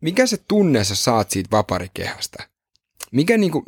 mikä 0.00 0.26
se 0.26 0.36
tunne 0.48 0.84
sä 0.84 0.94
saat 0.94 1.30
siitä 1.30 1.50
vaparikehästä? 1.50 2.48
Mikä 3.12 3.36
niin 3.36 3.52
kuin, 3.52 3.64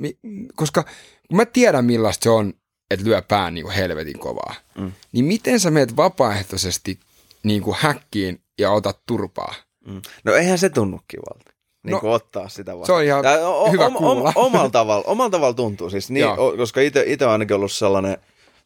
koska 0.55 0.84
kun 1.28 1.36
mä 1.36 1.47
tiedän 1.47 1.84
millaista 1.84 2.24
se 2.24 2.30
on, 2.30 2.55
että 2.91 3.07
lyö 3.07 3.22
pään 3.22 3.55
niin 3.55 3.64
kuin 3.64 3.74
helvetin 3.74 4.18
kovaa, 4.18 4.55
mm. 4.78 4.93
niin 5.12 5.24
miten 5.24 5.61
sä 5.61 5.70
meet 5.70 5.97
vapaaehtoisesti 5.97 6.99
niin 7.43 7.62
kuin 7.62 7.76
häkkiin 7.80 8.43
ja 8.59 8.70
otat 8.70 9.01
turpaa? 9.07 9.55
Mm. 9.87 10.03
No 10.24 10.35
eihän 10.35 10.59
se 10.59 10.68
tunnu 10.68 11.01
kivalta. 11.09 11.53
Niin 11.83 11.99
no, 12.03 12.12
ottaa 12.12 12.49
sitä 12.49 12.74
vaan. 12.74 12.87
Se 12.87 12.93
on 12.93 13.05
ihan 13.05 13.24
ja, 13.24 13.49
o, 13.49 13.72
hyvä 13.72 13.91
kuulla. 13.91 14.33
Om, 14.35 14.47
omalla, 14.47 14.70
tavalla, 14.70 15.05
omalla 15.07 15.31
tavalla 15.31 15.55
tuntuu. 15.55 15.91
Siis 15.91 16.11
niin, 16.11 16.26
o, 16.26 16.57
koska 16.57 16.81
itse 16.81 17.26
on 17.26 17.33
ainakin 17.33 17.57
ollut 17.57 17.72
sellainen, 17.72 18.16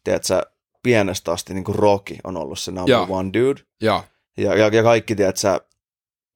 tiedätkö, 0.05 0.43
pienestä 0.83 1.33
asti 1.33 1.55
niin 1.55 1.65
kuin 1.65 1.79
Rocky 1.79 2.17
on 2.25 2.37
ollut 2.37 2.59
se 2.59 2.73
number 2.73 2.91
ja. 2.91 3.07
one 3.09 3.31
dude. 3.33 3.61
Ja. 3.83 4.05
Ja, 4.37 4.55
ja, 4.55 4.69
ja 4.69 4.83
kaikki, 4.83 5.17
tiedätkö, 5.17 5.61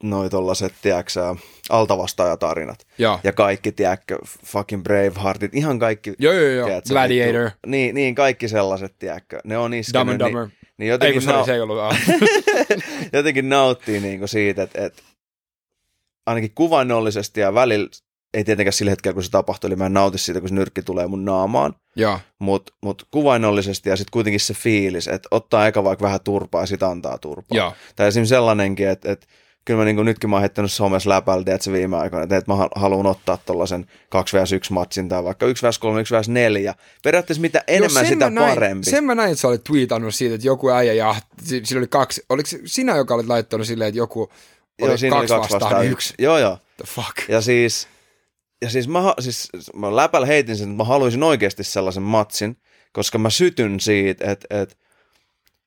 noi 0.03 0.31
tollaset, 0.31 0.75
tiedätkö 0.83 1.35
altavastaajatarinat. 1.71 2.87
Ja. 2.99 3.19
ja 3.25 3.33
kaikki, 3.33 3.73
tiedätkö, 3.73 4.19
fucking 4.45 4.83
Braveheartit, 4.83 5.55
ihan 5.55 5.79
kaikki. 5.79 6.15
Joo, 6.19 6.33
joo, 6.33 6.51
joo. 6.51 6.67
Tiedätkö, 6.67 6.89
Gladiator. 6.89 7.45
Vittu, 7.45 7.59
niin, 7.67 7.95
niin, 7.95 8.15
kaikki 8.15 8.49
sellaiset, 8.49 8.99
tiedätkö, 8.99 9.41
ne 9.45 9.59
on 9.59 9.75
iskenyt. 9.75 10.01
Dumb 10.01 10.11
and 10.11 10.21
Dumber. 10.21 10.47
Niin, 10.47 10.58
niin 10.79 10.89
jotenkin, 10.89 11.31
Ei, 11.31 11.37
nau- 11.37 11.45
se 11.45 11.55
ei 11.55 11.61
ollut. 11.61 11.79
jotenkin 13.13 13.49
nauttii 13.49 14.01
niinku 14.01 14.27
siitä, 14.27 14.63
että, 14.63 14.85
että 14.87 15.03
ainakin 16.27 16.53
kuvannollisesti 16.55 17.41
ja 17.41 17.55
välillä, 17.55 17.89
ei 18.35 18.45
tietenkään 18.45 18.73
sillä 18.73 18.91
hetkellä, 18.91 19.15
kun 19.15 19.25
se 19.25 19.31
tapahtui, 19.31 19.69
eli 19.69 19.77
mä 19.77 19.87
en 19.87 19.93
nauti 19.93 20.19
siitä, 20.19 20.41
kun 20.41 20.49
se 20.49 20.55
nyrkki 20.55 20.83
tulee 20.83 21.07
mun 21.07 21.25
naamaan. 21.25 21.75
Mutta 22.39 22.73
mut 22.83 23.07
kuvainnollisesti 23.11 23.89
ja 23.89 23.97
sitten 23.97 24.13
kuitenkin 24.13 24.41
se 24.41 24.55
fiilis, 24.55 25.09
että 25.09 25.29
ottaa 25.31 25.67
eka 25.67 25.85
vaikka 25.85 26.05
vähän 26.05 26.21
turpaa 26.25 26.63
ja 26.63 26.67
sitten 26.67 26.89
antaa 26.89 27.19
turpaa. 27.19 27.57
Ja. 27.57 27.73
Tai 27.97 28.09
esimerkiksi 28.09 28.35
sellainenkin, 28.35 28.89
että, 28.89 29.13
että 29.13 29.27
kyllä 29.65 29.79
mä 29.79 29.85
niin 29.85 30.05
nytkin 30.05 30.31
mä 30.31 30.37
oon 30.37 30.41
heittänyt 30.41 30.73
somessa 30.73 31.11
läpällä, 31.11 31.55
että 31.55 31.65
se 31.65 31.73
viime 31.73 31.97
aikoina, 31.97 32.23
että, 32.23 32.37
että 32.37 32.53
mä 32.53 32.69
haluan 32.77 33.07
ottaa 33.07 33.37
tuollaisen 33.37 33.87
2 34.09 34.37
vs 34.37 34.53
1 34.53 34.73
matsin 34.73 35.09
tai 35.09 35.25
vaikka 35.25 35.47
1 35.47 35.67
vs 35.67 35.79
3, 35.79 36.01
1 36.01 36.15
vs 36.15 36.29
4. 36.29 36.75
Periaatteessa 37.03 37.41
mitä 37.41 37.65
enemmän 37.67 38.05
Joo, 38.05 38.13
sitä 38.13 38.31
näin, 38.31 38.55
parempi. 38.55 38.91
Sen 38.91 39.05
mä 39.05 39.15
näin, 39.15 39.31
että 39.31 39.41
sä 39.41 39.49
olit 39.49 39.65
tweetannut 39.65 40.15
siitä, 40.15 40.35
että 40.35 40.47
joku 40.47 40.71
äijä 40.71 40.93
ja 40.93 41.15
sillä 41.43 41.79
oli 41.79 41.87
kaksi, 41.87 42.25
oliko 42.29 42.49
sinä, 42.65 42.97
joka 42.97 43.15
olit 43.15 43.27
laittanut 43.27 43.67
silleen, 43.67 43.89
että 43.89 43.99
joku 43.99 44.31
oli 44.81 44.91
joo, 44.91 44.97
siinä 44.97 45.17
kaksi, 45.17 45.33
oli 45.33 45.41
kaksi 45.41 45.55
vastaan, 45.55 45.71
vastaan 45.71 45.87
yksi. 45.87 46.15
Joo, 46.19 46.39
joo. 46.39 46.59
The 46.77 46.85
fuck? 46.87 47.29
Ja 47.29 47.41
siis, 47.41 47.89
ja 48.63 48.71
siis 48.71 48.89
mä, 48.89 49.15
siis 49.21 49.49
mä 49.75 49.97
läpällä 49.97 50.27
heitin 50.27 50.57
sen, 50.57 50.69
että 50.69 50.77
mä 50.77 50.85
haluaisin 50.85 51.23
oikeasti 51.23 51.65
sellaisen 51.65 52.03
matsin, 52.03 52.57
koska 52.93 53.19
mä 53.19 53.31
sytyn 53.31 53.81
siitä, 53.81 54.31
että, 54.31 54.61
että 54.63 54.77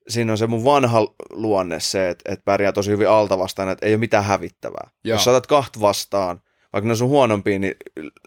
siinä 0.08 0.32
on 0.32 0.38
se 0.38 0.48
mun 0.48 0.64
vanha 0.64 1.08
luonne 1.30 1.80
se, 1.80 2.10
että, 2.10 2.32
että 2.34 2.46
pärjää 2.46 2.72
tosi 2.72 2.92
hyvin 2.92 3.10
alta 3.10 3.38
vastaan, 3.38 3.70
että 3.70 3.86
ei 3.86 3.94
ole 3.94 4.00
mitään 4.00 4.24
hävittävää. 4.24 4.90
Joo. 5.04 5.16
Jos 5.16 5.24
saatat 5.24 5.48
kahta 5.48 5.82
vastaan, 5.82 6.42
vaikka 6.74 6.88
ne 6.88 6.92
on 6.92 6.98
sun 6.98 7.10
huonompia, 7.10 7.60
niin, 7.60 7.76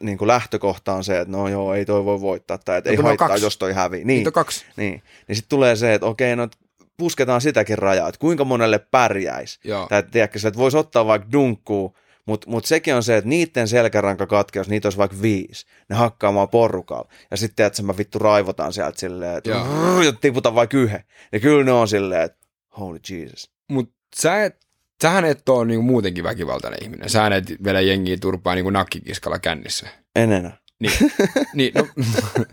niin 0.00 0.18
kuin 0.18 0.28
lähtökohta 0.28 0.92
on 0.92 1.04
se, 1.04 1.20
että 1.20 1.32
no 1.32 1.48
joo, 1.48 1.74
ei 1.74 1.84
toi 1.84 2.04
voi 2.04 2.20
voittaa, 2.20 2.58
tai 2.58 2.78
että 2.78 2.90
no, 2.90 2.96
ei 2.96 3.02
haittaa, 3.02 3.28
kaksi. 3.28 3.44
jos 3.44 3.58
toi 3.58 3.72
hävii. 3.72 4.04
Niin, 4.04 4.32
kaksi. 4.32 4.64
niin. 4.76 5.02
niin 5.28 5.36
sitten 5.36 5.48
tulee 5.48 5.76
se, 5.76 5.94
että 5.94 6.06
okei, 6.06 6.36
no 6.36 6.48
pusketaan 6.96 7.40
sitäkin 7.40 7.78
rajaa, 7.78 8.08
että 8.08 8.18
kuinka 8.18 8.44
monelle 8.44 8.78
pärjäisi. 8.78 9.60
Tai 9.88 9.98
että, 9.98 10.10
tiedätkö, 10.10 10.38
että 10.44 10.60
voisi 10.60 10.76
ottaa 10.76 11.06
vaikka 11.06 11.32
dunkkuu, 11.32 11.96
mutta 12.26 12.50
mut 12.50 12.64
sekin 12.64 12.94
on 12.94 13.02
se, 13.02 13.16
että 13.16 13.28
niiden 13.28 13.68
selkäranka 13.68 14.26
katkeus, 14.26 14.68
niitä 14.68 14.86
olisi 14.86 14.98
vaikka 14.98 15.22
viisi. 15.22 15.66
Ne 15.88 15.96
hakkaamaan 15.96 16.48
porukalla. 16.48 17.08
Ja 17.30 17.36
sitten, 17.36 17.66
että 17.66 17.82
mä 17.82 17.96
vittu 17.96 18.18
raivotaan 18.18 18.72
sieltä 18.72 19.00
silleen, 19.00 19.36
että 19.36 19.50
ja 19.50 20.12
tiputan 20.20 20.54
vaikka 20.54 20.76
yhden. 20.76 21.04
Ja 21.32 21.40
kyllä 21.40 21.64
ne 21.64 21.72
on 21.72 21.88
silleen, 21.88 22.22
että 22.22 22.46
holy 22.78 22.98
Jesus. 23.10 23.50
Mutta 23.70 23.94
sä 24.16 24.44
et, 24.44 24.66
sähän 25.02 25.24
et 25.24 25.48
ole 25.48 25.64
niinku 25.64 25.82
muutenkin 25.82 26.24
väkivaltainen 26.24 26.82
ihminen. 26.82 27.10
Sä 27.10 27.26
et 27.26 27.64
vedä 27.64 27.80
jengiä 27.80 28.16
turpaa 28.20 28.54
niinku 28.54 28.70
nakkikiskalla 28.70 29.38
kännissä. 29.38 29.88
En 30.16 30.32
enää. 30.32 30.56
Niin, 30.80 31.12
niin 31.54 31.72
no, 31.74 31.86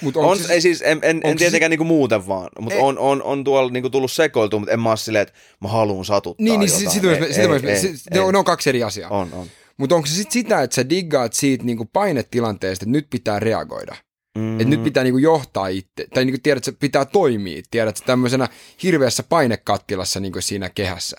Mut 0.00 0.16
on 0.16 0.36
siis, 0.36 0.50
ei 0.50 0.60
siis, 0.60 0.82
en, 0.82 0.98
en, 1.02 1.20
en 1.24 1.36
tietenkään 1.36 1.68
se... 1.68 1.68
niinku 1.68 1.84
muuten 1.84 2.26
vaan, 2.26 2.48
mutta 2.60 2.78
on, 2.78 2.98
on, 2.98 3.22
on 3.22 3.44
tuolla 3.44 3.70
niinku 3.70 3.90
tullut 3.90 4.12
sekoiltua, 4.12 4.58
mutta 4.58 4.72
en 4.72 4.80
mä 4.80 4.88
ole 4.88 4.96
silleen, 4.96 5.22
että 5.22 5.34
mä 5.60 5.68
haluan 5.68 6.04
satuttaa 6.04 6.44
Niin, 6.44 6.60
niin 6.60 6.70
jotain. 6.70 6.92
Sit, 6.92 7.02
sit, 7.02 7.04
ei, 7.04 7.32
sit, 7.32 7.64
ei, 7.64 7.70
ei, 7.70 7.80
sit, 7.80 8.16
ei, 8.16 8.32
ne 8.32 8.38
on 8.38 8.44
kaksi 8.44 8.68
eri 8.68 8.82
asiaa. 8.82 9.10
On, 9.10 9.28
on. 9.32 9.46
Mutta 9.76 9.94
onko 9.94 10.06
se 10.06 10.14
sitten 10.14 10.32
sitä, 10.32 10.62
että 10.62 10.74
sä 10.74 10.88
diggaat 10.88 11.32
siitä 11.32 11.64
niinku 11.64 11.84
painetilanteesta, 11.84 12.84
että 12.84 12.92
nyt 12.92 13.06
pitää 13.10 13.38
reagoida? 13.38 13.96
Mm. 14.38 14.60
Että 14.60 14.70
nyt 14.70 14.84
pitää 14.84 15.04
niinku 15.04 15.18
johtaa 15.18 15.68
itse, 15.68 16.06
tai 16.14 16.24
niinku 16.24 16.40
tiedät, 16.42 16.68
että 16.68 16.80
pitää 16.80 17.04
toimia, 17.04 17.62
tiedät, 17.70 17.98
että 17.98 18.06
tämmöisenä 18.06 18.48
hirveässä 18.82 19.22
painekattilassa 19.22 20.20
niinku 20.20 20.40
siinä 20.40 20.70
kehässä. 20.70 21.16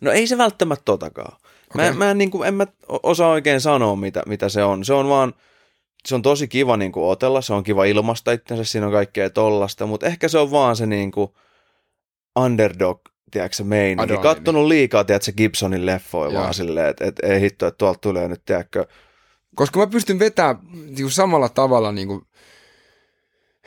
No 0.00 0.12
ei 0.12 0.26
se 0.26 0.38
välttämättä 0.38 0.82
totakaan. 0.84 1.36
Okay. 1.74 1.92
Mä, 1.92 1.98
mä 1.98 2.10
en, 2.10 2.18
niinku, 2.18 2.42
en 2.42 2.54
mä 2.54 2.66
osaa 3.02 3.30
oikein 3.30 3.60
sanoa, 3.60 3.96
mitä, 3.96 4.22
mitä 4.26 4.48
se 4.48 4.64
on. 4.64 4.84
Se 4.84 4.92
on 4.92 5.08
vaan, 5.08 5.34
se 6.06 6.14
on 6.14 6.22
tosi 6.22 6.48
kiva 6.48 6.76
niin 6.76 6.92
kuin 6.92 7.04
otella, 7.04 7.40
se 7.40 7.54
on 7.54 7.62
kiva 7.62 7.84
ilmasta 7.84 8.32
itsensä, 8.32 8.64
siinä 8.64 8.86
on 8.86 8.92
kaikkea 8.92 9.30
tollasta, 9.30 9.86
mutta 9.86 10.06
ehkä 10.06 10.28
se 10.28 10.38
on 10.38 10.50
vaan 10.50 10.76
se 10.76 10.86
niin 10.86 11.10
kuin 11.10 11.30
underdog, 12.38 13.00
tiedätkö 13.30 13.64
meininki. 13.64 14.16
Kattonut 14.16 14.66
liikaa, 14.66 15.04
tiedätkö 15.04 15.32
Gibsonin 15.32 15.86
leffoja 15.86 16.32
vaan 16.32 16.54
silleen, 16.54 16.88
että 16.88 17.04
et, 17.04 17.18
ei 17.22 17.40
hitto, 17.40 17.66
että 17.66 17.78
tuolta 17.78 17.98
tulee 17.98 18.28
nyt, 18.28 18.44
tiedätkö. 18.44 18.86
Koska 19.54 19.80
mä 19.80 19.86
pystyn 19.86 20.18
vetämään 20.18 20.58
niin 20.96 21.10
samalla 21.10 21.48
tavalla 21.48 21.92
niin 21.92 22.08
kuin 22.08 22.22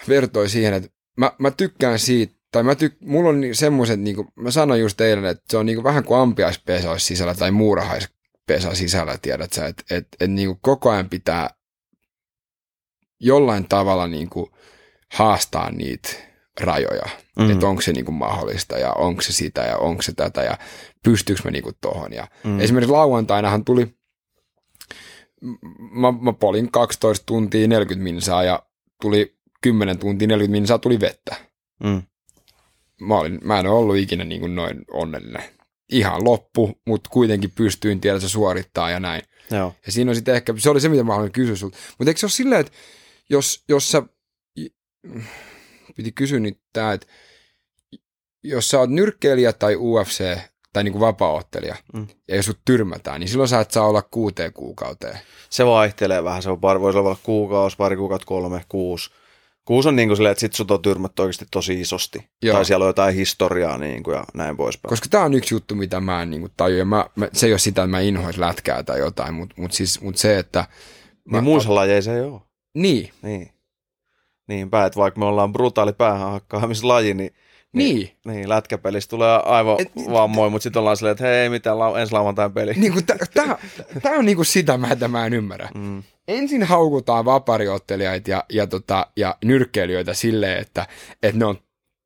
vertoi 0.07 0.49
siihen, 0.49 0.73
että 0.73 0.89
mä, 1.17 1.31
mä 1.37 1.51
tykkään 1.51 1.99
siitä, 1.99 2.35
tai 2.51 2.63
mä 2.63 2.75
tyk, 2.75 2.93
mulla 3.01 3.29
on 3.29 3.41
semmoiset, 3.51 3.99
niin 3.99 4.15
kuin, 4.15 4.27
mä 4.35 4.51
sanoin 4.51 4.81
just 4.81 5.01
eilen, 5.01 5.25
että 5.25 5.43
se 5.49 5.57
on 5.57 5.65
niin 5.65 5.75
kuin 5.75 5.83
vähän 5.83 6.03
kuin 6.03 6.19
ampiaispesa 6.19 6.91
olisi 6.91 7.05
sisällä 7.05 7.35
tai 7.35 7.51
muurahaispesa 7.51 8.75
sisällä, 8.75 9.17
tiedät 9.21 9.53
sä, 9.53 9.65
että 9.65 9.83
et, 9.89 10.07
et, 10.19 10.29
niin 10.29 10.57
koko 10.61 10.89
ajan 10.89 11.09
pitää 11.09 11.49
jollain 13.21 13.67
tavalla 13.69 14.07
niin 14.07 14.29
kuin 14.29 14.51
haastaa 15.13 15.71
niitä 15.71 16.09
rajoja. 16.59 17.09
Mm. 17.39 17.51
Että 17.51 17.67
onko 17.67 17.81
se 17.81 17.93
niin 17.93 18.05
kuin 18.05 18.15
mahdollista 18.15 18.77
ja 18.77 18.93
onko 18.93 19.21
se 19.21 19.33
sitä 19.33 19.61
ja 19.61 19.77
onko 19.77 20.01
se 20.01 20.13
tätä 20.13 20.43
ja 20.43 20.57
pystyykö 21.03 21.41
mä 21.45 21.51
niin 21.51 21.63
kuin 21.63 21.75
tohon. 21.81 22.13
Ja 22.13 22.27
mm. 22.43 22.59
Esimerkiksi 22.59 22.91
lauantainahan 22.91 23.65
tuli, 23.65 23.95
mä, 25.91 26.11
mä 26.21 26.33
polin 26.33 26.71
12 26.71 27.25
tuntia 27.25 27.67
40 27.67 28.03
minsaa 28.03 28.43
ja 28.43 28.63
tuli 29.01 29.37
10 29.61 29.97
tuntia 29.97 30.27
40 30.27 30.51
minsaa 30.51 30.77
tuli 30.77 30.99
vettä. 30.99 31.35
Mm. 31.83 32.01
Mä, 33.01 33.15
olin, 33.17 33.39
mä 33.43 33.59
en 33.59 33.67
ole 33.67 33.79
ollut 33.79 33.97
ikinä 33.97 34.23
niin 34.23 34.41
kuin 34.41 34.55
noin 34.55 34.85
onnellinen. 34.91 35.43
Ihan 35.91 36.23
loppu, 36.23 36.81
mutta 36.87 37.09
kuitenkin 37.09 37.51
pystyin 37.55 38.01
tiedä, 38.01 38.19
se 38.19 38.29
suorittaa 38.29 38.89
ja 38.89 38.99
näin. 38.99 39.21
Joo. 39.51 39.75
Ja 39.85 39.91
siinä 39.91 40.11
on 40.11 40.15
sitten 40.15 40.35
ehkä, 40.35 40.53
se 40.57 40.69
oli 40.69 40.81
se, 40.81 40.89
mitä 40.89 41.03
mä 41.03 41.13
haluan 41.13 41.31
kysyä 41.31 41.55
sulta. 41.55 41.77
Mutta 41.97 42.09
eikö 42.09 42.19
se 42.19 42.25
ole 42.25 42.31
silleen, 42.31 42.61
että 42.61 42.71
jos, 43.31 43.63
jos 43.69 43.91
sä, 43.91 44.03
piti 45.95 46.11
kysyä 46.11 46.39
nyt 46.39 46.59
tää, 46.73 46.93
että 46.93 47.07
jos 48.43 48.69
sä 48.69 48.79
oot 48.79 48.89
nyrkkeilijä 48.89 49.53
tai 49.53 49.75
UFC 49.75 50.37
tai 50.73 50.83
niin 50.83 50.91
kuin 50.91 51.01
vapaaottelija, 51.01 51.75
mm. 51.93 52.07
ja 52.27 52.35
jos 52.35 52.45
sut 52.45 52.59
tyrmätään, 52.65 53.19
niin 53.19 53.29
silloin 53.29 53.49
sä 53.49 53.59
et 53.59 53.71
saa 53.71 53.87
olla 53.87 54.01
kuuteen 54.01 54.53
kuukauteen. 54.53 55.19
Se 55.49 55.65
vaihtelee 55.65 56.23
vähän, 56.23 56.41
se 56.41 56.49
on 56.49 56.59
pari, 56.59 56.81
voisi 56.81 56.99
olla 56.99 57.17
kuukausi, 57.23 57.77
pari 57.77 57.95
kuukautta, 57.95 58.25
kolme, 58.25 58.65
kuusi. 58.69 59.09
Kuusi 59.65 59.89
on 59.89 59.95
niin 59.95 60.09
kuin 60.09 60.17
silleen, 60.17 60.31
että 60.31 60.39
sit 60.39 60.53
sut 60.53 60.71
on 60.71 60.81
tyrmätty 60.81 61.21
oikeasti 61.21 61.45
tosi 61.51 61.81
isosti. 61.81 62.29
Joo. 62.41 62.55
Tai 62.55 62.65
siellä 62.65 62.83
on 62.83 62.89
jotain 62.89 63.15
historiaa 63.15 63.77
niin 63.77 64.03
kuin 64.03 64.15
ja 64.15 64.23
näin 64.33 64.57
poispäin. 64.57 64.89
Koska 64.89 65.07
tämä 65.09 65.23
on 65.23 65.33
yksi 65.33 65.55
juttu, 65.55 65.75
mitä 65.75 65.99
mä 65.99 66.21
en 66.21 66.29
niin 66.29 66.41
kuin 66.41 66.51
taju. 66.57 66.77
Ja 66.77 66.85
mä, 66.85 67.05
mä, 67.15 67.27
se 67.33 67.45
ei 67.45 67.53
ole 67.53 67.59
sitä, 67.59 67.81
että 67.81 67.91
mä 67.91 67.99
inhois 67.99 68.37
lätkää 68.37 68.83
tai 68.83 68.99
jotain, 68.99 69.33
mutta 69.33 69.55
mut 69.57 69.71
siis, 69.71 70.01
mut 70.01 70.17
se, 70.17 70.39
että... 70.39 70.67
Niin 71.25 71.35
mä, 71.35 71.41
muissa 71.41 71.75
lajeissa 71.75 72.13
ei 72.13 72.21
ole. 72.21 72.41
Niin. 72.73 73.09
Niin. 73.21 73.49
Niinpä, 74.47 74.85
että 74.85 74.99
vaikka 74.99 75.19
me 75.19 75.25
ollaan 75.25 75.53
brutaali 75.53 75.93
päähänhakkaamislaji, 75.93 77.13
niin 77.13 77.31
niin. 77.73 77.95
Niin, 77.95 78.17
niin 78.25 78.49
lätkäpelissä 78.49 79.09
tulee 79.09 79.39
aivan 79.45 79.81
Et, 79.81 79.91
vammoin, 80.11 80.51
mutta 80.51 80.63
sitten 80.63 80.79
ollaan 80.79 80.97
silleen, 80.97 81.11
että 81.11 81.23
hei, 81.23 81.49
mitään 81.49 81.77
lau- 81.77 81.97
ensi 81.97 82.13
lauantain 82.13 82.53
peli. 82.53 82.73
Niin 82.73 82.93
Tämä 84.01 84.17
on 84.17 84.25
niinku 84.25 84.43
sitä, 84.43 84.77
mitä 84.77 85.07
mä 85.07 85.25
en 85.25 85.33
ymmärrä. 85.33 85.69
Mm. 85.75 86.03
Ensin 86.27 86.63
haukutaan 86.63 87.25
vapariottelijaita 87.25 88.31
ja, 88.31 88.43
ja, 88.49 88.67
tota, 88.67 89.07
ja 89.15 89.37
nyrkkeilijöitä 89.45 90.13
silleen, 90.13 90.61
että, 90.61 90.87
että 91.23 91.39
ne 91.39 91.45
on 91.45 91.57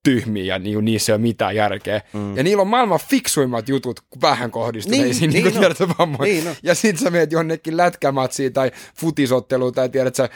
tyhmiä 0.06 0.44
ja 0.44 0.60
niin, 0.60 0.86
niissä 0.86 1.12
ei 1.12 1.16
ole 1.16 1.22
mitään 1.22 1.56
järkeä. 1.56 2.02
Mm. 2.14 2.38
Ja 2.38 2.44
niillä 2.44 2.62
on 2.62 2.68
maailman 2.68 3.00
fiksuimmat 3.10 3.70
jutut 3.70 4.00
vähän 4.22 4.52
kohdistuneisiin 4.52 5.30
niin, 5.30 5.44
niin, 5.44 5.54
niin, 5.54 5.96
no. 6.00 6.24
niin 6.24 6.46
no. 6.46 6.52
Ja 6.64 6.76
sit 6.76 7.00
sä 7.00 7.10
meet 7.10 7.32
jonnekin 7.32 7.78
lätkämatsiin 7.78 8.54
tai 8.54 8.72
futisotteluun 8.96 9.74
tai 9.74 9.90
tiedät 9.90 10.16
sä, 10.16 10.30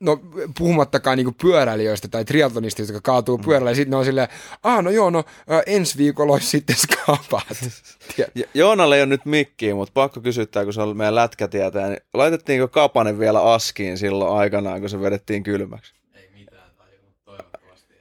no 0.00 0.20
puhumattakaan 0.58 1.18
niin 1.18 1.34
pyöräilijöistä 1.34 2.08
tai 2.08 2.24
triatlonistista, 2.24 2.92
jotka 2.92 3.12
kaatuu 3.12 3.38
mm. 3.38 3.44
pyörällä 3.44 3.70
ja 3.70 3.74
sitten 3.74 3.90
ne 3.90 3.96
on 3.96 4.04
silleen, 4.04 4.28
ah 4.62 4.82
no 4.82 4.90
joo, 4.90 5.10
no 5.10 5.24
ensi 5.66 5.98
viikolla 5.98 6.32
olisi 6.32 6.46
sitten 6.46 6.76
skapat. 6.76 7.56
Joonalle 8.54 8.96
ei 8.96 9.02
ole 9.02 9.06
nyt 9.06 9.24
mikkiä, 9.24 9.74
mutta 9.74 9.92
pakko 9.94 10.20
kysyttää, 10.20 10.64
kun 10.64 10.72
se 10.72 10.82
on 10.82 10.96
meidän 10.96 11.14
lätkätietäjä, 11.14 11.88
niin 11.88 12.00
laitettiinko 12.14 12.68
Kapanen 12.68 13.18
vielä 13.18 13.52
askiin 13.52 13.98
silloin 13.98 14.38
aikanaan, 14.38 14.80
kun 14.80 14.90
se 14.90 15.00
vedettiin 15.00 15.42
kylmäksi? 15.42 15.99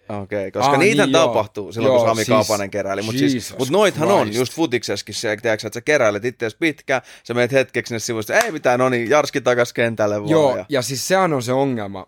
Okei, 0.09 0.47
okay, 0.47 0.51
koska 0.51 0.71
ah, 0.71 0.79
niitä 0.79 1.05
niin, 1.05 1.13
tapahtuu 1.13 1.65
joo. 1.65 1.71
silloin, 1.71 1.91
joo, 1.91 1.99
kun 1.99 2.09
Sami 2.09 2.15
siis, 2.15 2.27
Kaapanen 2.27 2.71
keräili. 2.71 3.01
Mutta 3.01 3.19
siis, 3.19 3.55
mut 3.59 3.69
noithan 3.69 4.07
Christ. 4.07 4.21
on 4.21 4.33
just 4.33 4.53
futiksessakin 4.53 5.15
se, 5.15 5.37
tiedätkö, 5.41 5.67
että 5.67 5.77
sä 5.77 5.81
keräilet 5.81 6.25
itseäsi 6.25 6.57
pitkään, 6.59 7.01
sä 7.23 7.33
meet 7.33 7.51
hetkeksi 7.51 7.93
ne 7.93 7.99
sivuista, 7.99 8.33
ei 8.33 8.51
mitään, 8.51 8.79
no 8.79 8.89
niin, 8.89 9.09
Jarski 9.09 9.41
takas 9.41 9.73
kentälle 9.73 10.19
vaan. 10.19 10.29
Joo, 10.29 10.57
ja... 10.57 10.65
ja 10.69 10.81
siis 10.81 11.07
sehän 11.07 11.33
on 11.33 11.43
se 11.43 11.53
ongelma. 11.53 12.07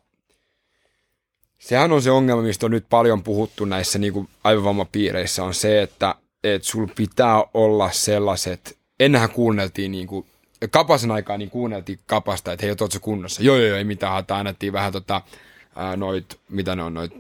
Sehän 1.59 1.91
on 1.91 2.01
se 2.01 2.11
ongelma, 2.11 2.41
mistä 2.41 2.65
on 2.65 2.71
nyt 2.71 2.85
paljon 2.89 3.23
puhuttu 3.23 3.65
näissä 3.65 3.99
niin 3.99 4.13
kuin 4.13 4.29
aivovammapiireissä, 4.43 5.43
on 5.43 5.53
se, 5.53 5.81
että 5.81 6.15
et 6.43 6.63
sul 6.63 6.87
pitää 6.95 7.43
olla 7.53 7.91
sellaiset, 7.91 8.77
ennenhän 8.99 9.29
kuunneltiin 9.29 9.91
niin 9.91 10.07
kuin, 10.07 10.25
Kapasen 10.71 11.11
aikaa 11.11 11.37
niin 11.37 11.49
kuunneltiin 11.49 11.99
Kapasta, 12.05 12.51
että 12.51 12.65
hei, 12.65 12.71
ootko 12.71 12.99
kunnossa? 13.01 13.43
Joo, 13.43 13.55
joo, 13.55 13.67
joo, 13.67 13.77
ei 13.77 13.83
mitään 13.83 14.13
hataa, 14.13 14.39
annettiin 14.39 14.73
vähän 14.73 14.91
tota, 14.91 15.21
ää, 15.75 15.97
noit, 15.97 16.39
mitä 16.49 16.75
ne 16.75 16.83
on, 16.83 16.93
noit 16.93 17.11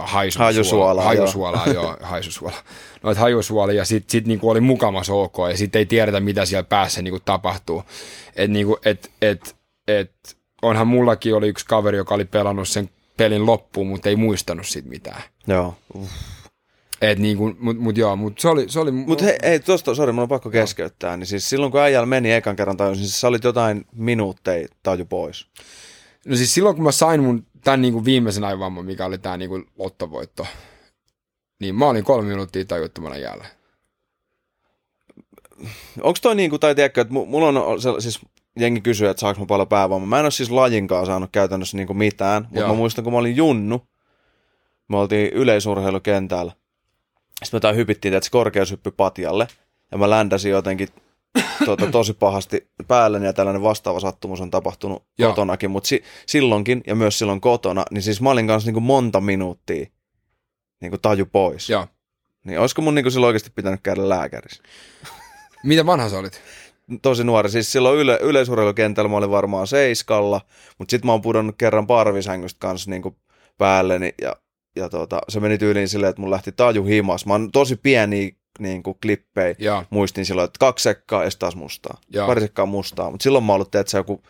haisusuolaa. 0.00 1.04
Hajusuolaa, 1.04 1.04
hajusuolaa 1.04 1.66
joo. 1.66 1.84
joo, 1.84 1.96
hajusuolaa. 2.02 2.62
Noita 3.02 3.20
hajusuolia 3.20 3.76
ja 3.76 3.84
sitten 3.84 4.12
sit 4.12 4.26
niinku 4.26 4.50
oli 4.50 4.60
mukamas 4.60 5.10
ok 5.10 5.36
ja 5.50 5.56
sitten 5.56 5.78
ei 5.78 5.86
tiedetä, 5.86 6.20
mitä 6.20 6.44
siellä 6.44 6.62
päässä 6.62 7.02
niinku 7.02 7.20
tapahtuu. 7.24 7.82
Et 8.36 8.50
niinku, 8.50 8.78
et, 8.84 9.10
et, 9.22 9.56
et, 9.88 10.12
onhan 10.62 10.86
mullakin 10.86 11.34
oli 11.34 11.48
yksi 11.48 11.66
kaveri, 11.66 11.96
joka 11.96 12.14
oli 12.14 12.24
pelannut 12.24 12.68
sen 12.68 12.90
pelin 13.16 13.46
loppuun, 13.46 13.86
mutta 13.86 14.08
ei 14.08 14.16
muistanut 14.16 14.66
siitä 14.66 14.88
mitään. 14.88 15.22
Joo. 15.46 15.74
Et 17.00 17.18
niinku, 17.18 17.56
mut, 17.58 17.78
mut 17.78 17.96
joo, 17.96 18.16
mut 18.16 18.38
se 18.38 18.48
oli... 18.48 18.68
Se 18.68 18.80
oli 18.80 18.90
mut 18.90 19.22
hei, 19.22 19.36
hei 19.42 19.60
tosta, 19.60 19.94
sori, 19.94 20.12
mun 20.12 20.22
on 20.22 20.28
pakko 20.28 20.50
keskeyttää. 20.50 21.16
Niin 21.16 21.26
siis 21.26 21.50
silloin 21.50 21.72
kun 21.72 21.80
äijällä 21.80 22.06
meni 22.06 22.32
ekan 22.32 22.56
kerran 22.56 22.76
tajus, 22.76 22.98
niin 22.98 23.06
siis 23.06 23.20
sä 23.20 23.28
olit 23.28 23.44
jotain 23.44 23.86
minuutteja 23.92 24.68
taju 24.82 25.04
pois. 25.04 25.46
No 26.26 26.36
siis 26.36 26.54
silloin 26.54 26.76
kun 26.76 26.84
mä 26.84 26.92
sain 26.92 27.22
mun 27.22 27.46
tämän 27.64 27.82
niin 27.82 27.92
kuin 27.92 28.04
viimeisen 28.04 28.44
aivamman, 28.44 28.84
mikä 28.84 29.06
oli 29.06 29.18
tämä 29.18 29.36
niin 29.36 29.48
kuin 29.48 29.66
lottovoitto, 29.78 30.46
niin 31.60 31.74
mä 31.74 31.86
olin 31.86 32.04
kolme 32.04 32.28
minuuttia 32.28 32.64
tajuttomana 32.64 33.16
jäällä. 33.16 33.44
Onko 36.00 36.18
toi 36.22 36.34
niin 36.34 36.50
kuin, 36.50 36.60
tai 36.60 36.74
tiedätkö, 36.74 37.00
että 37.00 37.14
mulla 37.14 37.48
on, 37.48 37.82
se, 37.82 37.88
siis 37.98 38.20
jengi 38.58 38.80
kysyy, 38.80 39.08
että 39.08 39.20
saanko 39.20 39.40
mä 39.40 39.46
paljon 39.46 39.68
päävoimaa. 39.68 40.06
Mä 40.06 40.18
en 40.18 40.24
ole 40.24 40.30
siis 40.30 40.50
lajinkaan 40.50 41.06
saanut 41.06 41.30
käytännössä 41.32 41.76
niin 41.76 41.86
kuin 41.86 41.96
mitään, 41.96 42.42
mutta 42.42 42.60
Joo. 42.60 42.68
mä 42.68 42.74
muistan, 42.74 43.04
kun 43.04 43.12
mä 43.12 43.18
olin 43.18 43.36
junnu, 43.36 43.86
me 44.88 44.96
oltiin 44.96 45.32
yleisurheilukentällä. 45.32 46.52
Sitten 47.44 47.56
me 47.56 47.60
tai 47.60 47.76
hypittiin, 47.76 48.14
että 48.14 48.24
se 48.24 48.30
korkeushyppy 48.30 48.90
patjalle, 48.90 49.48
ja 49.92 49.98
mä 49.98 50.10
ländäsin 50.10 50.50
jotenkin 50.50 50.88
tuota, 51.64 51.86
tosi 51.86 52.12
pahasti 52.12 52.68
päälle 52.88 53.18
ja 53.18 53.32
tällainen 53.32 53.62
vastaava 53.62 54.00
sattumus 54.00 54.40
on 54.40 54.50
tapahtunut 54.50 55.06
Joo. 55.18 55.30
kotonakin, 55.30 55.70
mutta 55.70 55.88
si- 55.88 56.02
silloinkin 56.26 56.82
ja 56.86 56.94
myös 56.94 57.18
silloin 57.18 57.40
kotona, 57.40 57.84
niin 57.90 58.02
siis 58.02 58.20
mä 58.20 58.30
olin 58.30 58.46
kanssa 58.46 58.68
niin 58.68 58.74
kuin 58.74 58.84
monta 58.84 59.20
minuuttia 59.20 59.86
niin 60.80 60.90
kuin 60.90 61.00
taju 61.00 61.26
pois. 61.26 61.70
Joo. 61.70 61.86
Niin 62.44 62.60
olisiko 62.60 62.82
mun 62.82 62.94
niin 62.94 63.04
kuin 63.04 63.12
silloin 63.12 63.28
oikeasti 63.28 63.50
pitänyt 63.54 63.80
käydä 63.82 64.08
lääkärissä? 64.08 64.62
Mitä 65.64 65.86
vanha 65.86 66.08
sä 66.08 66.18
olit? 66.18 66.40
Tosi 67.02 67.24
nuori. 67.24 67.50
Siis 67.50 67.72
silloin 67.72 67.98
yle, 67.98 68.18
yleisurheilukentällä 68.22 69.08
mä 69.08 69.16
olin 69.16 69.30
varmaan 69.30 69.66
seiskalla, 69.66 70.40
mutta 70.78 70.90
sitten 70.90 71.06
mä 71.06 71.12
oon 71.12 71.22
pudonnut 71.22 71.54
kerran 71.58 71.86
parvisängystä 71.86 72.58
kanssa 72.58 72.90
niin 72.90 73.02
kuin 73.02 73.16
päälleni 73.58 74.14
ja, 74.22 74.36
ja 74.76 74.88
tota, 74.88 75.20
se 75.28 75.40
meni 75.40 75.58
tyyliin 75.58 75.88
silleen, 75.88 76.10
että 76.10 76.20
mun 76.20 76.30
lähti 76.30 76.52
taju 76.52 76.84
himas. 76.84 77.26
Mä 77.26 77.34
oon 77.34 77.52
tosi 77.52 77.76
pieni 77.76 78.36
niin 78.58 78.82
kuin 78.82 78.96
klippejä. 79.02 79.54
Ja. 79.58 79.84
Muistin 79.90 80.26
silloin, 80.26 80.46
että 80.46 80.58
kaksi 80.58 80.82
sekkaa 80.82 81.24
ja 81.24 81.30
taas 81.38 81.56
mustaa. 81.56 82.00
Ja. 82.10 82.26
Pari 82.26 82.40
sekkaa 82.40 82.66
mustaa. 82.66 83.10
Mutta 83.10 83.22
silloin 83.24 83.44
mä 83.44 83.52
ollut, 83.52 83.74
että 83.74 83.90
se 83.90 83.98
joku 83.98 84.22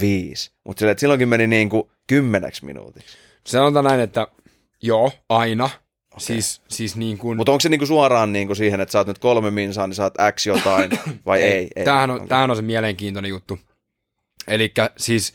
viisi. 0.00 0.52
Mutta 0.64 0.84
silloinkin 0.96 1.28
meni 1.28 1.46
niin 1.46 1.68
kuin 1.68 1.90
kymmeneksi 2.06 2.64
minuutiksi. 2.64 3.16
Sanotaan 3.46 3.84
näin, 3.84 4.00
että 4.00 4.26
joo, 4.82 5.12
aina. 5.28 5.64
Okay. 5.64 6.18
Siis, 6.18 6.62
siis 6.68 6.96
niin 6.96 7.18
kuin... 7.18 7.36
Mutta 7.36 7.52
onko 7.52 7.60
se 7.60 7.68
niinku 7.68 7.86
suoraan 7.86 8.32
niinku 8.32 8.54
siihen, 8.54 8.80
että 8.80 8.92
sä 8.92 8.98
oot 8.98 9.06
nyt 9.06 9.18
kolme 9.18 9.50
minsaa, 9.50 9.86
niin 9.86 9.94
saat 9.94 10.14
X 10.32 10.46
jotain, 10.46 10.90
vai 11.26 11.42
ei? 11.42 11.68
ei, 11.76 11.84
Tämähän, 11.84 12.10
on, 12.10 12.16
okay. 12.16 12.28
tämähän 12.28 12.50
on 12.50 12.56
se 12.56 12.62
mielenkiintoinen 12.62 13.28
juttu. 13.28 13.58
Eli 14.48 14.72
siis 14.96 15.34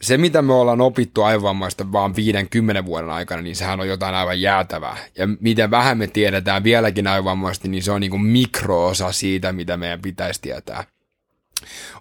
se, 0.00 0.18
mitä 0.18 0.42
me 0.42 0.52
ollaan 0.52 0.80
opittu 0.80 1.22
aivovammaista 1.22 1.92
vaan 1.92 2.16
viiden, 2.16 2.48
kymmenen 2.48 2.86
vuoden 2.86 3.10
aikana, 3.10 3.42
niin 3.42 3.56
sehän 3.56 3.80
on 3.80 3.88
jotain 3.88 4.14
aivan 4.14 4.40
jäätävää. 4.40 4.96
Ja 5.18 5.26
miten 5.40 5.70
vähän 5.70 5.98
me 5.98 6.06
tiedetään 6.06 6.64
vieläkin 6.64 7.06
aivovammaista, 7.06 7.68
niin 7.68 7.82
se 7.82 7.92
on 7.92 8.00
niin 8.00 8.10
kuin 8.10 8.22
mikroosa 8.22 9.12
siitä, 9.12 9.52
mitä 9.52 9.76
meidän 9.76 10.02
pitäisi 10.02 10.40
tietää. 10.40 10.84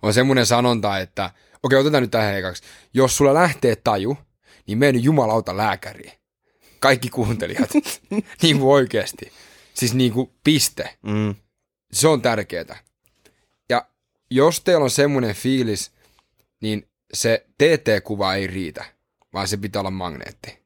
On 0.01 0.13
semmoinen 0.13 0.45
sanonta, 0.45 0.99
että, 0.99 1.31
okei, 1.63 1.79
otetaan 1.79 2.03
nyt 2.03 2.11
tähän 2.11 2.37
ekaksi. 2.37 2.63
Jos 2.93 3.17
sulla 3.17 3.33
lähtee 3.33 3.75
taju, 3.75 4.17
niin 4.67 4.77
mene 4.77 4.99
jumalauta 4.99 5.57
lääkäriin. 5.57 6.11
Kaikki 6.79 7.09
kuuntelijat. 7.09 7.69
niin 8.41 8.59
kuin 8.59 8.71
oikeasti. 8.71 9.31
Siis 9.73 9.93
niin 9.93 10.13
kuin 10.13 10.31
piste. 10.43 10.97
Mm. 11.01 11.35
Se 11.91 12.07
on 12.07 12.21
tärkeää. 12.21 12.79
Ja 13.69 13.85
jos 14.31 14.61
teillä 14.61 14.83
on 14.83 14.89
semmoinen 14.89 15.35
fiilis, 15.35 15.91
niin 16.61 16.88
se 17.13 17.45
TT-kuva 17.57 18.35
ei 18.35 18.47
riitä, 18.47 18.85
vaan 19.33 19.47
se 19.47 19.57
pitää 19.57 19.79
olla 19.79 19.91
magneetti. 19.91 20.59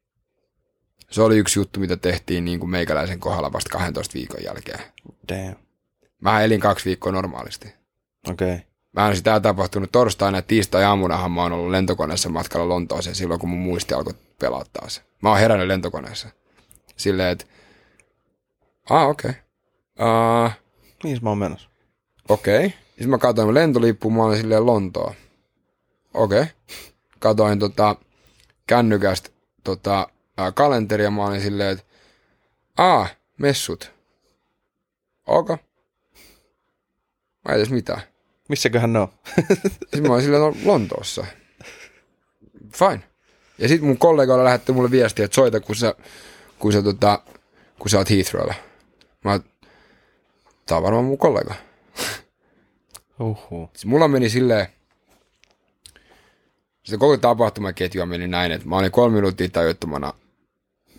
Se 1.10 1.22
oli 1.22 1.38
yksi 1.38 1.60
juttu, 1.60 1.80
mitä 1.80 1.98
tehtiin 1.98 2.46
niin 2.46 2.60
kuin 2.60 2.70
meikäläisen 2.70 3.20
kohdalla 3.20 3.54
vasta 3.54 3.70
12 3.70 4.14
viikon 4.14 4.44
jälkeen. 4.44 4.80
Damn. 5.30 5.56
Mä 6.22 6.42
elin 6.42 6.60
kaksi 6.60 6.86
viikkoa 6.86 7.12
normaalisti. 7.12 7.74
Okei. 8.30 8.54
Okay. 8.54 8.66
Mä 8.94 9.10
en 9.10 9.16
sitä 9.16 9.40
tapahtunut 9.40 9.92
torstaina 9.92 10.38
ja 10.38 10.42
tiistai 10.42 10.84
aamunahan 10.84 11.32
mä 11.32 11.42
oon 11.42 11.52
ollut 11.52 11.72
lentokoneessa 11.72 12.30
matkalla 12.30 12.70
Lontooseen 12.70 13.16
silloin, 13.16 13.40
kun 13.40 13.50
mun 13.50 13.60
muisti 13.60 13.94
alkoi 13.94 14.14
pelaa 14.40 14.66
taas. 14.74 15.02
Mä 15.22 15.30
oon 15.30 15.40
herännyt 15.40 15.68
lentokoneessa. 15.68 16.30
Silleen, 16.98 17.30
että 17.30 17.46
ah 18.90 19.08
okei. 19.10 19.32
Okay. 19.32 20.46
Uh, 20.46 20.52
Mihin 21.04 21.20
mä 21.22 21.30
oon 21.30 21.38
menossa? 21.38 21.70
Okei. 22.30 22.58
Okay. 22.58 22.70
Sitten 22.88 23.10
mä 23.10 23.18
katsoin 23.18 23.54
lentolippuun, 23.54 24.14
mä 24.14 24.24
olin 24.24 24.38
silleen 24.38 24.66
Lontoa 24.66 25.14
okei. 26.14 26.42
Okay. 26.42 26.54
Katoin 27.20 27.60
tota, 27.60 27.96
kännykästä 28.68 29.30
tota, 29.64 30.08
ää, 30.38 30.52
kalenteri 30.52 31.04
ja 31.04 31.12
mä 31.12 31.26
olin 31.26 31.42
silleen, 31.42 31.70
että 31.70 31.86
aa, 32.78 33.08
messut. 33.38 33.92
Ok. 35.28 35.50
Mä 35.50 35.58
ei 37.50 37.56
edes 37.56 37.70
mitään. 37.70 38.02
Missäköhän 38.50 38.94
ne 38.94 39.00
on? 39.00 39.08
Sitten 39.62 40.08
mä 40.08 40.14
olin 40.14 40.24
silleen, 40.24 40.42
no 40.42 40.56
Lontoossa. 40.66 41.26
Fine. 42.76 43.04
Ja 43.58 43.68
sitten 43.68 43.88
mun 43.88 43.98
kollegoilla 43.98 44.44
lähetti 44.44 44.72
mulle 44.72 44.92
viestiä, 44.92 45.26
että 45.26 45.36
soita, 45.36 45.60
kun 45.60 45.76
sä, 45.76 45.96
kun 46.60 46.74
sä, 46.74 46.82
tota, 46.82 47.24
kun 47.80 47.90
sä 47.90 47.98
oot 47.98 48.10
Heathrowlla. 48.10 48.54
Mä 49.24 49.40
tää 50.66 50.78
on 50.78 50.84
varmaan 50.84 51.06
mun 51.06 51.18
kollega. 51.18 51.56
Uhu. 53.20 53.70
Siis 53.74 53.86
mulla 53.86 54.08
meni 54.08 54.30
silleen, 54.30 54.68
se 56.84 56.98
koko 56.98 57.18
tapahtumaketju 57.18 58.06
meni 58.06 58.28
näin, 58.28 58.52
että 58.52 58.68
mä 58.68 58.78
olin 58.78 58.92
kolme 58.92 59.16
minuuttia 59.16 59.50
tajuttomana 59.50 60.14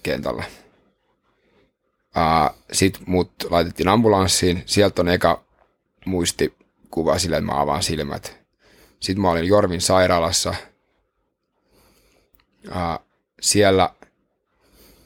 kentällä. 0.02 0.44
Sitten 2.73 3.02
mut 3.06 3.32
laitettiin 3.51 3.89
ambulanssiin, 3.89 4.62
sieltä 4.66 5.02
on 5.02 5.09
eka 5.09 5.44
muistikuva 6.06 7.19
sille, 7.19 7.36
että 7.36 7.47
mä 7.52 7.61
avaan 7.61 7.82
silmät. 7.82 8.39
Sitten 9.01 9.23
mä 9.23 9.31
olin 9.31 9.48
Jorvin 9.48 9.81
sairaalassa. 9.81 10.55
Uh, 12.69 13.06
siellä 13.40 13.94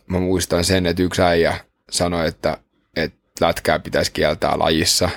mä 0.06 0.18
muistan 0.18 0.64
sen, 0.64 0.86
että 0.86 1.02
yksi 1.02 1.22
äijä 1.22 1.64
sanoi, 1.90 2.28
että, 2.28 2.58
että 2.96 3.46
lätkää 3.46 3.78
pitäisi 3.78 4.12
kieltää 4.12 4.58
lajissa 4.58 5.10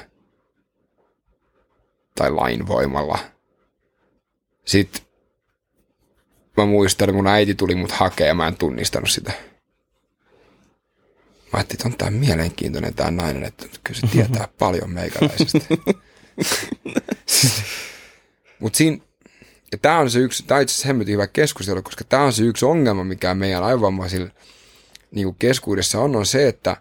tai 2.15 2.31
lain 2.31 2.67
voimalla. 2.67 3.19
Sitten 4.65 5.01
mä 6.57 6.65
muistan, 6.65 7.09
että 7.09 7.15
mun 7.15 7.27
äiti 7.27 7.55
tuli 7.55 7.75
mut 7.75 7.91
hakea 7.91 8.27
ja 8.27 8.33
mä 8.33 8.47
en 8.47 8.57
tunnistanut 8.57 9.09
sitä. 9.09 9.31
Mä 11.53 11.57
ajattelin, 11.57 11.77
että 11.77 11.87
on 11.87 11.97
tää 11.97 12.19
mielenkiintoinen 12.19 12.93
tää 12.93 13.11
nainen, 13.11 13.43
että 13.43 13.65
kyllä 13.83 13.99
se 13.99 14.07
tietää 14.07 14.47
paljon 14.59 14.89
meikäläisestä. 14.89 15.59
Mut 18.59 18.75
siinä, 18.75 18.97
ja 19.71 19.77
tää 19.77 19.99
on 19.99 20.11
se 20.11 20.19
yksi, 20.19 20.43
tää 20.47 20.57
on 20.57 20.61
itse 20.61 20.73
asiassa 20.73 20.87
hemmetin 20.87 21.13
hyvä 21.13 21.27
keskustelu, 21.27 21.81
koska 21.81 22.03
tää 22.03 22.23
on 22.23 22.33
se 22.33 22.43
yksi 22.43 22.65
ongelma, 22.65 23.03
mikä 23.03 23.33
meidän 23.33 23.63
aivovammaisilla 23.63 24.29
niin 25.11 25.35
keskuudessa 25.35 25.99
on, 25.99 26.15
on 26.15 26.25
se, 26.25 26.47
että 26.47 26.77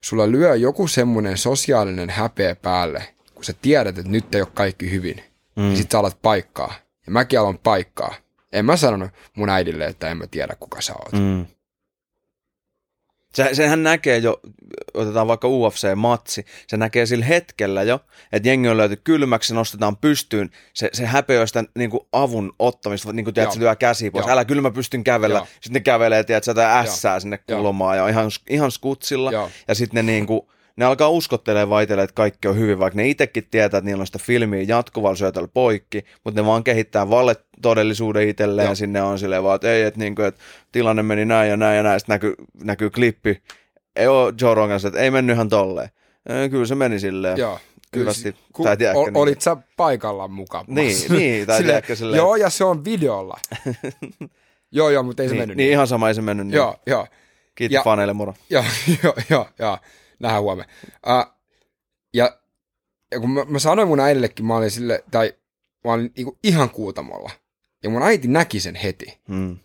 sulla 0.00 0.30
lyö 0.30 0.54
joku 0.54 0.88
semmoinen 0.88 1.38
sosiaalinen 1.38 2.10
häpeä 2.10 2.54
päälle, 2.54 3.08
kun 3.34 3.44
sä 3.44 3.54
tiedät, 3.62 3.98
että 3.98 4.10
nyt 4.10 4.34
ei 4.34 4.40
ole 4.40 4.48
kaikki 4.54 4.90
hyvin. 4.90 5.24
Mm. 5.56 5.70
Ja 5.70 5.76
sit 5.76 5.90
sä 5.90 5.98
alat 5.98 6.18
paikkaa. 6.22 6.74
Ja 7.06 7.12
mäkin 7.12 7.40
aloin 7.40 7.58
paikkaa. 7.58 8.14
En 8.54 8.64
mä 8.64 8.76
sanonut 8.76 9.10
mun 9.36 9.48
äidille, 9.48 9.86
että 9.86 10.10
en 10.10 10.16
mä 10.16 10.26
tiedä, 10.26 10.56
kuka 10.60 10.80
sä 10.80 10.92
oot. 10.92 11.12
Mm. 11.12 11.46
Se, 13.34 13.48
sehän 13.52 13.82
näkee 13.82 14.18
jo, 14.18 14.40
otetaan 14.94 15.28
vaikka 15.28 15.48
UFC-matsi, 15.48 16.44
se 16.66 16.76
näkee 16.76 17.06
sillä 17.06 17.24
hetkellä 17.24 17.82
jo, 17.82 18.00
että 18.32 18.48
jengi 18.48 18.68
on 18.68 18.76
löyty 18.76 18.96
kylmäksi, 19.04 19.48
se 19.48 19.54
nostetaan 19.54 19.96
pystyyn, 19.96 20.50
se, 20.74 20.90
se 20.92 21.06
häpeöi 21.06 21.48
sitä 21.48 21.64
niin 21.74 21.90
kuin 21.90 22.00
avun 22.12 22.52
ottamista, 22.58 23.12
niin 23.12 23.24
kuin 23.24 23.34
tiedät, 23.34 23.52
se 23.52 23.60
lyö 23.60 23.76
käsi 23.76 24.10
pois, 24.10 24.26
Joo. 24.26 24.32
älä 24.32 24.44
kyllä 24.44 24.62
mä 24.62 24.70
pystyn 24.70 25.04
kävellä, 25.04 25.38
Joo. 25.38 25.46
sitten 25.46 25.72
ne 25.72 25.80
kävelee, 25.80 26.24
tiedät, 26.24 26.44
sitä 26.44 26.78
ässää 26.78 27.20
sinne 27.20 27.38
Joo. 27.48 27.62
kulmaan 27.62 27.96
ja 27.96 28.08
ihan, 28.08 28.30
ihan 28.50 28.70
skutsilla, 28.70 29.32
Joo. 29.32 29.50
ja 29.68 29.74
sitten 29.74 30.06
ne 30.06 30.12
niin 30.12 30.26
kuin, 30.26 30.40
ne 30.76 30.84
alkaa 30.84 31.08
uskottelemaan 31.08 31.68
vaitelle, 31.70 32.02
että 32.02 32.14
kaikki 32.14 32.48
on 32.48 32.58
hyvin, 32.58 32.78
vaikka 32.78 32.96
ne 32.96 33.08
itsekin 33.08 33.46
tietää, 33.50 33.78
että 33.78 33.88
niillä 33.90 34.00
on 34.00 34.06
sitä 34.06 34.18
filmiä 34.22 34.62
jatkuvalla 34.68 35.16
syötöllä 35.16 35.48
poikki, 35.54 36.04
mutta 36.24 36.40
ne 36.40 36.46
vaan 36.46 36.64
kehittää 36.64 37.10
valetodellisuuden 37.10 38.28
itselleen, 38.28 38.64
Joo. 38.66 38.70
ja 38.72 38.74
sinne 38.76 39.02
on 39.02 39.18
silleen 39.18 39.42
vaan, 39.42 39.54
että 39.54 39.72
ei, 39.72 39.82
että, 39.82 40.00
niin 40.00 40.14
kuin, 40.14 40.26
että 40.26 40.40
tilanne 40.72 41.02
meni 41.02 41.24
näin 41.24 41.50
ja 41.50 41.56
näin 41.56 41.76
ja 41.76 41.82
näin, 41.82 42.00
sitten 42.00 42.14
näkyy, 42.14 42.34
näkyy 42.64 42.90
klippi, 42.90 43.42
ei 43.96 44.06
ole 44.06 44.34
Joe 44.40 44.54
Rogan 44.54 44.80
että 44.86 45.00
ei 45.00 45.10
mennyt 45.10 45.34
ihan 45.34 45.48
tolleen. 45.48 45.88
Ee, 46.28 46.48
Kyllä 46.48 46.66
se 46.66 46.74
meni 46.74 47.00
silleen. 47.00 47.38
Joo. 47.38 47.58
Hyvästi. 47.96 48.36
Ku, 48.52 48.62
Tai 48.64 48.76
tiedätkö, 48.76 48.98
ol, 48.98 49.04
niin- 49.06 49.16
olit 49.16 49.40
sä 49.40 49.56
paikalla 49.76 50.28
mukaan? 50.28 50.64
Niin, 50.68 50.96
niin, 51.18 51.46
tai 51.46 51.62
tiedätkö 51.62 51.96
silleen- 51.96 52.18
Joo, 52.18 52.36
ja 52.36 52.50
se 52.50 52.64
on 52.64 52.84
videolla. 52.84 53.38
joo, 54.72 54.90
joo, 54.90 55.02
mutta 55.02 55.22
ei 55.22 55.28
se 55.28 55.34
niin, 55.34 55.40
mennyt 55.42 55.56
niin, 55.56 55.70
ihan 55.70 55.86
sama 55.86 56.08
ei 56.08 56.14
se 56.14 56.22
mennyt. 56.22 56.46
Niin. 56.46 56.54
Joo, 56.56 56.76
joo. 56.86 57.06
Kiitti 57.54 57.74
ja- 57.74 57.82
faneille, 57.82 58.12
moro. 58.12 58.34
Joo, 58.50 58.64
joo, 59.02 59.14
joo, 59.30 59.48
joo. 59.58 59.78
Nähdään 60.18 60.42
huomenna. 60.42 60.72
Uh, 61.06 61.34
ja, 62.14 62.38
ja 63.12 63.20
kun 63.20 63.30
mä, 63.30 63.44
mä 63.44 63.58
sanoin 63.58 63.88
mun 63.88 64.00
äidillekin, 64.00 64.46
mä 64.46 64.56
olin 64.56 64.70
sille, 64.70 65.04
tai 65.10 65.34
mä 65.84 65.92
olin 65.92 66.12
niinku 66.16 66.38
ihan 66.42 66.70
kuutamolla. 66.70 67.30
Ja 67.82 67.90
mun 67.90 68.02
äiti 68.02 68.28
näki 68.28 68.60
sen 68.60 68.74
heti. 68.74 69.18
Hmm. 69.28 69.58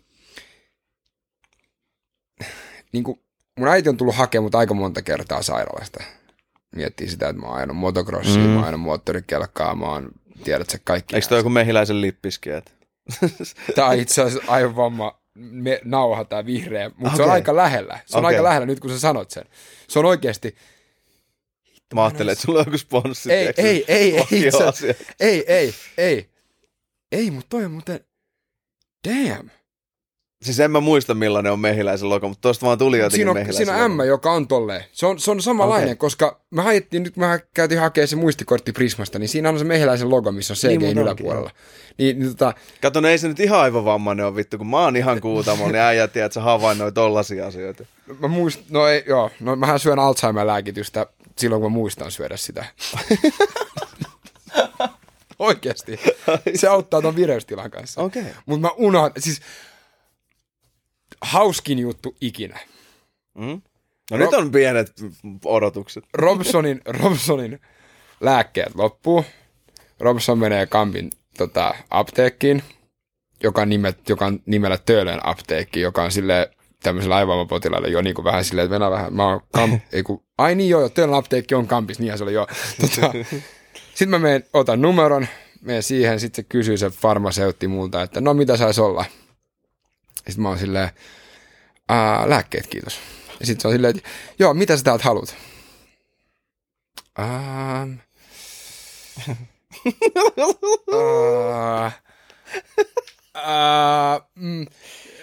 Niinku, 2.92 3.22
mun 3.58 3.68
äiti 3.68 3.88
on 3.88 3.96
tullut 3.96 4.14
hakemaan 4.16 4.44
mut 4.44 4.54
aika 4.54 4.74
monta 4.74 5.02
kertaa 5.02 5.42
sairaalasta. 5.42 6.02
Miettii 6.76 7.08
sitä, 7.08 7.28
että 7.28 7.42
mä 7.42 7.46
oon 7.48 7.56
ajanut 7.56 7.76
motocrossia, 7.76 8.36
Mm. 8.36 8.42
mm. 8.42 8.48
mä 8.48 8.54
oon 8.54 8.64
ajanut 8.64 8.80
moottorikelkkaa, 8.80 9.74
mä 9.74 9.86
oon, 9.86 10.10
tiedät 10.44 10.70
sä 10.70 10.78
kaikki. 10.84 11.14
Eikö 11.14 11.28
toi 11.28 11.38
joku 11.38 11.50
mehiläisen 11.50 12.00
lippiski? 12.00 12.50
Tää 13.74 13.86
on 13.86 13.96
itse 13.98 14.22
asiassa 14.22 14.52
aivan 14.52 14.76
vamma 14.76 15.19
me, 15.40 15.80
nauha 15.84 16.24
tää 16.24 16.46
vihreä, 16.46 16.88
mutta 16.88 17.02
okay. 17.06 17.16
se 17.16 17.22
on 17.22 17.30
aika 17.30 17.56
lähellä. 17.56 17.98
Se 18.06 18.18
on 18.18 18.24
Okei. 18.24 18.36
aika 18.36 18.48
lähellä 18.48 18.66
nyt, 18.66 18.80
kun 18.80 18.90
sä 18.90 18.98
sanot 18.98 19.30
sen. 19.30 19.44
Se 19.88 19.98
on 19.98 20.04
oikeasti, 20.04 20.56
Mä 21.94 22.04
ajattelin, 22.04 22.32
että 22.32 22.42
sulla 22.42 22.58
on 22.58 22.64
joku 22.66 22.78
sponssi. 22.78 23.32
ei, 23.32 23.52
ei, 23.56 23.84
ei, 23.88 24.16
ei, 24.32 24.50
se, 24.50 24.64
asia. 24.64 24.94
ei, 25.20 25.44
ei, 25.48 25.74
ei, 25.98 26.30
ei, 27.12 27.30
mutta 27.30 27.48
toi 27.48 27.64
on 27.64 27.70
muuten, 27.70 28.00
damn. 29.08 29.50
Siis 30.42 30.60
en 30.60 30.70
mä 30.70 30.80
muista 30.80 31.14
millainen 31.14 31.52
on 31.52 31.60
mehiläisen 31.60 32.08
logo, 32.08 32.28
mutta 32.28 32.48
tosta 32.48 32.66
vaan 32.66 32.78
tuli 32.78 32.98
jotenkin 32.98 33.16
Siinä 33.16 33.30
on, 33.30 33.36
mehiläisen 33.36 33.66
siinä 33.66 33.84
on 33.84 33.90
M, 33.90 34.00
joka 34.00 34.32
on 34.32 34.48
tolleen. 34.48 34.84
Se 34.92 35.06
on, 35.06 35.18
se 35.18 35.30
on 35.30 35.42
samanlainen, 35.42 35.84
okay. 35.84 35.96
koska 35.96 36.40
me 36.50 36.62
haettiin, 36.62 37.02
nyt 37.02 37.16
mä 37.16 37.38
käytiin 37.54 37.80
hakemaan 37.80 38.08
se 38.08 38.16
muistikortti 38.16 38.72
Prismasta, 38.72 39.18
niin 39.18 39.28
siinä 39.28 39.48
on 39.48 39.58
se 39.58 39.64
mehiläisen 39.64 40.10
logo, 40.10 40.32
missä 40.32 40.52
on 40.52 40.56
CGin 40.56 40.80
Niin 40.80 40.98
yläpuolella. 40.98 41.50
Niin, 41.98 42.18
niin 42.18 42.30
tota, 42.30 42.54
Kato, 42.82 43.08
ei 43.08 43.18
se 43.18 43.28
nyt 43.28 43.40
ihan 43.40 43.60
aivan 43.60 43.84
vammainen 43.84 44.26
ole 44.26 44.36
vittu, 44.36 44.58
kun 44.58 44.66
mä 44.66 44.78
oon 44.78 44.96
ihan 44.96 45.20
kuutamo, 45.20 45.66
niin 45.66 45.76
äijä 45.76 46.08
tiedät, 46.08 46.26
että 46.26 46.34
sä 46.34 46.40
havainnoit 46.40 46.94
tollasia 46.94 47.46
asioita. 47.46 47.84
mä 48.18 48.28
muist, 48.28 48.60
no 48.70 48.86
ei, 48.86 49.04
joo, 49.06 49.30
no 49.40 49.56
mähän 49.56 49.78
syön 49.78 49.98
Alzheimer-lääkitystä 49.98 51.06
silloin, 51.36 51.62
kun 51.62 51.72
mä 51.72 51.74
muistan 51.74 52.10
syödä 52.10 52.36
sitä. 52.36 52.64
Oikeasti. 55.38 56.00
Se 56.54 56.68
auttaa 56.68 57.02
ton 57.02 57.16
vireystilan 57.16 57.70
kanssa. 57.70 58.00
Okei. 58.00 58.24
Mutta 58.46 58.66
mä 58.66 58.72
unohdan, 58.76 59.12
siis 59.18 59.40
hauskin 61.30 61.78
juttu 61.78 62.16
ikinä. 62.20 62.58
Mm? 63.34 63.62
No 64.10 64.16
nyt 64.16 64.34
on 64.34 64.50
pienet 64.50 64.92
odotukset. 65.44 66.04
Robsonin, 66.14 66.80
Robsonin 67.02 67.60
lääkkeet 68.20 68.74
loppuu. 68.74 69.24
Robson 70.00 70.38
menee 70.38 70.66
Kampin 70.66 71.10
tota, 71.38 71.74
apteekkiin, 71.90 72.62
joka 73.42 73.66
nimet, 73.66 74.08
joka 74.08 74.26
on 74.26 74.40
nimellä 74.46 74.78
Töölön 74.86 75.20
apteekki, 75.22 75.80
joka 75.80 76.02
on 76.02 76.12
sille 76.12 76.50
tämmöisellä 76.82 77.16
aivovammapotilailla 77.16 77.88
jo 77.88 78.02
niin 78.02 78.14
kuin 78.14 78.24
vähän 78.24 78.44
silleen, 78.44 78.64
että 78.64 78.74
mennään 78.74 78.92
vähän, 78.92 79.14
mä 79.14 79.28
oon 79.28 79.40
kamp, 79.52 79.82
ei 79.92 80.02
kun, 80.02 80.22
ai 80.38 80.54
niin 80.54 80.70
joo, 80.70 80.88
Töölön 80.88 81.14
apteekki 81.14 81.54
on 81.54 81.66
Kampis, 81.66 81.98
niinhän 81.98 82.18
se 82.18 82.24
oli 82.24 82.32
joo. 82.32 82.46
Tota, 82.80 83.12
sitten 83.94 84.08
mä 84.08 84.18
menen, 84.18 84.44
otan 84.52 84.82
numeron, 84.82 85.26
menen 85.60 85.82
siihen, 85.82 86.20
sitten 86.20 86.44
se 86.44 86.48
kysyy 86.48 86.76
se 86.76 86.90
farmaseutti 86.90 87.68
multa, 87.68 88.02
että 88.02 88.20
no 88.20 88.34
mitä 88.34 88.56
saisi 88.56 88.80
olla. 88.80 89.04
Sitten 90.16 90.42
mä 90.42 90.48
oon 90.48 90.58
silleen, 90.58 90.90
Ää, 91.90 92.30
lääkkeet 92.30 92.66
kiitos. 92.66 92.98
Ja 93.40 93.46
sitten 93.46 93.62
se 93.62 93.68
on 93.68 93.74
silleen, 93.74 93.96
että 93.96 94.08
joo, 94.38 94.54
mitä 94.54 94.76
sä 94.76 94.82
täältä 94.82 95.04
haluat? 95.04 95.36
Ähm. 97.18 97.92
Ää, 100.92 101.92
ää, 103.34 104.20
mm, 104.34 104.66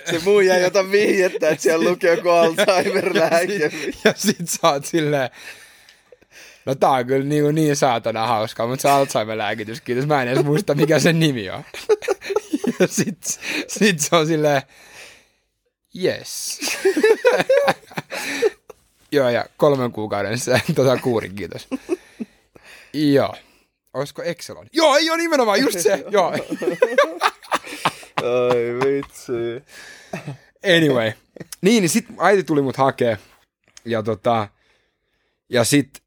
Se 0.09 0.19
muu 0.25 0.39
jäi 0.39 0.61
jotain 0.61 0.91
vihjettä, 0.91 1.49
että 1.49 1.63
siellä 1.63 1.89
lukee 1.89 2.15
joku 2.15 2.29
Alzheimer-lääke. 2.29 3.71
ja 4.03 4.13
sit 4.15 4.49
sä 4.49 4.69
oot 4.69 4.85
silleen, 4.85 5.29
no 6.65 6.75
tää 6.75 6.89
on 6.89 7.05
kyllä 7.05 7.25
niin, 7.25 7.55
niin 7.55 7.75
saatana 7.75 8.27
hauskaa, 8.27 8.67
mutta 8.67 8.81
se 8.81 8.89
Alzheimer-lääkitys, 8.89 9.81
kiitos, 9.83 10.05
mä 10.07 10.21
en 10.21 10.27
edes 10.27 10.45
muista 10.45 10.75
mikä 10.75 10.99
sen 10.99 11.19
nimi 11.19 11.49
on. 11.49 11.63
ja 12.79 12.87
sit, 12.87 13.39
sit 13.67 13.99
se 13.99 14.15
on 14.15 14.27
silleen, 14.27 14.61
yes. 15.95 16.59
Joo, 19.11 19.29
ja 19.29 19.45
kolmen 19.57 19.91
kuukauden 19.91 20.39
se 20.39 20.61
tota 20.75 20.97
kuurin, 20.97 21.35
kiitos. 21.35 21.67
Joo. 22.93 23.35
Olisiko 23.93 24.23
Excelon? 24.23 24.67
Joo, 24.73 24.97
ei 24.97 25.09
ole 25.09 25.17
nimenomaan, 25.17 25.61
just 25.61 25.79
se. 25.79 26.05
Joo. 26.09 26.31
Ai 28.17 28.79
vitsi. 28.85 29.63
Anyway. 30.77 31.11
Niin, 31.61 31.81
niin 31.81 31.89
sit 31.89 32.05
äiti 32.19 32.43
tuli 32.43 32.61
mut 32.61 32.77
hakee. 32.77 33.17
Ja 33.85 34.03
tota, 34.03 34.47
ja 35.49 35.63
sit, 35.63 36.03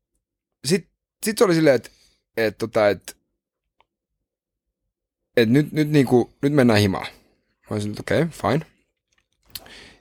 sit, 0.64 0.88
sit 1.24 1.38
se 1.38 1.44
oli 1.44 1.54
silleen, 1.54 1.76
että 1.76 1.90
et, 2.36 2.58
tota, 2.58 2.88
et, 2.88 3.16
et 5.36 5.48
nyt, 5.48 5.72
nyt, 5.72 5.88
niinku, 5.88 6.32
nyt 6.42 6.52
mennään 6.52 6.80
himaan. 6.80 7.06
Mä 7.70 7.74
olisin, 7.74 7.90
että 7.90 8.02
okei, 8.02 8.22
okay, 8.22 8.52
fine. 8.52 8.66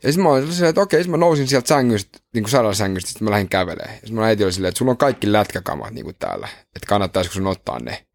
Ja 0.04 0.12
sitten 0.12 0.24
mä 0.24 0.30
olin 0.30 0.54
silleen, 0.54 0.70
että 0.70 0.82
okei, 0.82 1.00
sitten 1.00 1.12
mä 1.20 1.26
nousin 1.26 1.48
sieltä 1.48 1.68
sängystä, 1.68 2.20
niin 2.34 2.44
kuin 2.44 2.52
sairaalasängystä, 2.52 3.10
sitten 3.10 3.26
mä 3.26 3.32
lähdin 3.32 3.50
kävelemään. 3.50 3.94
Ja 3.94 4.00
sitten 4.00 4.16
mä 4.16 4.26
äiti 4.26 4.44
oli 4.44 4.54
silleen, 4.54 4.70
että 4.70 4.78
sulla 4.78 4.92
on 4.92 4.98
kaikki 4.98 5.32
lätkäkamat 5.32 5.94
niin 5.94 6.06
kuin 6.06 6.16
täällä, 6.20 6.48
että 6.76 6.88
kannattaisiko 6.88 7.34
sun 7.34 7.48
ottaa 7.48 7.80
ne. 7.80 8.06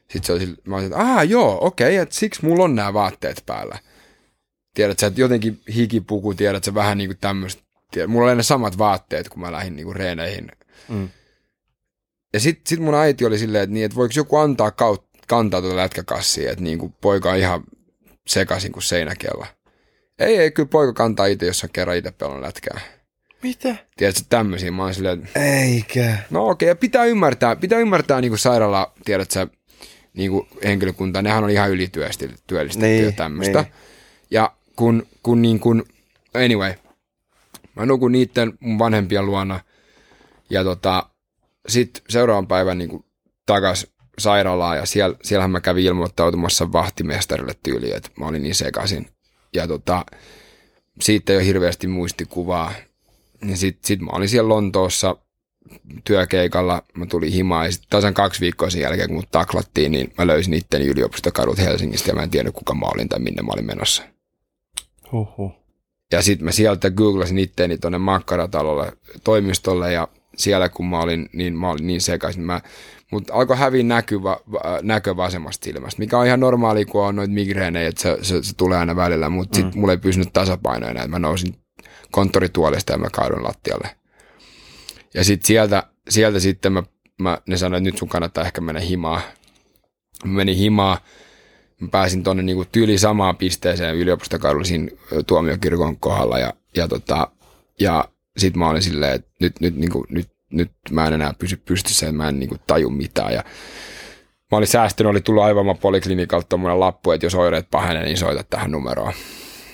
Sitten 0.00 0.24
se 0.24 0.32
oli 0.32 0.40
silleen, 0.40 0.62
mä 0.66 0.76
olin, 0.76 0.86
että 0.86 0.98
aah 0.98 1.28
joo, 1.28 1.58
okei, 1.60 1.96
että 1.96 2.14
siksi 2.14 2.44
mulla 2.44 2.64
on 2.64 2.74
nämä 2.74 2.92
vaatteet 2.92 3.42
päällä. 3.46 3.78
Tiedät 4.74 4.98
sä, 4.98 5.06
että 5.06 5.20
jotenkin 5.20 5.60
hikipuku, 5.74 6.34
tiedät 6.34 6.64
sä 6.64 6.74
vähän 6.74 6.98
niin 6.98 7.08
kuin 7.08 7.18
tämmöistä. 7.18 7.62
Mulla 8.06 8.26
oli 8.26 8.36
ne 8.36 8.42
samat 8.42 8.78
vaatteet, 8.78 9.28
kun 9.28 9.40
mä 9.40 9.52
lähdin 9.52 9.76
niin 9.76 9.84
kuin 9.84 9.96
reeneihin. 9.96 10.52
Mm. 10.88 11.08
Ja 12.32 12.40
sitten 12.40 12.62
sit 12.66 12.80
mun 12.80 12.94
äiti 12.94 13.24
oli 13.24 13.38
silleen, 13.38 13.64
että, 13.64 13.74
niin, 13.74 13.84
että 13.84 13.96
voiko 13.96 14.12
joku 14.16 14.36
antaa 14.36 14.70
kaut, 14.70 15.06
kantaa 15.28 15.60
tuota 15.60 15.76
lätkäkassia, 15.76 16.50
että 16.50 16.64
niin 16.64 16.78
kuin 16.78 16.94
poika 17.00 17.30
on 17.30 17.36
ihan 17.36 17.64
sekaisin 18.26 18.72
kuin 18.72 18.82
seinäkella. 18.82 19.46
Ei, 20.18 20.38
ei, 20.38 20.50
kyllä 20.50 20.68
poika 20.68 20.92
kantaa 20.92 21.26
itse, 21.26 21.46
jos 21.46 21.64
on 21.64 21.70
kerran 21.72 21.96
itse 21.96 22.10
pelannut 22.12 22.42
lätkää. 22.44 22.80
Mitä? 23.42 23.76
Tiedätkö, 23.96 24.22
tämmöisiä. 24.28 24.70
Mä 24.70 24.82
oon 24.82 24.94
silleen, 24.94 25.22
että 25.24 25.40
Eikä. 25.40 26.18
no 26.30 26.48
okei, 26.48 26.68
ja 26.68 26.76
pitää 26.76 27.04
ymmärtää, 27.04 27.56
pitää 27.56 27.78
ymmärtää 27.78 28.20
niin 28.20 28.30
kuin 28.30 28.38
sairaala, 28.38 28.92
tiedätkö, 29.04 29.46
niin 30.14 30.30
kuin 30.30 30.48
henkilökunta, 30.64 31.22
nehän 31.22 31.44
on 31.44 31.50
ihan 31.50 31.70
ylityöllistetty 31.70 32.54
Niin, 32.76 33.04
ja 33.04 33.12
tämmöistä. 33.12 33.62
niin. 33.62 33.72
Ja 34.30 34.52
kun, 34.76 35.06
kun 35.22 35.42
niin 35.42 35.60
kuin, 35.60 35.82
anyway, 36.34 36.74
mä 37.76 37.86
nukun 37.86 38.12
niiden 38.12 38.52
mun 38.60 38.78
vanhempien 38.78 39.26
luona 39.26 39.60
ja 40.50 40.64
tota, 40.64 41.06
sit 41.68 42.02
seuraavan 42.08 42.46
päivän 42.46 42.78
niin 42.78 42.90
kuin 42.90 43.04
takas 43.46 43.86
sairaalaan 44.18 44.76
ja 44.76 44.86
siellä, 44.86 45.16
siellähän 45.22 45.50
mä 45.50 45.60
kävin 45.60 45.84
ilmoittautumassa 45.84 46.72
vahtimestarille 46.72 47.52
tyyliin, 47.62 47.96
että 47.96 48.10
mä 48.18 48.26
olin 48.26 48.42
niin 48.42 48.54
sekaisin. 48.54 49.06
Ja 49.54 49.68
tota, 49.68 50.04
siitä 51.00 51.32
ei 51.32 51.38
ole 51.38 51.46
hirveästi 51.46 51.86
muistikuvaa. 51.86 52.72
Ja 53.48 53.56
sit, 53.56 53.78
sit 53.84 54.00
mä 54.00 54.10
olin 54.12 54.28
siellä 54.28 54.48
Lontoossa 54.48 55.16
työkeikalla, 56.04 56.82
mä 56.94 57.06
tulin 57.06 57.32
himaan 57.32 57.66
ja 57.66 57.72
sitten 57.72 57.90
tasan 57.90 58.14
kaksi 58.14 58.40
viikkoa 58.40 58.70
sen 58.70 58.80
jälkeen, 58.80 59.08
kun 59.08 59.16
mut 59.16 59.30
taklattiin, 59.30 59.92
niin 59.92 60.12
mä 60.18 60.26
löysin 60.26 60.54
itteni 60.54 60.86
yliopistokadut 60.86 61.58
Helsingistä 61.58 62.10
ja 62.10 62.14
mä 62.14 62.22
en 62.22 62.30
tiennyt, 62.30 62.54
kuka 62.54 62.74
mä 62.74 62.86
olin 62.94 63.08
tai 63.08 63.18
minne 63.18 63.42
mä 63.42 63.52
olin 63.52 63.66
menossa. 63.66 64.02
Huhhuh. 65.12 65.52
Ja 66.12 66.22
sitten 66.22 66.44
mä 66.44 66.52
sieltä 66.52 66.90
googlasin 66.90 67.38
itteeni 67.38 67.78
tuonne 67.78 67.98
makkaratalolle 67.98 68.92
toimistolle 69.24 69.92
ja 69.92 70.08
siellä 70.36 70.68
kun 70.68 70.86
mä 70.86 71.00
olin, 71.00 71.28
niin 71.32 71.58
mä 71.58 71.70
olin 71.70 71.86
niin 71.86 72.00
sekaisin. 72.00 72.42
Mä, 72.42 72.60
mutta 73.10 73.34
alkoi 73.34 73.56
häviä 73.56 73.82
näky, 73.82 74.22
va, 74.22 74.40
va, 74.52 74.60
näkö 74.82 75.16
vasemmasta 75.16 75.64
silmästä, 75.64 75.98
mikä 75.98 76.18
on 76.18 76.26
ihan 76.26 76.40
normaali, 76.40 76.84
kun 76.84 77.04
on 77.04 77.16
noita 77.16 77.32
migreenejä, 77.32 77.88
että 77.88 78.02
se, 78.02 78.18
se, 78.22 78.42
se, 78.42 78.56
tulee 78.56 78.78
aina 78.78 78.96
välillä, 78.96 79.28
mutta 79.28 79.56
sitten 79.56 79.80
mulla 79.80 79.92
ei 79.92 79.98
pysynyt 79.98 80.32
tasapaino 80.32 80.88
enää. 80.88 81.08
Mä 81.08 81.18
nousin 81.18 81.54
konttorituolista 82.10 82.92
ja 82.92 82.98
mä 82.98 83.10
kaadun 83.12 83.44
lattialle. 83.44 83.88
Ja 85.14 85.24
sitten 85.24 85.46
sieltä, 85.46 85.82
sieltä 86.08 86.40
sitten 86.40 86.72
mä, 86.72 86.82
mä, 87.18 87.38
ne 87.46 87.56
sanoivat, 87.56 87.80
että 87.80 87.90
nyt 87.90 87.98
sun 87.98 88.08
kannattaa 88.08 88.44
ehkä 88.44 88.60
mennä 88.60 88.80
himaa. 88.80 89.20
Mä 90.24 90.32
menin 90.32 90.56
himaa, 90.56 90.98
mä 91.80 91.88
pääsin 91.88 92.24
tuonne 92.24 92.42
niinku 92.42 92.64
tyyli 92.72 92.98
samaan 92.98 93.36
pisteeseen 93.36 93.96
yliopistokadulla 93.96 94.64
siinä 94.64 94.88
tuomiokirkon 95.26 95.96
kohdalla 95.96 96.38
ja, 96.38 96.52
ja, 96.76 96.88
tota, 96.88 97.28
ja 97.80 98.04
sit 98.36 98.56
mä 98.56 98.68
olin 98.68 98.82
silleen, 98.82 99.14
että 99.14 99.30
nyt, 99.40 99.60
nyt, 99.60 99.76
niinku, 99.76 100.06
nyt, 100.08 100.28
nyt 100.50 100.70
mä 100.90 101.06
en 101.06 101.12
enää 101.12 101.34
pysy 101.38 101.56
pystyssä 101.56 102.12
mä 102.12 102.28
en 102.28 102.38
niinku 102.38 102.56
taju 102.66 102.90
mitään 102.90 103.32
ja 103.32 103.44
mä 104.52 104.58
olin 104.58 104.68
säästynyt, 104.68 105.10
oli 105.10 105.20
tullut 105.20 105.42
aivan 105.42 105.78
poliklinikalta 105.78 106.48
tuommoinen 106.48 106.80
lappu, 106.80 107.10
että 107.10 107.26
jos 107.26 107.34
oireet 107.34 107.70
pahenee, 107.70 108.04
niin 108.04 108.18
soita 108.18 108.44
tähän 108.50 108.70
numeroon. 108.70 109.12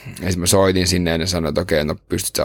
Ja 0.06 0.12
sitten 0.14 0.40
mä 0.40 0.46
soitin 0.46 0.86
sinne 0.86 1.10
ja 1.10 1.18
ne 1.18 1.26
sanoi, 1.26 1.48
että 1.48 1.60
okei, 1.60 1.84
no 1.84 1.96
pystyt 2.08 2.36
sä 2.36 2.44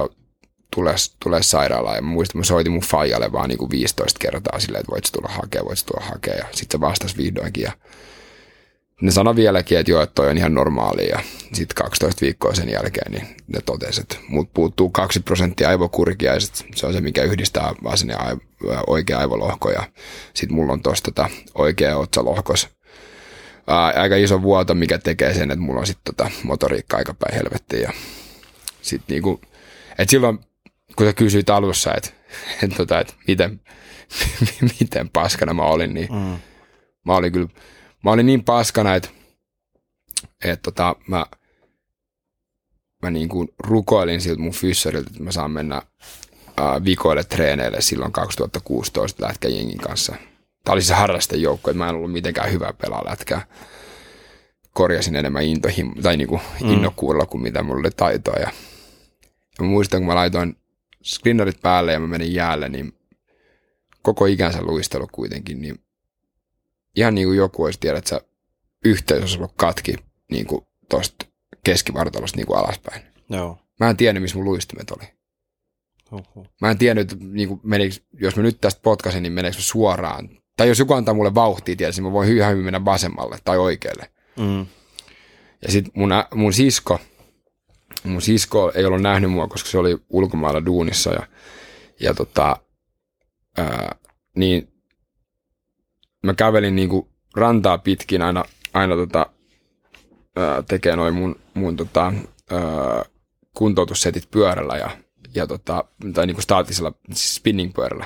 tulee, 0.75 0.95
tulee 1.23 1.43
sairaalaan. 1.43 1.95
Ja 1.95 2.01
mä 2.01 2.07
muistan, 2.09 2.39
mä 2.39 2.43
soitin 2.43 2.71
mun 2.71 2.81
faijalle 2.81 3.31
vaan 3.31 3.49
niinku 3.49 3.69
15 3.69 4.19
kertaa 4.19 4.59
silleen, 4.59 4.79
että 4.79 4.91
voit 4.91 5.09
tulla 5.13 5.29
hakea, 5.31 5.65
voit 5.65 5.85
tulla 5.85 6.05
hakea. 6.05 6.35
Ja 6.35 6.45
sitten 6.51 6.79
se 6.79 6.81
vastasi 6.81 7.17
vihdoinkin 7.17 7.63
ja 7.63 7.71
ne 9.01 9.11
sanoi 9.11 9.35
vieläkin, 9.35 9.77
että 9.77 9.91
joo, 9.91 10.01
että 10.01 10.15
toi 10.15 10.29
on 10.29 10.37
ihan 10.37 10.53
normaali 10.53 11.07
ja 11.09 11.19
sitten 11.53 11.75
12 11.75 12.21
viikkoa 12.21 12.53
sen 12.55 12.69
jälkeen 12.69 13.11
niin 13.11 13.27
ne 13.47 13.59
totesi, 13.65 14.01
että 14.01 14.15
mut 14.27 14.53
puuttuu 14.53 14.89
2 14.89 15.19
prosenttia 15.19 15.69
aivokurkia 15.69 16.33
ja 16.33 16.39
sit 16.39 16.65
se 16.75 16.85
on 16.85 16.93
se, 16.93 17.01
mikä 17.01 17.23
yhdistää 17.23 17.73
vasen 17.83 18.09
ja 18.09 18.17
aiv- 18.17 18.39
oikea 18.87 19.19
aivolohko 19.19 19.71
ja 19.71 19.83
sitten 20.33 20.55
mulla 20.55 20.73
on 20.73 20.81
tosta 20.81 21.11
tota 21.11 21.29
oikea 21.55 21.97
otsalohkos. 21.97 22.69
Ää, 23.67 23.85
aika 23.85 24.15
iso 24.15 24.41
vuoto, 24.41 24.75
mikä 24.75 24.97
tekee 24.97 25.33
sen, 25.33 25.51
että 25.51 25.61
mulla 25.65 25.79
on 25.79 25.87
sitten 25.87 26.15
tota 26.15 26.31
motoriikka 26.43 26.97
aika 26.97 27.13
päin 27.13 27.35
helvettiin 27.35 27.81
ja 27.83 27.91
sitten 28.81 29.13
niinku, 29.13 29.41
että 29.97 30.11
silloin 30.11 30.39
kun 30.95 31.07
sä 31.07 31.13
kysyit 31.13 31.49
alussa, 31.49 31.93
että, 31.97 32.09
että, 32.63 32.75
tota, 32.77 32.99
että 32.99 33.13
miten, 33.27 33.59
miten 34.79 35.09
paskana 35.09 35.53
mä 35.53 35.63
olin, 35.63 35.93
niin 35.93 36.07
Mm. 36.11 36.37
mä 37.05 37.15
olin 37.15 37.31
kyllä, 37.31 37.47
mä 38.05 38.11
olin 38.11 38.25
niin 38.25 38.43
paskana, 38.43 38.95
että, 38.95 39.09
että 40.43 40.63
tota, 40.63 40.95
mä, 41.07 41.25
mä 43.03 43.11
niin 43.11 43.29
kuin 43.29 43.47
rukoilin 43.59 44.21
siltä 44.21 44.41
mun 44.41 44.53
fyssarilta, 44.53 45.09
että 45.11 45.23
mä 45.23 45.31
saan 45.31 45.51
mennä 45.51 45.81
ää, 46.57 46.83
vikoille 46.83 47.23
treeneille 47.23 47.81
silloin 47.81 48.11
2016 48.11 49.25
lätkäjengin 49.27 49.77
kanssa. 49.77 50.15
Tämä 50.63 50.73
oli 50.73 50.81
se 50.81 50.93
harrastejoukko, 50.93 51.71
että 51.71 51.77
mä 51.77 51.89
en 51.89 51.95
ollut 51.95 52.11
mitenkään 52.11 52.51
hyvä 52.51 52.73
pelaa 52.73 53.05
lätkää. 53.09 53.47
Korjasin 54.73 55.15
enemmän 55.15 55.43
intohim, 55.43 55.93
tai 56.01 56.17
niin 56.17 56.27
kuin 56.27 56.41
Mm. 56.61 56.69
innokkuudella 56.73 57.25
kuin 57.25 57.41
mitä 57.41 57.63
mulla 57.63 57.79
oli 57.79 57.91
taitoa. 57.91 58.35
Ja, 58.35 58.51
ja 59.59 59.63
mä 59.63 59.67
muistan, 59.67 59.99
kun 60.01 60.07
mä 60.07 60.15
laitoin 60.15 60.57
skrinnarit 61.03 61.61
päälle 61.61 61.93
ja 61.93 61.99
mä 61.99 62.07
menin 62.07 62.33
jäälle, 62.33 62.69
niin 62.69 62.93
koko 64.01 64.25
ikänsä 64.25 64.61
luistelu 64.61 65.07
kuitenkin, 65.11 65.61
niin 65.61 65.79
ihan 66.95 67.15
niin 67.15 67.27
kuin 67.27 67.37
joku 67.37 67.63
olisi 67.63 67.79
tiedä, 67.79 67.97
että 67.97 68.21
yhteys 68.85 69.21
olisi 69.21 69.37
ollut 69.37 69.53
katki 69.55 69.95
niin 70.31 70.45
kuin 70.45 70.65
tosta 70.89 71.25
keskivartalosta 71.63 72.37
niin 72.37 72.47
kuin 72.47 72.59
alaspäin. 72.59 73.01
Joo. 73.29 73.57
Mä 73.79 73.89
en 73.89 73.97
tiennyt, 73.97 74.21
missä 74.21 74.37
mun 74.37 74.45
luistimet 74.45 74.91
oli. 74.91 75.07
Huhhuh. 76.11 76.47
Mä 76.61 76.71
en 76.71 76.77
tiennyt, 76.77 77.19
niin 77.19 77.47
kuin 77.47 77.59
meniks, 77.63 78.01
jos 78.13 78.35
mä 78.35 78.43
nyt 78.43 78.61
tästä 78.61 78.81
potkasin, 78.83 79.23
niin 79.23 79.33
meneekö 79.33 79.57
suoraan. 79.59 80.29
Tai 80.57 80.67
jos 80.67 80.79
joku 80.79 80.93
antaa 80.93 81.13
mulle 81.13 81.35
vauhtia, 81.35 81.75
tietysti 81.75 82.01
mä 82.01 82.11
voin 82.11 82.37
ihan 82.37 82.51
hyvin 82.51 82.65
mennä 82.65 82.85
vasemmalle 82.85 83.37
tai 83.43 83.57
oikealle. 83.57 84.09
Mm. 84.39 84.65
Ja 85.61 85.71
sitten 85.71 85.91
mun, 85.95 86.09
mun 86.33 86.53
sisko, 86.53 86.99
mun 88.03 88.21
sisko 88.21 88.71
ei 88.75 88.85
ollut 88.85 89.01
nähnyt 89.01 89.31
mua, 89.31 89.47
koska 89.47 89.69
se 89.69 89.77
oli 89.77 89.97
ulkomailla 90.09 90.65
duunissa 90.65 91.13
ja, 91.13 91.27
ja 91.99 92.13
tota, 92.13 92.57
ää, 93.57 93.95
niin 94.35 94.74
mä 96.25 96.33
kävelin 96.33 96.75
niinku 96.75 97.09
rantaa 97.35 97.77
pitkin 97.77 98.21
aina, 98.21 98.43
aina 98.73 98.95
tota, 98.95 99.25
ää, 100.35 100.63
tekee 100.63 100.95
noin 100.95 101.13
mun, 101.13 101.35
mun 101.53 101.77
tota, 101.77 102.13
ää, 102.51 103.05
kuntoutussetit 103.57 104.31
pyörällä 104.31 104.77
ja, 104.77 104.89
ja 105.35 105.47
tota, 105.47 105.83
tai 106.13 106.27
niinku 106.27 106.41
staattisella 106.41 106.93
siis 107.13 107.35
spinning-pyörällä. 107.35 108.05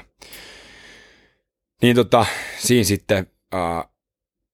Niin 1.81 1.95
tota, 1.95 2.25
siinä 2.59 2.83
sitten 2.83 3.27
ää, 3.51 3.85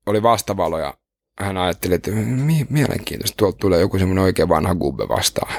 oli 0.06 0.24
vastavalo 0.24 0.80
ja 0.80 0.94
hän 1.40 1.58
ajatteli, 1.58 1.94
että 1.94 2.12
mi- 2.12 2.68
mielenkiintoista, 2.70 3.38
tuolta 3.38 3.58
tulee 3.58 3.80
joku 3.80 4.00
semmoinen 4.00 4.24
oikein 4.24 4.50
vanha 4.50 4.76
gubbe 4.76 5.08
vastaan. 5.08 5.54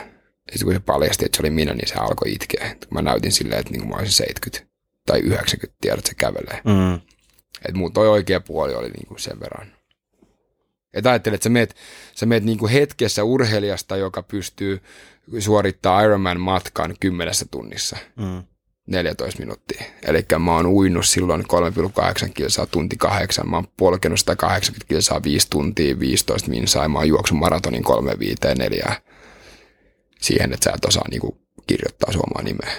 Ja 0.52 0.64
kun 0.64 0.72
se 0.72 0.80
paljasti, 0.80 1.24
että 1.24 1.36
se 1.36 1.42
oli 1.42 1.50
minä, 1.50 1.74
niin 1.74 1.88
se 1.88 1.94
alkoi 1.94 2.32
itkeä. 2.32 2.76
Mä 2.90 3.02
näytin 3.02 3.32
silleen, 3.32 3.60
että 3.60 3.72
niin 3.72 3.88
mä 3.88 3.96
olisin 3.96 4.12
70 4.12 4.74
tai 5.06 5.20
90, 5.20 5.76
tiedät, 5.80 5.98
että 5.98 6.08
se 6.08 6.14
kävelee. 6.14 6.60
Mm. 6.64 7.00
Että 7.64 7.78
mun 7.78 7.92
toi 7.92 8.08
oikea 8.08 8.40
puoli 8.40 8.74
oli 8.74 8.90
niin 8.90 9.06
kuin 9.06 9.20
sen 9.20 9.40
verran. 9.40 9.72
Et 10.94 11.06
ajattelet, 11.06 11.34
että 11.34 11.44
sä 11.44 11.50
meet, 11.50 11.76
sä 12.14 12.26
meet 12.26 12.44
niin 12.44 12.58
kuin 12.58 12.72
hetkessä 12.72 13.24
urheilijasta, 13.24 13.96
joka 13.96 14.22
pystyy 14.22 14.80
suorittaa 15.38 16.02
Ironman-matkan 16.02 16.94
kymmenessä 17.00 17.46
tunnissa. 17.50 17.96
Mm. 18.16 18.42
14 18.86 19.40
minuuttia. 19.40 19.84
Eli 20.02 20.26
mä 20.38 20.54
oon 20.54 20.66
uinut 20.66 21.06
silloin 21.06 21.44
3,8 22.24 22.28
kilsaa 22.34 22.66
tunti 22.66 22.96
kahdeksan. 22.96 23.50
Mä 23.50 23.56
oon 23.56 23.68
polkenut 23.76 24.20
180 24.20 24.88
kilsaa 24.88 25.22
5 25.22 25.46
tuntia, 25.50 26.00
15 26.00 26.50
minsaa. 26.50 26.82
ja 26.82 26.88
Mä 26.88 26.98
oon 26.98 27.08
juoksun 27.08 27.38
maratonin 27.38 27.82
3, 27.82 28.18
5, 28.18 28.36
4 28.58 29.00
siihen, 30.20 30.52
että 30.52 30.64
sä 30.64 30.76
et 30.76 30.84
osaa 30.84 31.08
niinku 31.10 31.38
kirjoittaa 31.66 32.12
suomaa 32.12 32.42
nimeä. 32.42 32.72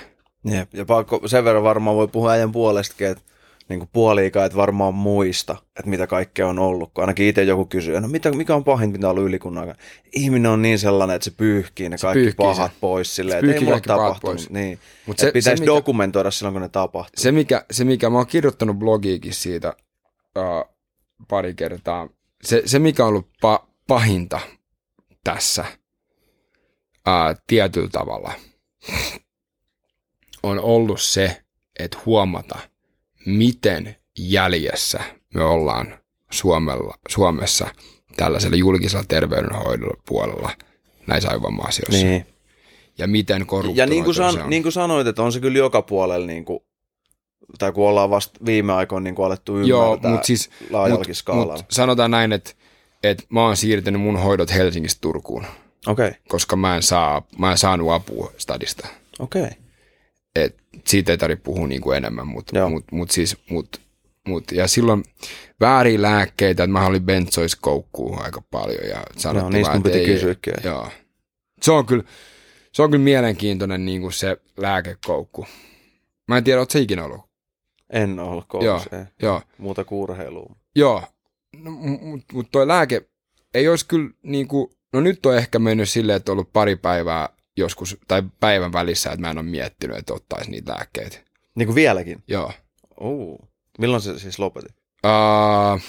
Jep. 0.45 0.73
Ja 0.73 0.85
pakko, 0.85 1.27
sen 1.27 1.43
verran 1.43 1.63
varmaan 1.63 1.95
voi 1.95 2.07
puhua 2.07 2.31
äijän 2.31 2.51
puolestakin, 2.51 3.07
että 3.07 3.23
niin 3.69 3.79
kuin 3.79 3.89
puoliikaa, 3.93 4.45
että 4.45 4.57
varmaan 4.57 4.93
muista, 4.93 5.55
että 5.79 5.89
mitä 5.89 6.07
kaikkea 6.07 6.47
on 6.47 6.59
ollut. 6.59 6.93
Kun 6.93 7.03
ainakin 7.03 7.27
itse 7.27 7.43
joku 7.43 7.65
kysyy, 7.65 8.01
no 8.01 8.07
mitä, 8.07 8.31
mikä 8.31 8.55
on 8.55 8.63
pahin, 8.63 8.91
mitä 8.91 9.07
on 9.07 9.11
ollut 9.11 9.27
ylikunnan 9.29 9.61
aikana. 9.69 9.79
Ihminen 10.13 10.51
on 10.51 10.61
niin 10.61 10.79
sellainen, 10.79 11.15
että 11.15 11.23
se 11.25 11.31
pyyhkii 11.31 11.89
ne 11.89 11.97
kaikki 12.01 12.19
pyyhkii 12.19 12.35
pahat 12.45 12.71
sen. 12.71 12.79
pois 12.81 13.15
silleen, 13.15 13.45
Se 13.45 13.49
että 13.51 13.61
ei 13.61 13.65
pahat 13.67 13.83
tapahtunut. 13.83 14.49
Niin. 14.49 14.79
Mut 15.05 15.17
Se, 15.19 15.25
se- 15.25 15.31
pitäisi 15.31 15.57
se, 15.57 15.61
mikä- 15.63 15.65
dokumentoida 15.75 16.31
silloin, 16.31 16.53
kun 16.53 16.61
ne 16.61 16.69
tapahtuu. 16.69 17.21
Se 17.21 17.31
mikä, 17.31 17.65
se, 17.71 17.83
mikä 17.83 18.09
mä 18.09 18.17
oon 18.17 18.27
kirjoittanut 18.27 18.77
blogiikin 18.79 19.33
siitä 19.33 19.73
uh, 20.37 20.75
pari 21.27 21.53
kertaa, 21.53 22.09
se, 22.43 22.61
se 22.65 22.79
mikä 22.79 23.03
on 23.03 23.09
ollut 23.09 23.29
pa, 23.41 23.67
pahinta 23.87 24.39
tässä, 25.23 25.65
ää, 27.05 27.35
tietyllä 27.47 27.89
tavalla 27.89 28.33
on 30.43 30.59
ollut 30.59 31.01
se, 31.01 31.41
että 31.79 31.97
huomata, 32.05 32.59
miten 33.27 33.95
jäljessä 34.19 34.99
me 35.33 35.43
ollaan 35.43 35.97
Suomella, 36.31 36.97
Suomessa 37.09 37.67
tällaisella 38.15 38.57
julkisella 38.57 39.05
terveydenhoidolla 39.07 40.01
puolella 40.07 40.49
näissä 41.07 41.29
aivovamma-asioissa. 41.29 42.05
Niin. 42.05 42.25
Ja 42.97 43.07
miten 43.07 43.45
korruptoitua 43.45 43.83
Ja 43.83 43.89
niin 43.89 44.03
kuin, 44.03 44.15
se 44.15 44.17
san, 44.17 44.41
on. 44.41 44.49
niin 44.49 44.63
kuin 44.63 44.73
sanoit, 44.73 45.07
että 45.07 45.23
on 45.23 45.31
se 45.31 45.39
kyllä 45.39 45.57
joka 45.57 45.81
puolella, 45.81 46.27
niin 46.27 46.45
kuin, 46.45 46.59
tai 47.59 47.71
kun 47.71 47.89
ollaan 47.89 48.09
vasta 48.09 48.39
viime 48.45 48.73
aikoina 48.73 49.03
niin 49.03 49.25
alettu 49.25 49.59
Joo, 49.59 49.85
ymmärtää 49.85 50.11
mutta 50.11 50.27
siis 50.27 50.49
laajallakin 50.69 51.09
mut, 51.09 51.17
skaalalla. 51.17 51.53
mut 51.55 51.65
sanotaan 51.71 52.11
näin, 52.11 52.33
että, 52.33 52.51
että 53.03 53.23
mä 53.29 53.41
oon 53.41 53.57
siirtänyt 53.57 54.01
mun 54.01 54.17
hoidot 54.17 54.53
Helsingistä 54.53 55.01
Turkuun, 55.01 55.45
Okei, 55.87 56.07
okay. 56.07 56.19
koska 56.27 56.55
mä 56.55 56.75
en, 56.75 56.83
saa, 56.83 57.27
mä 57.37 57.51
en 57.51 57.57
saanut 57.57 57.91
apua 57.91 58.31
stadista. 58.37 58.87
okei. 59.19 59.41
Okay. 59.41 59.66
Et 60.43 60.55
siitä 60.85 61.11
ei 61.11 61.17
tarvitse 61.17 61.43
puhua 61.43 61.67
niin 61.67 61.81
kuin 61.81 61.97
enemmän, 61.97 62.27
mutta 62.27 62.57
Joo. 62.57 62.69
mut, 62.69 62.83
mut 62.91 63.11
siis, 63.11 63.37
mut, 63.49 63.81
mut, 64.27 64.51
ja 64.51 64.67
silloin 64.67 65.03
väärin 65.59 66.01
lääkkeitä, 66.01 66.63
että 66.63 66.73
mä 66.73 66.85
olin 66.85 67.03
benzoiskoukkuun 67.03 68.21
aika 68.21 68.41
paljon 68.51 68.89
ja 68.89 69.03
sanottiin 69.17 69.53
niistä 69.53 69.71
vaan, 69.71 69.83
piti 69.83 70.05
kysyäkin. 70.05 70.53
Joo. 70.63 70.89
Se 71.61 71.71
on 71.71 71.85
kyllä, 71.85 72.03
se 72.73 72.81
on 72.81 72.91
kyllä 72.91 73.03
mielenkiintoinen 73.03 73.85
niin 73.85 74.01
kuin 74.01 74.13
se 74.13 74.37
lääkekoukku. 74.57 75.47
Mä 76.27 76.37
en 76.37 76.43
tiedä, 76.43 76.59
ootko 76.59 76.73
sä 76.73 76.79
ikinä 76.79 77.03
ollut? 77.03 77.21
En 77.89 78.19
ole 78.19 78.33
Joo, 78.33 78.43
koulussa, 78.47 78.97
ei. 78.97 79.03
joo. 79.21 79.41
muuta 79.57 79.83
kuin 79.83 79.99
urheilua. 79.99 80.55
Joo, 80.75 81.03
no, 81.55 81.71
mutta 81.71 82.33
mut 82.33 82.47
toi 82.51 82.67
lääke 82.67 83.07
ei 83.53 83.67
olisi 83.67 83.87
kyllä 83.87 84.09
niinku, 84.23 84.71
no 84.93 85.01
nyt 85.01 85.25
on 85.25 85.37
ehkä 85.37 85.59
mennyt 85.59 85.89
silleen, 85.89 86.17
että 86.17 86.31
on 86.31 86.33
ollut 86.33 86.53
pari 86.53 86.75
päivää 86.75 87.29
joskus, 87.57 87.97
tai 88.07 88.23
päivän 88.39 88.73
välissä, 88.73 89.09
että 89.09 89.21
mä 89.21 89.31
en 89.31 89.37
ole 89.37 89.45
miettinyt, 89.45 89.97
että 89.97 90.13
ottaisi 90.13 90.51
niitä 90.51 90.71
lääkkeitä. 90.71 91.17
Niin 91.55 91.67
kuin 91.67 91.75
vieläkin? 91.75 92.23
Joo. 92.27 92.53
Uh. 93.01 93.39
Milloin 93.79 94.01
se 94.01 94.19
siis 94.19 94.39
lopetit? 94.39 94.75
Uh, 95.05 95.81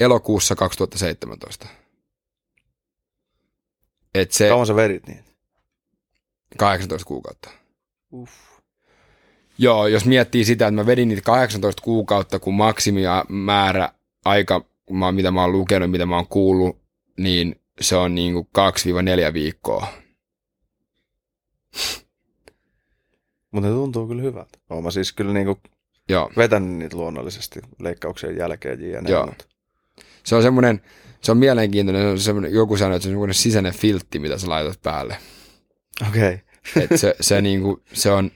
elokuussa 0.00 0.56
2017. 0.56 1.66
Et 4.14 4.32
se 4.32 4.48
Kauan 4.48 4.66
sä 4.66 4.76
vedit 4.76 5.06
niitä? 5.06 5.30
18 6.56 7.06
kuukautta. 7.06 7.50
Uff. 8.12 8.32
Joo, 9.58 9.86
jos 9.86 10.04
miettii 10.04 10.44
sitä, 10.44 10.66
että 10.66 10.74
mä 10.74 10.86
vedin 10.86 11.08
niitä 11.08 11.22
18 11.22 11.82
kuukautta, 11.82 12.38
kun 12.38 12.54
maksimia 12.54 13.24
määrä 13.28 13.92
aika, 14.24 14.64
mitä 15.12 15.30
mä 15.30 15.40
oon 15.40 15.52
lukenut, 15.52 15.90
mitä 15.90 16.06
mä 16.06 16.16
oon 16.16 16.26
kuullut, 16.26 16.78
niin 17.18 17.57
se 17.80 17.96
on 17.96 18.14
niinku 18.14 18.48
2-4 19.30 19.32
viikkoa. 19.32 19.86
Mutta 23.50 23.68
ne 23.68 23.74
tuntuu 23.74 24.08
kyllä 24.08 24.22
hyvältä. 24.22 24.58
Oon 24.70 24.84
mä 24.84 24.90
siis 24.90 25.12
kyllä 25.12 25.32
niinku 25.32 25.58
Joo, 26.08 26.30
vetänyt 26.36 26.78
niitä 26.78 26.96
luonnollisesti 26.96 27.60
leikkauksien 27.78 28.36
jälkeen 28.36 28.80
jne. 28.80 29.10
Joo. 29.10 29.26
Mutta 29.26 29.44
se 30.24 30.34
on 30.34 30.42
semmoinen, 30.42 30.80
se 31.20 31.30
on 31.30 31.38
mielenkiintoinen, 31.38 32.02
se 32.02 32.08
on 32.08 32.18
semmoinen, 32.18 32.54
joku 32.54 32.76
sanoi, 32.76 32.96
että 32.96 33.02
se 33.02 33.08
on 33.08 33.12
semmoinen 33.12 33.34
sisäinen 33.34 33.74
filtti, 33.74 34.18
mitä 34.18 34.38
sä 34.38 34.48
laitat 34.48 34.82
päälle. 34.82 35.16
Okei. 36.08 36.34
Okay. 36.34 36.38
Et 36.84 37.00
se, 37.00 37.14
se, 37.20 37.42
niinku, 37.42 37.82
se, 37.92 38.10
on, 38.10 38.30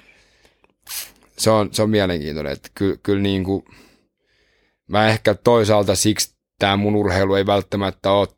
se, 1.39 1.51
on, 1.51 1.69
se 1.73 1.83
on 1.83 1.91
mielenkiintoinen, 1.91 2.53
että 2.53 2.69
kyllä, 2.75 2.97
kyllä 3.03 3.23
niinku, 3.23 3.65
mä 4.89 5.09
ehkä 5.09 5.35
toisaalta 5.35 5.95
siksi 5.95 6.35
tämä 6.59 6.77
mun 6.77 6.97
urheilu 6.97 7.35
ei 7.35 7.47
välttämättä 7.47 8.13
ole 8.13 8.29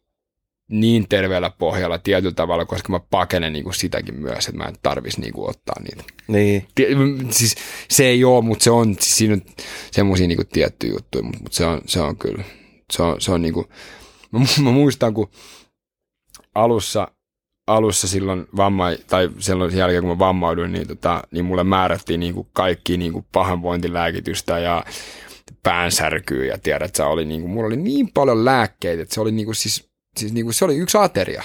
niin 0.70 1.08
terveellä 1.08 1.50
pohjalla 1.50 1.98
tietyllä 1.98 2.34
tavalla, 2.34 2.64
koska 2.64 2.92
mä 2.92 3.00
pakenen 3.10 3.52
niinku 3.52 3.72
sitäkin 3.72 4.14
myös, 4.14 4.48
että 4.48 4.58
mä 4.58 4.64
en 4.64 4.74
tarvitsisi 4.82 5.20
niinku 5.20 5.48
ottaa 5.48 5.74
niitä. 5.82 6.04
Niin. 6.28 6.66
Siis 7.30 7.54
se 7.90 8.06
ei 8.06 8.24
ole, 8.24 8.44
mutta 8.44 8.64
se 8.64 8.70
on, 8.70 8.94
siis 8.94 9.16
siinä 9.16 9.34
on 9.34 9.42
semmoisia 9.90 10.28
niinku 10.28 10.44
tiettyjä 10.52 10.92
juttuja, 10.92 11.24
mutta, 11.24 11.42
mutta 11.42 11.56
se, 11.56 11.66
on, 11.66 11.80
se 11.86 12.00
on 12.00 12.16
kyllä, 12.16 12.44
se 12.92 13.02
on, 13.02 13.20
se 13.20 13.32
on 13.32 13.42
niinku, 13.42 13.66
mä, 14.32 14.38
mu- 14.38 14.62
mä 14.62 14.70
muistan, 14.70 15.14
kun 15.14 15.30
alussa, 16.54 17.08
alussa 17.66 18.08
silloin 18.08 18.46
vamma, 18.56 18.84
tai 19.06 19.30
silloin 19.38 19.70
sen 19.70 19.78
jälkeen, 19.78 20.02
kun 20.02 20.10
mä 20.10 20.18
vammauduin, 20.18 20.72
niin, 20.72 20.88
tota, 20.88 21.22
niin 21.30 21.44
mulle 21.44 21.64
määrättiin 21.64 22.20
niinku 22.20 22.48
kaikki 22.52 22.96
niinku 22.96 23.26
pahanvointilääkitystä 23.32 24.58
ja 24.58 24.84
päänsärkyä 25.62 26.44
ja 26.44 26.58
tiedät, 26.58 26.86
että 26.86 26.96
se 26.96 27.02
oli 27.02 27.24
niinku, 27.24 27.48
mulla 27.48 27.66
oli 27.66 27.76
niin 27.76 28.12
paljon 28.14 28.44
lääkkeitä, 28.44 29.02
että 29.02 29.14
se 29.14 29.20
oli 29.20 29.32
niinku 29.32 29.54
siis, 29.54 29.93
siis 30.18 30.32
niinku, 30.32 30.52
se 30.52 30.64
oli 30.64 30.76
yksi 30.76 30.98
ateria, 30.98 31.42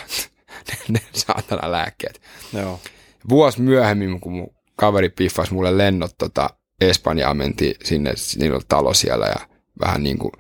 ne 0.90 1.00
saatana 1.14 1.72
lääkkeet 1.72 2.22
Joo. 2.54 2.80
vuosi 3.30 3.62
myöhemmin, 3.62 4.20
kun 4.20 4.32
mun 4.32 4.54
kaveri 4.76 5.10
piffasi 5.10 5.54
mulle 5.54 5.78
lennot 5.78 6.18
tota 6.18 6.50
Espanjaan, 6.82 7.38
mentiin 7.38 7.76
sinne, 7.84 8.14
niillä 8.38 8.56
oli 8.56 8.64
talo 8.68 8.94
siellä 8.94 9.28
ja 9.28 9.48
vähän 9.82 10.04
niin 10.04 10.18
kuin, 10.18 10.32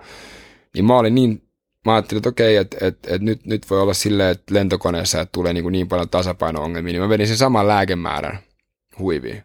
niin 0.74 0.86
mä 0.86 0.98
olin 0.98 1.16
niin, 1.16 1.50
mä 1.86 1.94
ajattelin, 1.94 2.20
että 2.20 2.30
okei, 2.30 2.56
että 2.56 2.78
et, 2.82 2.98
et 3.08 3.22
nyt, 3.22 3.46
nyt 3.46 3.70
voi 3.70 3.82
olla 3.82 3.94
silleen, 3.94 4.30
että 4.30 4.54
lentokoneessa 4.54 5.22
että 5.22 5.32
tulee 5.32 5.54
niin, 5.54 5.64
kuin 5.64 5.72
niin 5.72 5.88
paljon 5.88 6.10
tasapaino-ongelmia, 6.10 6.94
niin 6.94 7.02
mä 7.02 7.10
vedin 7.10 7.28
sen 7.28 7.38
saman 7.38 7.68
lääkemäärän 7.68 8.40
huiviin. 9.00 9.44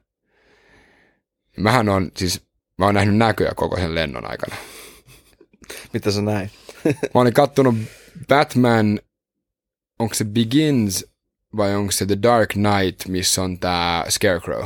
Mähän 1.56 1.89
on 1.89 2.11
siis, 2.16 2.43
mä 2.78 2.85
oon 2.85 2.94
nähnyt 2.94 3.16
näköjä 3.16 3.52
koko 3.56 3.77
sen 3.77 3.94
lennon 3.94 4.31
aikana. 4.31 4.56
Mitä 5.93 6.11
sä 6.11 6.23
näit? 6.23 6.51
Mä 6.85 7.20
olin 7.20 7.35
kattonut 7.35 7.74
Batman, 8.28 9.01
onko 9.99 10.15
se 10.15 10.24
Begins 10.24 11.07
vai 11.57 11.74
onko 11.74 11.93
se 11.93 12.07
The 12.07 12.16
Dark 12.23 12.49
Knight, 12.51 13.09
missä 13.09 13.43
on 13.43 13.59
tää 13.59 14.11
Scarecrow. 14.11 14.65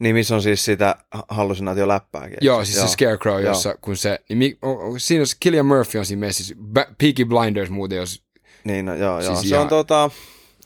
Niin 0.00 0.14
missä 0.14 0.34
on 0.34 0.42
siis 0.42 0.64
sitä 0.64 0.96
hallusinaatio 1.28 1.88
läppääkin. 1.88 2.36
Joo, 2.40 2.64
siis 2.64 2.80
se 2.80 2.88
Scarecrow, 2.88 3.34
Joo. 3.40 3.48
jossa 3.48 3.74
kun 3.80 3.96
se, 3.96 4.18
niin 4.28 4.38
mi, 4.38 4.58
o, 4.62 4.70
o, 4.70 4.98
siinä 4.98 5.22
on, 5.22 5.26
Killian 5.40 5.66
Murphy 5.66 5.98
on 5.98 6.06
siinä 6.06 6.20
messissä, 6.20 6.54
Ba- 6.54 6.94
Peaky 6.98 7.24
Blinders 7.24 7.70
muuten, 7.70 7.96
jos, 7.98 8.22
Niin, 8.64 8.84
no, 8.86 8.94
joo, 8.94 9.20
joo. 9.20 9.30
Siis 9.36 9.40
se 9.40 9.54
ihan- 9.54 9.62
on 9.62 9.68
tota, 9.68 10.10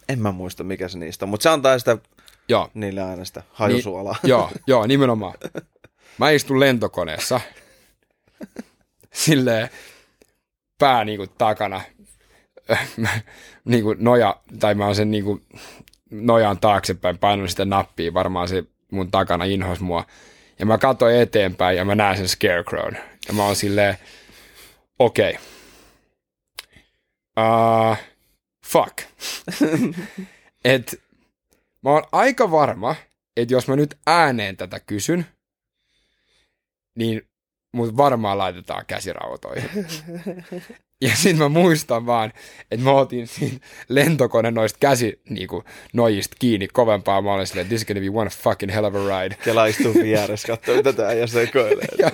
en 0.09 0.19
mä 0.19 0.33
muista 0.33 0.65
mikä 0.65 0.89
se 0.89 0.99
niistä 0.99 1.25
on, 1.25 1.29
mutta 1.29 1.43
se 1.43 1.49
antaa 1.49 1.79
sitä, 1.79 1.99
joo, 2.49 2.71
niille 2.75 3.03
aina 3.03 3.25
sitä 3.25 3.43
hajusuolaa. 3.53 4.17
joo, 4.23 4.51
joo, 4.67 4.87
nimenomaan. 4.87 5.35
Mä 6.19 6.31
istun 6.31 6.61
lentokoneessa, 6.61 7.41
silleen 9.13 9.69
pää 10.79 11.05
niinku 11.05 11.27
takana, 11.27 11.81
niinku 13.65 13.95
noja, 13.99 14.41
tai 14.61 14.75
mä 14.75 14.87
oon 14.87 14.95
sen 14.95 15.11
niinku 15.11 15.41
nojaan 16.11 16.59
taaksepäin, 16.59 17.19
painan 17.19 17.49
sitä 17.49 17.65
nappia, 17.65 18.15
varmaan 18.15 18.49
se 18.49 18.65
mun 18.93 19.11
takana 19.11 19.45
inhos 19.45 19.81
mua. 19.81 20.07
Ja 20.59 20.67
mä 20.67 20.79
katsoin 20.79 21.17
eteenpäin 21.17 21.77
ja 21.77 21.85
mä 21.85 21.95
näen 21.95 22.17
sen 22.17 22.29
Scarecrown. 22.29 22.97
Ja 23.29 23.35
mä 23.35 23.45
oon 23.45 23.57
silleen, 23.57 23.99
okei. 24.99 25.31
Okay. 25.31 25.43
Uh, 27.41 27.97
fuck. 28.67 28.99
Et 30.65 31.03
mä 31.83 31.91
oon 31.91 32.03
aika 32.13 32.51
varma, 32.51 32.95
että 33.37 33.55
jos 33.55 33.69
mä 33.69 33.77
nyt 33.77 33.99
ääneen 34.07 34.57
tätä 34.57 34.81
kysyn, 34.81 35.27
niin 36.95 37.29
mut 37.77 37.97
varmaan 37.97 38.39
laitetaan 38.39 38.85
käsirautoihin. 38.87 39.71
Ja 41.01 41.11
sitten 41.17 41.39
mä 41.39 41.49
muistan 41.49 42.07
vaan, 42.07 42.33
että 42.71 42.85
mä 42.85 42.93
otin 42.93 43.27
siinä 43.27 43.59
lentokone 43.89 44.51
noista 44.51 44.79
käsi 44.81 45.21
niinku, 45.29 45.65
nojista 45.93 46.37
kiinni 46.39 46.69
kovempaa. 46.69 47.23
Mä 47.23 47.33
olin 47.33 47.47
silleen, 47.47 47.67
this 47.67 47.81
is 47.81 47.87
gonna 47.87 48.01
be 48.01 48.19
one 48.19 48.31
fucking 48.31 48.75
hell 48.75 48.85
of 48.85 48.95
a 48.95 48.99
ride. 48.99 49.37
Kela 49.45 49.67
istuu 49.67 49.95
vieressä, 49.95 50.49
katsoo 50.49 50.77
mitä 50.77 50.93
tää 50.93 51.13
ja 51.13 51.27
sekoilee. 51.27 51.89
Ja, 51.99 52.11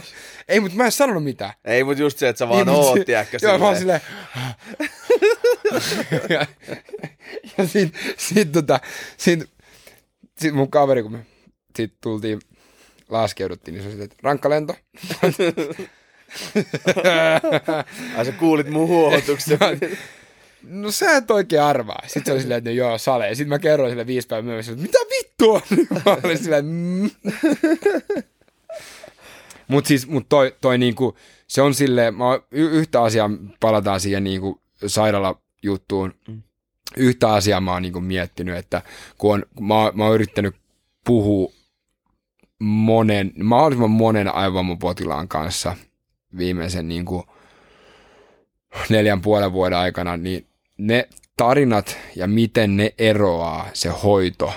ei, 0.49 0.61
mutta 0.61 0.77
mä 0.77 0.85
en 0.85 0.93
sanonut 0.93 1.25
mitään. 1.25 1.53
Ei, 1.65 1.85
mutta 1.85 2.03
just 2.03 2.19
se, 2.19 2.29
että 2.29 2.39
sä 2.39 2.49
vaan 2.49 2.67
Niin, 2.67 2.77
oot, 2.77 3.05
tiedätkö, 3.07 3.39
Joo, 3.43 3.59
mä 3.59 3.65
oon 3.65 3.77
silleen... 3.77 4.01
ja 6.29 6.47
ja 7.59 7.67
sit, 7.67 7.95
sit, 8.17 8.53
tota, 8.53 8.81
sit, 9.17 9.51
sit 10.39 10.55
mun 10.55 10.71
kaveri, 10.71 11.03
kun 11.03 11.13
me 11.13 11.27
sit 11.77 11.95
tultiin, 12.01 12.41
laskeuduttiin, 13.13 13.75
niin 13.75 13.91
se 13.91 13.95
oli 13.97 14.05
että 14.05 14.17
rankka 14.23 14.51
lento. 14.51 14.77
Ai 18.17 18.25
sä 18.25 18.33
kuulit 18.33 18.71
mun 18.71 18.89
huohotuksen. 18.89 19.59
No 20.63 20.91
sä 20.91 21.17
et 21.17 21.31
oikein 21.31 21.63
arvaa. 21.63 22.03
Sitten 22.03 22.25
se 22.25 22.33
oli 22.33 22.41
silleen, 22.41 22.59
että 22.59 22.71
no 22.71 22.75
joo, 22.77 22.99
sale. 22.99 23.29
Ja 23.29 23.35
sitten 23.35 23.49
mä 23.49 23.59
kerroin 23.59 23.91
sille 23.91 24.07
viisi 24.07 24.29
päivää 24.29 24.43
myöhemmin, 24.53 24.73
että 24.73 24.83
mitä 24.83 24.99
vittua? 25.17 25.63
Mä 26.07 26.17
olin 26.25 26.39
silleen, 26.39 26.65
mm. 26.65 27.11
Mut 29.69 29.87
siis, 29.87 30.07
mut 30.07 30.29
toi, 30.29 30.57
toi 30.61 30.79
niinku, 30.79 31.17
se 31.47 31.63
on 31.63 31.75
silleen, 31.75 32.15
mä 32.15 32.25
y- 32.51 32.71
yhtä 32.71 33.03
asiaa, 33.03 33.31
palataan 33.61 34.01
siihen 34.01 34.25
niinku 34.25 34.61
sairaalajuttuun. 34.87 36.15
Yhtä 36.97 37.33
asiaa 37.33 37.61
mä 37.61 37.73
oon 37.73 37.83
niinku 37.83 38.01
miettinyt, 38.01 38.57
että 38.57 38.83
kun 39.19 39.35
on, 39.35 39.43
kun 39.55 39.67
mä, 39.67 39.75
oon- 39.83 39.93
mä 39.95 40.05
oon 40.05 40.15
yrittänyt 40.15 40.55
puhua 41.05 41.53
monen, 42.63 43.33
mahdollisimman 43.43 43.91
monen 43.91 44.35
aivovammapotilaan 44.35 45.29
kanssa 45.29 45.77
viimeisen 46.39 46.89
niinku 46.89 47.27
neljän 48.89 49.23
puolen 49.23 49.53
vuoden 49.53 49.79
aikana, 49.79 50.17
niin 50.17 50.47
ne 50.79 51.09
tarinat 51.37 51.99
ja 52.17 52.27
miten 52.27 52.77
ne 52.77 52.95
eroaa 52.99 53.69
se 53.73 53.89
hoito 53.89 54.53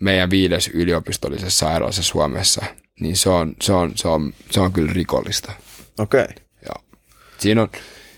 meidän 0.00 0.30
viides 0.30 0.68
yliopistollisessa 0.68 1.66
sairaalassa 1.66 2.02
Suomessa, 2.02 2.64
niin 3.00 3.16
se 3.16 3.30
on, 3.30 3.54
se 3.62 3.72
on, 3.72 3.92
se 3.94 4.08
on, 4.08 4.32
se 4.50 4.60
on 4.60 4.72
kyllä 4.72 4.92
rikollista. 4.92 5.52
Okei. 5.98 6.22
Okay. 6.22 6.34
Joo. 6.66 6.98
Siinä 7.38 7.62
on, 7.62 7.68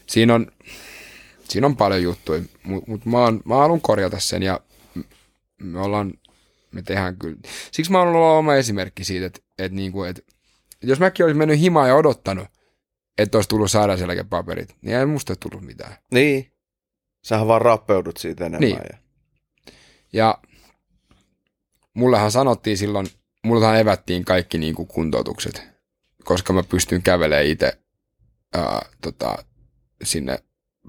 siinä 0.07 0.35
on, 0.35 0.47
siinä 1.49 1.67
on 1.67 1.77
paljon 1.77 2.03
juttuja, 2.03 2.43
mutta 2.63 2.91
mut 2.91 3.07
mä, 3.07 3.19
oon, 3.19 3.41
mä 3.45 3.55
haluan 3.55 3.81
korjata 3.81 4.21
sen 4.21 4.43
ja 4.43 4.61
me 5.63 5.81
ollaan, 5.81 6.13
me 6.75 6.83
tehdään 6.83 7.17
kyllä. 7.17 7.37
Siksi 7.73 7.93
mä 7.93 7.99
oon 7.99 8.09
ollut 8.09 8.39
oma 8.39 8.55
esimerkki 8.55 9.05
siitä, 9.05 9.27
että, 9.27 9.41
että, 9.59 9.77
niinku, 9.77 10.03
että 10.03 10.23
jos 10.83 11.01
mäkin 11.01 11.25
olisin 11.25 11.39
mennyt 11.39 11.61
himaan 11.61 11.89
ja 11.89 11.95
odottanut, 11.95 12.49
että 13.19 13.39
olisi 13.39 13.49
tullut 13.49 13.71
sairauseläkepaperit, 13.71 14.77
niin 14.83 14.97
ei 14.97 15.07
musta 15.07 15.37
tullut 15.37 15.67
mitään. 15.67 15.97
Niin. 16.13 16.53
Sähän 17.25 17.47
vaan 17.47 17.63
rappeudut 17.63 18.17
siitä 18.17 18.47
enemmän. 18.47 18.61
Niin. 18.61 18.79
Ja... 18.93 18.99
Ja 20.13 20.39
mullehan 21.95 22.31
sanottiin 22.31 22.79
silloin, 22.79 23.07
mullehan 23.45 23.79
evättiin 23.79 24.25
kaikki 24.25 24.59
niin 24.59 24.75
kuin 24.75 24.89
kuntoutukset, 24.89 25.63
koska 26.25 26.53
mä 26.53 26.63
pystyn 26.63 27.03
kävelemään 27.03 27.47
itse 27.47 27.79
ää, 28.55 28.87
tota, 29.01 29.45
sinne 30.03 30.39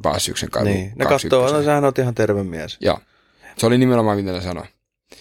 Paasyksen 0.01 0.49
kaivun 0.49 0.71
Niin. 0.71 0.91
Ne 0.95 1.05
katsoo, 1.05 1.53
no 1.53 1.63
sähän 1.63 1.83
oot 1.83 1.99
ihan 1.99 2.15
terve 2.15 2.43
mies. 2.43 2.77
Joo. 2.81 2.99
Se 3.57 3.65
oli 3.65 3.77
nimenomaan 3.77 4.17
mitä 4.17 4.31
ne 4.31 4.41
sanoi. 4.41 4.65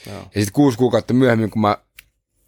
Joo. 0.07 0.19
Ja 0.19 0.23
sitten 0.25 0.53
kuusi 0.53 0.79
kuukautta 0.79 1.15
myöhemmin, 1.15 1.51
kun 1.51 1.63
mä, 1.63 1.79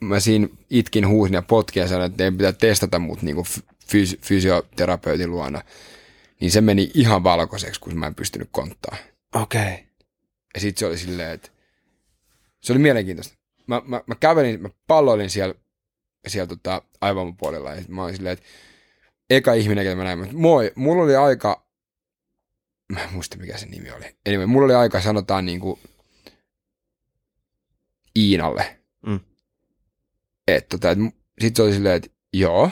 mä 0.01 0.21
siinä 0.21 0.49
itkin, 0.71 1.09
huusin 1.09 1.35
ja 1.35 1.43
potkin 1.43 1.81
ja 1.81 1.89
sanoin, 1.89 2.07
että 2.07 2.17
teidän 2.17 2.37
pitää 2.37 2.53
testata 2.53 2.99
mut 2.99 3.23
niinku 3.23 3.47
fysi- 3.85 4.19
fysioterapeutin 4.23 5.31
luona, 5.31 5.63
niin 6.41 6.51
se 6.51 6.61
meni 6.61 6.91
ihan 6.95 7.25
valkoiseksi, 7.25 7.81
kun 7.81 7.99
mä 7.99 8.07
en 8.07 8.15
pystynyt 8.15 8.49
konttaa. 8.53 8.97
Okei. 9.35 9.63
Okay. 9.63 9.77
Ja 10.55 10.61
sitten 10.61 10.81
se 10.81 10.87
oli 10.87 10.99
silleen, 10.99 11.31
että 11.31 11.51
se 12.61 12.73
oli 12.73 12.79
mielenkiintoista. 12.79 13.35
Mä, 13.67 13.83
mä, 13.85 14.03
mä 14.07 14.15
kävelin, 14.15 14.63
mä 14.63 14.69
palloilin 14.87 15.31
siellä, 15.31 15.55
siellä 16.29 16.47
tota, 16.47 16.83
aivomupuolella 17.01 17.71
ja 17.71 17.81
sit 17.81 17.89
mä 17.89 18.05
olin 18.05 18.17
silleen, 18.17 18.33
että 18.33 18.47
eka 19.31 19.53
ihminen, 19.53 19.85
ketä 19.85 19.97
mä 19.97 20.05
näin, 20.05 20.23
että 20.23 20.37
moi, 20.37 20.73
mulla 20.75 21.03
oli 21.03 21.17
aika, 21.17 21.67
mä 22.93 23.05
en 23.05 23.13
muista 23.13 23.37
mikä 23.37 23.59
se 23.59 23.67
nimi 23.67 23.91
oli. 23.91 24.17
Anyway, 24.29 24.47
mulla 24.47 24.65
oli 24.65 24.75
aika, 24.75 25.01
sanotaan 25.01 25.47
niinku 25.47 25.79
Iinalle. 28.17 28.81
Mm. 29.07 29.21
Että 30.49 30.69
tota, 30.69 30.91
et, 30.91 30.99
sit 31.41 31.57
se 31.57 31.63
oli 31.63 31.73
silleen, 31.73 31.97
että 31.97 32.11
joo. 32.33 32.71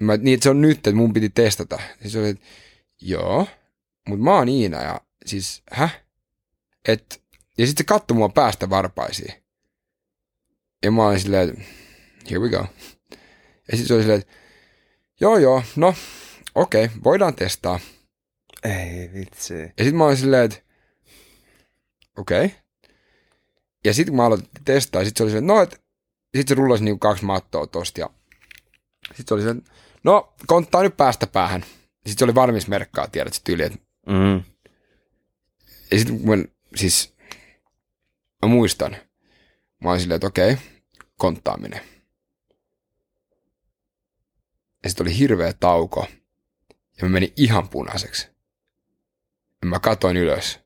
Mä, 0.00 0.16
niin, 0.16 0.34
että 0.34 0.44
se 0.44 0.50
on 0.50 0.60
nyt, 0.60 0.76
että 0.76 0.92
mun 0.92 1.12
piti 1.12 1.28
testata. 1.28 1.78
Siis 2.00 2.12
se 2.12 2.18
oli, 2.18 2.28
että 2.28 2.46
joo, 3.00 3.46
mutta 4.08 4.24
mä 4.24 4.34
oon 4.34 4.48
Iina 4.48 4.82
ja 4.82 5.00
siis, 5.26 5.62
häh? 5.70 6.00
Et, 6.88 7.22
ja 7.58 7.66
sitten 7.66 7.84
se 7.84 7.86
katsoi 7.86 8.16
mua 8.16 8.28
päästä 8.28 8.70
varpaisiin. 8.70 9.34
Ja 10.84 10.90
mä 10.90 11.06
olin 11.06 11.20
silleen, 11.20 11.48
että 11.48 11.62
here 12.30 12.40
we 12.40 12.48
go. 12.48 12.66
Ja 13.70 13.76
sitten 13.76 13.86
se 13.86 13.94
oli 13.94 14.02
silleen, 14.02 14.20
että 14.20 14.32
joo 15.20 15.38
joo, 15.38 15.62
no 15.76 15.94
okei, 16.54 16.84
okay, 16.84 16.96
voidaan 17.04 17.34
testaa. 17.34 17.80
Ei 18.62 19.10
vitsi. 19.14 19.54
Ja 19.54 19.68
sitten 19.68 19.96
mä 19.96 20.04
olin 20.04 20.16
silleen, 20.16 20.44
että 20.44 20.62
okei. 22.18 22.44
Okay. 22.44 22.58
Ja 23.86 23.94
sitten 23.94 24.12
kun 24.12 24.16
mä 24.16 24.24
aloitin 24.26 24.48
testaa, 24.64 25.04
sitten 25.04 25.18
se 25.18 25.22
oli 25.22 25.30
silleen, 25.30 25.46
no 25.46 25.62
et, 25.62 25.82
sitten 26.36 26.48
se 26.56 26.60
rullasi 26.62 26.84
niinku 26.84 26.98
kaksi 26.98 27.24
mattoa 27.24 27.66
tosta 27.66 28.00
ja 28.00 28.10
sitten 29.06 29.24
se 29.28 29.34
oli 29.34 29.42
silleen, 29.42 29.64
no 30.04 30.34
konttaa 30.46 30.82
nyt 30.82 30.96
päästä 30.96 31.26
päähän. 31.26 31.62
Sitten 31.94 32.18
se 32.18 32.24
oli 32.24 32.34
valmis 32.34 32.68
merkkaa, 32.68 33.08
tiedät 33.08 33.34
se 33.34 33.40
tyyli, 33.44 33.62
että 33.62 33.78
Mm. 34.06 34.44
ja 35.90 35.98
sitten 35.98 36.20
kun 36.20 36.48
siis 36.76 37.14
mä 38.42 38.48
muistan, 38.48 38.96
mä 39.84 39.90
olin 39.90 40.00
silleen, 40.00 40.16
että 40.16 40.26
okei, 40.26 40.56
konttaaminen. 41.16 41.80
Ja 44.84 44.90
sitten 44.90 45.04
oli 45.06 45.18
hirveä 45.18 45.52
tauko 45.52 46.06
ja 46.70 47.02
mä 47.02 47.08
menin 47.08 47.32
ihan 47.36 47.68
punaiseksi. 47.68 48.28
Ja 49.62 49.68
mä 49.68 49.78
katoin 49.80 50.16
ylös. 50.16 50.60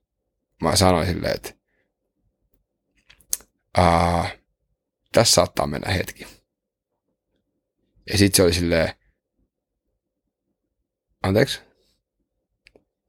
Mä 0.63 0.77
sanoin 0.77 1.07
silleen, 1.07 1.35
että 1.35 1.55
Aa, 3.77 4.29
tässä 5.13 5.35
saattaa 5.35 5.67
mennä 5.67 5.93
hetki. 5.93 6.27
Ja 8.13 8.19
sitten 8.19 8.37
se 8.37 8.43
oli 8.43 8.55
silleen, 8.55 8.95
anteeksi? 11.23 11.61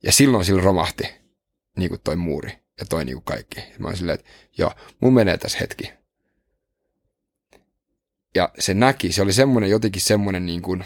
Ja 0.04 0.12
silloin 0.12 0.46
sillä 0.46 0.62
romahti 0.62 1.04
niin 1.78 1.90
kuin 1.90 2.02
toi 2.02 2.16
muuri 2.16 2.60
ja 2.80 2.86
toi 2.86 3.06
niin 3.06 3.16
kuin 3.16 3.26
kaikki. 3.26 3.60
Ja 3.60 3.80
mä 3.80 3.88
olin 3.88 3.98
silleen, 3.98 4.20
että 4.20 4.32
joo, 4.58 4.74
mun 5.00 5.14
menee 5.14 5.38
tässä 5.38 5.58
hetki. 5.62 5.94
Ja 8.36 8.54
se 8.60 8.74
näki, 8.74 9.12
se 9.12 9.22
oli 9.22 9.34
semmoinen 9.34 9.70
jotenkin 9.70 10.02
semmoinen 10.02 10.46
niin 10.46 10.62
kuin, 10.62 10.86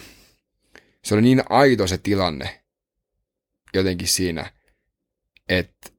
se 1.03 1.13
oli 1.13 1.21
niin 1.21 1.43
aito 1.49 1.87
se 1.87 1.97
tilanne 1.97 2.63
jotenkin 3.73 4.07
siinä, 4.07 4.51
että, 5.49 5.89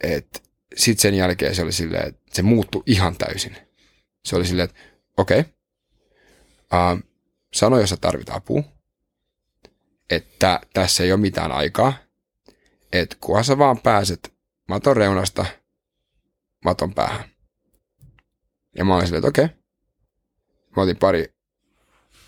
että 0.00 0.40
sitten 0.76 1.02
sen 1.02 1.14
jälkeen 1.14 1.54
se 1.54 1.62
oli 1.62 1.72
silleen, 1.72 2.08
että 2.08 2.22
se 2.32 2.42
muuttui 2.42 2.82
ihan 2.86 3.16
täysin. 3.16 3.56
Se 4.24 4.36
oli 4.36 4.46
silleen, 4.46 4.68
että 4.68 4.80
okei, 5.16 5.40
okay, 5.40 5.52
uh, 6.94 7.02
sano, 7.54 7.80
jos 7.80 7.90
sä 7.90 7.96
tarvit 7.96 8.30
apua, 8.30 8.62
että 10.10 10.60
tässä 10.74 11.04
ei 11.04 11.12
ole 11.12 11.20
mitään 11.20 11.52
aikaa, 11.52 11.94
että 12.92 13.16
kunhan 13.20 13.44
sä 13.44 13.58
vaan 13.58 13.78
pääset 13.78 14.34
maton 14.68 14.96
reunasta 14.96 15.46
maton 16.64 16.94
päähän. 16.94 17.24
Ja 18.76 18.84
mä 18.84 18.94
olin 18.94 19.06
silleen, 19.06 19.18
että 19.18 19.28
okei. 19.28 19.44
Okay. 19.44 19.56
Mä 20.76 20.82
otin 20.82 20.96
pari 20.96 21.34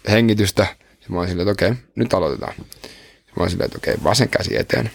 hengitystä, 0.09 0.67
ja 0.91 1.07
mä 1.09 1.19
olin 1.19 1.29
silleen, 1.29 1.49
että 1.49 1.65
okei, 1.65 1.71
okay, 1.71 1.85
nyt 1.95 2.15
aloitetaan. 2.15 2.55
Mä 2.59 3.41
olin 3.41 3.51
silleen, 3.51 3.67
että 3.67 3.79
okei, 3.79 3.95
okay, 3.95 4.05
vasen 4.05 4.29
käsi 4.29 4.57
eteen. 4.57 4.91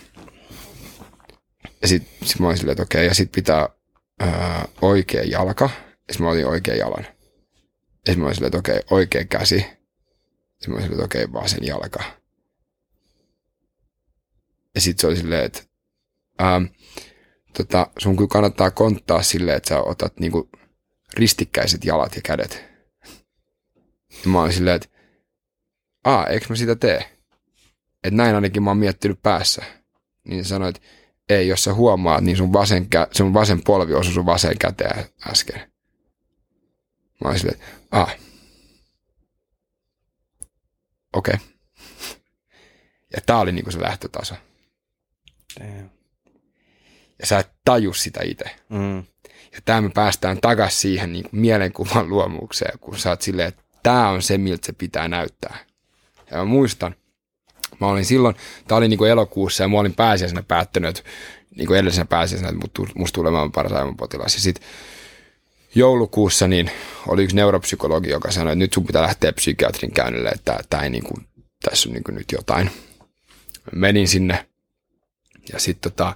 Ja 1.82 1.88
sit, 1.88 2.04
sit 2.24 2.40
mä 2.40 2.48
olin 2.48 2.58
silleen, 2.58 2.72
että 2.72 2.84
okei, 2.84 3.06
ja 3.06 3.14
sit 3.14 3.32
pitää 3.32 3.70
ää, 4.20 4.68
oikea 4.82 5.24
jalka. 5.24 5.70
Ja 6.08 6.14
sit 6.14 6.22
mä 6.22 6.30
otin 6.30 6.48
oikean 6.48 6.78
jalan. 6.78 7.06
Ja 8.08 8.14
sit 8.14 8.18
mä 8.18 8.26
olin 8.26 8.36
silleen, 8.36 8.48
että 8.48 8.58
okei, 8.58 8.82
oikea 8.92 9.26
käsi. 9.26 9.56
Ja 9.56 9.64
sit 10.60 10.68
mä 10.68 10.74
olin 10.74 10.84
silleen, 10.84 10.94
että 10.94 11.06
okei, 11.06 11.24
okay, 11.24 11.42
vasen 11.42 11.66
jalka. 11.66 12.04
Ja 14.76 14.82
sit 14.82 15.00
se 15.00 15.08
oli 15.08 15.18
silleen, 15.18 15.46
että 15.46 15.64
ää, 16.40 16.62
tota, 17.58 17.88
sun 17.98 18.16
kyllä 18.16 18.28
kannattaa 18.28 18.72
konttaa 18.72 19.24
silleen, 19.24 19.58
että 19.58 19.70
sä 19.70 19.82
otat 19.82 20.20
niinku 20.20 20.50
ristikkäiset 21.14 21.86
jalat 21.86 22.16
ja 22.16 22.22
kädet. 22.22 22.64
Ja 24.24 24.30
mä 24.30 24.42
olin 24.42 24.54
silleen, 24.54 24.76
että 24.76 24.90
aa, 26.04 26.28
eikö 26.28 26.46
mä 26.50 26.56
sitä 26.56 26.76
tee? 26.76 26.98
Että 28.04 28.18
näin 28.18 28.36
ainakin 28.36 28.64
mä 28.64 28.70
oon 28.70 28.78
miettinyt 28.78 29.22
päässä. 29.22 29.64
Niin 30.24 30.46
sanoit, 30.46 30.76
että 30.76 30.88
ei, 31.30 31.48
jos 31.48 31.64
sä 31.64 31.74
huomaat, 31.74 32.24
niin 32.24 32.38
sun 32.38 32.54
vasen, 32.54 32.88
kä- 32.96 33.10
sun 33.12 33.34
vasen 33.34 33.62
polvi 33.64 33.94
osui 33.94 34.14
sun 34.14 34.26
vasen 34.26 34.58
käteen 34.58 35.06
äsken. 35.28 35.72
Mä 37.22 37.30
olin 37.30 37.40
silleen, 37.40 37.62
että 37.62 37.68
ah, 37.92 38.16
okei. 41.14 41.34
Okay. 41.34 41.48
Ja 43.14 43.22
tää 43.26 43.38
oli 43.38 43.52
niinku 43.52 43.72
se 43.72 43.82
lähtötaso. 43.82 44.36
Damn. 45.60 45.90
Ja 47.20 47.26
sä 47.28 47.40
et 47.40 47.50
taju 47.66 47.94
sitä 47.94 48.20
itse. 48.24 48.46
Mm. 48.70 48.98
Ja 49.52 49.60
tää 49.66 49.82
me 49.82 49.90
päästään 49.90 50.42
takas 50.42 50.82
siihen 50.82 51.14
niin 51.14 51.30
kuin 51.30 51.40
mielenkuvan 51.40 52.10
luomukseen, 52.10 52.80
kun 52.80 52.98
sä 52.98 53.10
oot 53.10 53.22
silleen, 53.22 53.48
että 53.48 53.64
tää 53.84 54.10
on 54.10 54.22
se, 54.22 54.38
miltä 54.38 54.66
se 54.66 54.74
pitää 54.74 55.08
näyttää. 55.08 55.58
Ja 56.32 56.38
mä 56.38 56.46
muistan, 56.46 56.96
mä 57.80 57.88
olin 57.88 58.06
silloin, 58.06 58.36
tää 58.68 58.78
oli 58.78 58.88
niin 58.88 58.98
kuin 58.98 59.12
elokuussa 59.12 59.64
ja 59.64 59.68
mä 59.68 59.80
olin 59.80 59.94
pääsiäisenä 59.94 60.44
päättänyt, 60.44 61.04
niin 61.56 61.68
kuin 61.68 61.80
edellisenä 61.80 62.06
pääsiäisenä, 62.06 62.50
että 62.50 62.82
musta 62.96 63.16
tulee 63.16 63.32
maailman 63.32 63.52
paras 63.52 63.72
aivopotilas. 63.72 64.36
Ja 64.36 64.42
sit 64.42 64.62
joulukuussa 65.76 66.48
niin 66.48 66.72
oli 67.08 67.24
yksi 67.24 67.36
neuropsykologi, 67.36 68.10
joka 68.10 68.32
sanoi, 68.32 68.54
että 68.54 68.60
nyt 68.60 68.74
sun 68.74 68.86
pitää 68.86 69.02
lähteä 69.02 69.34
psykiatrin 69.34 69.92
käynnille, 69.92 70.30
että 70.30 70.60
tää 70.70 70.84
ei 70.84 70.90
niin 70.90 71.04
kuin, 71.04 71.26
tässä 71.64 71.90
on 71.90 71.94
niin 71.94 72.04
kuin 72.04 72.16
nyt 72.16 72.32
jotain. 72.32 72.72
Menin 73.76 74.08
sinne 74.08 74.46
ja 75.54 75.60
sitten 75.60 75.92
tota, 75.92 76.16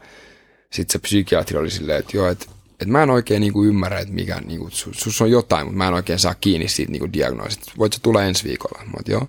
sit 0.72 0.90
se 0.90 0.99
psykiatri 0.99 1.57
oli 1.57 1.72
silleen, 1.72 1.99
että 1.99 2.18
joo, 2.18 2.30
että 2.30 2.45
et 2.81 2.88
mä 2.88 3.03
en 3.03 3.10
oikein 3.10 3.41
niinku 3.41 3.64
ymmärrä, 3.64 3.99
että 3.99 4.14
mikä, 4.14 4.41
niinku, 4.45 4.69
sus, 4.69 4.98
sus 4.99 5.22
on 5.22 5.31
jotain, 5.31 5.65
mutta 5.65 5.77
mä 5.77 5.88
en 5.88 5.94
oikein 5.94 6.19
saa 6.19 6.35
kiinni 6.35 6.68
siitä 6.68 6.91
niinku 6.91 7.14
diagnoosista. 7.14 7.72
Voit 7.77 7.94
sä 7.94 7.99
tulla 8.03 8.23
ensi 8.23 8.44
viikolla? 8.44 8.84
Mä 8.85 8.91
oot, 8.98 9.07
joo. 9.07 9.27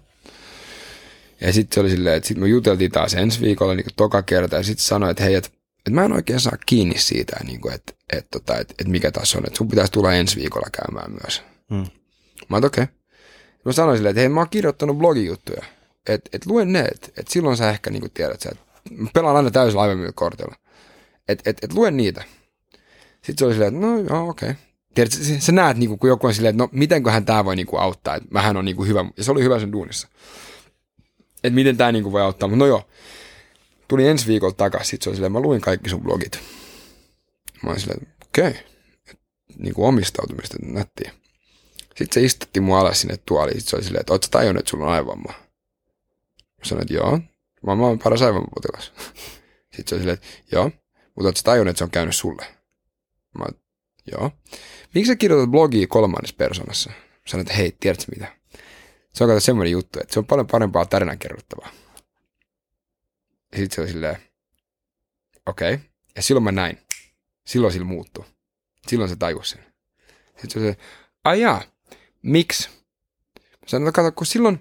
Ja 1.40 1.52
sitten 1.52 1.74
se 1.74 1.80
oli 1.80 1.90
silleen, 1.90 2.16
että 2.16 2.28
sitten 2.28 2.44
me 2.44 2.48
juteltiin 2.48 2.90
taas 2.90 3.14
ensi 3.14 3.40
viikolla 3.40 3.74
niinku 3.74 3.90
toka 3.96 4.22
kerta, 4.22 4.56
ja 4.56 4.62
sitten 4.62 4.84
sanoi, 4.84 5.10
että 5.10 5.22
hei, 5.22 5.34
että 5.34 5.50
et 5.86 5.92
mä 5.92 6.04
en 6.04 6.12
oikein 6.12 6.40
saa 6.40 6.56
kiinni 6.66 6.98
siitä, 6.98 7.36
niinku, 7.44 7.68
että 7.68 7.92
et, 8.12 8.26
tota, 8.30 8.58
et, 8.58 8.74
et 8.80 8.88
mikä 8.88 9.10
tässä 9.10 9.38
on, 9.38 9.44
että 9.46 9.56
sun 9.56 9.68
pitäisi 9.68 9.92
tulla 9.92 10.12
ensi 10.12 10.36
viikolla 10.36 10.68
käymään 10.72 11.12
myös. 11.12 11.42
Mm. 11.70 11.86
Mä 12.48 12.56
okei. 12.56 12.66
Okay. 12.66 12.86
Mä 13.64 13.72
sanoin 13.72 13.98
silleen, 13.98 14.10
että 14.10 14.20
hei, 14.20 14.28
mä 14.28 14.40
oon 14.40 14.48
kirjoittanut 14.50 14.98
blogijuttuja, 14.98 15.62
että 16.08 16.30
et 16.32 16.46
luen 16.46 16.72
ne, 16.72 16.80
että 16.80 17.08
et 17.16 17.28
silloin 17.28 17.56
sä 17.56 17.70
ehkä 17.70 17.90
niinku 17.90 18.08
tiedät, 18.08 18.40
sä, 18.40 18.50
että 18.52 18.64
mä 18.90 19.08
pelaan 19.14 19.36
aina 19.36 19.50
täysillä 19.50 19.80
laivamyyntikortilla. 19.80 20.54
Et, 21.28 21.42
et, 21.46 21.64
et 21.64 21.72
luen 21.72 21.96
niitä. 21.96 22.24
Sitten 23.14 23.38
se 23.38 23.44
oli 23.44 23.52
silleen, 23.52 23.74
että 23.74 23.86
no 23.86 23.98
joo, 23.98 24.28
okei. 24.28 24.50
Okay. 24.50 24.62
Tiedätkö, 24.94 25.24
sä, 25.24 25.40
sä 25.40 25.52
näet, 25.52 25.76
niin 25.76 25.98
kun 25.98 26.08
joku 26.08 26.26
on 26.26 26.34
silleen, 26.34 26.54
että 26.54 26.62
no 26.62 26.68
mitenköhän 26.72 27.24
tämä 27.24 27.44
voi 27.44 27.56
niin 27.56 27.66
kuin 27.66 27.80
auttaa, 27.80 28.14
että 28.14 28.28
mähän 28.30 28.56
on 28.56 28.64
niin 28.64 28.76
kuin 28.76 28.88
hyvä, 28.88 29.04
ja 29.16 29.24
se 29.24 29.30
oli 29.30 29.42
hyvä 29.42 29.60
sen 29.60 29.72
duunissa. 29.72 30.08
Että 31.44 31.54
miten 31.54 31.76
tämä 31.76 31.92
niin 31.92 32.02
kuin 32.02 32.12
voi 32.12 32.22
auttaa, 32.22 32.48
mutta 32.48 32.64
no 32.64 32.66
joo. 32.66 32.88
Tuli 33.88 34.08
ensi 34.08 34.26
viikolla 34.26 34.54
takaisin, 34.54 34.90
sitten 34.90 35.04
se 35.04 35.10
oli 35.10 35.16
silleen, 35.16 35.32
mä 35.32 35.40
luin 35.40 35.60
kaikki 35.60 35.90
sun 35.90 36.02
blogit. 36.02 36.40
Mä 37.62 37.70
olin 37.70 37.80
silleen, 37.80 38.06
okei, 38.22 38.48
okay. 38.48 38.62
niin 39.58 39.74
kuin 39.74 39.88
omistautumista, 39.88 40.56
nättiä. 40.62 41.12
Sitten 41.96 42.12
se 42.12 42.22
istutti 42.22 42.60
mua 42.60 42.80
alas 42.80 43.00
sinne 43.00 43.16
tuoliin, 43.26 43.60
sitten 43.60 43.70
se 43.70 43.76
oli 43.76 43.84
silleen, 43.84 44.00
että 44.00 44.12
ootko 44.12 44.28
tajunnut, 44.30 44.60
että 44.60 44.70
sulla 44.70 44.84
on 44.84 44.92
aivovamma? 44.92 45.32
Mä 46.58 46.64
sanoin, 46.64 46.82
että 46.82 46.94
joo, 46.94 47.20
mä, 47.66 47.72
oon 47.72 47.98
paras 47.98 48.22
aivovammapotilas. 48.22 48.92
Sitten 49.76 49.88
se 49.88 49.94
oli 49.94 50.00
silleen, 50.00 50.14
että 50.14 50.26
joo, 50.52 50.64
mutta 51.14 51.28
ootko 51.28 51.40
tajunnut, 51.44 51.70
että 51.70 51.78
se 51.78 51.84
on 51.84 51.90
käynyt 51.90 52.16
sulle? 52.16 52.46
Mä 53.38 53.44
joo. 54.12 54.30
Miksi 54.94 55.08
sä 55.12 55.16
kirjoitat 55.16 55.50
blogia 55.50 55.86
kolmannessa 55.86 56.36
persoonassa? 56.38 56.90
Sanoin, 57.26 57.46
että 57.46 57.54
hei, 57.54 57.76
tiedätkö 57.80 58.04
mitä? 58.14 58.36
Se 59.14 59.24
on 59.24 59.30
kato 59.30 59.40
semmoinen 59.40 59.72
juttu, 59.72 60.00
että 60.00 60.14
se 60.14 60.18
on 60.18 60.26
paljon 60.26 60.46
parempaa 60.46 60.86
tarinan 60.86 61.18
kerrottavaa. 61.18 61.70
Sitten 63.56 63.74
se 63.74 63.80
oli 63.80 63.88
silleen, 63.88 64.16
okei. 65.46 65.74
Okay. 65.74 65.86
Ja 66.16 66.22
silloin 66.22 66.44
mä 66.44 66.52
näin. 66.52 66.78
Silloin 67.46 67.72
sillä 67.72 67.86
muuttui. 67.86 68.24
Silloin 68.86 69.10
se 69.10 69.16
tajusi 69.16 69.50
sen. 69.50 69.64
Sitten 70.36 70.50
se 70.50 70.76
oli 71.24 71.38
se, 71.40 71.68
miksi? 72.22 72.68
Mä 73.40 73.66
sanoin, 73.66 73.88
että 73.88 74.02
kato, 74.02 74.12
kun 74.12 74.26
silloin 74.26 74.58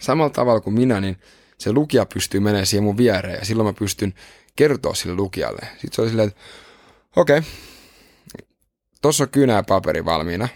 samalla 0.00 0.30
tavalla 0.30 0.60
kuin 0.60 0.74
minä, 0.74 1.00
niin 1.00 1.16
se 1.58 1.72
lukija 1.72 2.06
pystyy 2.06 2.40
menemään 2.40 2.66
siihen 2.66 2.84
mun 2.84 2.96
viereen 2.96 3.38
ja 3.38 3.44
silloin 3.44 3.66
mä 3.66 3.72
pystyn 3.72 4.14
kertoa 4.56 4.94
sille 4.94 5.14
lukijalle. 5.14 5.68
Sitten 5.72 5.92
se 5.92 6.00
oli 6.02 6.08
silleen, 6.08 6.28
että 6.28 6.40
okei, 7.16 7.38
okay. 7.38 7.50
tossa 9.02 9.24
on 9.24 9.30
kynä 9.30 9.52
ja 9.52 9.62
paperi 9.62 10.04
valmiina. 10.04 10.48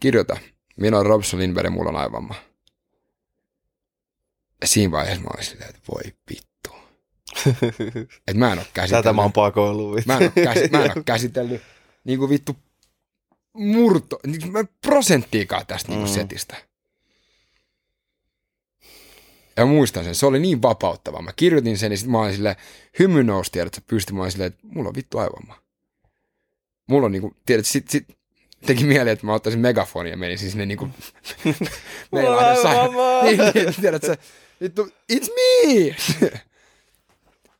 Kirjoita. 0.00 0.36
Minä 0.76 0.96
olen 0.96 1.06
Robson 1.06 1.40
Lindberg 1.40 1.64
ja 1.64 1.70
mulla 1.70 1.90
on 1.90 1.96
aivamma. 1.96 2.34
Siinä 4.64 4.92
vaiheessa 4.92 5.22
mä 5.22 5.30
olin 5.34 5.44
silleen, 5.44 5.70
että 5.70 5.82
voi 5.92 6.14
vittu. 6.30 6.70
että 8.28 8.34
mä 8.38 8.52
en 8.52 8.58
ole 8.58 8.66
käsitellyt. 8.74 9.04
Tätä 9.04 9.12
mä 9.12 9.22
oon 9.22 9.32
pakoillut. 9.32 10.06
Mä 10.06 10.16
en 10.16 10.22
ole, 10.22 10.44
käs, 10.44 10.70
mä 10.70 10.84
en 10.84 10.92
ole 10.96 11.04
käsitellyt 11.04 11.62
niin 12.04 12.18
kuin 12.18 12.30
vittu 12.30 12.56
murto, 13.52 14.18
niin 14.26 14.52
mä 14.52 14.64
prosenttiikaan 14.80 15.66
tästä 15.66 15.88
niin 15.88 16.00
kuin 16.00 16.10
Mm. 16.10 16.14
setistä. 16.14 16.56
Ja 19.56 19.66
muistan 19.66 20.04
sen, 20.04 20.14
se 20.14 20.26
oli 20.26 20.38
niin 20.38 20.62
vapauttava. 20.62 21.22
Mä 21.22 21.32
kirjoitin 21.36 21.78
sen 21.78 21.92
ja 21.92 21.98
sit 21.98 22.08
mä 22.08 22.20
olin 22.20 22.34
silleen, 22.34 22.56
hymy 22.98 23.24
nousi, 23.24 23.52
tiedätkö, 23.52 23.80
pysty, 23.86 24.12
mä 24.12 24.20
olin 24.20 24.32
silleen, 24.32 24.48
että 24.52 24.66
mulla 24.66 24.88
on 24.88 24.94
vittu 24.94 25.18
aivomma. 25.18 25.58
Mulla 26.88 27.06
on 27.06 27.12
niinku, 27.12 27.36
tiedät, 27.46 27.66
sit, 27.66 27.88
sit 27.88 28.06
teki 28.66 28.84
mieli, 28.84 29.10
että 29.10 29.26
mä 29.26 29.34
ottaisin 29.34 29.60
megafonia 29.60 30.12
ja 30.12 30.16
menisin 30.16 30.50
sinne 30.50 30.66
niinku, 30.66 30.88
meillä 32.12 32.30
Mulla 32.30 32.30
on 32.30 32.44
aina 32.44 32.80
aivovamma. 32.80 33.22
niin, 33.22 33.38
niin, 33.54 33.74
tiedätkö, 33.80 34.16
vittu, 34.60 34.88
it's 35.12 35.28
me! 35.34 35.96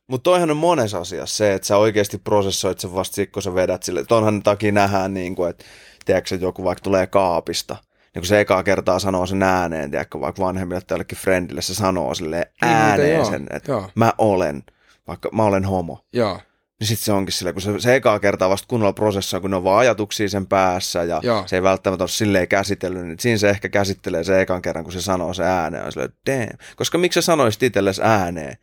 Mutta 0.09 0.24
toihan 0.24 0.51
on 0.51 0.56
monessa 0.56 0.98
asiassa 0.98 1.36
se, 1.36 1.55
että 1.55 1.68
sä 1.68 1.77
oikeasti 1.77 2.18
prosessoit 2.18 2.78
sen 2.81 2.94
vasta 2.94 3.14
sit, 3.14 3.32
kun 3.32 3.43
sä 3.43 3.55
vedät 3.55 3.82
sille. 3.82 4.05
Tonhan 4.05 4.43
takia 4.43 4.73
nähdään, 4.73 5.14
niin 5.14 5.35
kuin, 5.36 5.51
että 5.51 5.64
tiedätkö, 6.05 6.35
että 6.35 6.47
joku 6.47 6.64
vaikka 6.64 6.82
tulee 6.82 7.06
kaapista, 7.06 7.77
niin 8.14 8.20
kun 8.20 8.27
se 8.27 8.40
ekaa 8.40 8.62
kertaa 8.62 8.98
sanoo 8.98 9.27
sen 9.27 9.43
ääneen, 9.43 9.90
tiedätkö, 9.90 10.20
vaikka 10.20 10.43
vanhemmille 10.43 10.81
tai 10.81 10.94
jollekin 10.94 11.18
friendille, 11.18 11.62
se 11.62 11.74
sanoo 11.74 12.14
sille 12.14 12.36
Niin, 12.36 12.77
muuten 12.77 12.89
ääneen 12.89 13.27
sen, 13.27 13.47
että 13.51 13.73
joo. 13.73 13.90
mä 13.94 14.12
olen, 14.18 14.62
vaikka 15.06 15.28
mä 15.32 15.44
olen 15.44 15.64
homo. 15.64 15.98
Joo, 16.12 16.40
Niin 16.81 16.89
sitten 16.89 17.05
se 17.05 17.12
onkin 17.12 17.32
sille, 17.32 17.53
kun 17.53 17.62
se, 17.62 17.81
se 17.81 17.94
ekaa 17.94 18.20
kertaa 18.20 18.51
vasta 18.51 18.69
kunnolla 18.69 18.93
prosessoi, 18.93 19.40
kun 19.40 19.51
ne 19.51 19.57
on 19.57 19.65
vaan 19.65 19.78
ajatuksia 19.78 20.28
sen 20.28 20.47
päässä 20.47 21.03
ja 21.05 21.20
Joo. 21.23 21.43
se 21.47 21.57
ei 21.57 21.62
välttämättä 21.62 22.03
ole 22.05 22.09
silleen 22.09 22.48
käsitellyt, 22.48 23.07
niin 23.07 23.20
siinä 23.20 23.39
se 23.39 23.51
ehkä 23.51 23.69
käsittelee 23.69 24.24
se 24.24 24.40
ekan 24.40 24.62
kerran, 24.62 24.85
kun 24.85 24.93
se 24.93 25.03
sanoo 25.03 25.35
se 25.35 25.44
ääneen. 25.44 25.85
On 25.85 25.93
silleen, 25.93 26.12
damn. 26.27 26.59
Koska 26.77 26.98
miksi 26.98 27.23
sä 27.23 27.24
sanoisit 27.27 27.62
itsellesi 27.62 28.03
ääneen, 28.05 28.57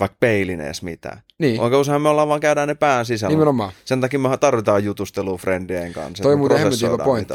vaikka 0.00 0.16
peilin 0.20 0.60
edes 0.60 0.82
mitään? 0.82 1.22
niin, 1.38 1.60
Oikein 1.60 1.80
usein 1.80 2.02
me 2.02 2.08
ollaan 2.08 2.28
vaan 2.28 2.40
käydään 2.40 2.68
ne 2.68 2.74
pään 2.74 3.06
sisällä. 3.06 3.32
nimenomaan. 3.32 3.72
Sen 3.84 4.00
takia 4.00 4.18
me 4.18 4.36
tarvitaan 4.36 4.84
jutustelua 4.84 5.38
friendien 5.38 5.92
kanssa. 5.92 6.22
Toi 6.22 6.36
me 6.36 6.38
muuten 6.38 6.58
hemmetin 6.58 6.90
hyvä 6.92 7.04
pointti. 7.04 7.34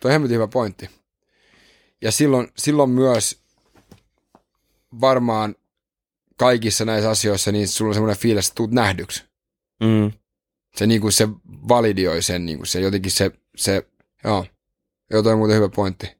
Tuo 0.00 0.10
on 0.12 0.28
hyvä 0.28 0.48
pointti. 0.48 0.90
Ja 2.02 2.12
silloin, 2.12 2.48
silloin 2.56 2.90
myös 2.90 3.38
varmaan 5.00 5.54
kaikissa 6.36 6.84
näissä 6.84 7.10
asioissa, 7.10 7.52
niin 7.52 7.68
sulla 7.68 7.88
on 7.88 7.94
semmoinen 7.94 8.16
fiilis, 8.18 8.46
että 8.48 8.54
tuut 8.54 8.70
nähdyksi. 8.70 9.24
Mm. 9.84 10.12
Se, 10.76 10.86
niin 10.86 11.00
kuin 11.00 11.12
se 11.12 11.28
validioi 11.68 12.22
sen, 12.22 12.46
niin 12.46 12.58
kuin 12.58 12.66
se 12.66 12.80
jotenkin 12.80 13.12
se, 13.12 13.30
se 13.56 13.86
joo. 14.24 14.46
Joo, 15.10 15.22
toi 15.22 15.32
on 15.32 15.38
muuten 15.38 15.56
hyvä 15.56 15.68
pointti. 15.68 16.10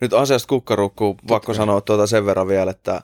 Nyt 0.00 0.12
asiasta 0.12 0.48
kukkarukkuu, 0.48 1.16
pakko 1.28 1.54
sanoa 1.54 1.80
tuota 1.80 2.06
sen 2.06 2.26
verran 2.26 2.48
vielä, 2.48 2.70
että 2.70 3.02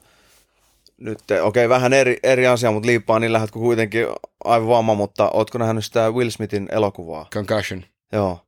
nyt, 0.97 1.18
okei, 1.20 1.40
okay, 1.40 1.68
vähän 1.68 1.93
eri, 1.93 2.18
eri 2.23 2.47
asia, 2.47 2.70
mutta 2.70 2.86
liippaa 2.86 3.18
niin 3.18 3.32
lähdet 3.32 3.51
kuin 3.51 3.62
kuitenkin 3.62 4.06
aivan 4.44 4.68
vamma, 4.68 4.94
mutta 4.94 5.31
ootko 5.31 5.59
nähnyt 5.59 5.85
sitä 5.85 6.10
Will 6.10 6.31
Smithin 6.31 6.68
elokuvaa? 6.70 7.27
Concussion. 7.35 7.85
Joo. 8.12 8.39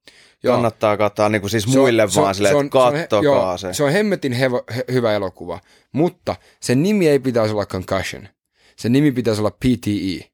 Joo. 0.42 0.54
Kannattaa 0.54 0.96
katsoa 0.96 1.28
niin 1.28 1.40
kuin 1.40 1.50
siis 1.50 1.64
Se 1.64 1.70
muille 1.78 2.08
se 2.10 2.18
on- 2.20 2.24
vaan 2.24 2.34
silleen, 2.34 2.52
se 2.52 2.56
on- 2.56 2.64
että 2.66 2.78
se 2.78 2.84
on 2.84 2.92
kattokaa 2.92 3.22
joo, 3.22 3.58
se. 3.58 3.74
Se 3.74 3.84
on 3.84 3.92
hemmetin 3.92 4.32
hevo, 4.32 4.62
he, 4.76 4.84
hyvä 4.92 5.12
elokuva, 5.14 5.60
mutta 5.92 6.36
sen 6.60 6.82
nimi 6.82 7.08
ei 7.08 7.18
pitäisi 7.18 7.54
olla 7.54 7.66
Concussion. 7.66 8.28
Sen 8.76 8.92
nimi 8.92 9.12
pitäisi 9.12 9.40
olla 9.40 9.50
PTE. 9.50 10.30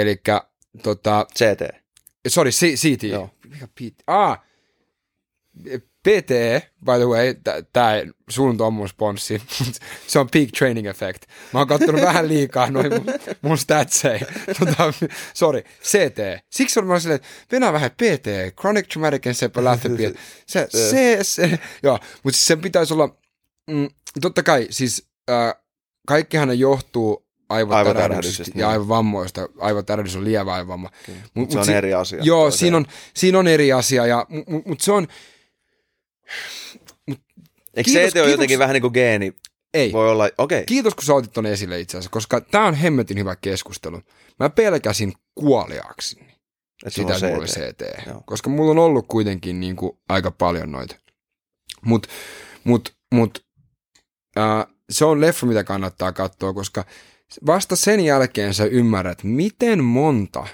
Eli 0.00 0.20
tota, 0.82 1.26
CT. 1.34 1.62
sorry, 2.28 2.50
C- 2.50 2.74
CT. 2.74 3.02
Joo. 3.02 3.30
Mikä 3.48 3.66
PT? 3.66 4.02
Ah, 4.06 4.38
PTE, 6.02 6.70
by 6.84 6.92
the 6.96 7.04
way, 7.08 7.34
tämä 7.72 7.92
suunta 8.30 8.66
on 8.66 8.72
mun 8.72 8.88
sponssi, 8.88 9.42
se 10.06 10.18
on 10.18 10.28
Peak 10.32 10.48
Training 10.58 10.86
Effect. 10.86 11.22
Mä 11.52 11.58
oon 11.58 11.68
kattonut 11.68 12.00
vähän 12.02 12.28
liikaa 12.28 12.70
noin 12.70 12.94
mun, 12.94 13.04
mun 13.42 13.58
statsei. 13.58 14.20
Tota, 14.58 14.92
sorry, 15.34 15.62
CT. 15.82 16.44
Siksi 16.50 16.80
on 16.80 16.86
mä 16.86 17.00
silleen, 17.00 17.16
että 17.16 17.28
venää 17.52 17.72
vähän 17.72 17.90
PT, 17.90 18.56
Chronic 18.60 18.88
Traumatic 18.88 19.26
Encephalopathy. 19.26 20.14
Se, 20.46 20.68
se, 20.90 21.18
se, 21.22 21.58
joo, 21.82 21.98
mutta 22.22 22.36
siis 22.36 22.46
sen 22.46 22.60
pitäisi 22.60 22.94
olla, 22.94 23.16
mm, 23.70 23.88
totta 24.20 24.42
kai, 24.42 24.66
siis 24.70 25.08
äh, 25.30 25.54
kaikkihan 26.06 26.58
johtuu 26.58 27.27
aivotärähdyksestä 27.48 28.42
ja 28.54 28.54
niin. 28.54 28.66
aivovammoista. 28.66 29.48
Aivotärähdys 29.58 30.16
on 30.16 30.24
lievä 30.24 30.54
aivovamma. 30.54 30.90
Mut, 31.34 31.50
Se 31.50 31.58
on 31.58 31.64
si- 31.64 31.72
eri 31.72 31.94
asia. 31.94 32.18
Joo, 32.22 32.50
siinä 32.50 32.76
on, 32.76 32.86
siinä 33.14 33.38
on 33.38 33.48
eri 33.48 33.72
asia, 33.72 34.06
ja, 34.06 34.26
mutta 34.28 34.52
mut, 34.52 34.66
mut 34.66 34.80
se 34.80 34.92
on, 34.92 35.06
Eikö 37.74 37.90
kiitos- 37.90 38.12
CT 38.12 38.16
ole 38.16 38.30
jotenkin 38.30 38.58
vähän 38.58 38.74
niin 38.74 38.82
kuin 38.82 38.92
geeni? 38.92 39.32
ei. 39.74 39.92
Voi 39.92 40.10
olla, 40.10 40.24
okei. 40.24 40.34
Okay. 40.38 40.64
Kiitos, 40.64 40.94
kun 40.94 41.04
sä 41.04 41.14
otit 41.14 41.32
ton 41.32 41.46
esille 41.46 41.80
itse 41.80 41.96
asiassa, 41.96 42.10
koska 42.10 42.40
tämä 42.40 42.66
on 42.66 42.74
hemmetin 42.74 43.18
hyvä 43.18 43.36
keskustelu. 43.36 44.00
Mä 44.40 44.50
pelkäsin 44.50 45.12
kuoliaakseni 45.34 46.34
sitä, 46.88 47.14
että 47.14 47.26
mulla 47.26 47.38
oli 47.38 47.46
CT. 47.46 48.06
Joo. 48.06 48.22
Koska 48.26 48.50
mulla 48.50 48.70
on 48.70 48.78
ollut 48.78 49.04
kuitenkin 49.08 49.60
niin 49.60 49.76
kuin 49.76 49.98
aika 50.08 50.30
paljon 50.30 50.72
noita. 50.72 50.96
Mut, 51.82 52.06
mut, 52.64 52.94
mut 53.14 53.44
äh, 54.38 54.66
se 54.90 55.04
on 55.04 55.20
leffa, 55.20 55.46
mitä 55.46 55.64
kannattaa 55.64 56.12
katsoa, 56.12 56.52
koska 56.52 56.84
vasta 57.46 57.76
sen 57.76 58.00
jälkeen 58.00 58.54
sä 58.54 58.64
ymmärrät, 58.64 59.24
miten 59.24 59.84
monta 59.84 60.46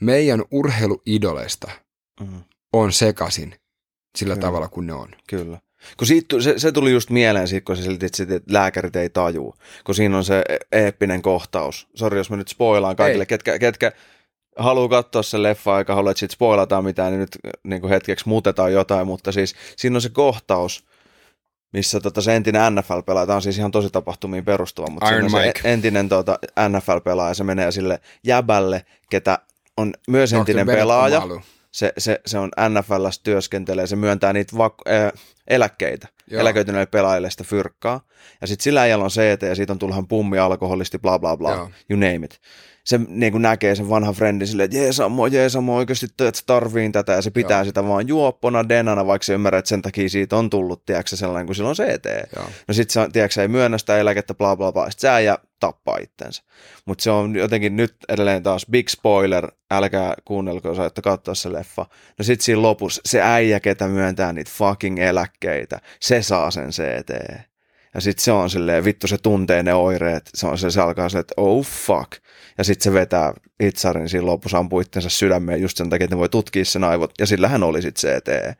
meidän 0.00 0.44
urheiluidoleista 0.50 1.70
Mm. 2.20 2.40
on 2.72 2.92
sekasin 2.92 3.54
sillä 4.18 4.34
Kyllä. 4.34 4.46
tavalla 4.46 4.68
kuin 4.68 4.86
ne 4.86 4.92
on. 4.92 5.08
Kyllä. 5.28 5.58
Kun 5.96 6.06
siitä, 6.06 6.40
se, 6.40 6.58
se 6.58 6.72
tuli 6.72 6.90
just 6.92 7.10
mieleen 7.10 7.46
kun 7.66 7.76
sä 7.76 7.82
selitit, 7.82 8.14
sit, 8.14 8.30
että 8.30 8.52
lääkärit 8.52 8.96
ei 8.96 9.10
tajuu. 9.10 9.54
Kun 9.84 9.94
siinä 9.94 10.16
on 10.16 10.24
se 10.24 10.44
e- 10.48 10.78
eeppinen 10.84 11.22
kohtaus. 11.22 11.88
Sori, 11.94 12.18
jos 12.18 12.30
mä 12.30 12.36
nyt 12.36 12.48
spoilaan 12.48 12.96
kaikille, 12.96 13.22
Ei. 13.22 13.26
ketkä, 13.26 13.58
ketkä 13.58 13.92
haluaa 14.56 14.88
katsoa 14.88 15.22
sen 15.22 15.42
leffa 15.42 15.78
eikä 15.78 15.94
halua, 15.94 16.10
että 16.10 16.18
sit 16.18 16.30
spoilataan 16.30 16.84
mitään, 16.84 17.12
niin 17.12 17.20
nyt 17.20 17.38
niin 17.64 17.80
kuin 17.80 17.90
hetkeksi 17.90 18.28
muutetaan 18.28 18.72
jotain. 18.72 19.06
Mutta 19.06 19.32
siis 19.32 19.54
siinä 19.76 19.96
on 19.96 20.02
se 20.02 20.08
kohtaus, 20.08 20.84
missä 21.72 22.00
tota, 22.00 22.20
se 22.22 22.36
entinen 22.36 22.74
NFL-pelaaja, 22.74 23.26
tämä 23.26 23.36
on 23.36 23.42
siis 23.42 23.58
ihan 23.58 23.70
tosi 23.70 23.90
tapahtumiin 23.90 24.44
perustuva, 24.44 24.90
mutta 24.90 25.10
Iron 25.10 25.24
on 25.24 25.40
Mike. 25.40 25.60
se 25.62 25.72
entinen 25.72 26.08
tota, 26.08 26.38
NFL-pelaaja, 26.68 27.34
se 27.34 27.44
menee 27.44 27.72
sille 27.72 28.00
jäbälle, 28.24 28.84
ketä 29.10 29.38
on 29.76 29.94
myös 30.08 30.32
entinen 30.32 30.66
Dr. 30.66 30.66
Bennett 30.66 30.80
pelaaja 30.82 31.18
Omalu. 31.18 31.40
se, 31.70 31.92
se, 31.98 32.20
se 32.26 32.38
on 32.38 32.50
NFLssä 32.68 33.20
työskentelee, 33.24 33.86
se 33.86 33.96
myöntää 33.96 34.32
niitä 34.32 34.56
vak- 34.56 34.92
äh, 34.92 35.12
eläkkeitä, 35.46 36.08
Joo. 36.30 36.40
Eläköityneille 36.40 36.86
pelaajille 36.86 37.30
sitä 37.30 37.44
fyrkkaa. 37.44 38.00
Ja 38.40 38.46
sitten 38.46 38.64
sillä 38.64 38.80
äijällä 38.82 39.04
on 39.04 39.10
CT 39.10 39.42
ja 39.42 39.54
siitä 39.54 39.72
on 39.72 39.78
tullut 39.78 39.96
hän 39.96 40.06
pummi, 40.08 40.38
alkoholisti, 40.38 40.98
bla 40.98 41.18
bla 41.18 41.36
bla. 41.36 41.50
Joo. 41.50 41.70
you 41.90 42.00
name 42.00 42.24
it. 42.24 42.40
Se 42.88 43.00
niin 43.08 43.32
kuin 43.32 43.42
näkee 43.42 43.74
sen 43.74 43.88
vanhan 43.88 44.14
friendin 44.14 44.48
silleen, 44.48 44.64
että 44.64 44.76
jeesa 44.76 45.08
mua, 45.08 45.28
jeesa 45.28 45.60
mua 45.60 45.76
oikeasti, 45.76 46.06
että 46.06 46.40
tarviin 46.46 46.92
tätä, 46.92 47.12
ja 47.12 47.22
se 47.22 47.30
pitää 47.30 47.58
Joo. 47.58 47.64
sitä 47.64 47.84
vaan 47.84 48.08
juoppona 48.08 48.68
denana, 48.68 49.06
vaikka 49.06 49.24
se 49.24 49.34
ymmärrät, 49.34 49.58
että 49.58 49.68
sen 49.68 49.82
takia 49.82 50.08
siitä 50.08 50.36
on 50.36 50.50
tullut, 50.50 50.84
tiedätkö 50.86 51.16
sellainen 51.16 51.46
kuin 51.46 51.56
silloin 51.56 51.76
CT. 51.76 52.06
Joo. 52.36 52.46
No 52.68 52.74
sit 52.74 52.90
se, 52.90 53.08
tiedätkö 53.12 53.42
ei 53.42 53.48
myönnä 53.48 53.78
sitä 53.78 53.98
eläkettä, 53.98 54.34
bla 54.34 54.56
bla 54.56 54.72
bla, 54.72 54.90
sit 54.90 55.00
sä 55.00 55.20
ja 55.20 55.38
tappaa 55.60 55.96
itsensä. 56.02 56.42
Mutta 56.86 57.02
se 57.02 57.10
on 57.10 57.36
jotenkin 57.36 57.76
nyt 57.76 57.96
edelleen 58.08 58.42
taas 58.42 58.66
big 58.70 58.88
spoiler, 58.88 59.52
älkää 59.70 60.14
kuunnelko, 60.24 60.68
jos 60.68 60.78
ajatte 60.78 61.02
katsoa 61.02 61.34
se 61.34 61.52
leffa. 61.52 61.86
No 62.18 62.22
sit 62.22 62.40
siinä 62.40 62.62
lopussa 62.62 63.02
se 63.04 63.22
äijä, 63.22 63.60
ketä 63.60 63.88
myöntää 63.88 64.32
niitä 64.32 64.50
fucking 64.54 64.98
eläkkeitä, 64.98 65.80
se 66.00 66.22
saa 66.22 66.50
sen 66.50 66.70
CT. 66.70 67.10
Ja 67.94 68.00
sitten 68.00 68.24
se 68.24 68.32
on 68.32 68.50
silleen, 68.50 68.84
vittu 68.84 69.06
se 69.06 69.18
tuntee 69.18 69.62
ne 69.62 69.74
oireet, 69.74 70.30
se 70.34 70.46
on 70.46 70.58
se, 70.58 70.70
se 70.70 70.80
alkaa 70.80 71.08
silleen, 71.08 71.20
että 71.20 71.34
oh 71.36 71.66
fuck. 71.66 72.12
Ja 72.58 72.64
sitten 72.64 72.84
se 72.84 72.92
vetää 72.92 73.32
itsarin 73.60 74.08
siinä 74.08 74.26
lopussa, 74.26 74.58
ampuu 74.58 74.80
itsensä 74.80 75.08
sydämeen 75.08 75.60
just 75.60 75.76
sen 75.76 75.90
takia, 75.90 76.04
että 76.04 76.16
ne 76.16 76.20
voi 76.20 76.28
tutkia 76.28 76.64
sen 76.64 76.84
aivot. 76.84 77.12
Ja 77.18 77.26
sillähän 77.26 77.62
oli 77.62 77.82
sitten 77.82 78.10
CT. 78.10 78.58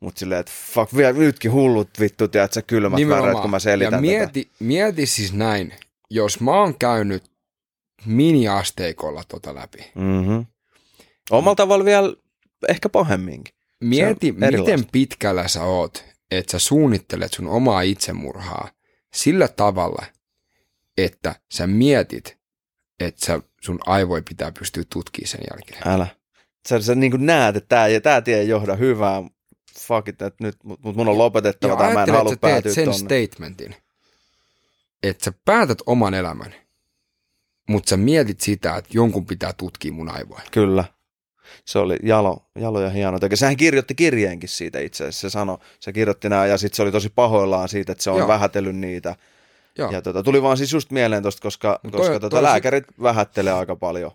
Mutta 0.00 0.18
silleen, 0.18 0.40
että 0.40 0.52
fuck, 0.74 0.96
vielä 0.96 1.12
nytkin 1.12 1.52
hullut 1.52 1.88
vittu, 2.00 2.28
tiedät 2.28 2.52
sä 2.52 2.62
kylmät 2.62 2.96
Nimenomaan. 2.96 3.22
väreet, 3.22 3.42
kun 3.42 3.50
mä 3.50 3.58
selitän 3.58 3.92
ja 3.92 4.00
mieti, 4.00 4.44
tätä. 4.44 4.54
mieti 4.60 5.06
siis 5.06 5.32
näin, 5.32 5.74
jos 6.10 6.40
mä 6.40 6.50
oon 6.50 6.78
käynyt 6.78 7.24
mini-asteikolla 8.06 9.22
tota 9.28 9.54
läpi. 9.54 9.90
Mm-hmm. 9.94 10.46
Omalla 11.30 11.54
tavalla 11.54 11.84
vielä 11.84 12.14
ehkä 12.68 12.88
pahemminkin. 12.88 13.54
Mieti, 13.80 14.32
miten 14.32 14.84
pitkällä 14.92 15.48
sä 15.48 15.64
oot 15.64 16.04
että 16.30 16.52
sä 16.52 16.58
suunnittelet 16.58 17.32
sun 17.32 17.48
omaa 17.48 17.82
itsemurhaa 17.82 18.68
sillä 19.14 19.48
tavalla, 19.48 20.06
että 20.98 21.34
sä 21.52 21.66
mietit, 21.66 22.38
että 23.00 23.26
sä, 23.26 23.40
sun 23.60 23.78
aivoi 23.86 24.22
pitää 24.22 24.52
pystyä 24.52 24.82
tutkimaan 24.92 25.28
sen 25.28 25.40
jälkeen. 25.50 25.88
Älä. 25.94 26.06
Sä, 26.68 26.80
sä 26.80 26.94
niin 26.94 27.26
näet, 27.26 27.56
että 27.56 27.68
tämä, 27.68 28.00
tämä 28.02 28.20
tie 28.20 28.38
ei 28.38 28.48
johda 28.48 28.76
hyvää, 28.76 29.22
fuck 29.78 30.08
it, 30.08 30.22
että 30.22 30.44
nyt 30.44 30.56
mut 30.64 30.96
mun 30.96 31.08
on 31.08 31.18
lopetettava 31.18 31.76
tai 31.76 31.94
mä 31.94 32.02
en 32.02 32.10
halua 32.10 32.36
päätyä 32.40 32.74
sen 32.74 32.84
tonne. 32.84 32.98
statementin, 32.98 33.74
että 35.02 35.24
sä 35.24 35.32
päätät 35.44 35.78
oman 35.86 36.14
elämän, 36.14 36.54
mutta 37.68 37.90
sä 37.90 37.96
mietit 37.96 38.40
sitä, 38.40 38.76
että 38.76 38.90
jonkun 38.92 39.26
pitää 39.26 39.52
tutkia 39.52 39.92
mun 39.92 40.08
aivoja. 40.08 40.42
Kyllä 40.50 40.84
se 41.64 41.78
oli 41.78 41.96
jalo, 42.02 42.42
jalo 42.58 42.80
ja 42.80 42.90
hieno 42.90 43.18
teke. 43.18 43.36
Sehän 43.36 43.56
kirjoitti 43.56 43.94
kirjeenkin 43.94 44.48
siitä 44.48 44.80
itse 44.80 45.04
asiassa. 45.04 45.20
Se 45.20 45.30
sanoi, 45.30 45.58
se 45.80 45.92
kirjoitti 45.92 46.28
nämä 46.28 46.46
ja 46.46 46.58
sitten 46.58 46.76
se 46.76 46.82
oli 46.82 46.92
tosi 46.92 47.12
pahoillaan 47.14 47.68
siitä, 47.68 47.92
että 47.92 48.04
se 48.04 48.10
on 48.10 48.18
Joo. 48.18 48.28
vähätellyt 48.28 48.76
niitä. 48.76 49.16
Joo. 49.78 49.90
Ja 49.90 50.02
tota, 50.02 50.22
tuli 50.22 50.42
vaan 50.42 50.56
siis 50.56 50.72
just 50.72 50.90
mieleen 50.90 51.22
tosta, 51.22 51.42
koska, 51.42 51.80
no 51.82 51.90
toi, 51.90 51.98
koska 51.98 52.14
tota, 52.14 52.30
toi 52.30 52.42
lääkärit 52.42 52.84
sit... 52.86 53.02
vähättelee 53.02 53.52
aika 53.52 53.76
paljon. 53.76 54.10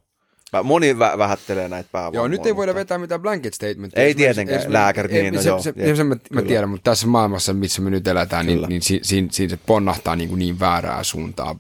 Moni 0.64 0.94
vä- 0.94 1.18
vähättelee 1.18 1.68
näitä 1.70 1.90
päävammoja. 1.92 2.20
Joo, 2.20 2.28
nyt 2.28 2.46
ei 2.46 2.56
voida 2.56 2.76
vetää 2.76 2.98
mitään 2.98 3.22
blanket 3.22 3.54
statementia. 3.54 4.04
Ei 4.04 4.16
tietenkään, 4.16 4.74
lääkärit 4.74 5.12
niin, 5.12 5.34
no 5.34 5.42
se, 5.42 5.50
joo. 5.50 5.62
Se, 5.62 5.74
se, 5.78 5.96
se 5.96 6.04
mä, 6.04 6.16
mä 6.34 6.42
tiedän, 6.42 6.70
mutta 6.70 6.92
tässä 6.92 7.08
maailmassa, 7.08 7.54
missä 7.54 7.82
me 7.82 7.90
nyt 7.90 8.08
eletään, 8.08 8.46
niin, 8.46 8.62
niin 8.70 8.82
si, 8.82 9.00
siinä, 9.04 9.28
siinä 9.32 9.50
se 9.50 9.60
ponnahtaa 9.66 10.16
niin, 10.16 10.30
kuin 10.30 10.40
niin 10.40 10.60
väärää 10.60 11.04
suuntaa, 11.04 11.60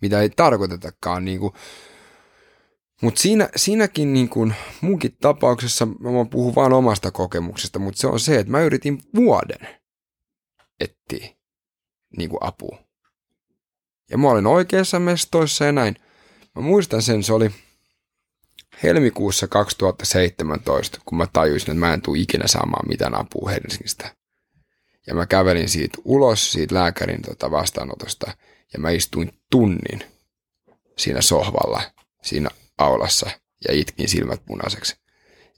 mitä 0.00 0.20
ei 0.20 0.30
tarkoitetakaan. 0.30 1.24
Niin 1.24 1.40
kuin, 1.40 1.52
mutta 3.02 3.20
siinä, 3.20 3.48
siinäkin 3.56 4.12
niin 4.12 4.28
kun, 4.28 4.54
munkin 4.80 5.16
tapauksessa, 5.20 5.86
mä 5.86 6.24
puhun 6.30 6.54
vain 6.54 6.72
omasta 6.72 7.10
kokemuksesta, 7.10 7.78
mutta 7.78 8.00
se 8.00 8.06
on 8.06 8.20
se, 8.20 8.38
että 8.38 8.50
mä 8.50 8.60
yritin 8.60 9.02
vuoden 9.16 9.68
etsiä 10.80 11.28
niin 12.16 12.30
apua. 12.40 12.78
Ja 14.10 14.18
mä 14.18 14.28
olin 14.30 14.46
oikeassa 14.46 15.00
mestoissa 15.00 15.64
ja 15.64 15.72
näin. 15.72 15.96
Mä 16.54 16.62
muistan 16.62 17.02
sen, 17.02 17.22
se 17.22 17.32
oli 17.32 17.50
helmikuussa 18.82 19.48
2017, 19.48 20.98
kun 21.04 21.18
mä 21.18 21.26
tajusin, 21.32 21.70
että 21.70 21.80
mä 21.80 21.94
en 21.94 22.02
tule 22.02 22.18
ikinä 22.18 22.46
saamaan 22.46 22.88
mitään 22.88 23.14
apua 23.14 23.50
Helsingistä. 23.50 24.16
Ja 25.06 25.14
mä 25.14 25.26
kävelin 25.26 25.68
siitä 25.68 25.98
ulos, 26.04 26.52
siitä 26.52 26.74
lääkärin 26.74 27.22
tota 27.22 27.50
vastaanotosta, 27.50 28.36
ja 28.72 28.78
mä 28.78 28.90
istuin 28.90 29.32
tunnin 29.50 30.04
siinä 30.98 31.20
sohvalla, 31.20 31.82
siinä 32.22 32.50
aulassa 32.84 33.30
ja 33.68 33.74
itkin 33.74 34.08
silmät 34.08 34.42
punaiseksi. 34.46 34.96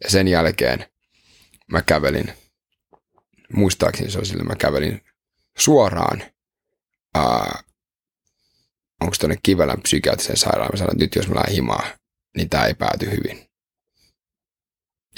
Ja 0.04 0.10
sen 0.10 0.28
jälkeen 0.28 0.86
mä 1.72 1.82
kävelin, 1.82 2.32
muistaakseni 3.52 4.10
se 4.10 4.18
oli 4.18 4.26
sille, 4.26 4.44
mä 4.44 4.56
kävelin 4.56 5.00
suoraan, 5.58 6.24
ää, 7.14 7.62
onko 9.00 9.16
tuonne 9.20 9.36
Kivelän 9.42 9.82
psykiatrisen 9.82 10.36
sairaalaan, 10.36 10.70
mä 10.72 10.78
sanoin, 10.78 10.94
että 10.94 11.04
nyt 11.04 11.14
jos 11.14 11.28
mä 11.28 11.34
lähden 11.34 11.54
himaan, 11.54 11.86
niin 12.36 12.50
tämä 12.50 12.66
ei 12.66 12.74
pääty 12.74 13.10
hyvin. 13.10 13.46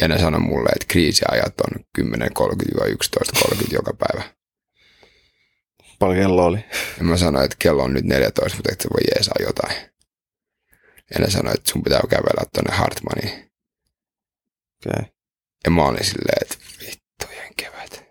Ja 0.00 0.08
ne 0.08 0.18
sanoi 0.18 0.40
mulle, 0.40 0.68
että 0.68 0.86
kriisiajat 0.88 1.54
on 1.60 1.84
10.30-11.30 1.98 3.74
joka 3.74 3.94
päivä. 3.94 4.36
Paljon 5.98 6.18
kello 6.18 6.44
oli? 6.44 6.64
Ja 6.98 7.04
mä 7.04 7.16
sanoin, 7.16 7.44
että 7.44 7.56
kello 7.58 7.82
on 7.82 7.92
nyt 7.92 8.04
14, 8.04 8.56
mutta 8.56 8.72
et 8.72 8.80
se 8.80 8.88
voi 8.90 9.00
jeesaa 9.14 9.36
jotain. 9.40 9.95
Ja 11.14 11.20
ne 11.20 11.30
sanoi, 11.30 11.54
että 11.54 11.70
sun 11.70 11.82
pitää 11.82 12.00
kävellä 12.10 12.44
tuonne 12.52 12.76
Hartmaniin. 12.76 13.50
Okay. 14.86 15.04
Ja 15.64 15.70
mä 15.70 15.84
olin 15.84 16.04
silleen, 16.04 16.38
että 16.42 16.56
vittujen 16.80 17.54
kevät. 17.56 18.04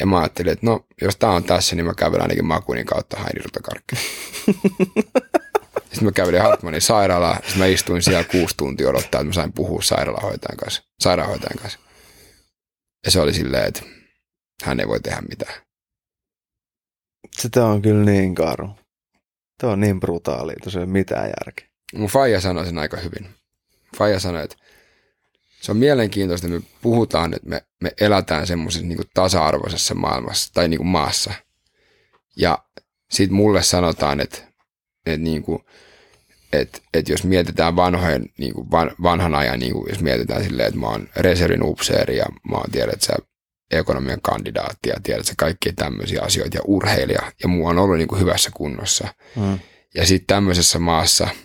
Ja 0.00 0.06
mä 0.06 0.18
ajattelin, 0.18 0.52
että 0.52 0.66
no, 0.66 0.86
jos 1.00 1.16
tää 1.16 1.30
on 1.30 1.44
tässä, 1.44 1.76
niin 1.76 1.86
mä 1.86 1.94
kävelen 1.94 2.22
ainakin 2.22 2.44
Makunin 2.44 2.86
kautta 2.86 3.16
Hainilta 3.16 3.60
Sitten 5.92 6.04
mä 6.04 6.12
kävelin 6.12 6.42
Hartmanin 6.42 6.80
sairaalaan, 6.80 7.36
sitten 7.36 7.58
mä 7.58 7.66
istuin 7.66 8.02
siellä 8.02 8.24
kuusi 8.24 8.56
tuntia 8.56 8.88
odottaa, 8.88 9.20
että 9.20 9.24
mä 9.24 9.32
sain 9.32 9.52
puhua 9.52 9.82
sairaalahoitajan 9.82 10.56
kanssa, 10.56 10.82
sairaanhoitajan 11.00 11.58
kanssa. 11.58 11.78
Ja 13.04 13.10
se 13.10 13.20
oli 13.20 13.34
silleen, 13.34 13.68
että 13.68 13.82
hän 14.62 14.80
ei 14.80 14.88
voi 14.88 15.00
tehdä 15.00 15.20
mitään. 15.20 15.54
Sitä 17.40 17.66
on 17.66 17.82
kyllä 17.82 18.04
niin 18.04 18.34
karu. 18.34 18.70
Tuo 19.60 19.70
on 19.70 19.80
niin 19.80 20.00
brutaali, 20.00 20.52
että 20.52 20.70
se 20.70 20.78
ei 20.78 20.84
ole 20.84 20.92
mitään 20.92 21.30
järkeä. 21.40 21.71
Mun 21.96 22.08
faija 22.08 22.40
sanoi 22.40 22.66
sen 22.66 22.78
aika 22.78 22.96
hyvin. 22.96 23.34
Faija 23.98 24.20
sanoi, 24.20 24.44
että 24.44 24.56
se 25.60 25.72
on 25.72 25.76
mielenkiintoista, 25.78 26.46
että 26.46 26.58
me 26.58 26.66
puhutaan, 26.82 27.34
että 27.34 27.48
me, 27.48 27.64
me 27.80 27.92
elätään 28.00 28.46
semmoisessa 28.46 28.86
niin 28.86 28.98
tasa-arvoisessa 29.14 29.94
maailmassa 29.94 30.54
tai 30.54 30.68
niin 30.68 30.78
kuin 30.78 30.88
maassa. 30.88 31.32
Ja 32.36 32.58
sitten 33.10 33.36
mulle 33.36 33.62
sanotaan, 33.62 34.20
että, 34.20 34.38
että, 35.06 35.24
niin 35.24 35.42
kuin, 35.42 35.64
että, 36.52 36.78
että 36.94 37.12
jos 37.12 37.24
mietitään 37.24 37.76
vanhojen, 37.76 38.26
niin 38.38 38.54
kuin 38.54 38.70
van, 38.70 38.90
vanhan 39.02 39.34
ajan, 39.34 39.58
niin 39.58 39.72
kuin 39.72 39.86
jos 39.88 40.00
mietitään 40.00 40.44
silleen, 40.44 40.68
että 40.68 40.80
mä 40.80 40.86
oon 40.86 41.08
reservin 41.16 41.62
upseeri 41.62 42.16
ja 42.16 42.26
mä 42.50 42.56
oon 42.56 42.70
tiedät 42.70 43.02
sä 43.02 43.14
ekonomian 43.70 44.20
kandidaatti 44.20 44.88
ja 44.88 44.96
tiedät 45.02 45.26
sä 45.26 45.34
kaikkia 45.38 45.72
tämmöisiä 45.76 46.22
asioita 46.22 46.56
ja 46.56 46.62
urheilija 46.66 47.32
ja 47.42 47.48
mua 47.48 47.70
on 47.70 47.78
ollut 47.78 47.96
niin 47.96 48.08
kuin 48.08 48.20
hyvässä 48.20 48.50
kunnossa. 48.54 49.08
Mm. 49.36 49.58
Ja 49.94 50.06
sitten 50.06 50.26
tämmöisessä 50.26 50.78
maassa– 50.78 51.28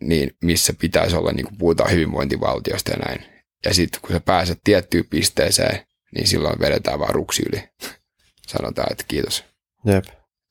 niin 0.00 0.36
missä 0.42 0.72
pitäisi 0.72 1.16
olla, 1.16 1.32
niin 1.32 1.46
kuin 1.46 1.58
puhutaan 1.58 1.90
hyvinvointivaltiosta 1.90 2.90
ja 2.90 2.96
näin. 2.96 3.24
Ja 3.64 3.74
sitten 3.74 4.00
kun 4.00 4.10
sä 4.10 4.20
pääset 4.20 4.60
tiettyyn 4.64 5.04
pisteeseen, 5.10 5.86
niin 6.14 6.28
silloin 6.28 6.60
vedetään 6.60 6.98
vaan 6.98 7.14
ruksi 7.14 7.42
yli. 7.48 7.62
Sanotaan, 8.52 8.92
että 8.92 9.04
kiitos. 9.08 9.44
Jep. 9.84 10.04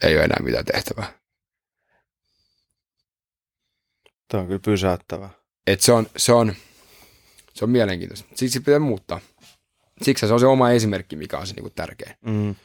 Ei 0.03 0.15
ole 0.15 0.23
enää 0.23 0.39
mitään 0.43 0.65
tehtävää. 0.65 1.19
Tämä 4.27 4.41
on 4.41 4.47
kyllä 4.47 4.59
pysäyttävä. 4.65 5.29
Et 5.67 5.81
se, 5.81 5.91
on, 5.91 6.07
se, 6.17 6.33
on, 6.33 6.55
se 7.53 7.65
on 7.65 7.69
mielenkiintoista. 7.69 8.27
Siksi 8.35 8.59
pitää 8.59 8.79
muuttaa. 8.79 9.19
Siksi 10.01 10.27
se 10.27 10.33
on 10.33 10.39
se 10.39 10.45
oma 10.45 10.71
esimerkki, 10.71 11.15
mikä 11.15 11.37
on 11.37 11.47
se 11.47 11.53
niinku 11.53 11.69
tärkeä. 11.69 12.15
Mm. 12.25 12.55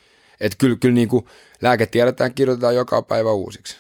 Että 0.40 0.59
kyllä, 0.59 0.77
kyllä 0.81 0.94
niinku 0.94 1.28
lääketiedetään 1.62 2.35
kirjoitetaan 2.35 2.74
joka 2.74 3.02
päivä 3.02 3.32
uusiksi. 3.32 3.77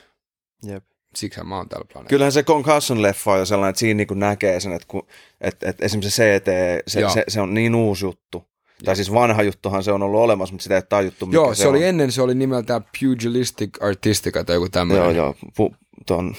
Jep. 0.62 0.84
Siksi 1.14 1.44
mä 1.44 1.56
oon 1.56 1.68
tällä 1.68 1.84
planeetalla. 1.84 2.08
Kyllähän 2.08 2.32
se 2.32 2.42
Concussion-leffa 2.42 3.30
on 3.30 3.38
jo 3.38 3.46
sellainen, 3.46 3.70
että 3.70 3.80
siinä 3.80 4.04
niin 4.08 4.18
näkee 4.18 4.60
sen, 4.60 4.72
että, 4.72 4.88
kun, 4.88 5.06
että, 5.40 5.70
että 5.70 5.84
esimerkiksi 5.84 6.16
se 6.16 6.40
CT, 6.40 6.48
se, 6.86 7.00
se, 7.14 7.24
se, 7.28 7.40
on 7.40 7.54
niin 7.54 7.74
uusi 7.74 8.04
juttu. 8.04 8.38
Ja. 8.38 8.84
Tai 8.84 8.96
siis 8.96 9.12
vanha 9.12 9.42
juttuhan 9.42 9.82
se 9.82 9.92
on 9.92 10.02
ollut 10.02 10.20
olemassa, 10.20 10.52
mutta 10.52 10.62
sitä 10.62 10.76
ei 10.76 10.82
tajuttu, 10.88 11.26
mikä 11.26 11.36
Joo, 11.36 11.54
se, 11.54 11.62
se 11.62 11.68
oli 11.68 11.78
on. 11.78 11.84
ennen, 11.84 12.12
se 12.12 12.22
oli 12.22 12.34
nimeltään 12.34 12.84
Pugilistic 13.00 13.82
Artistica 13.82 14.44
tai 14.44 14.56
joku 14.56 14.68
tämmöinen. 14.68 15.04
Joo, 15.04 15.10
joo. 15.12 15.34
Pu, 15.56 15.74
ton, 16.06 16.34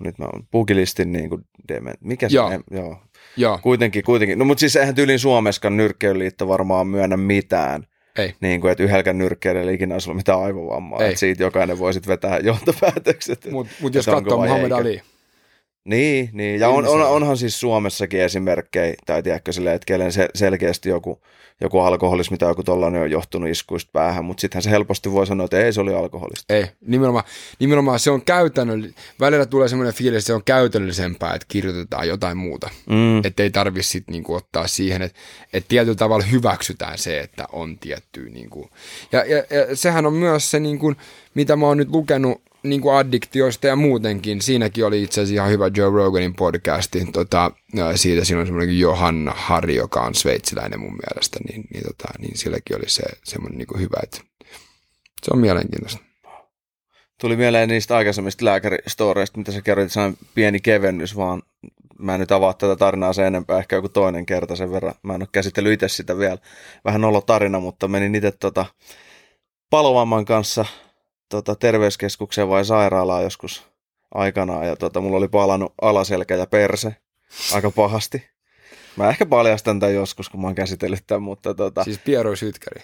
nyt 0.00 0.18
mä 0.18 0.24
oon 0.24 0.46
Pugilistin 0.50 1.12
niin 1.12 1.28
kuin 1.28 1.44
dement. 1.68 2.00
Mikä 2.00 2.28
se 2.28 2.36
joo. 2.36 2.46
on? 2.46 2.64
Joo. 2.70 3.02
Joo. 3.36 3.58
Kuitenkin, 3.62 4.04
kuitenkin. 4.04 4.38
No 4.38 4.44
mutta 4.44 4.60
siis 4.60 4.76
eihän 4.76 4.94
tyylin 4.94 5.18
Suomeskan 5.18 5.76
nyrkkeilyliitto 5.76 6.48
varmaan 6.48 6.86
myönnä 6.86 7.16
mitään 7.16 7.86
ei. 8.20 8.34
Niin 8.40 8.60
kuin, 8.60 8.72
että 8.72 8.84
yhdelläkään 8.84 9.18
nyrkkeilijällä 9.18 9.72
ikinä 9.72 9.94
olisi 9.94 10.10
ollut 10.10 10.16
mitään 10.16 10.42
aivovammaa. 10.42 11.00
Ei. 11.00 11.08
Että 11.08 11.20
siitä 11.20 11.42
jokainen 11.42 11.78
voi 11.78 11.94
sitten 11.94 12.10
vetää 12.10 12.38
johtopäätökset. 12.38 13.48
Mutta 13.50 13.72
mut 13.80 13.94
jos 13.94 14.06
katsoo 14.06 14.38
Muhammad 14.38 14.70
Ali, 14.70 15.02
Niin, 15.84 16.30
niin. 16.32 16.60
ja 16.60 16.68
on, 16.68 16.88
on, 16.88 17.02
onhan 17.02 17.36
siis 17.36 17.60
Suomessakin 17.60 18.20
esimerkkejä, 18.20 18.94
tai 19.06 19.22
tiedätkö 19.22 19.52
silleen, 19.52 19.76
että 19.76 19.86
kellen 19.86 20.12
se, 20.12 20.28
selkeästi 20.34 20.88
joku, 20.88 21.20
joku 21.60 21.80
alkoholismi 21.80 22.36
tai 22.36 22.50
joku 22.50 22.62
tollainen 22.62 23.02
on 23.02 23.10
johtunut 23.10 23.50
iskuista 23.50 23.90
päähän, 23.92 24.24
mutta 24.24 24.40
sittenhän 24.40 24.62
se 24.62 24.70
helposti 24.70 25.12
voi 25.12 25.26
sanoa, 25.26 25.44
että 25.44 25.60
ei 25.60 25.72
se 25.72 25.80
oli 25.80 25.94
alkoholista. 25.94 26.54
Ei, 26.54 26.66
nimenomaan, 26.80 27.24
nimenomaan 27.58 27.98
se 27.98 28.10
on 28.10 28.22
käytännön, 28.22 28.94
välillä 29.20 29.46
tulee 29.46 29.68
semmoinen 29.68 29.94
fiilis, 29.94 30.18
että 30.18 30.26
se 30.26 30.34
on 30.34 30.44
käytännöllisempää, 30.44 31.34
että 31.34 31.46
kirjoitetaan 31.48 32.08
jotain 32.08 32.36
muuta. 32.36 32.70
Mm. 32.86 33.18
Että 33.24 33.42
ei 33.42 33.50
tarvitse 33.50 33.90
sitten 33.90 34.12
niinku 34.12 34.34
ottaa 34.34 34.66
siihen, 34.66 35.02
että, 35.02 35.18
että 35.52 35.68
tietyllä 35.68 35.96
tavalla 35.96 36.24
hyväksytään 36.24 36.98
se, 36.98 37.20
että 37.20 37.44
on 37.52 37.78
tiettyä. 37.78 38.28
Niinku. 38.30 38.70
Ja, 39.12 39.24
ja, 39.24 39.36
ja 39.36 39.76
sehän 39.76 40.06
on 40.06 40.12
myös 40.12 40.50
se, 40.50 40.60
niinku, 40.60 40.94
mitä 41.34 41.56
mä 41.56 41.66
oon 41.66 41.76
nyt 41.76 41.90
lukenut 41.90 42.42
niin 42.62 42.80
kuin 42.80 42.96
addiktioista 42.96 43.66
ja 43.66 43.76
muutenkin. 43.76 44.42
Siinäkin 44.42 44.86
oli 44.86 45.02
itse 45.02 45.20
asiassa 45.20 45.34
ihan 45.34 45.50
hyvä 45.50 45.70
Joe 45.76 45.90
Roganin 45.90 46.34
podcasti. 46.34 47.04
Tota, 47.12 47.50
siitä 47.94 48.24
siinä 48.24 48.40
on 48.40 48.46
semmoinen 48.46 48.78
Johanna 48.78 49.32
Hari, 49.36 49.76
joka 49.76 50.00
on 50.00 50.14
sveitsiläinen 50.14 50.80
mun 50.80 50.98
mielestä, 51.08 51.38
niin, 51.48 51.64
niin, 51.72 51.84
tota, 51.84 52.08
niin 52.18 52.38
silläkin 52.38 52.76
oli 52.76 52.88
se 52.88 53.02
semmoinen 53.24 53.58
niin 53.58 53.68
kuin 53.68 53.80
hyvä, 53.80 54.00
että 54.02 54.20
se 55.22 55.30
on 55.32 55.38
mielenkiintoista. 55.38 56.00
Tuli 57.20 57.36
mieleen 57.36 57.68
niistä 57.68 57.96
aikaisemmista 57.96 58.44
lääkäristoreista, 58.44 59.38
mitä 59.38 59.52
sä 59.52 59.62
kerroit, 59.62 59.86
että 59.86 60.12
pieni 60.34 60.60
kevennys, 60.60 61.16
vaan 61.16 61.42
mä 61.98 62.14
en 62.14 62.20
nyt 62.20 62.32
avaa 62.32 62.54
tätä 62.54 62.76
tarinaa 62.76 63.12
sen 63.12 63.26
enempää, 63.26 63.58
ehkä 63.58 63.76
joku 63.76 63.88
toinen 63.88 64.26
kerta 64.26 64.56
sen 64.56 64.72
verran. 64.72 64.94
Mä 65.02 65.14
en 65.14 65.22
ole 65.22 65.28
käsitellyt 65.32 65.72
itse 65.72 65.88
sitä 65.88 66.18
vielä. 66.18 66.38
Vähän 66.84 67.04
ollut 67.04 67.26
tarina, 67.26 67.60
mutta 67.60 67.88
menin 67.88 68.14
itse 68.14 68.32
tota, 68.32 68.66
palovamman 69.70 70.24
kanssa 70.24 70.64
tota, 71.30 71.54
terveyskeskukseen 71.54 72.48
vai 72.48 72.64
sairaalaan 72.64 73.22
joskus 73.22 73.66
aikanaan 74.14 74.66
ja 74.66 74.76
tota, 74.76 75.00
mulla 75.00 75.16
oli 75.16 75.28
palannut 75.28 75.74
alaselkä 75.82 76.36
ja 76.36 76.46
perse 76.46 76.96
aika 77.54 77.70
pahasti. 77.70 78.30
Mä 78.96 79.08
ehkä 79.08 79.26
paljastan 79.26 79.80
tämän 79.80 79.94
joskus, 79.94 80.28
kun 80.28 80.40
mä 80.40 80.46
oon 80.46 80.54
käsitellyt 80.54 81.04
tämän, 81.06 81.22
mutta 81.22 81.54
tota... 81.54 81.84
Siis 81.84 81.98
Piero 81.98 82.36
Sytkäri? 82.36 82.82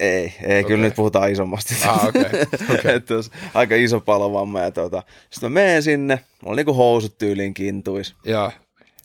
Ei, 0.00 0.34
ei 0.42 0.60
okay. 0.60 0.64
kyllä 0.64 0.84
nyt 0.84 0.94
puhutaan 0.94 1.32
isommasti. 1.32 1.74
Ah, 1.86 2.06
okay. 2.06 2.22
okay. 2.78 2.94
että 2.94 3.14
aika 3.54 3.74
iso 3.74 4.00
palovamma 4.00 4.60
ja 4.60 4.70
tota, 4.70 5.02
sitten 5.30 5.52
mä 5.52 5.60
menen 5.60 5.82
sinne, 5.82 6.14
mulla 6.42 6.52
on 6.52 6.56
niinku 6.56 6.72
housut 6.72 7.18
tyyliin 7.18 7.54
kintuis. 7.54 8.14
Joo. 8.24 8.52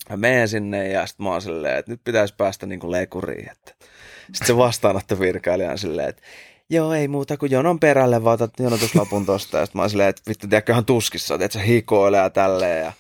Mä 0.10 0.18
menen 0.18 0.48
sinne 0.48 0.88
ja 0.88 1.08
sitten 1.08 1.24
mä 1.24 1.32
oon 1.32 1.42
silleen, 1.42 1.78
että 1.78 1.92
nyt 1.92 2.02
pitäisi 2.04 2.34
päästä 2.38 2.66
niinku 2.66 2.92
lekuriin. 2.92 3.52
Että... 3.52 3.86
Sitten 4.26 4.48
se 4.48 4.58
vastaanottovirkailija 4.58 5.72
on 5.72 5.78
silleen, 5.78 6.10
että 6.10 6.22
joo, 6.70 6.94
ei 6.94 7.08
muuta 7.08 7.38
kuin 7.38 7.52
jonon 7.52 7.80
perälle, 7.80 8.24
vaan 8.24 8.34
otat 8.34 8.60
jonotuslapun 8.60 9.26
tosta. 9.26 9.58
Ja 9.58 9.66
sitten 9.66 9.80
mä 9.80 9.84
oon 9.84 9.90
silleen, 9.90 10.10
että 10.10 10.22
vittu, 10.28 10.48
tiedätkö 10.48 10.72
ihan 10.72 10.86
tuskissa, 10.86 11.36
että 11.36 11.50
se 11.50 11.68
hikoilee 11.68 12.22
ja 12.22 12.30
tälleen. 12.30 12.86
Ja 12.86 12.94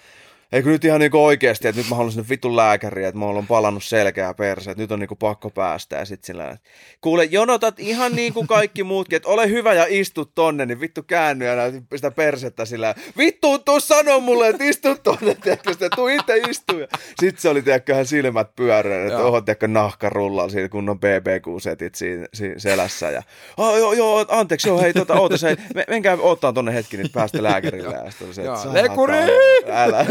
Eikö 0.51 0.69
nyt 0.69 0.85
ihan 0.85 0.99
niinku 0.99 1.25
oikeasti, 1.25 1.67
että 1.67 1.81
nyt 1.81 1.89
mä 1.89 1.95
haluan 1.95 2.11
sinne 2.11 2.29
vitun 2.29 2.55
lääkäriin, 2.55 3.07
että 3.07 3.19
mulla 3.19 3.39
on 3.39 3.47
palannut 3.47 3.83
selkeä 3.83 4.33
perse, 4.33 4.71
että 4.71 4.83
nyt 4.83 4.91
on 4.91 4.99
niinku 4.99 5.15
pakko 5.15 5.49
päästä. 5.49 5.95
Ja 5.95 6.05
sit 6.05 6.23
sillä 6.23 6.57
kuule, 7.01 7.23
jonotat 7.23 7.79
ihan 7.79 8.15
niin 8.15 8.33
kuin 8.33 8.47
kaikki 8.47 8.83
muutkin, 8.83 9.17
että 9.17 9.29
ole 9.29 9.49
hyvä 9.49 9.73
ja 9.73 9.85
istu 9.89 10.25
tonne, 10.25 10.65
niin 10.65 10.79
vittu 10.79 11.03
käänny 11.03 11.45
ja 11.45 11.55
näytin 11.55 11.87
sitä 11.95 12.11
persettä 12.11 12.65
sillä 12.65 12.95
vittu, 13.17 13.59
tuu 13.59 13.79
sano 13.79 14.19
mulle, 14.19 14.47
että 14.47 14.63
istu 14.63 14.95
tonne, 15.03 15.35
tiedätkö, 15.35 15.73
sitä, 15.73 15.89
tuu 15.95 16.07
itse 16.07 16.37
istu. 16.37 16.79
Ja 16.79 16.87
sit 17.19 17.39
se 17.39 17.49
oli, 17.49 17.61
tiedätkö, 17.61 17.95
hän 17.95 18.05
silmät 18.05 18.55
pyöreen, 18.55 19.07
että 19.07 19.23
oho, 19.23 19.41
tiedätkö, 19.41 19.67
nahkarullalla 19.67 20.49
siinä 20.49 20.69
kunnon 20.69 20.99
BBQ-setit 20.99 21.95
siinä, 21.95 22.25
siinä 22.33 22.59
selässä. 22.59 23.11
Ja, 23.11 23.23
oh, 23.57 23.77
joo, 23.77 23.93
joo, 23.93 24.25
anteeksi, 24.29 24.69
joo, 24.69 24.81
hei, 24.81 24.93
tota, 24.93 25.13
ootas, 25.13 25.41
hei, 25.41 25.55
menkää 25.87 26.17
ottaa 26.21 26.53
tonne 26.53 26.73
hetki, 26.73 26.97
niin 26.97 27.09
päästä 27.13 27.43
lääkärille. 27.43 27.95
Ja 27.95 28.11
se, 28.11 28.41
että! 28.41 29.83
Älä. 29.83 30.05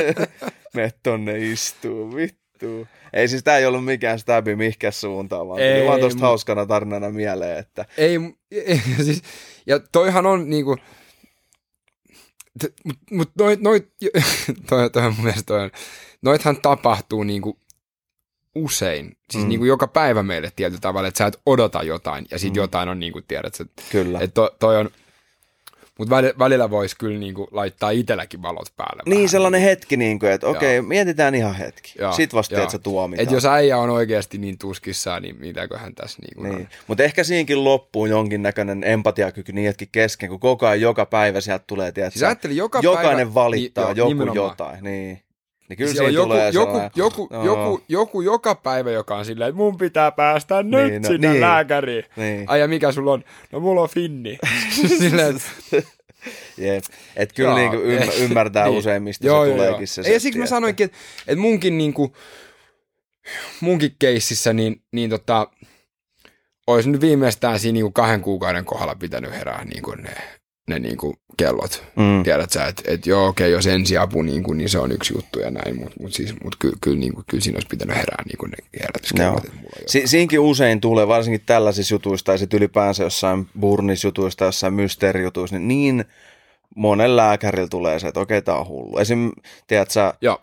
Me 0.75 0.93
tonne 1.03 1.39
istuu, 1.39 2.17
vittu. 2.17 2.89
Ei 3.13 3.29
siis 3.29 3.43
tää 3.43 3.59
ei 3.59 3.67
ollut 3.67 3.85
mikään 3.85 4.19
stäbi 4.19 4.57
mihkä 4.57 4.91
suuntaan, 4.91 5.49
vaan 5.49 5.61
ei, 5.61 5.87
vaan 5.87 6.01
tosta 6.01 6.21
hauskana 6.21 6.67
tarinana 6.67 7.11
mieleen, 7.11 7.59
että... 7.59 7.85
Ei, 7.99 8.17
ei 8.67 8.81
siis, 9.05 9.23
ja 9.67 9.81
toihan 9.93 10.27
on 10.27 10.51
niinku... 10.51 10.77
Mutta 12.63 12.83
mut 13.11 13.31
noit, 13.39 13.61
noit, 13.61 13.89
toi, 14.69 14.91
toi, 14.91 15.03
mun 15.03 15.25
mielestä 15.25 15.47
toi 15.47 15.61
on, 15.61 15.71
noithan 16.23 16.57
tapahtuu 16.63 17.23
niinku 17.23 17.59
usein, 18.55 19.17
siis 19.31 19.45
mm. 19.45 19.49
niinku 19.49 19.65
joka 19.65 19.87
päivä 19.87 20.23
meille 20.23 20.53
tietyllä 20.57 20.81
tavalla, 20.81 21.09
että 21.09 21.19
sä 21.19 21.27
et 21.27 21.41
odota 21.47 21.83
jotain, 21.83 22.27
ja 22.31 22.39
sit 22.39 22.53
mm. 22.53 22.57
jotain 22.57 22.89
on 22.89 22.99
niinku, 22.99 23.21
tiedät, 23.29 23.61
että 23.61 23.83
Kyllä. 23.93 24.21
Että 24.21 24.35
to, 24.35 24.57
toi 24.59 24.77
on, 24.77 24.91
mutta 25.99 26.17
välillä 26.39 26.71
voisi 26.71 26.97
kyllä 26.97 27.19
niinku 27.19 27.49
laittaa 27.51 27.91
itselläkin 27.91 28.43
valot 28.43 28.77
päälle. 28.77 29.03
Niin, 29.07 29.17
vähän. 29.17 29.29
sellainen 29.29 29.61
hetki, 29.61 29.97
niinku, 29.97 30.27
että 30.27 30.47
okei, 30.47 30.79
okay, 30.79 30.89
mietitään 30.89 31.35
ihan 31.35 31.55
hetki. 31.55 31.95
Sitten 32.17 32.37
vasta, 32.37 32.59
että 32.59 32.73
se 32.73 32.79
tuomitaan. 32.79 33.23
Että 33.23 33.35
jos 33.35 33.45
äijä 33.45 33.79
on 33.79 33.91
oikeasti 33.91 34.39
niin 34.39 34.59
tuskissaan, 34.59 35.23
niin 35.23 35.37
mitäköhän 35.41 35.95
tässä 35.95 36.23
niinku 36.23 36.57
niin. 36.57 36.69
Mutta 36.87 37.05
ehkä 37.05 37.25
siinkin 37.25 37.65
loppuu 37.65 38.07
jonkinnäköinen 38.07 38.85
empatiakyky 38.85 39.53
hetki 39.65 39.89
kesken, 39.93 40.29
kun 40.29 40.41
koko 40.41 40.67
ajan 40.67 40.81
joka 40.81 41.07
päivä 41.07 41.41
sieltä 41.41 41.65
tulee, 41.67 41.93
tiedätkö, 41.93 42.19
siis 42.19 42.57
joka 42.57 42.81
jokainen 42.83 43.27
päivä, 43.27 43.35
valittaa 43.35 43.85
niin, 43.85 43.97
jo, 43.97 44.05
joku 44.05 44.09
nimenomaan. 44.09 44.51
jotain. 44.51 44.85
Niin. 44.85 45.26
Niin 45.69 45.77
kyllä 45.77 45.93
siinä 45.93 46.09
joku, 46.09 46.29
tulee 46.29 46.51
joku, 46.51 46.81
joku, 46.97 47.29
no. 47.33 47.45
joku, 47.45 47.85
joku, 47.89 48.21
joka 48.21 48.55
päivä, 48.55 48.91
joka 48.91 49.17
on 49.17 49.25
silleen, 49.25 49.49
että 49.49 49.57
mun 49.57 49.79
pitää 49.79 50.11
päästä 50.11 50.63
nyt 50.63 50.91
niin, 50.91 51.03
no, 51.03 51.09
sinne 51.09 51.31
niin, 51.31 51.41
lääkäriin. 51.41 52.05
Niin. 52.17 52.45
Ai 52.47 52.61
ja 52.61 52.69
mikä 52.69 52.93
sulla 52.93 53.13
on? 53.13 53.25
No 53.53 53.61
mulla 53.61 53.81
on 53.81 53.89
finni. 53.89 54.39
silleen, 54.99 55.41
Jep. 56.59 56.85
Että 57.17 57.35
kyllä 57.35 57.49
Joo, 57.49 57.59
niinku 57.59 57.77
ymm, 57.77 58.09
ymmärtää 58.25 58.67
niin. 58.67 58.79
usein, 58.79 59.03
mistä 59.03 59.27
joo, 59.27 59.45
se 59.45 59.49
joo, 59.49 59.57
tuleekin 59.57 59.81
joo. 59.81 59.87
se. 59.87 60.13
Ja 60.13 60.21
siksi 60.21 60.39
mä 60.39 60.47
sanoinkin, 60.47 60.85
että, 60.85 60.97
että 61.27 61.41
munkin, 61.41 61.79
niinku, 61.79 62.17
munkin 63.61 63.97
keississä, 63.99 64.53
niin, 64.53 64.83
niin 64.93 65.11
tota, 65.11 65.51
olisi 66.67 66.91
nyt 66.91 67.01
viimeistään 67.01 67.59
siinä 67.59 67.75
niinku 67.75 67.91
kahden 67.91 68.21
kuukauden 68.21 68.65
kohdalla 68.65 68.95
pitänyt 68.95 69.33
herää 69.33 69.65
niinku 69.65 69.91
ne, 69.91 70.15
ne 70.67 70.79
niinku 70.79 71.15
kellot. 71.37 71.85
Mm. 71.97 72.23
Tiedät 72.23 72.51
sä, 72.51 72.67
että 72.67 72.83
et 72.87 73.07
joo, 73.07 73.27
okei, 73.27 73.47
okay, 73.47 73.53
jos 73.53 73.67
ensiapu, 73.67 74.23
niinku, 74.23 74.53
niin 74.53 74.69
se 74.69 74.79
on 74.79 74.93
yksi 74.93 75.15
juttu 75.15 75.41
ja 75.41 75.51
näin, 75.51 75.81
mutta 75.81 75.97
mut 76.01 76.13
siis, 76.13 76.35
mut 76.45 76.57
ky, 76.59 76.73
kyllä, 76.81 76.99
niinku, 76.99 77.23
kyllä 77.27 77.43
siinä 77.43 77.57
olisi 77.57 77.69
pitänyt 77.69 77.97
herää 77.97 78.23
niinku 78.27 78.47
ne 78.47 78.57
herätyskellot. 78.81 79.45
Si- 79.87 80.07
siinkin 80.07 80.41
usein 80.41 80.81
tulee, 80.81 81.09
varsinkin 81.09 81.43
tällaisissa 81.47 81.95
jutuissa 81.95 82.27
tai 82.27 82.39
sitten 82.39 82.59
ylipäänsä 82.59 83.03
jossain 83.03 83.49
burnisjutuissa 83.61 84.39
tai 84.39 84.49
jossain 84.49 84.75
mysteerijutuissa, 84.75 85.59
niin 85.59 85.69
niin 85.69 86.05
monen 86.75 87.17
lääkärillä 87.17 87.69
tulee 87.69 87.99
se, 87.99 88.09
että 88.09 88.21
okei, 88.21 88.43
tämä 88.43 88.59
on 88.59 88.69
hullu. 88.69 88.99
Esim, 88.99 89.33
tiedät 89.67 89.91
sä, 89.91 90.15
Joo. 90.21 90.41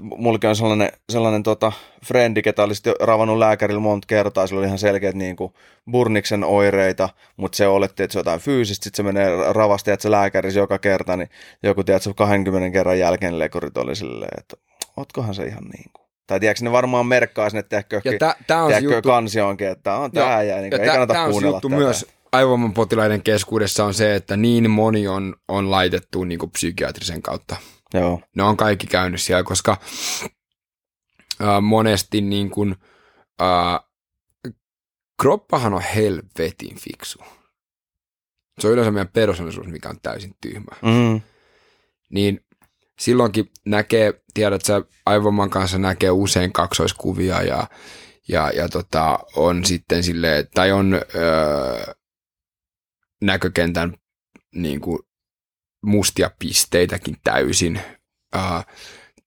Mullakin 0.00 0.50
on 0.50 0.56
sellainen, 0.56 0.92
sellainen 1.12 1.42
tota, 1.42 1.72
frendi, 2.06 2.42
ketä 2.42 2.62
olisi 2.62 2.82
ravannut 3.00 3.38
lääkärillä 3.38 3.80
monta 3.80 4.06
kertaa, 4.06 4.46
sillä 4.46 4.58
oli 4.58 4.66
ihan 4.66 4.78
selkeät 4.78 5.14
niin 5.14 5.36
kuin, 5.36 5.52
burniksen 5.90 6.44
oireita, 6.44 7.08
mutta 7.36 7.56
se 7.56 7.66
oletti, 7.66 8.02
että 8.02 8.12
se 8.12 8.18
on 8.18 8.20
jotain 8.20 8.40
fyysistä, 8.40 8.84
sitten 8.84 8.96
se 8.96 9.12
menee 9.12 9.52
ravasti, 9.52 9.90
että 9.90 10.02
se 10.02 10.10
lääkäri 10.10 10.54
joka 10.54 10.78
kerta, 10.78 11.16
niin 11.16 11.30
joku 11.62 11.84
tiedät, 11.84 12.02
20 12.16 12.70
kerran 12.70 12.98
jälkeen 12.98 13.38
lekurit 13.38 13.76
oli 13.76 13.96
silleen, 13.96 14.38
että 14.38 14.56
otkohan 14.96 15.34
se 15.34 15.44
ihan 15.44 15.64
niin 15.64 15.90
kuin. 15.92 16.04
Tai 16.26 16.40
tiedätkö, 16.40 16.64
ne 16.64 16.72
varmaan 16.72 17.06
merkkaa 17.06 17.50
sinne, 17.50 17.60
että 17.60 17.76
ehkä 17.78 18.00
kansi 19.02 19.40
onkin, 19.40 19.68
että 19.68 19.82
tämä 19.82 19.96
on 19.96 20.12
tämä 20.12 20.42
ja, 20.42 20.56
niin 20.56 20.70
kuin, 20.70 20.82
ei 20.82 20.88
kannata 20.88 21.28
kuunnella 21.30 21.56
juttu 21.56 21.68
tätä. 21.68 21.78
myös 21.78 22.06
aivovammapotilaiden 22.32 23.22
keskuudessa 23.22 23.84
on 23.84 23.94
se, 23.94 24.14
että 24.14 24.36
niin 24.36 24.70
moni 24.70 25.08
on, 25.08 25.34
on 25.48 25.70
laitettu 25.70 26.24
niin 26.24 26.38
kuin 26.38 26.50
psykiatrisen 26.50 27.22
kautta. 27.22 27.56
Joo. 27.94 28.20
Ne 28.36 28.42
on 28.42 28.56
kaikki 28.56 28.86
käynyt 28.86 29.22
siellä, 29.22 29.44
koska 29.44 29.76
äh, 31.42 31.62
monesti 31.62 32.20
niin 32.20 32.50
kuin, 32.50 32.76
äh, 33.42 33.80
kroppahan 35.20 35.74
on 35.74 35.82
helvetin 35.94 36.78
fiksu. 36.78 37.18
Se 38.60 38.66
on 38.66 38.72
yleensä 38.72 38.90
meidän 38.90 39.12
persoonallisuus, 39.12 39.66
mikä 39.66 39.88
on 39.88 40.00
täysin 40.00 40.36
tyhmä. 40.40 40.76
Mm. 40.82 41.20
Niin 42.10 42.40
silloinkin 43.00 43.50
näkee, 43.64 44.22
tiedät 44.34 44.64
sä, 44.64 44.82
aivomman 45.06 45.50
kanssa 45.50 45.78
näkee 45.78 46.10
usein 46.10 46.52
kaksoiskuvia 46.52 47.42
ja, 47.42 47.66
ja, 48.28 48.50
ja 48.50 48.68
tota, 48.68 49.18
on 49.36 49.64
sitten 49.64 50.02
sille 50.02 50.48
tai 50.54 50.72
on 50.72 50.94
öö, 51.14 51.94
näkökentän 53.20 53.96
niin 54.54 54.80
kuin 54.80 54.98
mustia 55.84 56.30
pisteitäkin 56.38 57.16
täysin. 57.24 57.80
Uh, 58.36 58.64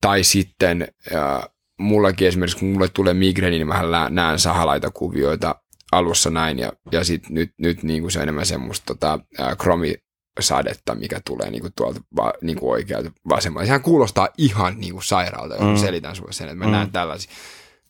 tai 0.02 0.24
sitten 0.24 0.88
uh, 1.12 1.50
mullakin 1.80 2.28
esimerkiksi, 2.28 2.58
kun 2.58 2.68
mulle 2.68 2.88
tulee 2.88 3.14
migreeni, 3.14 3.58
niin 3.58 3.68
mä 3.68 3.84
näen 4.10 4.40
sahalaita 4.40 4.92
kuvioita 4.92 5.56
alussa 5.92 6.30
näin, 6.30 6.60
ja, 6.60 6.72
ja 6.92 7.04
sit 7.04 7.30
nyt, 7.30 7.52
nyt 7.58 7.84
niin 7.84 8.02
kuin 8.02 8.12
se 8.12 8.20
on 8.20 8.24
enemmän 8.24 8.46
semmoista 8.46 8.86
tota, 8.86 9.20
uh, 9.40 9.58
kromisadetta, 9.58 10.96
mikä 10.96 11.22
tulee 11.26 11.52
niin 11.52 11.62
kuin 11.62 11.74
tuolta 11.76 12.00
va, 12.16 12.34
niin 12.42 12.60
kuin 12.60 12.72
oikealta 12.72 13.12
vasemmalta. 13.30 13.66
Sehän 13.66 13.82
kuulostaa 13.82 14.30
ihan 14.38 14.80
niin 14.80 14.94
kuin 14.94 15.04
sairaalta, 15.04 15.56
jos 15.56 15.64
mm. 15.64 15.78
selitän 15.86 16.16
sulle 16.16 16.34
sen, 16.34 16.48
että 16.48 16.60
mä 16.60 16.66
mm. 16.66 16.72
näen 16.72 16.92
tällaisia. 16.92 17.32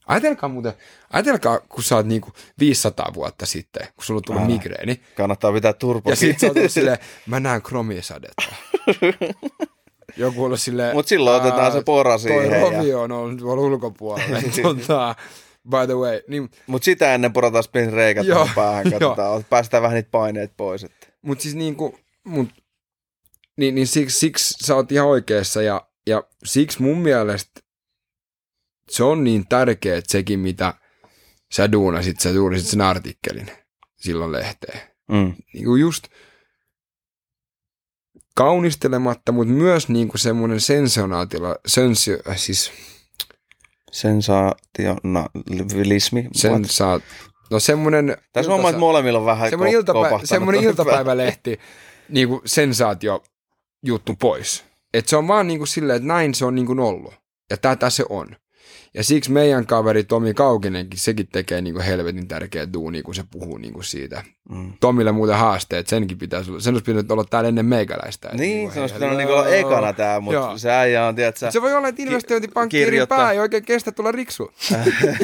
Ajatelkaa 0.08 0.50
muuten, 0.50 0.74
ajatelkaa, 1.14 1.60
kun 1.60 1.84
sä 1.84 1.96
oot 1.96 2.06
niinku 2.06 2.32
500 2.60 3.12
vuotta 3.14 3.46
sitten, 3.46 3.88
kun 3.96 4.04
sulla 4.06 4.18
on 4.18 4.24
tullut 4.24 4.42
Älä. 4.44 4.52
migreeni. 4.52 5.02
Kannattaa 5.16 5.54
pitää 5.54 5.74
turpo. 5.74 6.10
Ja 6.10 6.16
sit 6.16 6.40
sä 6.40 6.48
oot 6.48 6.56
silleen, 6.72 6.98
mä 7.26 7.40
näen 7.40 7.62
kromisadetta. 7.62 8.44
joku 10.18 10.44
ollut 10.44 10.60
silleen... 10.60 10.96
Mut 10.96 11.08
silloin 11.08 11.42
otetaan 11.42 11.72
se 11.72 11.82
pora 11.84 12.18
siihen 12.18 12.50
Toi 12.50 12.60
ja- 12.60 12.62
Rovio 12.62 13.02
on 13.02 13.12
ollut 13.12 13.38
tuolla 13.40 13.62
ulkopuolella. 13.62 14.38
tota, 14.62 15.16
by 15.70 15.78
the 15.86 15.94
way. 15.94 16.22
Niin, 16.28 16.50
Mutta 16.68 16.86
sitä 16.86 17.14
ennen 17.14 17.34
porataan 17.34 17.64
spin 17.64 17.94
reikä 17.94 18.22
Joo, 18.22 18.50
päähän, 18.56 18.92
katsotaan, 18.92 19.44
päästään 19.50 19.84
vähän 19.84 19.96
niitä 19.96 20.10
paineet 20.12 20.52
pois. 20.58 20.84
Että. 20.84 21.08
Mutta 21.22 21.42
siis 21.42 21.56
niinku, 21.56 22.00
mut, 22.24 22.50
niin, 23.58 23.76
niin 23.76 23.88
siksi, 23.88 24.20
siksi 24.20 24.54
sä 24.66 24.76
oot 24.76 24.92
ihan 24.92 25.08
oikeassa 25.08 25.62
ja, 25.62 25.88
ja 26.08 26.24
siksi 26.46 26.82
mun 26.82 26.98
mielestä 26.98 27.62
se 28.90 29.04
on 29.04 29.24
niin 29.24 29.48
tärkeä, 29.48 29.98
että 29.98 30.12
sekin 30.12 30.40
mitä 30.40 30.74
sä 31.52 31.72
duunasit, 31.72 32.20
sä 32.20 32.34
duunasit 32.34 32.68
sen 32.68 32.82
artikkelin 32.82 33.52
silloin 33.96 34.32
lehteen. 34.32 34.82
Mm. 35.12 35.34
Niinku 35.54 35.76
just 35.76 36.08
kaunistelematta, 38.36 39.32
mutta 39.32 39.54
myös 39.54 39.90
niinku 39.90 40.18
semmoinen 40.18 40.62
sensionaatila, 40.62 41.56
sensio, 41.68 42.18
siis 42.36 42.72
Sensaationalismi. 43.92 46.28
sensaat, 46.34 47.04
no 47.52 47.60
semmoinen... 47.60 48.18
Tässä 48.34 48.54
on 48.54 48.66
että 48.66 48.80
molemmilla 48.80 49.20
on 49.20 49.26
vähän 49.26 49.50
semmoinen, 49.50 49.74
iltapä, 49.74 50.20
semmoinen 50.24 50.64
iltapäivälehti, 50.64 51.60
niin 52.10 52.28
kuin 52.28 52.42
sensaatio 52.46 53.24
juttu 53.84 54.16
pois. 54.16 54.64
Et 54.94 55.08
se 55.08 55.18
on 55.18 55.28
vaan 55.28 55.48
niin 55.48 55.60
kuin 55.60 55.68
silleen, 55.68 55.98
että 55.98 56.08
näin 56.08 56.34
se 56.34 56.46
on 56.46 56.56
niin 56.56 56.66
kuin 56.66 56.80
ollut. 56.80 57.14
Ja 57.50 57.58
tätä 57.58 57.90
se 57.90 58.06
on. 58.10 58.36
Ja 58.98 59.04
siksi 59.04 59.32
meidän 59.32 59.66
kaveri 59.66 60.04
Tomi 60.04 60.34
Kaukinenkin, 60.34 61.00
sekin 61.00 61.28
tekee 61.32 61.62
niin 61.62 61.74
kuin 61.74 61.86
helvetin 61.86 62.28
tärkeä 62.28 62.74
duuni, 62.74 63.02
kun 63.02 63.16
se 63.16 63.24
puhuu 63.32 63.58
niin 63.58 63.74
kuin 63.74 63.84
siitä. 63.84 64.24
Mm. 64.50 64.74
Tomille 64.80 65.12
muuten 65.12 65.36
haasteet, 65.36 65.88
senkin 65.88 66.18
pitäisi 66.18 66.52
olla, 66.52 66.60
sen 66.60 66.74
olisi 66.74 66.84
pitänyt 66.84 67.12
olla 67.12 67.24
täällä 67.24 67.48
ennen 67.48 67.66
meikäläistä. 67.66 68.30
Niin, 68.34 68.62
kuin, 68.62 68.74
se 68.74 68.82
olisi 68.82 68.96
pitänyt 68.96 69.18
niinku 69.18 69.34
olla 69.34 69.44
hello. 69.44 69.70
ekana 69.70 69.94
tää, 69.94 70.20
mutta 70.20 70.58
se 70.58 70.72
äijä 70.72 71.06
on, 71.06 71.16
tiedätkö, 71.16 71.52
Se 71.52 71.62
voi 71.62 71.74
olla, 71.74 71.88
että 71.88 72.02
investointipankkiirin 72.02 73.08
pää 73.08 73.32
ei 73.32 73.40
oikein 73.40 73.66
kestä 73.66 73.92
tulla 73.92 74.12
riksu. 74.12 74.52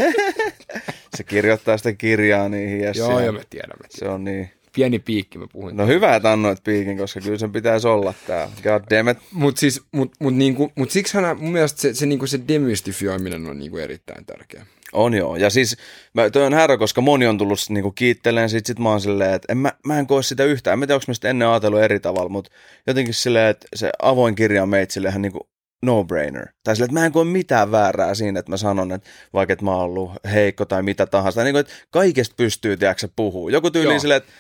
se 1.18 1.24
kirjoittaa 1.24 1.78
sitä 1.78 1.94
kirjaa 1.94 2.50
niihin 2.50 2.80
ja 2.80 2.92
Joo, 2.96 3.20
joo, 3.20 3.32
me 3.32 3.44
tiedämme. 3.50 3.86
se 3.90 4.08
on 4.08 4.24
niin. 4.24 4.52
Pieni 4.76 5.00
piikki 5.00 5.38
mä 5.38 5.48
puhuin. 5.52 5.78
No 5.78 5.88
hyvä, 5.88 6.16
että 6.16 6.32
annoit 6.32 6.64
piikin, 6.64 6.98
koska 6.98 7.20
kyllä 7.22 7.38
sen 7.38 7.52
pitäisi 7.52 7.88
olla 7.88 8.14
tää. 8.28 8.50
God 8.64 8.84
damn 8.98 9.10
it. 9.10 9.18
Mutta 9.32 9.60
siis, 9.60 9.82
mut, 9.92 10.12
mut, 10.20 10.36
niinku, 10.36 10.72
mut 10.76 10.92
siksihän 10.92 11.38
mun 11.40 11.52
mielestä 11.52 11.82
se, 11.82 11.94
se, 11.94 12.06
niinku 12.06 12.28
se 12.28 12.40
demystifioiminen 12.48 13.48
on 13.48 13.60
niinku 13.60 13.78
erittäin 13.78 14.26
tärkeä. 14.26 14.66
On 14.94 15.14
joo. 15.14 15.36
Ja 15.36 15.50
siis 15.50 15.78
mä, 16.14 16.30
toi 16.30 16.46
on 16.46 16.54
härä, 16.54 16.78
koska 16.78 17.02
moni 17.02 17.28
on 17.28 17.38
tullut 17.38 17.60
niinku 17.70 17.92
kiitteleen 17.92 18.50
sit, 18.50 18.66
sit 18.66 18.80
mä 18.80 18.90
oon 18.90 19.02
silleen, 19.02 19.34
että 19.34 19.52
en 19.52 19.58
mä, 19.58 19.74
mä 19.86 20.00
en 20.00 20.08
koe 20.08 20.24
sitä 20.24 20.44
yhtään. 20.44 20.74
En 20.74 20.80
mä 20.80 20.86
tiedä, 20.86 20.96
onko 20.96 21.06
mä 21.08 21.14
sitä 21.14 21.30
ennen 21.30 21.48
ajatellut 21.48 21.82
eri 21.82 22.00
tavalla, 22.00 22.30
mutta 22.30 22.52
jotenkin 22.88 23.14
silleen, 23.14 23.50
että 23.50 23.68
se 23.76 23.92
avoin 24.02 24.36
kirja 24.36 24.64
on 24.64 24.70
meitsille 24.70 25.10
ihan 25.10 25.22
niinku 25.22 25.50
no-brainer. 25.86 26.48
Tai 26.64 26.76
silleen, 26.76 26.90
että 26.90 27.00
mä 27.00 27.06
en 27.06 27.12
koe 27.12 27.26
mitään 27.26 27.72
väärää 27.72 28.16
siinä, 28.16 28.40
että 28.40 28.52
mä 28.52 28.58
sanon, 28.58 28.92
että 28.92 29.10
vaikka 29.34 29.54
että 29.54 29.66
mä 29.66 29.72
oon 29.72 29.82
ollut 29.82 30.12
heikko 30.34 30.66
tai 30.66 30.84
mitä 30.84 31.06
tahansa. 31.06 31.36
Tai 31.36 31.44
niinku, 31.44 31.58
että 31.58 31.74
kaikesta 31.90 32.36
pystyy, 32.38 32.78
tiedätkö, 32.78 33.08
puhuu. 33.16 33.50
Joku 33.50 33.72
tyyli 33.72 34.00
silleen, 34.00 34.18
että 34.18 34.32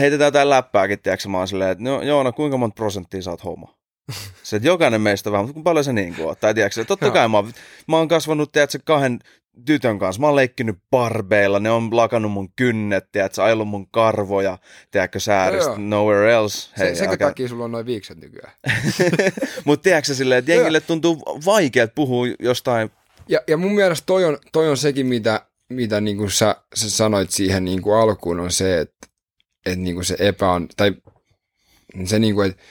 heitetään 0.00 0.26
jotain 0.26 0.50
läppääkin, 0.50 0.98
tiedätkö, 0.98 1.28
mä 1.28 1.38
oon 1.38 1.48
silleen, 1.48 1.70
että 1.70 1.84
no, 1.84 2.02
joo, 2.02 2.22
no 2.22 2.32
kuinka 2.32 2.56
monta 2.56 2.74
prosenttia 2.74 3.22
sä 3.22 3.30
oot 3.30 3.44
homo? 3.44 3.74
Se, 4.42 4.56
että 4.56 4.68
jokainen 4.68 5.00
meistä 5.00 5.32
vähän, 5.32 5.44
mutta 5.44 5.54
kuinka 5.54 5.70
paljon 5.70 5.84
se 5.84 5.92
niin 5.92 6.14
kuin 6.14 6.28
on. 6.28 6.36
Tai 6.40 6.54
tiedätkö, 6.54 6.84
totta 6.84 7.10
kai 7.10 7.28
mä 7.28 7.36
oon, 7.36 7.52
mä 7.88 7.96
oon 7.96 8.08
kasvanut, 8.08 8.52
tiedätkö, 8.52 8.78
kahden 8.84 9.18
tytön 9.66 9.98
kanssa. 9.98 10.20
Mä 10.20 10.26
oon 10.26 10.36
leikkinyt 10.36 10.78
barbeilla, 10.90 11.60
ne 11.60 11.70
on 11.70 11.96
lakannut 11.96 12.32
mun 12.32 12.52
kynnet, 12.56 13.04
tiedätkö, 13.12 13.44
ajellut 13.44 13.68
mun 13.68 13.90
karvoja, 13.90 14.58
tiedätkö, 14.90 15.20
sääristä, 15.20 15.70
joo. 15.70 15.78
nowhere 15.78 16.32
else. 16.32 16.68
Se, 16.76 16.94
sekä 16.94 17.16
takia 17.16 17.48
sulla 17.48 17.64
on 17.64 17.72
noin 17.72 17.86
viikset 17.86 18.18
nykyään. 18.20 18.52
Mutta 19.64 19.82
tiedätkö 19.82 20.14
silleen, 20.14 20.38
että 20.38 20.52
jengille 20.52 20.80
tuntuu 20.80 21.22
vaikealta 21.46 21.92
puhua 21.94 22.26
jostain, 22.40 22.90
Ja, 23.28 23.40
ja 23.48 23.56
mun 23.56 23.74
mielestä 23.74 24.06
toi 24.06 24.24
on, 24.24 24.38
toi 24.52 24.68
on 24.68 24.76
sekin, 24.76 25.06
mitä, 25.06 25.46
mitä 25.68 26.00
niinku 26.00 26.28
sä, 26.28 26.56
sä 26.74 26.90
sanoit 26.90 27.30
siihen 27.30 27.64
niinku 27.64 27.92
alkuun, 27.92 28.40
on 28.40 28.50
se, 28.50 28.80
että 28.80 29.11
et 29.66 29.78
niinku 29.78 30.04
se 30.04 30.16
epä 30.18 30.50
on, 30.52 30.68
tai 30.76 30.92
se 32.04 32.18
niinku, 32.18 32.40
että 32.40 32.62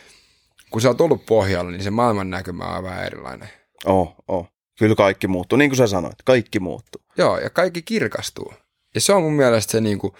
kun 0.69 0.81
sä 0.81 0.87
oot 0.87 1.01
ollut 1.01 1.25
pohjalla, 1.25 1.71
niin 1.71 1.83
se 1.83 1.89
maailman 1.89 2.29
näkymä 2.29 2.77
on 2.77 2.83
vähän 2.83 3.05
erilainen. 3.05 3.49
oh, 3.85 4.15
oh. 4.27 4.47
Kyllä 4.79 4.95
kaikki 4.95 5.27
muuttuu, 5.27 5.57
niin 5.57 5.69
kuin 5.69 5.77
sä 5.77 5.87
sanoit, 5.87 6.21
kaikki 6.25 6.59
muuttuu. 6.59 7.01
Joo, 7.17 7.37
ja 7.37 7.49
kaikki 7.49 7.81
kirkastuu. 7.81 8.53
Ja 8.95 9.01
se 9.01 9.13
on 9.13 9.21
mun 9.21 9.33
mielestä 9.33 9.71
se, 9.71 9.81
niinku, 9.81 10.15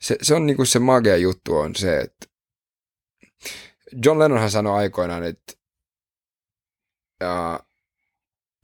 se, 0.00 0.16
se 0.22 0.34
on 0.34 0.46
niinku 0.46 0.64
se 0.64 0.78
magea 0.78 1.16
juttu 1.16 1.56
on 1.56 1.74
se, 1.74 2.00
että 2.00 2.26
John 4.04 4.18
Lennonhan 4.18 4.50
sanoi 4.50 4.78
aikoinaan, 4.78 5.24
että 5.24 5.52
uh, 7.24 7.66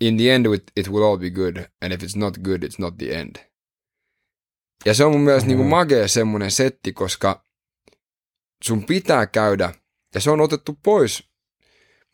in 0.00 0.16
the 0.16 0.34
end 0.34 0.46
it, 0.54 0.62
it 0.76 0.90
will 0.90 1.04
all 1.04 1.18
be 1.18 1.30
good, 1.30 1.56
and 1.56 1.92
if 1.92 2.02
it's 2.02 2.18
not 2.18 2.38
good, 2.38 2.62
it's 2.62 2.78
not 2.78 2.98
the 2.98 3.14
end. 3.14 3.51
Ja 4.84 4.94
se 4.94 5.04
on 5.04 5.12
mun 5.12 5.20
mielestä 5.20 5.46
niinku 5.48 5.62
Mhm. 5.62 5.70
magea 5.70 6.08
semmoinen 6.08 6.50
setti, 6.50 6.92
koska 6.92 7.44
sun 8.64 8.84
pitää 8.84 9.26
käydä, 9.26 9.74
ja 10.14 10.20
se 10.20 10.30
on 10.30 10.40
otettu 10.40 10.78
pois. 10.82 11.28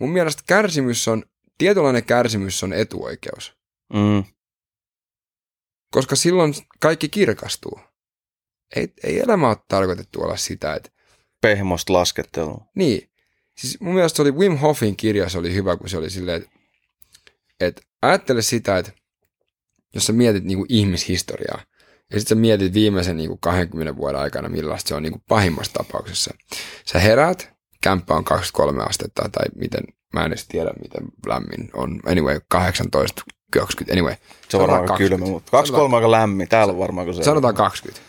Mun 0.01 0.11
mielestä 0.11 0.43
kärsimys 0.47 1.09
on, 1.09 1.25
tietynlainen 1.59 2.05
kärsimys 2.05 2.63
on 2.63 2.73
etuoikeus 2.73 3.57
Mm. 3.95 4.25
koska 5.91 6.17
silloin 6.17 6.55
kaikki 6.81 7.09
kirkastuu. 7.09 7.81
Ei, 8.77 8.93
ei 9.05 9.21
elämä 9.21 9.49
ole 9.49 9.57
tarkoitettu 9.69 10.23
olla 10.23 10.37
sitä, 10.37 10.75
että 10.75 10.91
Pehmosta 11.41 11.93
laskettelua. 11.93 12.65
niin. 12.75 13.11
Siis 13.59 13.81
mun 13.81 13.95
mielestä 13.95 14.17
se 14.17 14.23
oli 14.23 14.33
Wim 14.33 14.57
Hofin 14.57 14.97
kirja, 14.97 15.29
se 15.29 15.39
oli 15.39 15.55
hyvä, 15.55 15.77
kun 15.77 15.89
se 15.89 15.97
oli 15.99 16.11
silleen, 16.11 16.43
että, 16.43 16.51
että 17.61 17.83
ajattele 18.03 18.43
sitä, 18.43 18.79
että 18.79 18.93
jos 19.95 20.07
sä 20.07 20.13
mietit 20.13 20.45
niin 20.45 20.59
kuin 20.59 20.67
ihmishistoriaa, 20.73 21.63
ja 22.13 22.21
sitten 22.21 22.37
sä 22.37 22.41
mietit 22.41 22.75
viimeisen 22.75 23.17
niin 23.17 23.29
kuin 23.29 23.41
20 23.41 23.97
vuoden 23.97 24.21
aikana, 24.21 24.49
millaista 24.49 24.89
se 24.89 24.95
on 24.95 25.03
niin 25.03 25.13
kuin 25.13 25.23
pahimmassa 25.29 25.73
tapauksessa. 25.73 26.35
Sä 26.85 26.99
heräät, 26.99 27.51
kämppä 27.81 28.15
on 28.15 28.25
23 28.25 28.83
astetta, 28.83 29.29
tai 29.33 29.47
miten, 29.55 29.85
mä 30.13 30.21
en 30.21 30.27
edes 30.27 30.47
tiedä, 30.49 30.71
miten 30.83 31.05
lämmin 31.27 31.71
on. 31.75 32.01
Anyway, 32.07 32.41
18, 32.49 33.23
20, 33.53 33.93
anyway. 33.93 34.15
Se 34.49 34.57
on 34.57 34.61
varmaan 34.61 34.81
aika 34.81 34.89
20. 34.93 35.17
kylmä, 35.17 35.33
mutta 35.33 35.51
kaksi 35.51 35.73
kolme 35.73 35.97
aika 35.97 36.11
lämmin. 36.11 36.49
Täällä 36.49 36.73
on 36.73 36.79
varmaan 36.79 37.15
se. 37.15 37.23
Sanotaan 37.23 37.55
20. 37.55 38.03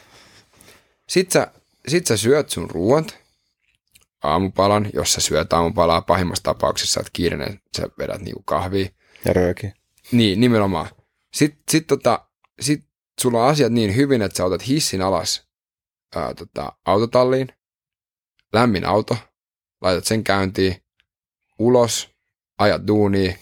Sitten 1.10 1.42
sä, 1.42 1.52
sit 1.88 2.08
sä 2.08 2.18
syöt 2.18 2.50
sun 2.50 2.70
ruoat, 2.70 3.18
aamupalan, 4.24 4.90
jos 4.94 5.14
sä 5.14 5.22
syöt 5.22 5.54
aamupalaa, 5.54 6.02
pahimmassa 6.02 6.44
tapauksessa 6.44 6.94
sä 6.94 7.00
oot 7.00 7.10
kiireinen, 7.14 7.60
sä 7.78 7.88
vedät 8.00 8.22
niinku 8.22 8.44
kahvia. 8.46 8.90
Ja 9.26 9.34
rööki. 9.34 9.72
Niin, 10.12 10.40
nimenomaan. 10.40 10.90
Sitten 11.34 11.64
sit 11.70 11.88
tota, 11.88 12.26
sit 12.60 12.89
sulla 13.22 13.44
on 13.44 13.50
asiat 13.50 13.72
niin 13.72 13.96
hyvin, 13.96 14.22
että 14.22 14.38
sä 14.38 14.46
otat 14.46 14.68
hissin 14.68 15.02
alas 15.02 15.48
ää, 16.16 16.34
tota, 16.34 16.74
autotalliin, 16.86 17.48
lämmin 18.54 18.86
auto, 18.86 19.18
laitat 19.82 20.06
sen 20.06 20.24
käyntiin, 20.24 20.76
ulos, 21.60 22.10
ajat 22.58 22.88
duuniin, 22.88 23.36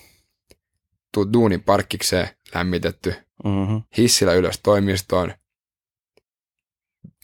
tuut 1.13 1.33
duunin 1.33 1.63
parkkikseen, 1.63 2.29
lämmitetty, 2.55 3.13
Mm-hmm. 3.43 3.83
hissillä 3.97 4.33
ylös 4.33 4.59
toimistoon, 4.63 5.33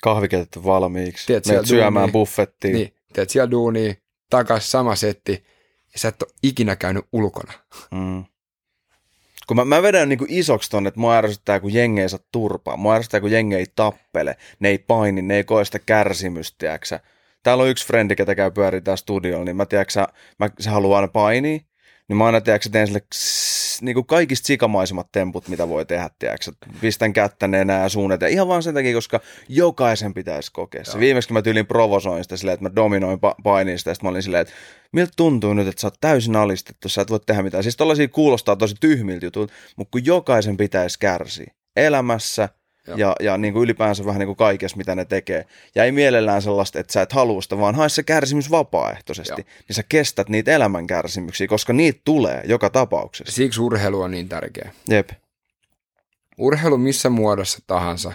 Kahvi 0.02 0.28
keitetty 0.28 0.64
valmiiksi. 0.64 1.26
Siellä 1.26 1.42
Menet 1.48 1.66
syömään 1.66 2.12
buffettiin. 2.12 2.74
Niin, 2.74 2.96
teet 3.14 3.30
siellä 3.30 3.52
duunia, 3.52 3.94
takas 4.30 4.72
sama 4.72 4.96
setti, 4.96 5.46
ja 5.94 6.00
sä 6.00 6.08
et 6.08 6.22
ole 6.22 6.32
ikinä 6.44 6.76
käynyt 6.76 7.06
ulkona. 7.12 7.54
Mm. 7.92 8.26
Kun 9.48 9.57
mä, 9.57 9.65
mä 9.65 9.82
vedän 9.82 10.10
niinku 10.10 10.26
isoksi 10.30 10.70
tonne, 10.70 10.88
että 10.88 10.99
mua 10.99 11.15
ärsyttää, 11.15 11.60
kun 11.60 11.74
jengi 11.74 12.02
ei 12.02 12.10
saa 12.10 12.20
turpaa. 12.32 12.78
Mua 12.78 12.95
ärsyttää, 12.95 13.22
kun 13.22 13.32
jengi 13.32 13.56
ei 13.56 13.65
tappele. 13.76 14.38
Ne 14.60 14.70
ei 14.70 14.78
paini, 14.78 15.22
ne 15.22 15.36
ei 15.36 15.44
koe 15.44 15.65
sitä 15.65 15.80
kärsimystä, 15.80 16.56
tiiäksä. 16.57 16.99
Täällä 17.44 17.64
on 17.64 17.70
yksi 17.70 17.88
frendi, 17.88 18.15
ketä 18.15 18.36
käy 18.36 18.52
pyörii 18.52 18.82
tää 18.82 18.95
studiolla, 18.95 19.45
niin 19.45 19.56
mä 19.56 19.65
tiiäksä, 19.65 20.07
mä, 20.40 20.49
se 20.60 20.70
haluaa 20.70 20.99
aina 20.99 21.07
painia. 21.07 21.60
Niin 22.07 22.18
mä 22.18 22.26
aina, 22.26 22.41
tiiäksä, 22.41 22.70
teen 22.70 22.88
sille 22.88 23.02
kss, 23.84 23.86
niinku 23.86 24.04
kaikista 24.04 24.48
sikamaisemmat 24.48 25.12
temput, 25.12 25.48
mitä 25.48 25.70
voi 25.70 25.86
tehdä, 25.86 26.10
tiiäksä. 26.20 26.52
Pistän 26.82 27.14
kättä 27.14 27.48
nenää 27.48 27.90
suun 27.90 28.12
eteen. 28.12 28.32
Ihan 28.32 28.48
vaan 28.48 28.64
sen 28.64 28.74
takia, 28.74 28.94
koska 28.94 29.20
jokaisen 29.50 30.14
pitäisi 30.14 30.52
kokea 30.52 30.86
se. 30.86 31.00
Viimeksi 31.00 31.34
mä 31.34 31.42
tyylin 31.42 31.68
provosoin 31.68 32.24
sitä 32.24 32.38
silleen, 32.38 32.54
että 32.54 32.70
mä 32.70 32.76
dominoin 32.76 33.18
pa- 33.20 33.42
painin 33.44 33.80
sitä, 33.80 33.92
ja 33.92 33.96
sit 33.96 34.04
mä 34.04 34.10
olin 34.10 34.24
silleen, 34.24 34.42
että 34.42 34.54
miltä 34.92 35.12
tuntuu 35.16 35.54
nyt, 35.54 35.68
että 35.68 35.82
sä 35.82 35.88
oot 35.88 35.98
täysin 36.02 36.36
alistettu, 36.36 36.90
sä 36.90 37.02
et 37.02 37.10
voi 37.10 37.20
tehdä 37.20 37.44
mitään. 37.44 37.64
Siis 37.64 37.78
tollaisia 37.78 38.08
kuulostaa 38.08 38.56
tosi 38.56 38.76
tyhmiltä 38.80 39.26
jutulta, 39.26 39.54
mutta 39.76 39.92
kun 39.92 40.06
jokaisen 40.06 40.58
pitäisi 40.58 41.00
kärsiä 41.00 41.54
elämässä 41.76 42.50
Joo. 42.88 42.98
ja, 42.98 43.16
ja 43.20 43.38
niin 43.38 43.54
kuin 43.54 43.64
ylipäänsä 43.64 44.06
vähän 44.06 44.20
niin 44.20 44.28
kuin 44.28 44.36
kaikessa, 44.36 44.78
mitä 44.78 44.96
ne 44.96 45.06
tekee. 45.06 45.46
Ja 45.76 45.84
ei 45.84 45.92
mielellään 45.92 46.42
sellaista, 46.42 46.80
että 46.80 46.94
sä 46.94 47.02
et 47.02 47.14
halua 47.14 47.42
sitä, 47.42 47.58
vaan 47.58 47.76
hae 47.76 47.90
se 47.90 48.04
kärsimys 48.04 48.52
vapaaehtoisesti. 48.52 49.42
Joo. 49.42 49.64
Niin 49.68 49.76
sä 49.76 49.84
kestät 49.90 50.30
niitä 50.30 50.52
elämän 50.52 50.88
kärsimyksiä, 50.88 51.48
koska 51.48 51.74
niitä 51.74 52.02
tulee 52.06 52.42
joka 52.46 52.70
tapauksessa. 52.70 53.34
Siksi 53.34 53.62
urheilu 53.62 54.02
on 54.02 54.12
niin 54.12 54.30
tärkeä. 54.30 54.74
Jep. 54.90 55.10
Urheilu 56.38 56.78
missä 56.78 57.10
muodossa 57.10 57.60
tahansa, 57.68 58.14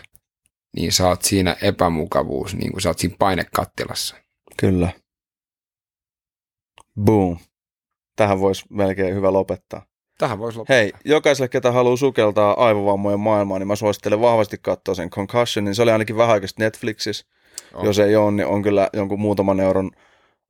niin 0.76 0.92
sä 0.92 1.08
oot 1.08 1.22
siinä 1.22 1.56
epämukavuus, 1.62 2.54
niin 2.54 2.72
kuin 2.72 2.82
sä 2.82 2.88
oot 2.88 2.98
siinä 2.98 3.16
painekattilassa. 3.18 4.16
Kyllä. 4.56 4.92
Boom. 7.00 7.38
tähän 8.16 8.40
voisi 8.40 8.64
melkein 8.70 9.14
hyvä 9.14 9.32
lopettaa. 9.32 9.87
Tähän 10.18 10.38
voisi 10.38 10.58
lopettaa. 10.58 10.76
Hei, 10.76 10.92
jokaiselle, 11.04 11.48
ketä 11.48 11.72
haluaa 11.72 11.96
sukeltaa 11.96 12.66
aivovammojen 12.66 13.20
maailmaan, 13.20 13.60
niin 13.60 13.68
mä 13.68 13.76
suosittelen 13.76 14.20
vahvasti 14.20 14.56
katsoa 14.62 14.94
sen 14.94 15.10
Concussionin. 15.10 15.74
Se 15.74 15.82
oli 15.82 15.90
ainakin 15.90 16.16
vähän 16.16 16.34
aikaisesti 16.34 16.62
Netflixissä. 16.62 17.26
On. 17.74 17.86
Jos 17.86 17.98
ei 17.98 18.16
ole, 18.16 18.30
niin 18.30 18.46
on 18.46 18.62
kyllä 18.62 18.88
jonkun 18.92 19.20
muutaman 19.20 19.60
euron 19.60 19.90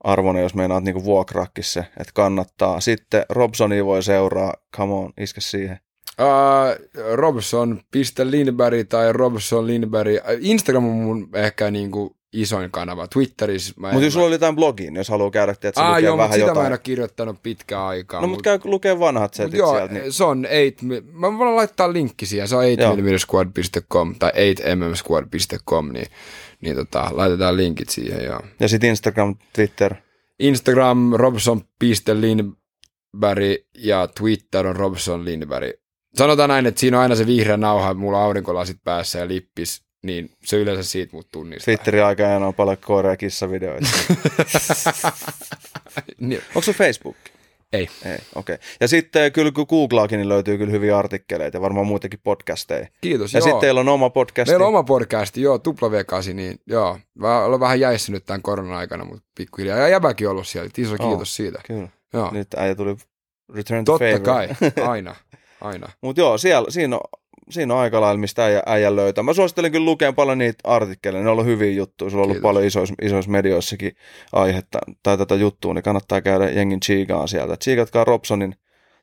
arvoinen, 0.05 0.43
jos 0.43 0.55
meinaat 0.55 0.85
niinku 0.85 1.05
vuokraakin 1.05 1.65
se, 1.65 1.81
että 1.81 2.13
kannattaa. 2.15 2.81
Sitten 2.81 3.25
Robsonia 3.29 3.85
voi 3.85 4.03
seuraa, 4.03 4.55
come 4.77 4.95
on, 4.95 5.13
iske 5.21 5.41
siihen. 5.41 5.79
Uh, 6.21 7.05
Robson.Lindberg 7.15 8.89
tai 8.89 9.13
Robson 9.13 9.67
Lindberg. 9.67 10.15
Instagram 10.41 10.85
on 10.85 10.91
mun 10.91 11.29
ehkä 11.35 11.71
niinku 11.71 12.18
isoin 12.33 12.71
kanava. 12.71 13.07
Twitterissä 13.09 13.75
mä 13.77 13.93
Mutta 13.93 14.05
jos 14.07 14.13
sulla 14.13 14.27
oli 14.27 14.35
jotain 14.35 14.57
blogiin, 14.57 14.97
jos 14.97 15.09
haluaa 15.09 15.31
käydä, 15.31 15.53
että 15.53 15.73
Ah, 15.77 15.89
lukee 15.89 16.05
joo, 16.07 16.17
vähän 16.19 16.33
sitä 16.33 16.45
mä 16.47 16.51
en 16.51 16.55
jotain. 16.57 16.73
ole 16.73 16.79
kirjoittanut 16.79 17.43
pitkään 17.43 17.83
aikaa. 17.83 18.21
No 18.21 18.27
mut- 18.27 18.31
mutta 18.31 18.43
käy 18.43 18.59
lukee 18.65 18.99
vanhat 18.99 19.31
mut 19.31 19.35
setit 19.35 19.59
joo, 19.59 19.75
sieltä. 19.77 19.95
Niin. 19.95 20.13
se 20.13 20.25
on 20.25 20.47
8, 20.77 20.89
mä 21.13 21.39
voin 21.39 21.57
laittaa 21.57 21.93
linkki 21.93 22.27
siihen, 22.27 22.49
se 22.49 22.57
on 22.57 22.65
8mmsquad.com 22.65 24.15
tai 24.19 24.31
8mmsquad.com, 24.33 25.93
niin, 25.93 26.07
niin 26.61 26.77
tota, 26.77 27.09
laitetaan 27.13 27.57
linkit 27.57 27.89
siihen. 27.89 28.25
Ja 28.25 28.41
Ja 28.61 28.69
sitten 28.69 28.91
Instagram, 28.91 29.37
Twitter. 29.53 29.95
Instagram 30.39 31.13
robson.lindberg 31.15 33.57
ja 33.79 34.09
Twitter 34.19 34.67
on 34.67 34.77
Robson 34.77 35.25
Lindberg. 35.25 35.71
Sanotaan 36.15 36.49
näin, 36.49 36.67
että 36.67 36.81
siinä 36.81 36.97
on 36.97 37.03
aina 37.03 37.15
se 37.15 37.27
vihreä 37.27 37.57
nauha, 37.57 37.95
mulla 37.95 38.19
on 38.19 38.25
aurinkolasit 38.25 38.77
päässä 38.85 39.19
ja 39.19 39.29
lippis, 39.29 39.83
niin 40.03 40.31
se 40.45 40.57
yleensä 40.57 40.83
siitä 40.83 41.17
mut 41.17 41.29
tunnistaa. 41.33 41.65
Twitterin 41.65 42.05
aikana 42.05 42.47
on 42.47 42.55
paljon 42.55 42.77
koira- 42.77 43.09
ja 43.11 43.17
kissavideoita. 43.17 43.89
Niin, 46.21 46.41
Onko 46.49 46.63
se 46.63 46.73
Facebook? 46.73 47.17
Ei. 47.73 47.89
Ei, 48.05 48.19
okei. 48.35 48.55
Okay. 48.55 48.59
Ja 48.81 48.89
sitten 48.89 49.33
kyllä 49.33 49.53
kun 49.53 49.67
googlaakin, 49.69 50.17
niin 50.19 50.29
löytyy 50.29 50.59
kyllä 50.59 50.71
hyviä 50.73 50.99
artikkeleita 50.99 51.57
ja 51.57 51.61
varmaan 51.61 51.87
muitakin 51.87 52.21
podcasteja. 52.23 52.87
Kiitos, 53.01 53.33
Ja 53.33 53.39
joo. 53.39 53.45
sitten 53.45 53.61
teillä 53.61 53.81
on 53.81 53.89
oma 53.89 54.11
podcasti. 54.11 54.51
Meillä 54.53 54.65
on 54.67 54.69
oma 54.75 54.83
podcasti, 54.83 55.43
joo, 55.43 55.57
W8, 55.57 56.33
niin 56.35 56.61
joo. 56.67 56.99
Mä 57.15 57.45
olen 57.45 57.61
vähän 57.61 57.81
jäissä 57.81 58.13
nyt 58.13 58.25
tämän 58.25 58.43
korona-aikana, 58.43 59.05
mutta 59.05 59.25
pikkuhiljaa. 59.35 59.79
Ja 59.79 59.89
jäbäkin 59.89 60.29
ollut 60.29 60.47
siellä, 60.49 60.71
iso 60.79 60.97
Oo, 61.01 61.09
kiitos 61.09 61.37
siitä. 61.37 61.61
Kyllä. 61.67 61.89
Joo, 62.13 62.31
Nyt 62.33 62.49
äijä 62.57 62.75
tuli 62.75 62.97
Return 63.55 63.85
to 63.85 63.93
totta 63.93 64.05
favor. 64.05 64.21
kai, 64.21 64.49
aina, 64.93 65.17
aina. 65.61 65.89
Mutta 66.01 66.21
joo, 66.21 66.39
siellä, 66.39 66.71
siinä, 66.71 66.97
on, 66.97 67.21
siinä 67.51 67.75
on 67.75 67.81
aika 67.81 68.01
lailla, 68.01 68.21
mistä 68.21 68.45
äijä, 68.45 68.63
äijä 68.67 68.97
löytää. 68.97 69.25
Mä 69.25 69.33
suosittelen 69.33 69.73
kyllä 69.73 69.85
lukea 69.85 70.13
paljon 70.13 70.39
niitä 70.39 70.59
artikkeleja. 70.65 71.23
Ne 71.23 71.29
on 71.29 71.33
ollut 71.33 71.47
hyviä 71.47 71.73
juttuja. 71.73 72.11
Sulla 72.11 72.23
on 72.23 72.25
ollut 72.25 72.37
Kiitos. 72.37 72.49
paljon 72.49 72.65
isoissa, 72.65 72.95
isoissa 73.03 73.31
medioissakin 73.31 73.93
aihetta 74.33 74.79
tai 75.03 75.19
tätä 75.19 75.35
juttua, 75.35 75.75
niin 75.75 75.83
kannattaa 75.83 76.21
käydä 76.21 76.51
jengin 76.51 76.81
chiigaan 76.81 77.29
sieltä. 77.29 77.57
Tsiigatkaa 77.57 78.05
Robsonin 78.05 78.55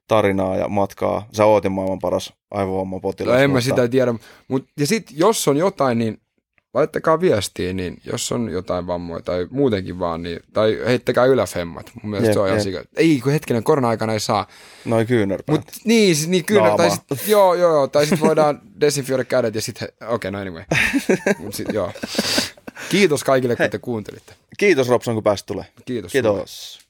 tarinaa 0.08 0.56
ja 0.56 0.68
matkaa. 0.68 1.28
Sä 1.32 1.46
oot 1.46 1.64
jo 1.64 1.70
maailman 1.70 2.00
paras 2.00 2.34
aivovammapotilas. 2.52 3.36
No, 3.36 3.42
en 3.42 3.52
mä 3.52 3.62
sitä 3.62 3.88
tiedä. 3.88 4.14
Mut, 4.48 4.66
ja 4.80 4.88
sitten 4.88 5.18
jos 5.18 5.48
on 5.48 5.58
jotain, 5.58 5.98
niin 5.98 6.18
laittakaa 6.76 7.22
viestiä, 7.22 7.74
niin 7.74 7.98
jos 8.06 8.32
on 8.32 8.50
jotain 8.50 8.88
vammoja 8.88 9.22
tai 9.22 9.48
muutenkin 9.52 10.00
vaan, 10.00 10.24
niin, 10.24 10.40
tai 10.54 10.80
heittäkää 10.86 11.26
yläfemmat. 11.26 11.92
Mun 12.02 12.10
mielestä 12.10 12.28
Jep, 12.30 12.34
se 12.34 12.40
on 12.40 12.48
ihan 12.48 12.62
sika. 12.62 12.84
Ei, 12.96 13.20
kun 13.24 13.32
hetkinen, 13.32 13.64
korona-aikana 13.64 14.14
ei 14.14 14.20
saa. 14.20 14.48
Noi 14.86 15.06
kyynärpäät. 15.06 15.60
Mut 15.60 15.72
niin, 15.86 16.16
siis- 16.16 16.28
niin 16.30 16.46
Naama. 16.50 16.78
tai 16.78 16.92
sit, 16.92 17.28
joo, 17.28 17.54
joo, 17.54 17.72
joo, 17.74 17.88
tai 17.88 18.06
sitten 18.06 18.28
voidaan 18.28 18.62
desinfioida 18.82 19.24
kädet 19.24 19.56
ja 19.56 19.62
sitten, 19.62 19.88
okei, 20.02 20.16
okay, 20.16 20.32
no 20.32 20.40
anyway. 20.40 20.64
Mut 21.38 21.54
sit, 21.54 21.68
joo. 21.74 21.92
Kiitos 22.90 23.24
kaikille, 23.24 23.56
kun 23.56 23.70
te 23.70 23.78
kuuntelitte. 23.80 24.34
Kiitos 24.58 24.90
Robson, 24.90 25.14
kun 25.14 25.24
pääsit 25.24 25.46
tulee. 25.46 25.66
Kiitos. 25.86 26.12
sulle. 26.12 26.22
Kiitos. 26.22 26.85